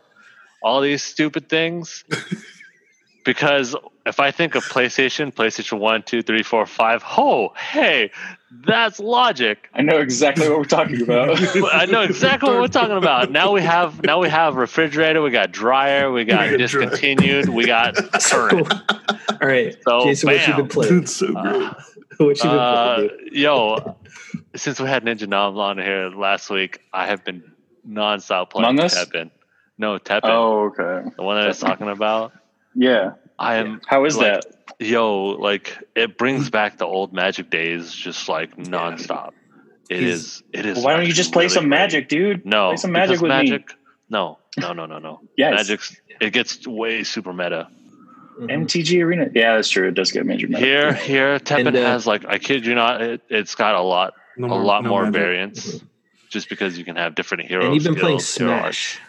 all 0.63 0.81
these 0.81 1.03
stupid 1.03 1.49
things. 1.49 2.05
because 3.25 3.77
if 4.07 4.19
I 4.21 4.31
think 4.31 4.55
of 4.55 4.65
PlayStation, 4.65 5.33
PlayStation 5.33 5.79
One, 5.79 6.03
Two, 6.03 6.23
Three, 6.23 6.43
Four, 6.43 6.67
Five, 6.67 7.05
oh, 7.19 7.53
hey, 7.57 8.11
that's 8.67 8.99
logic. 8.99 9.69
I 9.75 9.83
know 9.83 9.99
exactly 9.99 10.49
what 10.49 10.59
we're 10.59 10.65
talking 10.65 11.03
about. 11.03 11.39
I 11.73 11.85
know 11.87 12.03
exactly 12.03 12.49
what 12.51 12.59
we're 12.61 12.69
talking 12.69 12.97
about. 12.97 13.31
Now 13.31 13.53
we 13.53 13.61
have 13.63 14.03
now 14.03 14.21
we 14.21 14.29
have 14.29 14.57
refrigerator, 14.57 15.23
we 15.23 15.31
got 15.31 15.53
dryer, 15.53 16.11
we 16.11 16.25
got 16.25 16.47
We 16.47 16.51
got 16.53 16.59
discontinued, 16.59 17.49
we 17.49 17.67
got 17.67 17.95
current. 18.23 18.73
All 19.41 19.49
right, 19.49 19.77
So, 19.85 20.05
Jason, 20.05 20.29
what 20.31 20.41
you 20.41 20.47
bam. 20.53 20.57
been 20.57 20.69
playing? 20.69 21.03
It's 21.03 21.13
so 21.17 21.33
great. 21.33 21.47
Uh, 21.63 21.75
What 22.19 22.37
you 22.39 22.51
been 22.51 22.59
Uh, 22.59 22.95
playing? 22.97 23.09
dude? 23.25 23.33
yo, 23.35 23.97
since 24.57 24.81
we 24.81 24.89
had 24.89 25.05
Ninja 25.05 25.29
Nom 25.29 25.57
on 25.59 25.79
here 25.79 26.09
last 26.11 26.51
week, 26.51 26.81
I 26.93 27.07
have 27.07 27.25
been 27.25 27.43
nonstop 27.89 28.51
playing 28.51 28.69
Among 28.71 28.85
Us? 28.85 28.99
Teppen. 28.99 29.31
No, 29.79 29.99
Teppen, 29.99 30.21
oh, 30.25 30.73
okay. 30.77 31.09
the 31.17 31.23
one 31.23 31.37
that 31.37 31.45
I 31.45 31.49
was 31.49 31.59
talking 31.61 31.89
about. 31.89 32.33
Yeah. 32.75 33.13
I 33.41 33.57
am 33.57 33.81
How 33.87 34.05
is 34.05 34.17
Like, 34.17 34.43
that? 34.43 34.45
yo, 34.79 35.25
like 35.41 35.77
it 35.97 36.19
brings 36.19 36.51
back 36.51 36.79
the 36.79 36.87
old 36.87 37.13
Magic 37.13 37.51
days, 37.51 37.93
just 37.93 38.29
like 38.29 38.57
nonstop. 38.57 39.31
It 39.89 40.01
He's- 40.01 40.15
is. 40.21 40.43
It 40.53 40.67
is. 40.67 40.85
Why 40.85 40.95
don't 40.97 41.07
you 41.07 41.13
just 41.13 41.33
play 41.33 41.45
really 41.45 41.55
some 41.55 41.65
great. 41.65 41.71
magic, 41.79 42.09
dude? 42.09 42.45
No, 42.47 42.69
Play 42.69 42.77
some 42.77 42.93
magic 42.93 43.09
because 43.19 43.23
with 43.23 43.31
me. 43.31 43.37
magic. 43.51 43.73
No, 44.09 44.39
no, 44.59 44.73
no, 44.73 44.87
no, 44.87 44.99
no. 44.99 45.21
Yes. 45.37 45.55
Magic's. 45.57 45.97
It 46.21 46.33
gets 46.33 46.67
way 46.67 47.03
super 47.03 47.33
meta. 47.33 47.69
MTG 48.41 49.03
Arena. 49.05 49.29
Yeah, 49.35 49.57
that's 49.57 49.69
true. 49.69 49.89
It 49.89 49.95
does 49.95 50.13
get 50.13 50.25
major. 50.27 50.47
meta. 50.49 50.61
Here, 50.65 50.93
here, 51.11 51.39
Teppen 51.39 51.69
And, 51.69 51.77
uh, 51.77 51.81
has 51.87 52.07
like 52.07 52.25
I 52.27 52.39
kid 52.39 52.65
you 52.67 52.75
not, 52.75 53.01
it, 53.03 53.21
it's 53.29 53.55
got 53.55 53.75
a 53.75 53.83
lot 53.83 54.15
No 54.37 54.47
a 54.49 54.55
lot 54.57 54.83
no 54.85 54.91
more 54.91 55.03
magic. 55.05 55.21
variants 55.21 55.81
just 56.31 56.49
because 56.49 56.79
you 56.79 56.85
can 56.85 56.97
have 56.97 57.15
different 57.15 57.47
heroes. 57.49 57.67
and 57.67 57.75
you've 57.75 57.85
been 57.85 57.97
playing 57.97 58.21
skills, 58.21 58.37
hero 58.51 58.53
arts. 58.63 58.79
Smash. 58.79 59.01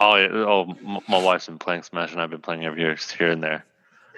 Oh, 0.00 0.14
yeah, 0.16 0.28
oh, 0.30 0.74
my 1.08 1.18
wife's 1.22 1.46
been 1.46 1.58
playing 1.58 1.82
Smash, 1.82 2.12
and 2.12 2.20
I've 2.20 2.30
been 2.30 2.40
playing 2.40 2.64
every 2.64 2.80
year, 2.82 2.96
here 3.18 3.30
and 3.30 3.42
there. 3.42 3.64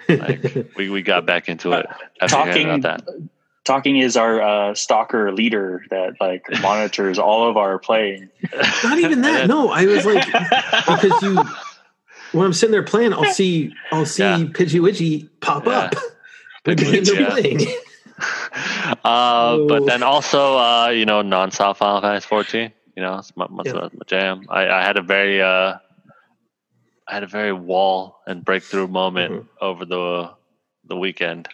Like 0.07 0.67
we, 0.77 0.89
we 0.89 1.01
got 1.01 1.25
back 1.25 1.49
into 1.49 1.71
it 1.73 1.85
after 2.21 2.35
Talking, 2.35 2.69
about 2.69 2.81
that. 3.03 3.29
talking 3.63 3.97
is 3.97 4.15
our 4.17 4.41
uh, 4.41 4.75
stalker 4.75 5.31
leader 5.31 5.83
that 5.89 6.13
like 6.19 6.43
monitors 6.61 7.17
all 7.19 7.49
of 7.49 7.57
our 7.57 7.79
playing. 7.79 8.29
Not 8.83 8.99
even 8.99 9.21
that. 9.21 9.47
No, 9.47 9.69
I 9.69 9.85
was 9.85 10.05
like 10.05 10.25
because 10.87 11.21
you 11.23 11.39
when 12.31 12.45
I'm 12.45 12.53
sitting 12.53 12.71
there 12.71 12.83
playing, 12.83 13.13
I'll 13.13 13.25
see 13.25 13.73
I'll 13.91 14.05
see 14.05 14.23
Yeah. 14.23 14.37
Pidgey 14.37 14.79
Widgey 14.79 15.29
pop 15.41 15.65
Yeah. 15.65 15.71
up. 15.79 15.95
But 16.63 16.77
Pidgey, 16.77 17.19
yeah. 17.19 17.29
playing. 17.29 17.67
Uh, 19.03 19.55
Oh. 19.57 19.65
but 19.67 19.85
then 19.87 20.03
also, 20.03 20.57
uh, 20.57 20.89
you 20.89 21.05
know, 21.05 21.21
non-stop 21.23 21.77
Final 21.77 22.01
Fantasy 22.01 22.27
14. 22.27 22.71
You 22.95 23.03
know, 23.03 23.17
it's 23.19 23.35
my, 23.37 23.47
my, 23.49 23.63
Yeah. 23.65 23.73
my 23.73 23.89
jam. 24.05 24.47
I, 24.49 24.67
I 24.67 24.83
had 24.83 24.97
a 24.97 25.01
very, 25.01 25.41
uh, 25.41 25.77
I 27.07 27.13
had 27.13 27.23
a 27.23 27.27
very 27.27 27.53
wall 27.53 28.19
and 28.27 28.43
breakthrough 28.43 28.87
moment 28.87 29.33
Mhm. 29.33 29.47
over 29.59 29.85
the 29.85 30.31
the 30.85 30.95
weekend, 30.97 31.47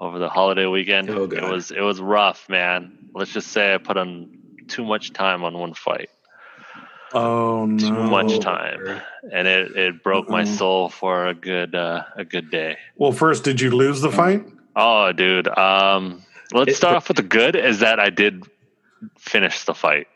over 0.00 0.18
the 0.18 0.28
holiday 0.28 0.66
weekend. 0.66 1.10
Oh, 1.10 1.24
it 1.24 1.42
was 1.44 1.70
it 1.70 1.80
was 1.80 2.00
rough, 2.00 2.48
man. 2.48 2.98
Let's 3.14 3.32
just 3.32 3.48
say 3.48 3.74
I 3.74 3.78
put 3.78 3.96
on 3.96 4.30
too 4.68 4.84
much 4.84 5.12
time 5.12 5.44
on 5.44 5.58
one 5.58 5.74
fight, 5.74 6.10
Oh 7.12 7.66
no! 7.66 7.78
too 7.78 8.02
much 8.02 8.40
time, 8.40 9.00
and 9.32 9.46
it, 9.48 9.76
it 9.76 10.02
broke 10.02 10.28
my 10.28 10.42
Mm-mm. 10.44 10.46
soul 10.58 10.88
for 10.88 11.26
a 11.26 11.34
good 11.34 11.74
uh, 11.74 12.04
a 12.16 12.24
good 12.24 12.50
day. 12.50 12.76
Well, 12.96 13.12
first, 13.12 13.44
did 13.44 13.60
you 13.60 13.70
lose 13.70 14.00
the 14.00 14.10
fight? 14.12 14.44
Oh, 14.76 15.12
dude. 15.12 15.48
Um, 15.48 16.22
let's 16.52 16.76
start 16.76 16.96
off 16.96 17.08
with 17.08 17.16
the 17.18 17.22
good. 17.22 17.56
Is 17.56 17.80
that 17.80 18.00
I 18.00 18.10
did 18.10 18.44
finish 19.18 19.64
the 19.64 19.74
fight. 19.74 20.06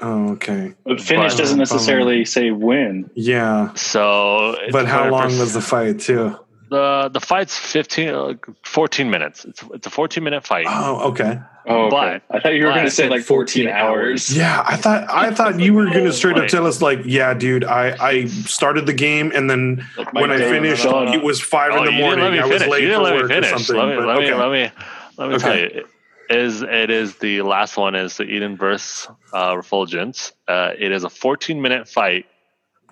Oh, 0.00 0.30
okay. 0.32 0.74
But 0.84 1.00
finish 1.00 1.32
But- 1.32 1.38
doesn't 1.38 1.58
necessarily 1.58 2.24
say 2.24 2.50
win. 2.50 3.10
Yeah, 3.14 3.72
So, 3.74 4.50
it's 4.62 4.72
but 4.72 4.86
how 4.86 5.08
long 5.10 5.30
100% 5.30 5.40
was 5.40 5.52
the 5.54 5.60
fight 5.60 6.00
too? 6.00 6.36
the 6.70 7.08
the 7.10 7.20
fight's 7.20 7.56
15, 7.58 8.08
uh, 8.10 8.34
14 8.62 9.10
minutes. 9.10 9.44
It's 9.46 9.62
it's 9.72 9.86
a 9.86 9.90
fourteen 9.90 10.22
minute 10.22 10.46
fight. 10.46 10.66
Oh, 10.68 11.08
okay. 11.10 11.38
Oh, 11.66 11.86
okay. 11.86 11.90
But- 11.90 12.36
I 12.36 12.40
thought 12.40 12.54
you 12.54 12.66
were 12.66 12.72
going 12.72 12.84
to 12.84 12.90
say 12.90 13.08
like 13.08 13.22
14 13.22 13.64
14 13.64 13.68
hours. 13.68 14.36
Yeah, 14.36 14.62
I 14.66 14.76
thought 14.76 15.08
I 15.10 15.30
thought 15.32 15.58
you 15.60 15.72
were 15.74 15.86
gonna 15.86 16.12
straight 16.12 16.36
up 16.36 16.46
tell 16.48 16.66
us 16.66 16.82
like, 16.82 17.00
yeah, 17.04 17.32
dude, 17.34 17.64
I 17.64 17.96
I 17.98 18.26
started 18.26 18.84
the 18.86 18.92
game 18.92 19.32
and 19.34 19.48
then 19.50 19.84
Like, 19.96 20.12
when 20.12 20.30
I 20.30 20.38
finished, 20.38 20.84
it 20.84 21.22
was 21.22 21.40
five 21.40 21.72
Oh, 21.72 21.78
in 21.78 21.84
the 21.86 21.92
morning. 21.92 22.38
I 22.38 22.44
was 22.44 22.66
late 22.66 22.84
You 22.84 22.94
for 22.94 23.02
work 23.02 23.30
or 23.30 23.42
something. 23.44 23.76
Let 23.76 23.88
me 23.88 23.96
but 23.96 24.06
let 24.06 24.18
me 24.20 24.34
let 24.34 24.50
me 24.52 24.70
let 25.16 25.30
me 25.30 25.38
tell 25.38 25.58
you. 25.58 25.84
Is 26.30 26.62
it 26.62 26.90
is 26.90 27.16
the 27.16 27.42
last 27.42 27.76
one 27.76 27.94
is 27.94 28.16
the 28.18 28.24
Eden's 28.24 28.58
Verse 28.58 29.08
uh, 29.32 29.56
Refulgence. 29.56 30.32
Uh, 30.46 30.72
it 30.78 30.92
is 30.92 31.04
a 31.04 31.08
14 31.10 31.60
minute 31.62 31.88
fight 31.88 32.26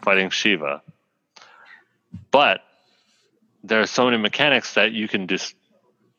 fighting 0.02 0.30
Shiva, 0.30 0.82
but 2.30 2.60
there 3.62 3.80
are 3.80 3.86
so 3.86 4.04
many 4.06 4.16
mechanics 4.16 4.74
that 4.74 4.92
you 4.92 5.06
can 5.08 5.26
just 5.26 5.54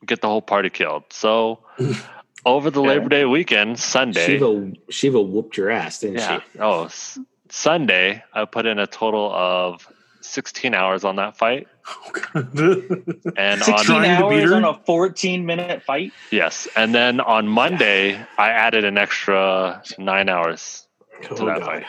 get 0.06 0.22
the 0.22 0.28
whole 0.28 0.42
party 0.42 0.70
killed. 0.70 1.06
So 1.10 1.60
over 2.46 2.70
the 2.70 2.82
Yeah. 2.82 2.88
Labor 2.90 3.10
Day 3.10 3.26
weekend, 3.26 3.80
Sunday, 3.80 4.26
Shiva 4.38 4.72
Shiva 4.90 5.22
whooped 5.22 5.58
your 5.58 5.72
ass, 5.72 6.02
didn't 6.02 6.18
yeah, 6.18 6.42
she? 6.54 6.60
oh 6.60 6.86
s- 6.86 7.18
Sunday, 7.50 8.24
I 8.34 8.46
put 8.46 8.66
in 8.68 8.78
a 8.78 8.86
total 8.88 9.32
of 9.34 9.88
16 10.28 10.74
hours 10.74 11.04
on 11.04 11.16
that 11.18 11.38
fight, 11.38 11.68
and 12.34 12.46
16 12.48 13.74
on 13.74 13.86
Trying 13.86 14.02
to 14.22 14.30
beat 14.30 14.44
hours 14.44 14.52
on 14.52 14.64
a 14.66 14.74
14 14.86 15.46
minute 15.46 15.84
fight. 15.84 16.12
yes, 16.32 16.68
and 16.76 16.94
then 16.94 17.20
on 17.20 17.48
Monday, 17.48 18.16
I 18.38 18.50
added 18.50 18.84
an 18.84 18.98
extra 18.98 19.82
nine 19.98 20.30
hours 20.30 20.88
Oh, 21.32 21.36
to 21.38 21.46
that 21.46 21.60
God. 21.60 21.66
fight. 21.66 21.86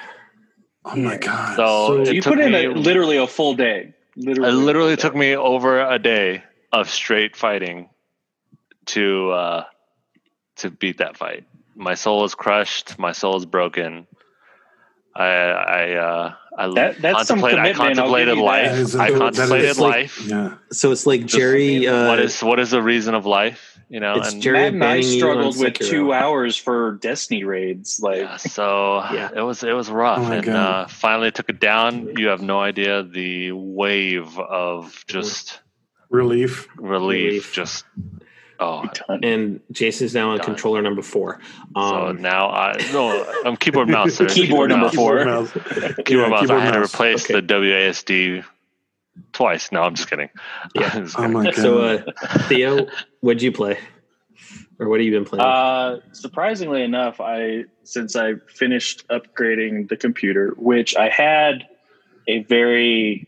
oh 0.86 0.96
my 0.96 1.16
god. 1.18 1.56
So, 1.56 2.04
So 2.04 2.10
you 2.12 2.22
put 2.22 2.40
in 2.40 2.54
a, 2.54 2.68
literally 2.68 3.18
a 3.18 3.26
full 3.26 3.54
day. 3.54 3.94
Literally, 4.16 4.50
it 4.50 4.54
literally 4.54 4.96
full 4.96 5.02
took 5.02 5.14
me 5.16 5.36
over 5.36 5.80
a 5.86 5.98
day 5.98 6.42
of 6.72 6.88
straight 6.90 7.36
fighting 7.36 7.90
to 8.86 9.30
uh, 9.32 9.64
to 10.56 10.70
beat 10.70 10.98
that 10.98 11.16
fight. 11.16 11.44
My 11.76 11.94
soul 11.94 12.24
is 12.24 12.34
crushed. 12.34 12.98
My 12.98 13.12
soul 13.12 13.36
is 13.36 13.44
broken. 13.46 14.06
I 15.18 15.24
I 15.26 15.92
uh, 15.96 16.32
I 16.56 16.68
That- 16.74 17.00
that's 17.02 17.26
some 17.28 17.40
contemplate- 17.40 17.58
I 17.64 17.68
I'll 17.68 17.74
contemplated 17.74 18.28
you 18.36 18.40
that. 18.40 18.46
life. 18.46 18.70
That 18.72 18.78
is 18.78 18.94
a- 18.94 19.00
I 19.02 19.10
that 19.10 19.18
contemplated 19.18 19.68
is 19.70 19.78
like- 19.80 19.92
life. 19.94 20.26
yeah. 20.26 20.54
So 20.72 20.92
it's 20.92 21.06
like 21.06 21.22
Just- 21.22 21.34
Jerry. 21.36 21.86
Uh, 21.86 22.08
what 22.08 22.18
is 22.20 22.40
what 22.42 22.60
is 22.60 22.70
the 22.70 22.82
reason 22.82 23.14
of 23.14 23.26
life? 23.26 23.74
You 23.90 24.00
know, 24.00 24.16
It's 24.16 24.34
and 24.34 24.42
Jerry 24.42 24.58
Matt 24.58 24.74
and 24.74 24.84
I 24.84 24.86
banning 24.96 25.02
you 25.04 25.12
on 25.14 25.18
struggled 25.18 25.58
with 25.58 25.74
Sekiro. 25.74 25.88
two 25.90 26.12
hours 26.12 26.56
for 26.56 26.98
Destiny 27.00 27.44
raids. 27.44 28.00
Like, 28.02 28.18
yeah, 28.18 28.36
so 28.36 28.98
Yeah. 29.12 29.30
it 29.34 29.40
was 29.40 29.62
it 29.64 29.72
was 29.72 29.88
rough, 29.90 30.18
Oh 30.18 30.22
my 30.24 30.36
and 30.36 30.44
God. 30.44 30.56
uh, 30.84 30.86
finally 30.88 31.30
took 31.30 31.48
it 31.48 31.58
down. 31.58 32.10
You 32.18 32.28
have 32.28 32.42
no 32.42 32.60
idea 32.60 33.02
the 33.02 33.52
wave 33.52 34.38
of 34.38 35.04
just 35.08 35.60
Relief. 36.10 36.68
relief, 36.76 36.90
Relief. 36.92 37.52
just 37.54 37.84
oh. 38.60 38.84
and 39.22 39.60
Jason's 39.72 40.14
now 40.14 40.30
on 40.30 40.38
Done. 40.38 40.46
controller 40.46 40.82
number 40.82 41.02
four. 41.02 41.40
So 41.74 41.80
Um, 41.80 42.22
now 42.22 42.50
I 42.50 42.76
no, 42.92 43.24
I'm 43.44 43.56
keyboard 43.56 43.88
mouse. 43.88 44.14
Sir. 44.14 44.26
Keyboard 44.28 44.70
number 44.70 44.86
mouse. 44.86 44.94
four. 44.94 45.24
mouse. 45.24 45.52
Keyboard 45.52 46.08
Yeah, 46.08 46.28
mouse. 46.28 46.40
keyboard 46.40 46.60
I 46.60 46.64
had 46.64 46.72
to 46.72 46.82
replace 46.82 47.24
Okay. 47.30 47.40
the 47.40 47.42
WASD 47.42 48.44
twice. 49.32 49.72
No, 49.72 49.82
I'm 49.82 49.94
just 49.94 50.08
kidding. 50.10 50.28
Yeah. 50.74 50.90
I'm 50.94 51.04
just 51.04 51.18
Oh 51.18 51.28
my 51.28 51.44
god. 51.44 51.54
so 51.56 51.78
uh, 51.80 52.02
Theo, 52.48 52.86
what'd 53.20 53.42
you 53.42 53.52
play, 53.52 53.78
or 54.78 54.88
what 54.88 55.00
have 55.00 55.06
you 55.06 55.12
been 55.12 55.24
playing? 55.24 55.42
Uh, 55.44 55.98
surprisingly 56.12 56.82
enough, 56.82 57.20
I 57.20 57.64
since 57.84 58.16
I 58.16 58.34
finished 58.48 59.06
upgrading 59.08 59.88
the 59.88 59.96
computer, 59.96 60.54
which 60.56 60.96
I 60.96 61.08
had 61.08 61.66
a 62.26 62.42
very 62.42 63.26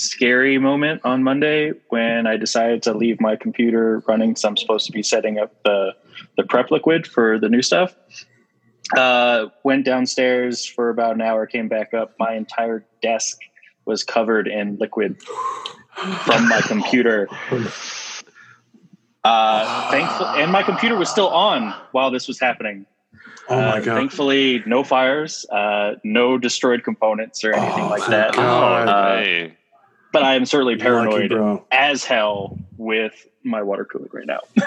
scary 0.00 0.58
moment 0.58 1.00
on 1.04 1.22
Monday 1.22 1.72
when 1.88 2.26
I 2.26 2.36
decided 2.36 2.82
to 2.84 2.94
leave 2.94 3.20
my 3.20 3.36
computer 3.36 4.02
running 4.08 4.30
because 4.30 4.44
I'm 4.44 4.56
supposed 4.56 4.86
to 4.86 4.92
be 4.92 5.02
setting 5.02 5.38
up 5.38 5.52
the 5.64 5.94
the 6.36 6.44
prep 6.44 6.70
liquid 6.70 7.06
for 7.06 7.38
the 7.38 7.48
new 7.48 7.62
stuff. 7.62 7.94
Uh, 8.96 9.46
went 9.64 9.84
downstairs 9.84 10.66
for 10.66 10.88
about 10.90 11.14
an 11.14 11.20
hour, 11.20 11.46
came 11.46 11.68
back 11.68 11.94
up. 11.94 12.14
My 12.18 12.34
entire 12.34 12.84
desk 13.02 13.38
was 13.84 14.02
covered 14.02 14.48
in 14.48 14.76
liquid 14.78 15.20
from 15.22 16.48
my 16.48 16.60
computer. 16.62 17.28
Uh, 19.22 19.90
thankful, 19.90 20.26
and 20.26 20.50
my 20.50 20.62
computer 20.62 20.96
was 20.96 21.10
still 21.10 21.28
on 21.28 21.74
while 21.92 22.10
this 22.10 22.26
was 22.26 22.40
happening. 22.40 22.86
oh 23.50 23.60
my 23.60 23.78
Uh, 23.78 23.80
god. 23.80 23.94
Thankfully, 23.96 24.62
no 24.66 24.82
fires, 24.82 25.44
uh, 25.52 25.94
no 26.04 26.38
destroyed 26.38 26.82
components 26.84 27.44
or 27.44 27.52
anything 27.52 27.84
Oh, 27.84 27.88
like 27.90 28.06
that. 28.06 28.32
God. 28.34 28.88
Oh, 28.88 28.90
Uh, 28.90 29.16
hey. 29.18 29.56
But 30.12 30.22
I 30.24 30.34
am 30.34 30.44
certainly 30.46 30.76
You're 30.80 31.04
lucky, 31.04 31.28
paranoid 31.28 31.62
as 31.70 32.04
hell 32.04 32.58
with 32.76 33.26
my 33.44 33.62
water 33.62 33.84
cooling 33.84 34.10
right 34.12 34.26
now. 34.26 34.40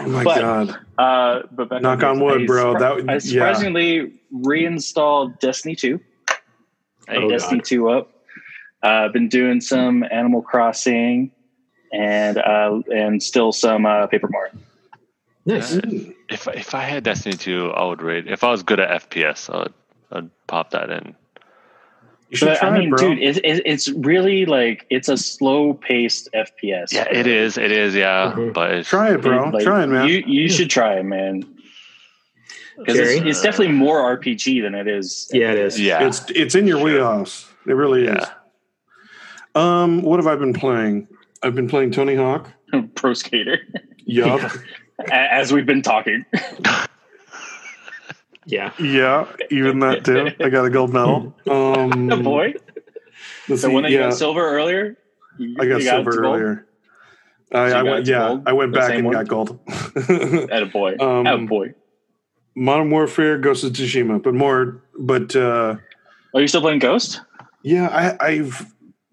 Oh 0.00 0.06
my 0.06 0.22
but- 0.22 0.40
god. 0.40 0.78
Uh, 0.96 1.42
but 1.50 1.70
back 1.70 1.82
Knock 1.82 2.02
on 2.04 2.16
this, 2.18 2.22
wood, 2.22 2.46
bro. 2.46 2.74
surpri- 2.74 2.78
That 2.78 2.94
would- 2.94 3.08
I 3.10 3.12
yeah. 3.14 3.18
surprisingly 3.18 4.12
reinstalled 4.30 5.40
Destiny 5.40 5.74
Two. 5.74 5.98
Hey, 7.08 7.16
Oh, 7.16 7.28
Destiny 7.28 7.58
God. 7.60 7.64
Two 7.64 7.88
up. 7.90 8.10
Uh, 8.82 9.08
been 9.08 9.28
doing 9.28 9.60
some 9.60 10.04
Animal 10.12 10.40
Crossing 10.42 11.32
and 11.92 12.38
uh, 12.38 12.80
and 12.94 13.20
still 13.20 13.50
some 13.50 13.86
uh, 13.86 14.06
Paper 14.06 14.28
Mario. 14.30 14.52
nice. 15.46 15.74
Uh, 15.74 15.80
if 16.28 16.46
if 16.46 16.74
I 16.76 16.82
had 16.82 17.02
Destiny 17.02 17.34
2, 17.36 17.70
I 17.72 17.84
would 17.84 18.02
rate. 18.02 18.28
If 18.28 18.44
I 18.44 18.50
was 18.50 18.62
good 18.62 18.78
at 18.78 19.08
FPS, 19.10 19.52
I 19.52 19.58
would 19.64 19.74
I'd 20.12 20.46
pop 20.46 20.70
that 20.70 20.90
in. 20.90 21.16
You 22.30 22.36
should 22.36 22.46
But 22.48 22.58
try 22.58 22.68
I 22.68 22.78
mean, 22.78 22.90
bro. 22.90 22.98
dude, 22.98 23.18
it, 23.22 23.38
it, 23.38 23.62
it's 23.64 23.88
really 23.88 24.44
like 24.44 24.86
it's 24.90 25.08
a 25.08 25.16
slow 25.16 25.72
paced 25.74 26.28
FPS. 26.34 26.92
Yeah, 26.92 27.08
it 27.10 27.26
is. 27.26 27.56
It 27.56 27.72
is. 27.72 27.94
Yeah, 27.94 28.34
Mhm. 28.36 28.52
but 28.52 28.70
it's, 28.72 28.88
try 28.88 29.14
it, 29.14 29.22
bro. 29.22 29.48
Like, 29.48 29.64
try 29.64 29.82
it, 29.84 29.86
man. 29.86 30.06
You 30.08 30.22
you 30.26 30.48
should 30.50 30.68
try 30.68 30.98
it, 30.98 31.04
man. 31.04 31.44
Because 32.76 32.98
it's, 32.98 33.24
it's 33.26 33.42
definitely 33.42 33.72
more 33.74 34.16
RPG 34.18 34.60
than 34.62 34.74
it 34.74 34.86
is. 34.86 35.28
Yeah, 35.32 35.52
it 35.52 35.58
is. 35.58 35.80
yeah. 35.80 36.06
It's 36.06 36.30
it's 36.30 36.54
in 36.54 36.66
your 36.66 36.78
Sure. 36.78 36.84
wheelhouse. 36.86 37.48
It 37.66 37.72
really 37.72 38.04
is. 38.06 38.24
Um, 39.54 40.02
what 40.02 40.18
have 40.18 40.26
I 40.26 40.36
been 40.36 40.52
playing? 40.52 41.08
I've 41.42 41.54
been 41.54 41.68
playing 41.68 41.90
Tony 41.92 42.14
Hawk. 42.14 42.50
Pro 42.94 43.14
Skater, 43.14 43.58
Yup. 44.04 44.52
as 45.10 45.52
we've 45.52 45.66
been 45.66 45.82
talking. 45.82 46.24
Yeah. 48.50 48.72
yeah, 48.80 49.26
even 49.50 49.80
that 49.80 50.04
too. 50.06 50.30
I 50.40 50.48
got 50.48 50.64
a 50.64 50.70
gold 50.70 50.92
medal. 50.92 51.34
Um, 51.46 52.08
boy, 52.22 52.54
the 53.46 53.58
see, 53.58 53.68
one 53.68 53.82
that 53.82 53.90
you 53.92 53.98
yeah, 53.98 54.04
got 54.04 54.14
silver 54.14 54.40
earlier. 54.40 54.96
You- 55.38 55.56
I 55.60 55.66
got 55.66 55.76
you 55.76 55.82
silver 55.82 56.10
it 56.12 56.18
earlier. 56.26 56.66
I, 57.52 57.68
So 57.70 57.76
I 57.76 57.82
you 57.82 57.90
went. 57.90 58.06
Yeah, 58.06 58.18
gold? 58.28 58.42
I 58.46 58.52
went 58.54 58.72
The 58.72 58.78
back 58.78 58.94
and 58.94 59.04
one? 59.04 59.12
got 59.14 59.28
gold. 59.28 59.58
At 60.50 60.62
a 60.62 60.66
boy. 60.66 60.96
Um, 60.98 61.26
At 61.26 61.34
a 61.34 61.38
boy. 61.46 61.74
Modern 62.56 62.90
Warfare, 62.90 63.38
Ghost 63.38 63.64
of 63.64 63.72
Tsushima, 63.72 64.22
but 64.22 64.34
more. 64.34 64.82
But 64.98 65.36
uh, 65.36 65.76
Are 66.34 66.40
you 66.40 66.48
still 66.48 66.60
playing 66.62 66.78
Ghost? 66.80 67.20
yeah, 67.62 67.88
I, 68.20 68.26
I've 68.26 68.66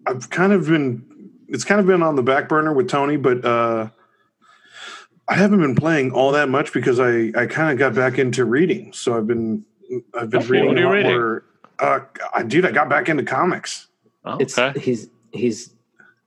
I've 0.06 0.30
kind 0.30 0.52
of 0.54 0.66
been. 0.66 1.04
It's 1.48 1.64
kind 1.64 1.78
of 1.80 1.86
been 1.86 2.02
on 2.02 2.16
the 2.16 2.22
back 2.22 2.48
burner 2.48 2.72
with 2.72 2.88
Tony, 2.88 3.16
but 3.16 3.44
uh, 3.44 3.90
I 5.28 5.34
haven't 5.34 5.60
been 5.60 5.74
playing 5.74 6.12
all 6.12 6.32
that 6.32 6.48
much 6.48 6.72
because 6.72 7.00
I 7.00 7.32
I 7.36 7.46
kind 7.46 7.70
of 7.72 7.78
got 7.78 7.94
back 7.94 8.18
into 8.18 8.44
reading. 8.44 8.92
So 8.92 9.16
I've 9.16 9.26
been 9.26 9.64
I've 10.18 10.30
been 10.30 10.40
Okay. 10.42 10.48
reading 10.50 10.68
What 10.68 10.76
are 10.78 10.80
you 10.80 10.90
reading? 10.92 11.12
more. 11.12 11.44
Uh, 11.78 12.00
I- 12.34 12.42
dude, 12.42 12.64
I 12.64 12.70
got 12.70 12.88
back 12.88 13.08
into 13.08 13.22
comics. 13.24 13.88
Oh, 14.24 14.36
It's 14.38 14.58
okay. 14.58 14.78
he's 14.80 15.08
he's 15.32 15.72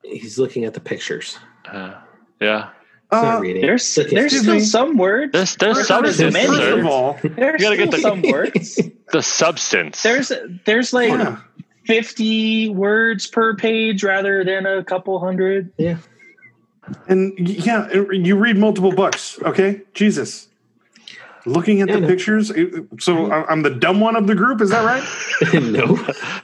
he's 0.03 0.37
looking 0.37 0.65
at 0.65 0.73
the 0.73 0.79
pictures. 0.79 1.37
Uh, 1.69 1.93
yeah. 2.41 2.69
He's 3.11 3.21
not 3.23 3.37
Uh, 3.37 3.39
reading. 3.41 3.61
There's 3.63 3.95
there's 3.95 4.39
still 4.39 4.59
some 4.59 4.97
words. 4.97 5.31
There's 5.33 5.55
there's 5.55 5.77
First 5.77 5.91
of 5.91 6.05
substance. 6.05 6.35
First 6.37 6.61
of 6.79 6.85
all, 6.85 7.17
There's 7.23 7.61
You 7.61 7.65
gotta 7.67 7.77
get 7.77 7.87
still 7.93 8.15
the- 8.15 8.21
some 8.21 8.21
words. 8.31 8.79
the 9.11 9.21
substance. 9.23 10.03
There's 10.03 10.31
there's 10.65 10.93
like 10.93 11.09
yeah. 11.09 11.37
50 11.87 12.69
words 12.69 13.25
per 13.27 13.55
page 13.55 14.03
rather 14.03 14.43
than 14.43 14.65
a 14.67 14.83
couple 14.83 15.19
hundred. 15.19 15.71
yeah. 15.77 15.97
And 17.07 17.33
yeah, 17.39 17.89
you 18.11 18.35
read 18.35 18.57
multiple 18.57 18.91
books, 18.91 19.39
okay? 19.43 19.81
Jesus. 19.93 20.47
Looking 21.45 21.81
at 21.81 21.87
Yeah, 21.87 21.95
the 21.95 22.01
no. 22.01 22.07
pictures, 22.07 22.51
so 22.99 23.31
I- 23.31 23.47
I'm 23.49 23.63
the 23.63 23.69
dumb 23.69 23.99
one 24.01 24.15
of 24.15 24.27
the 24.27 24.35
group. 24.35 24.61
Is 24.61 24.69
that 24.71 24.83
right? 24.83 25.01
no. 25.53 25.97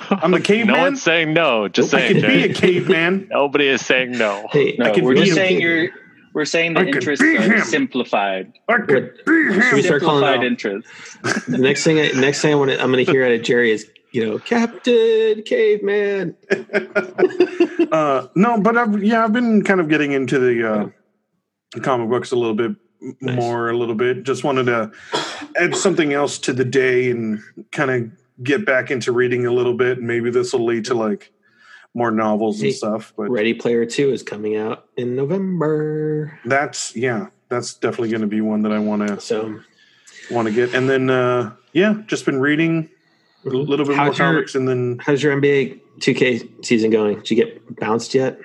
I'm 0.10 0.32
the 0.32 0.38
no 0.40 0.44
caveman. 0.44 0.80
one's 0.80 1.02
saying 1.04 1.34
no. 1.34 1.68
Just 1.68 1.94
I 1.94 2.00
saying. 2.00 2.22
could 2.22 2.28
be 2.28 2.44
a 2.46 2.54
caveman. 2.54 3.28
Nobody 3.32 3.68
is 3.68 3.86
saying 3.86 4.12
no. 4.12 4.48
Hey, 4.52 4.76
No, 4.80 4.86
I 4.86 4.92
can 4.92 5.04
we're 5.04 5.14
be 5.14 5.20
just 5.20 5.32
him. 5.32 5.36
saying 5.36 5.62
you're 5.62 5.90
we're 6.34 6.46
saying 6.46 6.74
the 6.74 6.80
I 6.82 6.86
could 6.86 6.96
interests 6.96 7.24
be 7.24 7.38
are 7.38 7.42
him. 7.42 7.62
simplified. 7.66 8.54
I 8.68 8.78
could 8.80 9.14
be 9.26 9.54
Should 9.54 9.74
we 9.74 9.80
him. 9.80 9.82
start 9.84 10.02
calling 10.02 10.24
Simplified 10.24 10.44
interests. 10.46 11.46
the 11.48 11.58
next 11.58 11.84
thing 11.84 12.00
I, 12.00 12.08
next 12.20 12.42
thing 12.42 12.54
I 12.54 12.56
want 12.56 12.72
to, 12.72 12.82
I'm 12.82 12.92
going 12.92 13.06
to 13.06 13.12
hear 13.12 13.26
out 13.26 13.32
of 13.34 13.42
Jerry 13.44 13.72
is 13.72 13.90
you 14.16 14.26
know 14.26 14.40
Captain 14.40 15.44
Caveman. 15.44 16.36
Uh, 17.92 18.28
no, 18.36 18.60
but 18.60 18.76
I've 18.78 19.04
yeah, 19.04 19.24
I've 19.24 19.32
been 19.32 19.64
kind 19.64 19.80
of 19.80 19.88
getting 19.88 20.12
into 20.12 20.40
the 20.40 20.70
uh, 20.70 21.80
comic 21.82 22.10
books 22.10 22.32
a 22.32 22.36
little 22.36 22.56
bit 22.56 22.72
Nice. 23.22 23.36
more, 23.36 23.70
a 23.70 23.78
little 23.78 23.96
bit. 23.96 24.24
Just 24.24 24.44
wanted 24.44 24.66
to 24.66 24.92
add 25.56 25.76
something 25.76 26.12
else 26.12 26.40
to 26.40 26.52
the 26.54 26.66
day 26.66 27.12
and 27.12 27.40
kind 27.72 27.92
of 27.92 28.12
get 28.44 28.66
back 28.66 28.90
into 28.92 29.12
reading 29.12 29.46
a 29.46 29.52
little 29.52 29.76
bit. 29.76 30.02
Maybe 30.02 30.30
this 30.32 30.52
will 30.52 30.66
lead 30.66 30.86
to 30.86 30.94
like 30.96 31.32
more 31.94 32.12
novels 32.12 32.62
and 32.62 32.74
stuff. 32.74 33.14
But 33.16 33.30
Ready 33.30 33.54
Player 33.54 33.86
Two 33.86 34.12
is 34.12 34.24
coming 34.24 34.56
out 34.56 34.86
in 34.98 35.16
November, 35.16 36.38
that's 36.44 36.96
yeah, 36.96 37.28
that's 37.50 37.76
definitely 37.76 38.10
going 38.10 38.22
to 38.22 38.28
be 38.28 38.42
one 38.42 38.64
that 38.64 38.72
I 38.72 38.80
want 38.80 39.08
to 39.08 39.22
so 39.22 39.60
want 40.32 40.48
to 40.48 40.54
get. 40.54 40.74
And 40.74 40.90
then 40.90 41.10
uh, 41.10 41.56
yeah, 41.72 42.02
just 42.08 42.26
been 42.26 42.42
reading 42.42 42.90
a 43.46 43.50
little 43.50 43.86
bit 43.86 43.96
more 43.96 44.06
How's 44.06 44.18
your- 44.18 44.28
comics, 44.34 44.56
and 44.56 44.68
then 44.68 45.00
how's 45.00 45.22
your 45.24 45.40
NBA 45.40 45.80
2K 46.00 46.66
season 46.66 46.90
going? 46.90 47.18
Did 47.20 47.32
you 47.32 47.36
get 47.38 47.76
bounced 47.80 48.14
yet? 48.14 48.40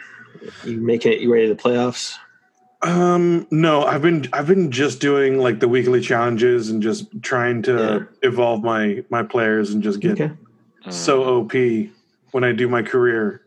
You 0.65 0.81
making 0.81 1.13
it? 1.13 1.21
You 1.21 1.33
ready 1.33 1.49
to 1.49 1.55
the 1.55 1.61
playoffs? 1.63 2.17
Um, 2.83 3.47
no, 3.51 3.85
I've 3.85 4.01
been 4.01 4.27
I've 4.33 4.47
been 4.47 4.71
just 4.71 5.01
doing 5.01 5.39
like 5.39 5.61
the 5.61 5.69
weekly 5.69 6.01
challenges 6.01 6.71
and 6.71 6.83
just 6.83 7.07
trying 7.23 7.61
to 7.63 8.09
evolve 8.23 8.63
my 8.63 9.05
my 9.11 9.23
players 9.23 9.71
and 9.73 9.83
just 9.83 10.01
get 10.01 10.13
Okay. 10.13 10.33
So 10.89 11.23
OP 11.25 11.53
when 12.31 12.43
I 12.45 12.53
do 12.53 12.69
my 12.69 12.83
career. 12.83 13.40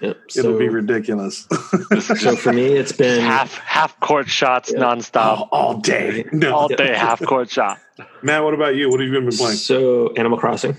Yep. 0.00 0.16
It'll 0.36 0.52
So, 0.52 0.58
be 0.58 0.68
ridiculous. 0.68 1.46
so 2.00 2.34
for 2.36 2.52
me, 2.52 2.64
it's 2.66 2.92
been 2.92 3.20
half 3.20 3.58
half 3.58 3.98
court 4.00 4.28
shots 4.28 4.72
Yeah. 4.72 4.80
nonstop 4.80 5.24
all, 5.24 5.48
all 5.52 5.74
day. 5.78 6.24
No. 6.32 6.54
all 6.54 6.68
day, 6.68 6.94
half 6.96 7.20
court 7.22 7.50
shot. 7.50 7.78
Matt, 8.22 8.42
what 8.42 8.54
about 8.54 8.76
you? 8.76 8.88
What 8.90 9.00
have 9.00 9.08
you 9.08 9.20
been 9.20 9.28
playing? 9.30 9.56
so 9.56 10.12
Animal 10.14 10.38
Crossing. 10.38 10.76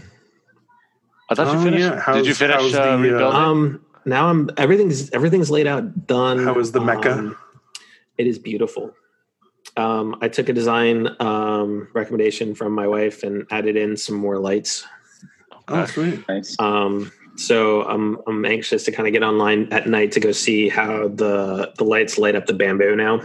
I 1.30 1.36
thought 1.36 1.48
Oh, 1.48 1.54
you 1.54 1.64
finished. 1.64 1.84
yeah. 1.84 2.00
How's- 2.00 2.18
Did 2.18 2.26
you 2.28 2.34
finish 2.34 2.74
uh, 2.74 2.86
the, 2.86 2.94
uh, 2.94 2.98
rebuilding? 2.98 3.40
Um, 3.42 3.86
now 4.06 4.28
I'm 4.28 4.50
everything's 4.58 5.12
everything's 5.12 5.52
laid 5.52 5.68
out, 5.68 6.08
done. 6.08 6.44
How 6.44 6.58
is 6.60 6.72
the 6.72 6.82
Mecca? 6.82 7.14
Um, 7.14 7.38
it 8.18 8.26
is 8.28 8.40
beautiful. 8.40 8.92
Um, 9.78 10.18
I 10.22 10.28
took 10.28 10.50
a 10.50 10.54
design 10.54 11.16
um, 11.20 11.88
recommendation 11.94 12.56
from 12.56 12.74
my 12.74 12.88
wife 12.88 13.24
and 13.24 13.46
added 13.52 13.78
in 13.78 13.96
some 13.98 14.16
more 14.16 14.38
lights. 14.40 14.86
Oh, 15.68 15.86
sweet. 15.86 16.28
Nice. 16.28 16.56
Um, 16.60 17.12
so 17.36 17.84
I'm 17.84 18.18
I'm 18.28 18.46
anxious 18.46 18.84
to 18.86 18.92
kind 18.92 19.08
of 19.08 19.14
get 19.14 19.24
online 19.24 19.68
at 19.72 19.88
night 19.88 20.12
to 20.14 20.20
go 20.20 20.32
see 20.32 20.70
how 20.70 21.08
the 21.08 21.72
the 21.78 21.84
lights 21.84 22.18
light 22.18 22.36
up 22.36 22.46
the 22.46 22.54
bamboo 22.54 22.96
now. 22.96 23.22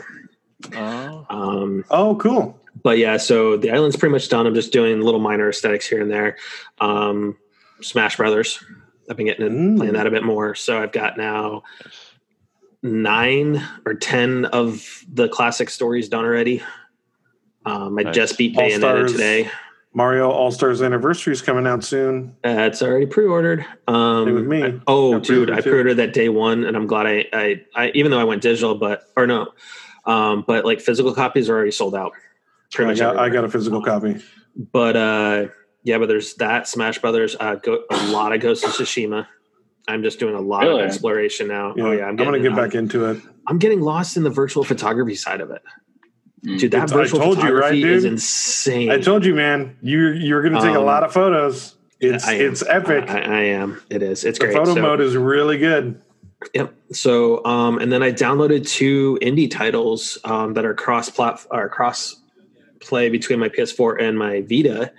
Oh. 0.74 1.26
Um, 1.28 1.84
Oh, 1.90 2.16
cool. 2.16 2.58
but 2.82 2.98
yeah, 2.98 3.16
so 3.18 3.56
the 3.56 3.70
island's 3.70 3.96
pretty 3.96 4.12
much 4.12 4.28
done. 4.28 4.46
I'm 4.46 4.54
just 4.54 4.72
doing 4.72 5.00
little 5.00 5.20
minor 5.20 5.48
aesthetics 5.48 5.86
here 5.86 6.00
and 6.00 6.10
there. 6.10 6.36
Um, 6.80 7.36
Smash 7.82 8.16
Brothers. 8.16 8.62
I've 9.10 9.16
been 9.16 9.26
getting 9.26 9.46
Mm. 9.48 9.76
playing 9.76 9.92
that 9.92 10.06
a 10.06 10.10
bit 10.10 10.24
more. 10.24 10.54
So 10.54 10.82
I've 10.82 10.92
got 10.92 11.16
now 11.18 11.62
nine 12.82 13.62
or 13.84 13.94
ten 13.94 14.44
of 14.46 15.04
the 15.12 15.28
classic 15.28 15.70
stories 15.70 16.08
done 16.08 16.24
already. 16.24 16.62
Um, 17.64 17.98
I 17.98 18.02
Nice. 18.04 18.14
just 18.14 18.38
beat 18.38 18.54
Bayonetta 18.56 19.08
today. 19.08 19.50
Mario 19.96 20.30
All 20.30 20.50
Stars 20.50 20.82
Anniversary 20.82 21.32
is 21.32 21.40
coming 21.40 21.66
out 21.66 21.82
soon. 21.82 22.36
Uh, 22.44 22.68
it's 22.70 22.82
already 22.82 23.06
pre-ordered. 23.06 23.64
Um, 23.88 24.34
with 24.34 24.46
me. 24.46 24.62
I- 24.62 24.80
oh, 24.86 25.12
Got 25.12 25.22
dude, 25.22 25.26
pre-ordered 25.48 25.58
I 25.58 25.60
pre-ordered 25.62 25.94
that 25.94 26.12
day 26.12 26.28
one, 26.28 26.64
and 26.64 26.76
I'm 26.76 26.86
glad 26.86 27.06
I, 27.06 27.24
I, 27.32 27.62
I 27.74 27.88
even 27.94 28.10
though 28.10 28.20
I 28.20 28.24
went 28.24 28.42
digital, 28.42 28.74
but 28.74 29.04
or 29.16 29.26
no, 29.26 29.54
um, 30.04 30.44
but 30.46 30.66
like 30.66 30.82
physical 30.82 31.14
copies 31.14 31.48
are 31.48 31.56
already 31.56 31.70
sold 31.70 31.94
out. 31.94 32.12
Pretty 32.72 32.88
I 32.88 32.92
much 32.92 32.98
got, 32.98 33.16
I 33.16 33.30
got 33.30 33.44
a 33.44 33.48
physical 33.48 33.80
copy. 33.82 34.22
But 34.70 34.96
uh, 34.96 35.46
yeah, 35.82 35.96
but 35.96 36.08
there's 36.08 36.34
that 36.34 36.68
Smash 36.68 36.98
Brothers. 36.98 37.34
Uh, 37.40 37.54
go, 37.54 37.84
a 37.90 38.06
lot 38.08 38.34
of 38.34 38.40
Ghost 38.42 38.64
of 38.64 38.72
Tsushima. 38.72 39.26
I'm 39.88 40.02
just 40.02 40.18
doing 40.18 40.34
a 40.34 40.40
lot 40.42 40.64
Really? 40.64 40.82
of 40.82 40.88
exploration 40.88 41.48
now. 41.48 41.72
Yeah, 41.74 41.84
oh 41.84 41.92
yeah, 41.92 42.02
I'm, 42.02 42.10
I'm, 42.10 42.16
gonna 42.16 42.38
getting, 42.38 42.54
get 42.54 42.62
back 42.62 42.74
into 42.74 43.06
it. 43.06 43.22
I'm 43.46 43.56
getting 43.58 43.80
lost 43.80 44.18
in 44.18 44.24
the 44.24 44.30
virtual 44.30 44.62
photography 44.62 45.14
side 45.14 45.40
of 45.40 45.50
it. 45.50 45.62
Dude. 46.46 46.70
That 46.70 46.84
It's- 46.84 46.92
I 46.92 46.96
virtual 46.96 47.20
told 47.20 47.36
you, 47.38 47.42
right, 47.44 47.52
photography 47.74 47.82
is 47.84 48.04
insane. 48.04 48.90
I 48.90 48.98
told 49.00 49.24
you, 49.24 49.34
man. 49.34 49.76
You 49.82 50.08
you're 50.08 50.42
gonna 50.42 50.60
take 50.60 50.74
a 50.74 50.78
Um, 50.78 50.84
lot 50.86 51.02
of 51.02 51.12
photos. 51.12 51.74
It's 52.00 52.26
I 52.26 52.34
it's 52.34 52.62
epic. 52.68 53.04
I, 53.08 53.20
I 53.20 53.40
am. 53.44 53.80
It 53.90 54.02
is. 54.02 54.24
It's 54.24 54.38
the 54.38 54.46
great. 54.46 54.56
photo 54.56 54.74
So- 54.74 54.82
mode 54.82 55.00
is 55.00 55.16
really 55.16 55.58
good. 55.58 56.00
Yep. 56.54 56.74
So, 56.92 57.44
um, 57.46 57.78
and 57.78 57.90
then 57.90 58.02
I 58.02 58.12
downloaded 58.12 58.68
two 58.68 59.18
indie 59.22 59.50
titles 59.50 60.18
um, 60.24 60.52
that 60.54 60.66
are 60.66 60.74
cross 60.74 61.08
plat 61.08 61.40
or 61.50 61.68
cross 61.70 62.16
play 62.80 63.08
between 63.08 63.38
my 63.38 63.48
PS4 63.48 63.96
and 64.00 64.18
my 64.18 64.42
Vita. 64.42 64.92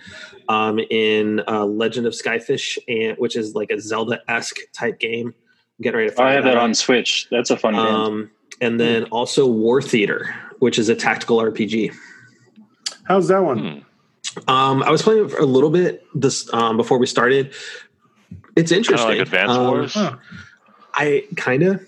Um, 0.49 0.79
in 0.79 1.41
uh, 1.47 1.65
Legend 1.65 2.07
of 2.07 2.13
Skyfish, 2.13 2.77
and 2.87 3.17
which 3.17 3.35
is 3.35 3.53
like 3.53 3.69
a 3.69 3.79
Zelda 3.81 4.21
esque 4.29 4.59
type 4.73 4.97
game. 4.97 5.27
I'm 5.27 5.83
getting 5.83 5.97
ready 5.97 6.09
to. 6.09 6.21
I 6.23 6.31
have 6.31 6.45
that 6.45 6.55
up. 6.55 6.63
on 6.63 6.73
Switch. 6.73 7.27
That's 7.29 7.49
a 7.51 7.57
fun 7.57 7.73
game. 7.73 7.81
Um, 7.85 8.31
and 8.61 8.79
then 8.79 9.03
also 9.11 9.45
War 9.45 9.81
Theater, 9.81 10.33
which 10.59 10.79
is 10.79 10.89
a 10.89 10.95
tactical 10.95 11.37
RPG. 11.37 11.93
How's 13.05 13.27
that 13.29 13.39
one? 13.43 13.59
Hmm. 13.59 14.49
Um, 14.49 14.83
I 14.83 14.91
was 14.91 15.01
playing 15.01 15.25
it 15.25 15.31
for 15.31 15.39
a 15.39 15.45
little 15.45 15.69
bit 15.69 16.03
this 16.13 16.51
um, 16.53 16.77
before 16.77 16.97
we 16.97 17.07
started. 17.07 17.53
It's 18.55 18.71
Kind 18.71 18.71
of 18.71 18.71
interesting. 18.77 19.07
like 19.09 19.19
Advance 19.19 19.51
Um, 19.51 19.67
Wars. 19.67 19.93
Huh. 19.93 20.17
I 20.93 21.23
kind 21.35 21.63
of 21.63 21.81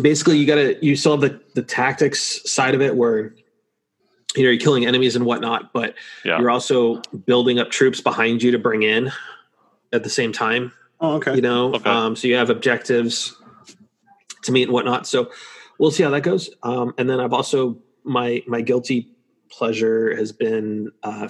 basically 0.00 0.38
you 0.38 0.46
gotta 0.46 0.76
you 0.84 0.96
still 0.96 1.12
have 1.12 1.20
the 1.20 1.40
the 1.54 1.62
tactics 1.62 2.40
side 2.50 2.74
of 2.74 2.80
it 2.80 2.94
where 2.96 3.34
you 4.36 4.44
know 4.44 4.50
you're 4.50 4.56
killing 4.58 4.86
enemies 4.86 5.16
and 5.16 5.24
whatnot, 5.24 5.72
but 5.72 5.94
Yeah. 6.24 6.38
you're 6.38 6.50
also 6.50 7.02
building 7.26 7.58
up 7.58 7.70
troops 7.70 8.00
behind 8.00 8.42
you 8.42 8.50
to 8.52 8.58
bring 8.58 8.82
in 8.82 9.10
at 9.92 10.04
the 10.04 10.10
same 10.10 10.32
time. 10.32 10.72
Oh, 11.00 11.14
okay. 11.16 11.34
You 11.34 11.40
know, 11.42 11.74
Okay. 11.74 11.88
um, 11.90 12.14
so 12.16 12.26
you 12.28 12.36
have 12.36 12.50
objectives 12.50 13.34
to 14.42 14.52
meet 14.52 14.64
and 14.64 14.72
whatnot. 14.72 15.06
So 15.06 15.30
we'll 15.78 15.90
see 15.90 16.02
how 16.02 16.10
that 16.10 16.22
goes. 16.22 16.50
Um, 16.62 16.94
and 16.98 17.08
then 17.08 17.20
I've 17.20 17.32
also 17.32 17.78
my 18.04 18.42
my 18.46 18.60
guilty 18.60 19.08
pleasure 19.50 20.14
has 20.16 20.32
been 20.32 20.90
uh, 21.02 21.28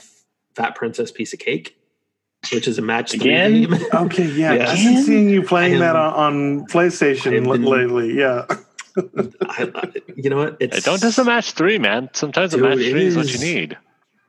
Fat 0.55 0.75
Princess 0.75 1.11
Piece 1.13 1.33
of 1.33 1.39
Cake, 1.39 1.77
which 2.53 2.67
is 2.69 2.79
a 2.79 2.83
match 2.83 3.13
three 3.13 3.21
Again? 3.33 3.53
game. 3.71 3.75
Okay, 3.95 4.27
yeah. 4.27 4.53
Yeah. 4.55 4.71
I've 4.71 4.77
been 4.79 5.03
seeing 5.05 5.29
you 5.29 5.43
playing 5.43 5.77
I 5.77 5.79
that 5.81 5.97
on, 5.97 6.13
on 6.61 6.67
PlayStation 6.67 7.31
been- 7.45 7.63
lately. 7.65 8.15
Yeah. 8.19 8.47
I, 9.43 9.71
I, 9.75 9.93
you 10.17 10.29
know 10.29 10.39
what? 10.39 10.57
It's 10.59 10.77
Hey, 10.77 10.83
don't 10.83 11.01
just 11.01 11.19
a 11.19 11.25
match 11.25 11.53
three, 11.53 11.79
man. 11.79 12.11
Sometimes 12.15 12.53
a 12.55 12.59
match 12.59 12.79
three 12.79 13.07
is 13.07 13.17
what 13.17 13.33
you 13.33 13.39
need. 13.39 13.79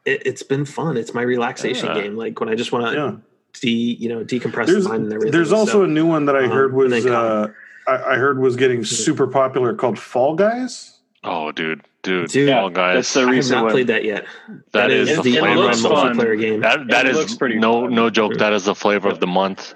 it, 0.06 0.22
it's 0.28 0.44
been 0.44 0.64
fun. 0.66 0.96
It's 0.96 1.12
my 1.14 1.24
relaxation 1.24 1.88
Yeah. 1.88 2.02
game. 2.02 2.16
Like 2.16 2.40
when 2.40 2.50
I 2.50 2.56
just 2.56 2.72
want 2.72 2.86
to 2.86 2.94
Yeah. 2.94 3.16
de 3.62 3.70
you 3.72 4.10
know 4.10 4.24
decompress 4.24 4.68
There's 4.68 4.84
the 4.84 4.90
mind 4.90 5.04
and 5.06 5.14
everything. 5.14 5.32
there's 5.32 5.52
also 5.52 5.72
So, 5.72 5.84
a 5.84 5.88
new 5.88 6.06
one 6.06 6.26
that 6.26 6.36
I 6.36 6.44
um, 6.46 6.52
heard 6.52 6.74
was 6.74 6.94
uh, 7.06 7.48
I, 7.90 8.14
I 8.14 8.16
heard 8.18 8.40
was 8.40 8.56
getting 8.56 8.84
super 8.84 9.28
popular 9.28 9.74
called 9.74 9.98
Fall 10.00 10.36
Guys. 10.36 10.98
Oh, 11.24 11.52
dude, 11.52 11.82
dude, 12.04 12.30
Dude, 12.30 12.50
Fall 12.50 12.70
Guys. 12.70 12.96
that's 12.96 13.14
the 13.14 13.26
reason 13.28 13.56
I 13.56 13.58
have 13.58 13.64
not 13.64 13.66
one. 13.66 13.72
played 13.74 13.88
that 13.88 14.04
yet. 14.06 14.26
that 14.72 14.90
is, 14.92 15.10
is- 15.10 15.22
the 15.22 15.38
flavor 15.38 15.70
of 15.70 15.82
the 15.82 15.90
month. 15.90 16.18
multiplayer 16.20 16.40
game. 16.40 16.62
That 16.62 16.88
that 16.90 17.06
It 17.06 17.12
is 17.12 17.18
looks 17.18 17.36
pretty 17.36 17.58
no 17.60 17.82
fun. 17.84 17.94
no 17.96 18.10
joke. 18.10 18.36
That 18.38 18.54
is 18.54 18.66
the 18.66 18.76
flavor 18.76 19.10
of 19.10 19.20
the 19.20 19.28
month. 19.28 19.74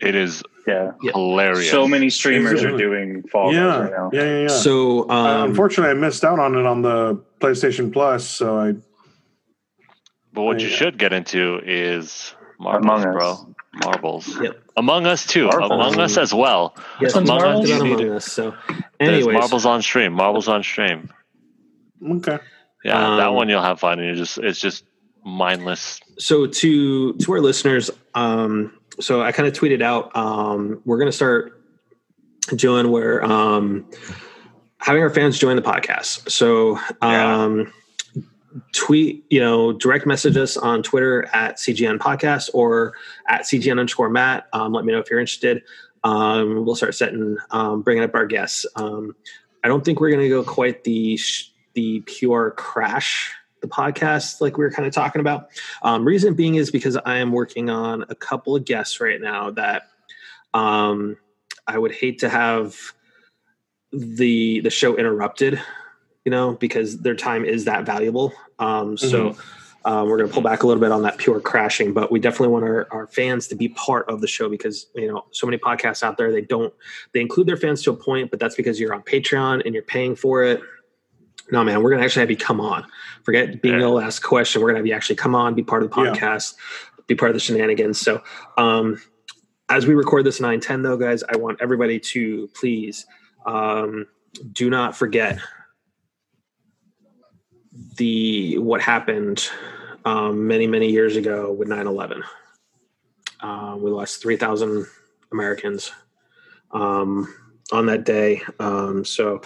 It 0.00 0.14
is 0.14 0.42
Yeah. 0.66 0.92
Yeah. 1.02 1.12
hilarious. 1.12 1.70
So 1.70 1.88
many 1.88 2.10
streamers 2.10 2.58
Is 2.60 2.64
it? 2.64 2.72
are 2.74 2.76
doing 2.76 3.22
Fall 3.32 3.50
Guys 3.52 3.56
yeah, 3.56 3.78
right 3.80 3.90
now. 3.90 4.10
yeah, 4.12 4.22
yeah, 4.24 4.40
yeah. 4.42 4.48
So 4.48 5.08
Uh, 5.08 5.12
um, 5.14 5.50
unfortunately, 5.50 5.90
I 5.92 5.94
missed 5.94 6.24
out 6.24 6.38
on 6.38 6.54
it 6.56 6.66
on 6.66 6.82
the 6.82 7.22
PlayStation 7.40 7.90
Plus. 7.92 8.26
So 8.28 8.58
I 8.58 8.74
But 10.34 10.42
what 10.42 10.60
you 10.60 10.68
Yeah. 10.68 10.76
should 10.76 10.98
get 10.98 11.14
into 11.14 11.58
is 11.64 12.34
marbles, 12.58 12.84
Among 12.84 13.06
Us. 13.06 13.14
bro. 13.14 13.54
Marbles. 13.84 14.40
Yep. 14.42 14.60
Among 14.76 15.06
Us 15.06 15.24
too. 15.26 15.46
Marbles. 15.46 15.70
Among 15.70 16.00
Us 16.00 16.16
as 16.18 16.34
well. 16.34 16.74
yes, 17.00 17.14
One's 17.14 17.30
we 17.30 17.36
talked 17.36 17.44
Marbles? 17.44 17.70
about 17.70 17.86
You 17.86 17.94
Among 17.94 18.10
Us. 18.16 18.26
So, 18.26 18.54
anyways, 19.00 19.34
marbles 19.38 19.64
on 19.66 19.82
stream. 19.82 20.12
Marbles 20.12 20.48
on 20.48 20.62
stream. 20.62 21.10
okay. 22.06 22.38
Yeah, 22.84 23.16
that 23.16 23.28
Um, 23.28 23.34
one 23.34 23.48
you'll 23.48 23.62
have 23.62 23.80
fun. 23.80 23.98
And 23.98 24.08
you 24.08 24.14
just 24.14 24.38
it's 24.38 24.60
just 24.60 24.84
mindless. 25.24 26.00
so 26.18 26.46
to 26.46 27.14
to 27.14 27.32
our 27.32 27.40
listeners, 27.40 27.90
um, 28.14 28.72
so 29.00 29.22
I 29.22 29.32
kind 29.32 29.48
of 29.48 29.54
tweeted 29.54 29.82
out 29.82 30.14
um, 30.16 30.80
we're 30.84 30.98
going 30.98 31.10
to 31.10 31.16
start 31.16 31.60
doing 32.54 32.90
where 32.90 33.24
um, 33.24 33.90
having 34.78 35.02
our 35.02 35.10
fans 35.10 35.38
join 35.38 35.56
the 35.56 35.62
podcast. 35.62 36.30
So 36.30 36.78
um, 37.02 37.72
tweet, 38.72 39.24
you 39.30 39.40
know, 39.40 39.72
direct 39.72 40.06
message 40.06 40.36
us 40.36 40.56
on 40.56 40.82
Twitter 40.82 41.28
at 41.32 41.56
CGN 41.56 41.98
Podcast 41.98 42.50
or 42.54 42.94
at 43.28 43.42
CGN 43.42 43.72
underscore 43.72 44.10
Matt. 44.10 44.46
Um, 44.52 44.72
let 44.72 44.84
me 44.84 44.92
know 44.92 44.98
if 44.98 45.10
you're 45.10 45.20
interested. 45.20 45.62
Um, 46.04 46.64
we'll 46.64 46.76
start 46.76 46.94
setting, 46.94 47.36
um, 47.50 47.82
bringing 47.82 48.04
up 48.04 48.14
our 48.14 48.26
guests. 48.26 48.66
Um, 48.76 49.16
I 49.64 49.68
don't 49.68 49.84
think 49.84 50.00
we're 50.00 50.10
going 50.10 50.22
to 50.22 50.28
go 50.28 50.44
quite 50.44 50.84
the 50.84 51.16
sh- 51.16 51.50
the 51.74 52.00
pure 52.06 52.52
crash 52.52 53.34
the 53.60 53.68
podcast 53.68 54.40
like 54.40 54.56
we 54.56 54.64
were 54.64 54.70
kind 54.70 54.86
of 54.86 54.94
talking 54.94 55.20
about. 55.20 55.48
Um, 55.82 56.04
reason 56.04 56.34
being 56.34 56.54
is 56.56 56.70
because 56.70 56.96
I 56.96 57.18
am 57.18 57.32
working 57.32 57.70
on 57.70 58.04
a 58.08 58.14
couple 58.14 58.54
of 58.54 58.64
guests 58.64 59.00
right 59.00 59.20
now 59.20 59.50
that 59.52 59.82
um, 60.54 61.16
I 61.66 61.78
would 61.78 61.92
hate 61.92 62.20
to 62.20 62.28
have 62.28 62.76
the 63.92 64.60
the 64.60 64.70
show 64.70 64.96
interrupted, 64.96 65.60
you 66.26 66.30
know, 66.30 66.54
because 66.54 66.98
their 66.98 67.14
time 67.14 67.44
is 67.44 67.64
that 67.64 67.86
valuable. 67.86 68.32
Um, 68.58 68.98
so 68.98 69.36
um, 69.84 70.08
we're 70.08 70.16
going 70.18 70.28
to 70.28 70.34
pull 70.34 70.42
back 70.42 70.64
a 70.64 70.66
little 70.66 70.80
bit 70.80 70.90
on 70.90 71.02
that 71.02 71.18
pure 71.18 71.38
crashing, 71.40 71.94
but 71.94 72.10
we 72.10 72.18
definitely 72.18 72.48
want 72.48 72.64
our, 72.64 72.88
our 72.90 73.06
fans 73.06 73.46
to 73.48 73.54
be 73.54 73.68
part 73.68 74.10
of 74.10 74.20
the 74.20 74.26
show 74.26 74.48
because 74.48 74.88
you 74.96 75.06
know 75.06 75.24
so 75.30 75.46
many 75.46 75.56
podcasts 75.56 76.02
out 76.02 76.18
there 76.18 76.32
they 76.32 76.40
don't 76.40 76.74
they 77.12 77.20
include 77.20 77.46
their 77.46 77.56
fans 77.56 77.80
to 77.84 77.92
a 77.92 77.96
point, 77.96 78.32
but 78.32 78.40
that's 78.40 78.56
because 78.56 78.80
you're 78.80 78.92
on 78.92 79.02
Patreon 79.02 79.64
and 79.64 79.72
you're 79.72 79.84
paying 79.84 80.16
for 80.16 80.42
it. 80.42 80.60
No, 81.52 81.62
man, 81.62 81.80
we're 81.80 81.90
going 81.90 82.00
to 82.00 82.04
actually 82.04 82.22
have 82.22 82.30
you 82.30 82.36
come 82.36 82.60
on. 82.60 82.84
Forget 83.22 83.62
being 83.62 83.78
Yeah. 83.78 84.00
ask 84.00 84.24
a 84.24 84.26
question. 84.26 84.60
We're 84.60 84.72
going 84.72 84.74
to 84.74 84.80
have 84.80 84.86
you 84.86 84.94
actually 84.94 85.14
come 85.14 85.36
on, 85.36 85.54
be 85.54 85.62
part 85.62 85.84
of 85.84 85.90
the 85.92 86.02
Yeah. 86.02 86.10
podcast, 86.10 86.56
be 87.06 87.14
part 87.14 87.30
of 87.30 87.34
the 87.34 87.40
shenanigans. 87.40 88.00
So, 88.00 88.20
um, 88.58 89.00
as 89.68 89.86
we 89.86 89.94
record 89.94 90.26
this 90.26 90.40
910, 90.40 90.82
though, 90.82 90.96
guys, 90.96 91.22
I 91.22 91.36
want 91.36 91.58
everybody 91.62 92.00
to 92.00 92.48
please 92.54 93.06
um, 93.46 94.06
do 94.52 94.68
not 94.68 94.96
forget 94.96 95.38
the 97.96 98.58
what 98.58 98.80
happened 98.80 99.48
um, 100.04 100.46
many, 100.46 100.66
many 100.66 100.90
years 100.90 101.16
ago 101.16 101.52
with 101.52 101.68
9 101.68 101.86
11. 101.86 102.22
Uh, 103.40 103.76
we 103.78 103.90
lost 103.90 104.22
3,000 104.22 104.86
Americans 105.32 105.92
um, 106.70 107.32
on 107.72 107.86
that 107.86 108.04
day. 108.04 108.42
Um, 108.60 109.04
so, 109.04 109.42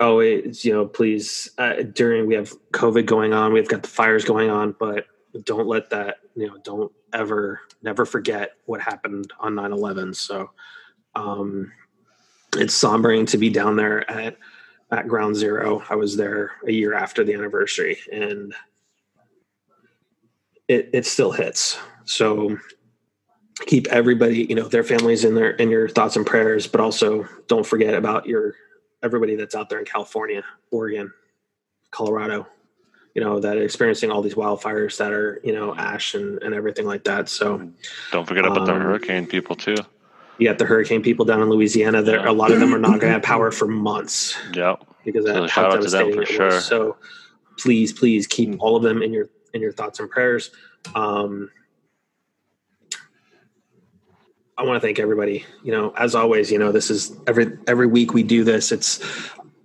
oh, 0.00 0.18
it's 0.18 0.64
you 0.64 0.72
know, 0.72 0.86
please. 0.86 1.50
Uh, 1.58 1.82
during 1.82 2.26
we 2.26 2.34
have 2.34 2.52
COVID 2.72 3.06
going 3.06 3.32
on, 3.32 3.52
we've 3.52 3.68
got 3.68 3.82
the 3.82 3.88
fires 3.88 4.24
going 4.24 4.50
on, 4.50 4.74
but 4.78 5.06
don't 5.44 5.68
let 5.68 5.90
that 5.90 6.16
you 6.34 6.46
know, 6.46 6.56
don't 6.64 6.92
ever, 7.12 7.60
never 7.82 8.04
forget 8.04 8.52
what 8.66 8.80
happened 8.80 9.32
on 9.40 9.54
9-11. 9.54 10.14
So, 10.16 10.50
um, 11.14 11.72
it's 12.56 12.80
sombering 12.80 13.26
to 13.28 13.38
be 13.38 13.50
down 13.50 13.76
there 13.76 14.08
at 14.10 14.36
at 14.90 15.08
Ground 15.08 15.36
Zero. 15.36 15.82
I 15.88 15.96
was 15.96 16.16
there 16.16 16.52
a 16.66 16.72
year 16.72 16.94
after 16.94 17.24
the 17.24 17.34
anniversary, 17.34 17.98
and 18.12 18.54
it 20.66 20.90
it 20.92 21.06
still 21.06 21.32
hits. 21.32 21.78
So 22.04 22.58
keep 23.66 23.86
everybody, 23.88 24.44
you 24.44 24.54
know, 24.54 24.68
their 24.68 24.84
families 24.84 25.24
in 25.24 25.34
their 25.34 25.50
in 25.50 25.70
your 25.70 25.88
thoughts 25.88 26.16
and 26.16 26.26
prayers, 26.26 26.66
but 26.66 26.80
also 26.80 27.26
don't 27.48 27.66
forget 27.66 27.94
about 27.94 28.26
your 28.26 28.54
everybody 29.02 29.36
that's 29.36 29.54
out 29.54 29.68
there 29.68 29.78
in 29.78 29.84
California, 29.84 30.42
Oregon, 30.70 31.12
Colorado, 31.90 32.46
you 33.14 33.22
know, 33.22 33.40
that 33.40 33.56
are 33.56 33.62
experiencing 33.62 34.10
all 34.10 34.22
these 34.22 34.34
wildfires 34.34 34.96
that 34.98 35.12
are, 35.12 35.40
you 35.44 35.52
know, 35.52 35.74
ash 35.74 36.14
and, 36.14 36.42
and 36.42 36.54
everything 36.54 36.86
like 36.86 37.04
that. 37.04 37.28
So 37.28 37.70
don't 38.12 38.26
forget 38.26 38.44
about 38.44 38.60
um, 38.60 38.66
the 38.66 38.74
hurricane 38.74 39.26
people 39.26 39.56
too. 39.56 39.76
You 40.38 40.48
got 40.48 40.58
the 40.58 40.64
hurricane 40.64 41.02
people 41.02 41.24
down 41.24 41.42
in 41.42 41.50
Louisiana. 41.50 42.02
There, 42.02 42.20
yeah. 42.20 42.30
a 42.30 42.32
lot 42.32 42.52
of 42.52 42.60
them 42.60 42.72
are 42.72 42.78
not 42.78 43.00
going 43.00 43.00
to 43.00 43.10
have 43.10 43.22
power 43.24 43.50
for 43.50 43.66
months. 43.66 44.36
Yep. 44.54 44.84
Because 45.04 45.26
so 45.26 45.32
that 45.32 45.50
how 45.50 45.70
devastating 45.70 46.22
it 46.22 46.28
sure. 46.28 46.46
was. 46.46 46.64
So 46.64 46.96
please, 47.58 47.92
please 47.92 48.26
keep 48.26 48.60
all 48.60 48.76
of 48.76 48.82
them 48.82 49.02
in 49.02 49.12
your 49.12 49.28
in 49.52 49.60
your 49.60 49.72
thoughts 49.72 49.98
and 49.98 50.08
prayers. 50.08 50.50
Um, 50.94 51.50
I 54.56 54.64
want 54.64 54.80
to 54.80 54.86
thank 54.86 54.98
everybody. 54.98 55.44
You 55.62 55.72
know, 55.72 55.92
as 55.96 56.14
always, 56.14 56.50
you 56.50 56.58
know, 56.58 56.72
this 56.72 56.90
is 56.90 57.16
every 57.26 57.56
every 57.66 57.86
week 57.86 58.12
we 58.12 58.22
do 58.22 58.44
this. 58.44 58.72
It's 58.72 59.00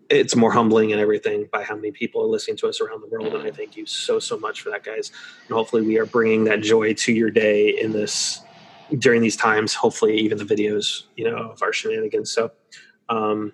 it's 0.09 0.35
more 0.35 0.51
humbling 0.51 0.91
and 0.91 1.01
everything 1.01 1.49
by 1.51 1.63
how 1.63 1.75
many 1.75 1.91
people 1.91 2.21
are 2.21 2.27
listening 2.27 2.57
to 2.57 2.67
us 2.67 2.79
around 2.79 3.01
the 3.01 3.07
world. 3.07 3.33
And 3.33 3.43
I 3.43 3.51
thank 3.51 3.75
you 3.75 3.85
so 3.85 4.19
so 4.19 4.37
much 4.37 4.61
for 4.61 4.69
that, 4.69 4.83
guys. 4.83 5.11
And 5.47 5.55
hopefully, 5.55 5.81
we 5.81 5.97
are 5.97 6.05
bringing 6.05 6.43
that 6.45 6.61
joy 6.61 6.93
to 6.93 7.11
your 7.11 7.31
day 7.31 7.69
in 7.69 7.91
this 7.91 8.41
during 8.97 9.21
these 9.21 9.35
times. 9.35 9.73
Hopefully, 9.73 10.17
even 10.17 10.37
the 10.37 10.45
videos, 10.45 11.03
you 11.15 11.29
know, 11.29 11.51
of 11.51 11.61
our 11.61 11.73
shenanigans. 11.73 12.31
So, 12.31 12.51
um, 13.09 13.53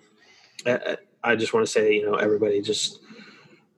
I, 0.66 0.96
I 1.22 1.36
just 1.36 1.52
want 1.52 1.66
to 1.66 1.70
say, 1.70 1.94
you 1.94 2.06
know, 2.06 2.14
everybody 2.14 2.60
just 2.60 3.00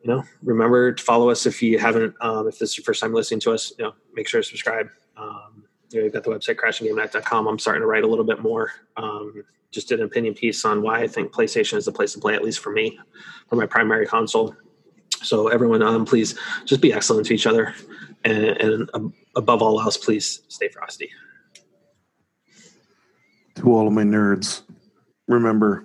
you 0.03 0.11
know, 0.11 0.25
remember 0.43 0.93
to 0.93 1.03
follow 1.03 1.31
us 1.31 1.47
if 1.47 1.63
you 1.63 1.79
haven't. 1.79 2.15
Um, 2.21 2.49
if 2.49 2.59
this 2.59 2.71
is 2.71 2.79
your 2.79 2.85
first 2.85 3.01
time 3.01 3.15
listening 3.15 3.41
to 3.41 3.53
us, 3.53 3.73
you 3.79 3.85
know, 3.85 3.95
make 4.15 4.29
sure 4.29 4.43
to 4.43 4.47
subscribe. 4.47 4.89
Um, 5.17 5.65
you 5.91 5.99
know, 5.99 6.05
you've 6.05 6.13
got 6.13 6.25
the 6.25 6.31
website 6.31 6.57
crashinggamenight.com. 6.57 7.47
I'm 7.47 7.59
starting 7.59 7.83
to 7.83 7.87
write 7.87 8.03
a 8.03 8.07
little 8.07 8.25
bit 8.25 8.41
more. 8.41 8.73
Um, 8.97 9.45
just 9.71 9.89
did 9.89 10.01
an 10.01 10.07
opinion 10.07 10.35
piece 10.35 10.65
on 10.65 10.83
why 10.83 11.01
I 11.01 11.07
think 11.07 11.33
PlayStation 11.33 11.77
is 11.77 11.85
the 11.85 11.93
place 11.93 12.13
to 12.15 12.19
play, 12.19 12.35
at 12.35 12.43
least 12.43 12.59
for 12.59 12.73
me, 12.73 12.99
for 13.49 13.57
my 13.57 13.67
primary 13.67 14.07
console. 14.07 14.55
So 15.23 15.49
everyone, 15.49 15.83
um, 15.83 16.05
please 16.05 16.37
just 16.65 16.81
be 16.81 16.93
excellent 16.93 17.27
to 17.27 17.35
each 17.35 17.47
other, 17.47 17.75
and, 18.25 18.91
and 18.91 19.13
above 19.37 19.63
all 19.63 19.81
else, 19.81 19.97
please 19.97 20.43
stay 20.49 20.69
frosty. 20.69 21.11
To 23.63 23.73
all 23.73 23.87
of 23.87 23.93
my 23.93 24.03
nerds, 24.03 24.63
remember, 25.29 25.85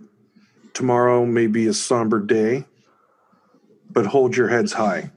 tomorrow 0.74 1.28
may 1.28 1.46
be 1.46 1.68
a 1.68 1.74
somber 1.74 2.20
day, 2.20 2.66
but 3.92 4.08
hold 4.08 4.36
your 4.36 4.48
heads 4.48 4.74
high 4.74 5.12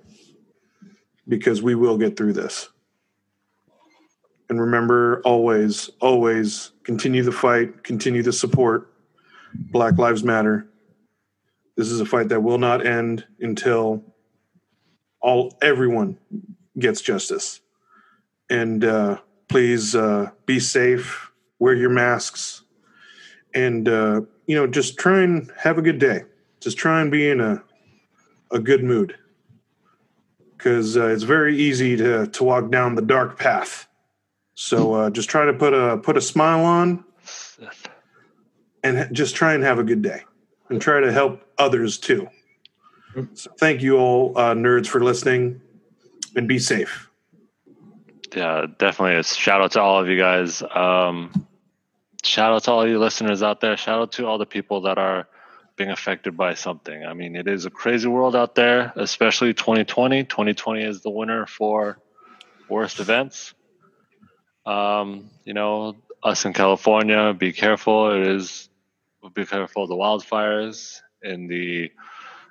because 1.27 1.63
we 1.63 1.75
will 1.75 1.97
get 1.97 2.19
through 2.19 2.35
this. 2.35 2.69
And 4.51 4.61
remember 4.61 5.23
always, 5.25 5.89
always 6.01 6.73
continue 6.83 7.23
the 7.23 7.33
fight, 7.33 7.83
continue 7.83 8.23
the 8.23 8.33
support. 8.33 8.93
Black 9.55 9.97
Lives 9.97 10.23
Matter. 10.23 10.69
This 11.79 11.91
is 11.91 11.99
a 12.01 12.05
fight 12.05 12.29
that 12.29 12.43
will 12.43 12.59
not 12.59 12.85
end 12.85 13.25
until 13.41 14.05
all 15.23 15.57
everyone 15.63 16.19
gets 16.79 17.01
justice. 17.01 17.63
And 18.51 18.85
uh, 18.85 19.21
please 19.49 19.97
uh, 19.97 20.33
be 20.45 20.61
safe, 20.61 21.30
wear 21.61 21.75
your 21.75 21.91
masks, 21.91 22.63
and 23.55 23.89
uh, 23.89 24.23
you 24.47 24.57
know 24.57 24.67
just 24.67 24.99
try 24.99 25.23
and 25.23 25.53
have 25.57 25.79
a 25.79 25.83
good 25.83 26.01
day. 26.01 26.25
Just 26.59 26.77
try 26.77 27.01
and 27.01 27.11
be 27.11 27.31
in 27.31 27.41
a 27.41 27.63
a 28.51 28.59
good 28.59 28.83
mood 28.83 29.17
because 30.57 30.97
uh, 30.97 31.07
it's 31.07 31.23
very 31.23 31.57
easy 31.57 31.97
to 31.97 32.27
to 32.27 32.43
walk 32.43 32.71
down 32.73 32.97
the 32.97 33.03
dark 33.03 33.39
path 33.39 33.87
so 34.61 34.93
uh, 34.93 35.11
just 35.11 35.31
try 35.31 35.47
to 35.47 35.55
put 35.55 35.73
a 35.73 35.97
put 35.97 36.19
a 36.19 36.21
smile 36.21 36.67
on, 36.67 37.03
and 38.85 39.09
just 39.11 39.35
try 39.35 39.55
and 39.55 39.65
have 39.65 39.79
a 39.79 39.83
good 39.83 40.03
day, 40.03 40.25
and 40.69 40.83
try 40.83 41.01
to 41.01 41.11
help 41.11 41.43
others 41.57 41.97
too. 41.97 42.29
So 43.33 43.51
thank 43.59 43.81
you 43.81 43.97
all, 43.97 44.37
uh, 44.37 44.53
nerds, 44.53 44.87
for 44.87 45.03
listening, 45.03 45.63
and 46.37 46.47
be 46.47 46.59
safe. 46.59 47.09
Yeah, 48.37 48.67
definitely. 48.77 49.17
A 49.17 49.25
shout 49.25 49.63
out 49.63 49.73
to 49.73 49.81
all 49.81 49.99
of 49.99 50.09
you 50.09 50.19
guys. 50.19 50.63
Um, 50.63 51.47
shout 52.23 52.53
out 52.53 52.65
to 52.65 52.71
all 52.73 52.89
you 52.89 52.99
listeners 52.99 53.43
out 53.43 53.61
there. 53.61 53.77
Shout 53.77 54.01
out 54.01 54.13
to 54.13 54.27
all 54.27 54.39
the 54.39 54.47
people 54.47 54.83
that 54.83 54.99
are 54.99 55.29
being 55.77 55.91
affected 55.91 56.37
by 56.37 56.55
something. 56.55 57.05
I 57.05 57.15
mean, 57.15 57.37
it 57.37 57.49
is 57.49 57.65
a 57.65 57.71
crazy 57.71 58.09
world 58.09 58.37
out 58.37 58.55
there, 58.55 58.93
especially 58.97 59.55
2020. 59.55 60.25
2020 60.25 60.83
is 60.83 61.01
the 61.01 61.11
winner 61.11 61.47
for 61.47 61.99
worst 62.69 63.01
events. 63.01 63.55
Um, 64.67 65.31
you 65.45 65.55
know, 65.55 65.97
us 66.23 66.45
in 66.45 66.53
California, 66.53 67.33
be 67.33 67.53
careful. 67.53 68.11
It 68.13 68.27
is 68.27 68.69
be 69.35 69.45
careful 69.45 69.85
of 69.85 69.89
the 69.89 69.95
wildfires 69.95 71.01
in 71.23 71.47
the 71.47 71.91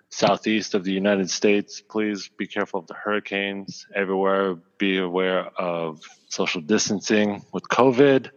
southeast 0.09 0.73
of 0.73 0.83
the 0.83 0.91
United 0.91 1.29
States. 1.29 1.81
Please 1.81 2.29
be 2.37 2.47
careful 2.47 2.79
of 2.79 2.87
the 2.87 2.93
hurricanes 2.93 3.85
everywhere. 3.95 4.55
Be 4.77 4.97
aware 4.97 5.45
of 5.57 6.01
social 6.27 6.61
distancing 6.61 7.43
with 7.53 7.63
COVID. 7.63 8.29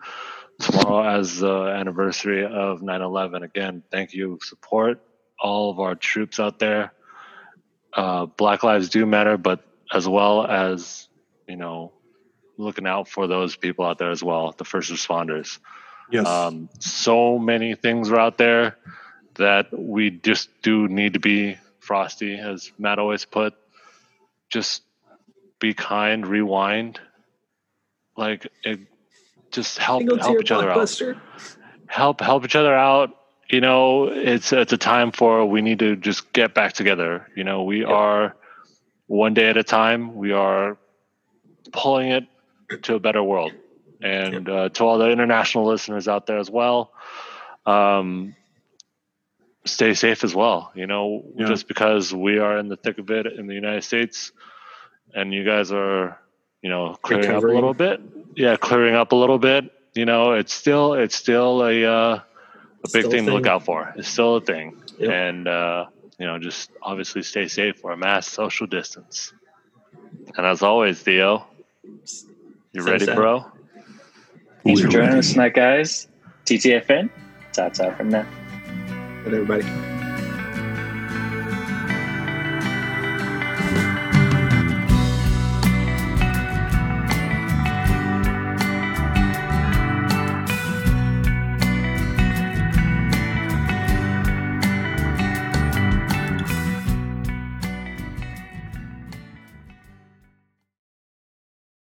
Tomorrow, 0.60 1.18
as 1.18 1.38
the 1.38 1.66
anniversary 1.66 2.44
of 2.44 2.82
9 2.82 3.02
11, 3.02 3.42
again, 3.42 3.82
thank 3.90 4.14
you. 4.14 4.38
Support 4.42 5.00
all 5.40 5.70
of 5.70 5.80
our 5.80 5.94
troops 5.94 6.38
out 6.38 6.58
there. 6.58 6.92
Uh, 7.92 8.26
Black 8.26 8.62
lives 8.62 8.88
do 8.88 9.04
matter, 9.04 9.36
but 9.36 9.64
as 9.92 10.08
well 10.08 10.46
as, 10.46 11.08
you 11.48 11.56
know, 11.56 11.92
looking 12.56 12.86
out 12.86 13.08
for 13.08 13.26
those 13.26 13.56
people 13.56 13.84
out 13.84 13.98
there 13.98 14.10
as 14.10 14.22
well, 14.22 14.54
the 14.56 14.64
first 14.64 14.90
responders. 14.90 15.58
Yes. 16.10 16.26
Um, 16.26 16.68
so 16.78 17.38
many 17.38 17.74
things 17.74 18.10
are 18.10 18.18
out 18.18 18.38
there 18.38 18.76
that 19.34 19.76
we 19.76 20.10
just 20.10 20.48
do 20.62 20.88
need 20.88 21.14
to 21.14 21.20
be 21.20 21.56
frosty, 21.80 22.38
as 22.38 22.70
Matt 22.78 22.98
always 22.98 23.24
put. 23.24 23.54
Just 24.50 24.82
be 25.58 25.74
kind, 25.74 26.26
rewind. 26.26 27.00
Like 28.16 28.46
it, 28.62 28.80
just 29.52 29.78
help 29.78 30.02
help 30.20 30.40
each 30.40 30.50
other 30.50 30.70
out. 30.70 31.02
Help 31.86 32.20
help 32.20 32.44
each 32.44 32.56
other 32.56 32.74
out. 32.74 33.16
You 33.48 33.60
know, 33.60 34.08
it's 34.08 34.52
it's 34.52 34.72
a 34.72 34.78
time 34.78 35.12
for 35.12 35.44
we 35.44 35.62
need 35.62 35.78
to 35.80 35.96
just 35.96 36.32
get 36.32 36.54
back 36.54 36.72
together. 36.72 37.28
You 37.36 37.44
know, 37.44 37.64
we 37.64 37.84
are 37.84 38.34
one 39.06 39.34
day 39.34 39.48
at 39.48 39.56
a 39.56 39.62
time. 39.62 40.14
We 40.14 40.32
are 40.32 40.78
pulling 41.72 42.10
it 42.10 42.24
to 42.82 42.94
a 42.94 43.00
better 43.00 43.22
world. 43.22 43.52
And 44.00 44.48
uh, 44.48 44.68
to 44.70 44.84
all 44.84 44.98
the 44.98 45.10
international 45.10 45.66
listeners 45.66 46.08
out 46.08 46.26
there 46.26 46.38
as 46.38 46.50
well, 46.50 46.92
um, 47.66 48.34
stay 49.64 49.94
safe 49.94 50.24
as 50.24 50.34
well. 50.34 50.72
You 50.74 50.86
know, 50.86 51.24
yeah. 51.36 51.46
just 51.46 51.68
because 51.68 52.12
we 52.12 52.38
are 52.38 52.58
in 52.58 52.68
the 52.68 52.76
thick 52.76 52.98
of 52.98 53.10
it 53.10 53.26
in 53.26 53.46
the 53.46 53.54
United 53.54 53.84
States, 53.84 54.32
and 55.14 55.32
you 55.32 55.44
guys 55.44 55.70
are, 55.70 56.18
you 56.62 56.70
know, 56.70 56.96
clearing 57.00 57.28
Recovering. 57.28 57.56
up 57.56 57.62
a 57.62 57.66
little 57.66 57.74
bit. 57.74 58.00
Yeah, 58.34 58.56
clearing 58.56 58.94
up 58.94 59.12
a 59.12 59.16
little 59.16 59.38
bit. 59.38 59.70
You 59.94 60.06
know, 60.06 60.32
it's 60.32 60.52
still 60.52 60.94
it's 60.94 61.14
still 61.14 61.62
a 61.62 61.84
uh, 61.84 62.20
a 62.84 62.88
big 62.92 63.02
thing, 63.02 63.10
thing, 63.10 63.26
to 63.26 63.32
look 63.32 63.46
out 63.46 63.64
for. 63.64 63.92
It's 63.96 64.08
still 64.08 64.36
a 64.36 64.40
thing, 64.40 64.82
yep. 64.98 65.10
and 65.10 65.48
uh, 65.48 65.86
you 66.18 66.26
know, 66.26 66.38
just 66.38 66.70
obviously 66.82 67.22
stay 67.22 67.48
safe. 67.48 67.82
Wear 67.84 67.94
a 67.94 67.96
mask, 67.96 68.32
social 68.32 68.66
distance, 68.66 69.32
and 70.36 70.46
as 70.46 70.62
always, 70.62 71.00
Theo. 71.00 71.46
You 72.72 72.82
ready, 72.82 73.04
bro? 73.06 73.44
Thanks 74.64 74.80
for 74.80 74.88
joining 74.88 75.18
us 75.18 75.32
tonight, 75.32 75.54
guys. 75.54 76.08
TTFN. 76.46 77.10
Ta 77.52 77.68
ta 77.68 77.94
from 77.94 78.08
now. 78.08 78.26
Good, 79.24 79.34
everybody. 79.34 79.91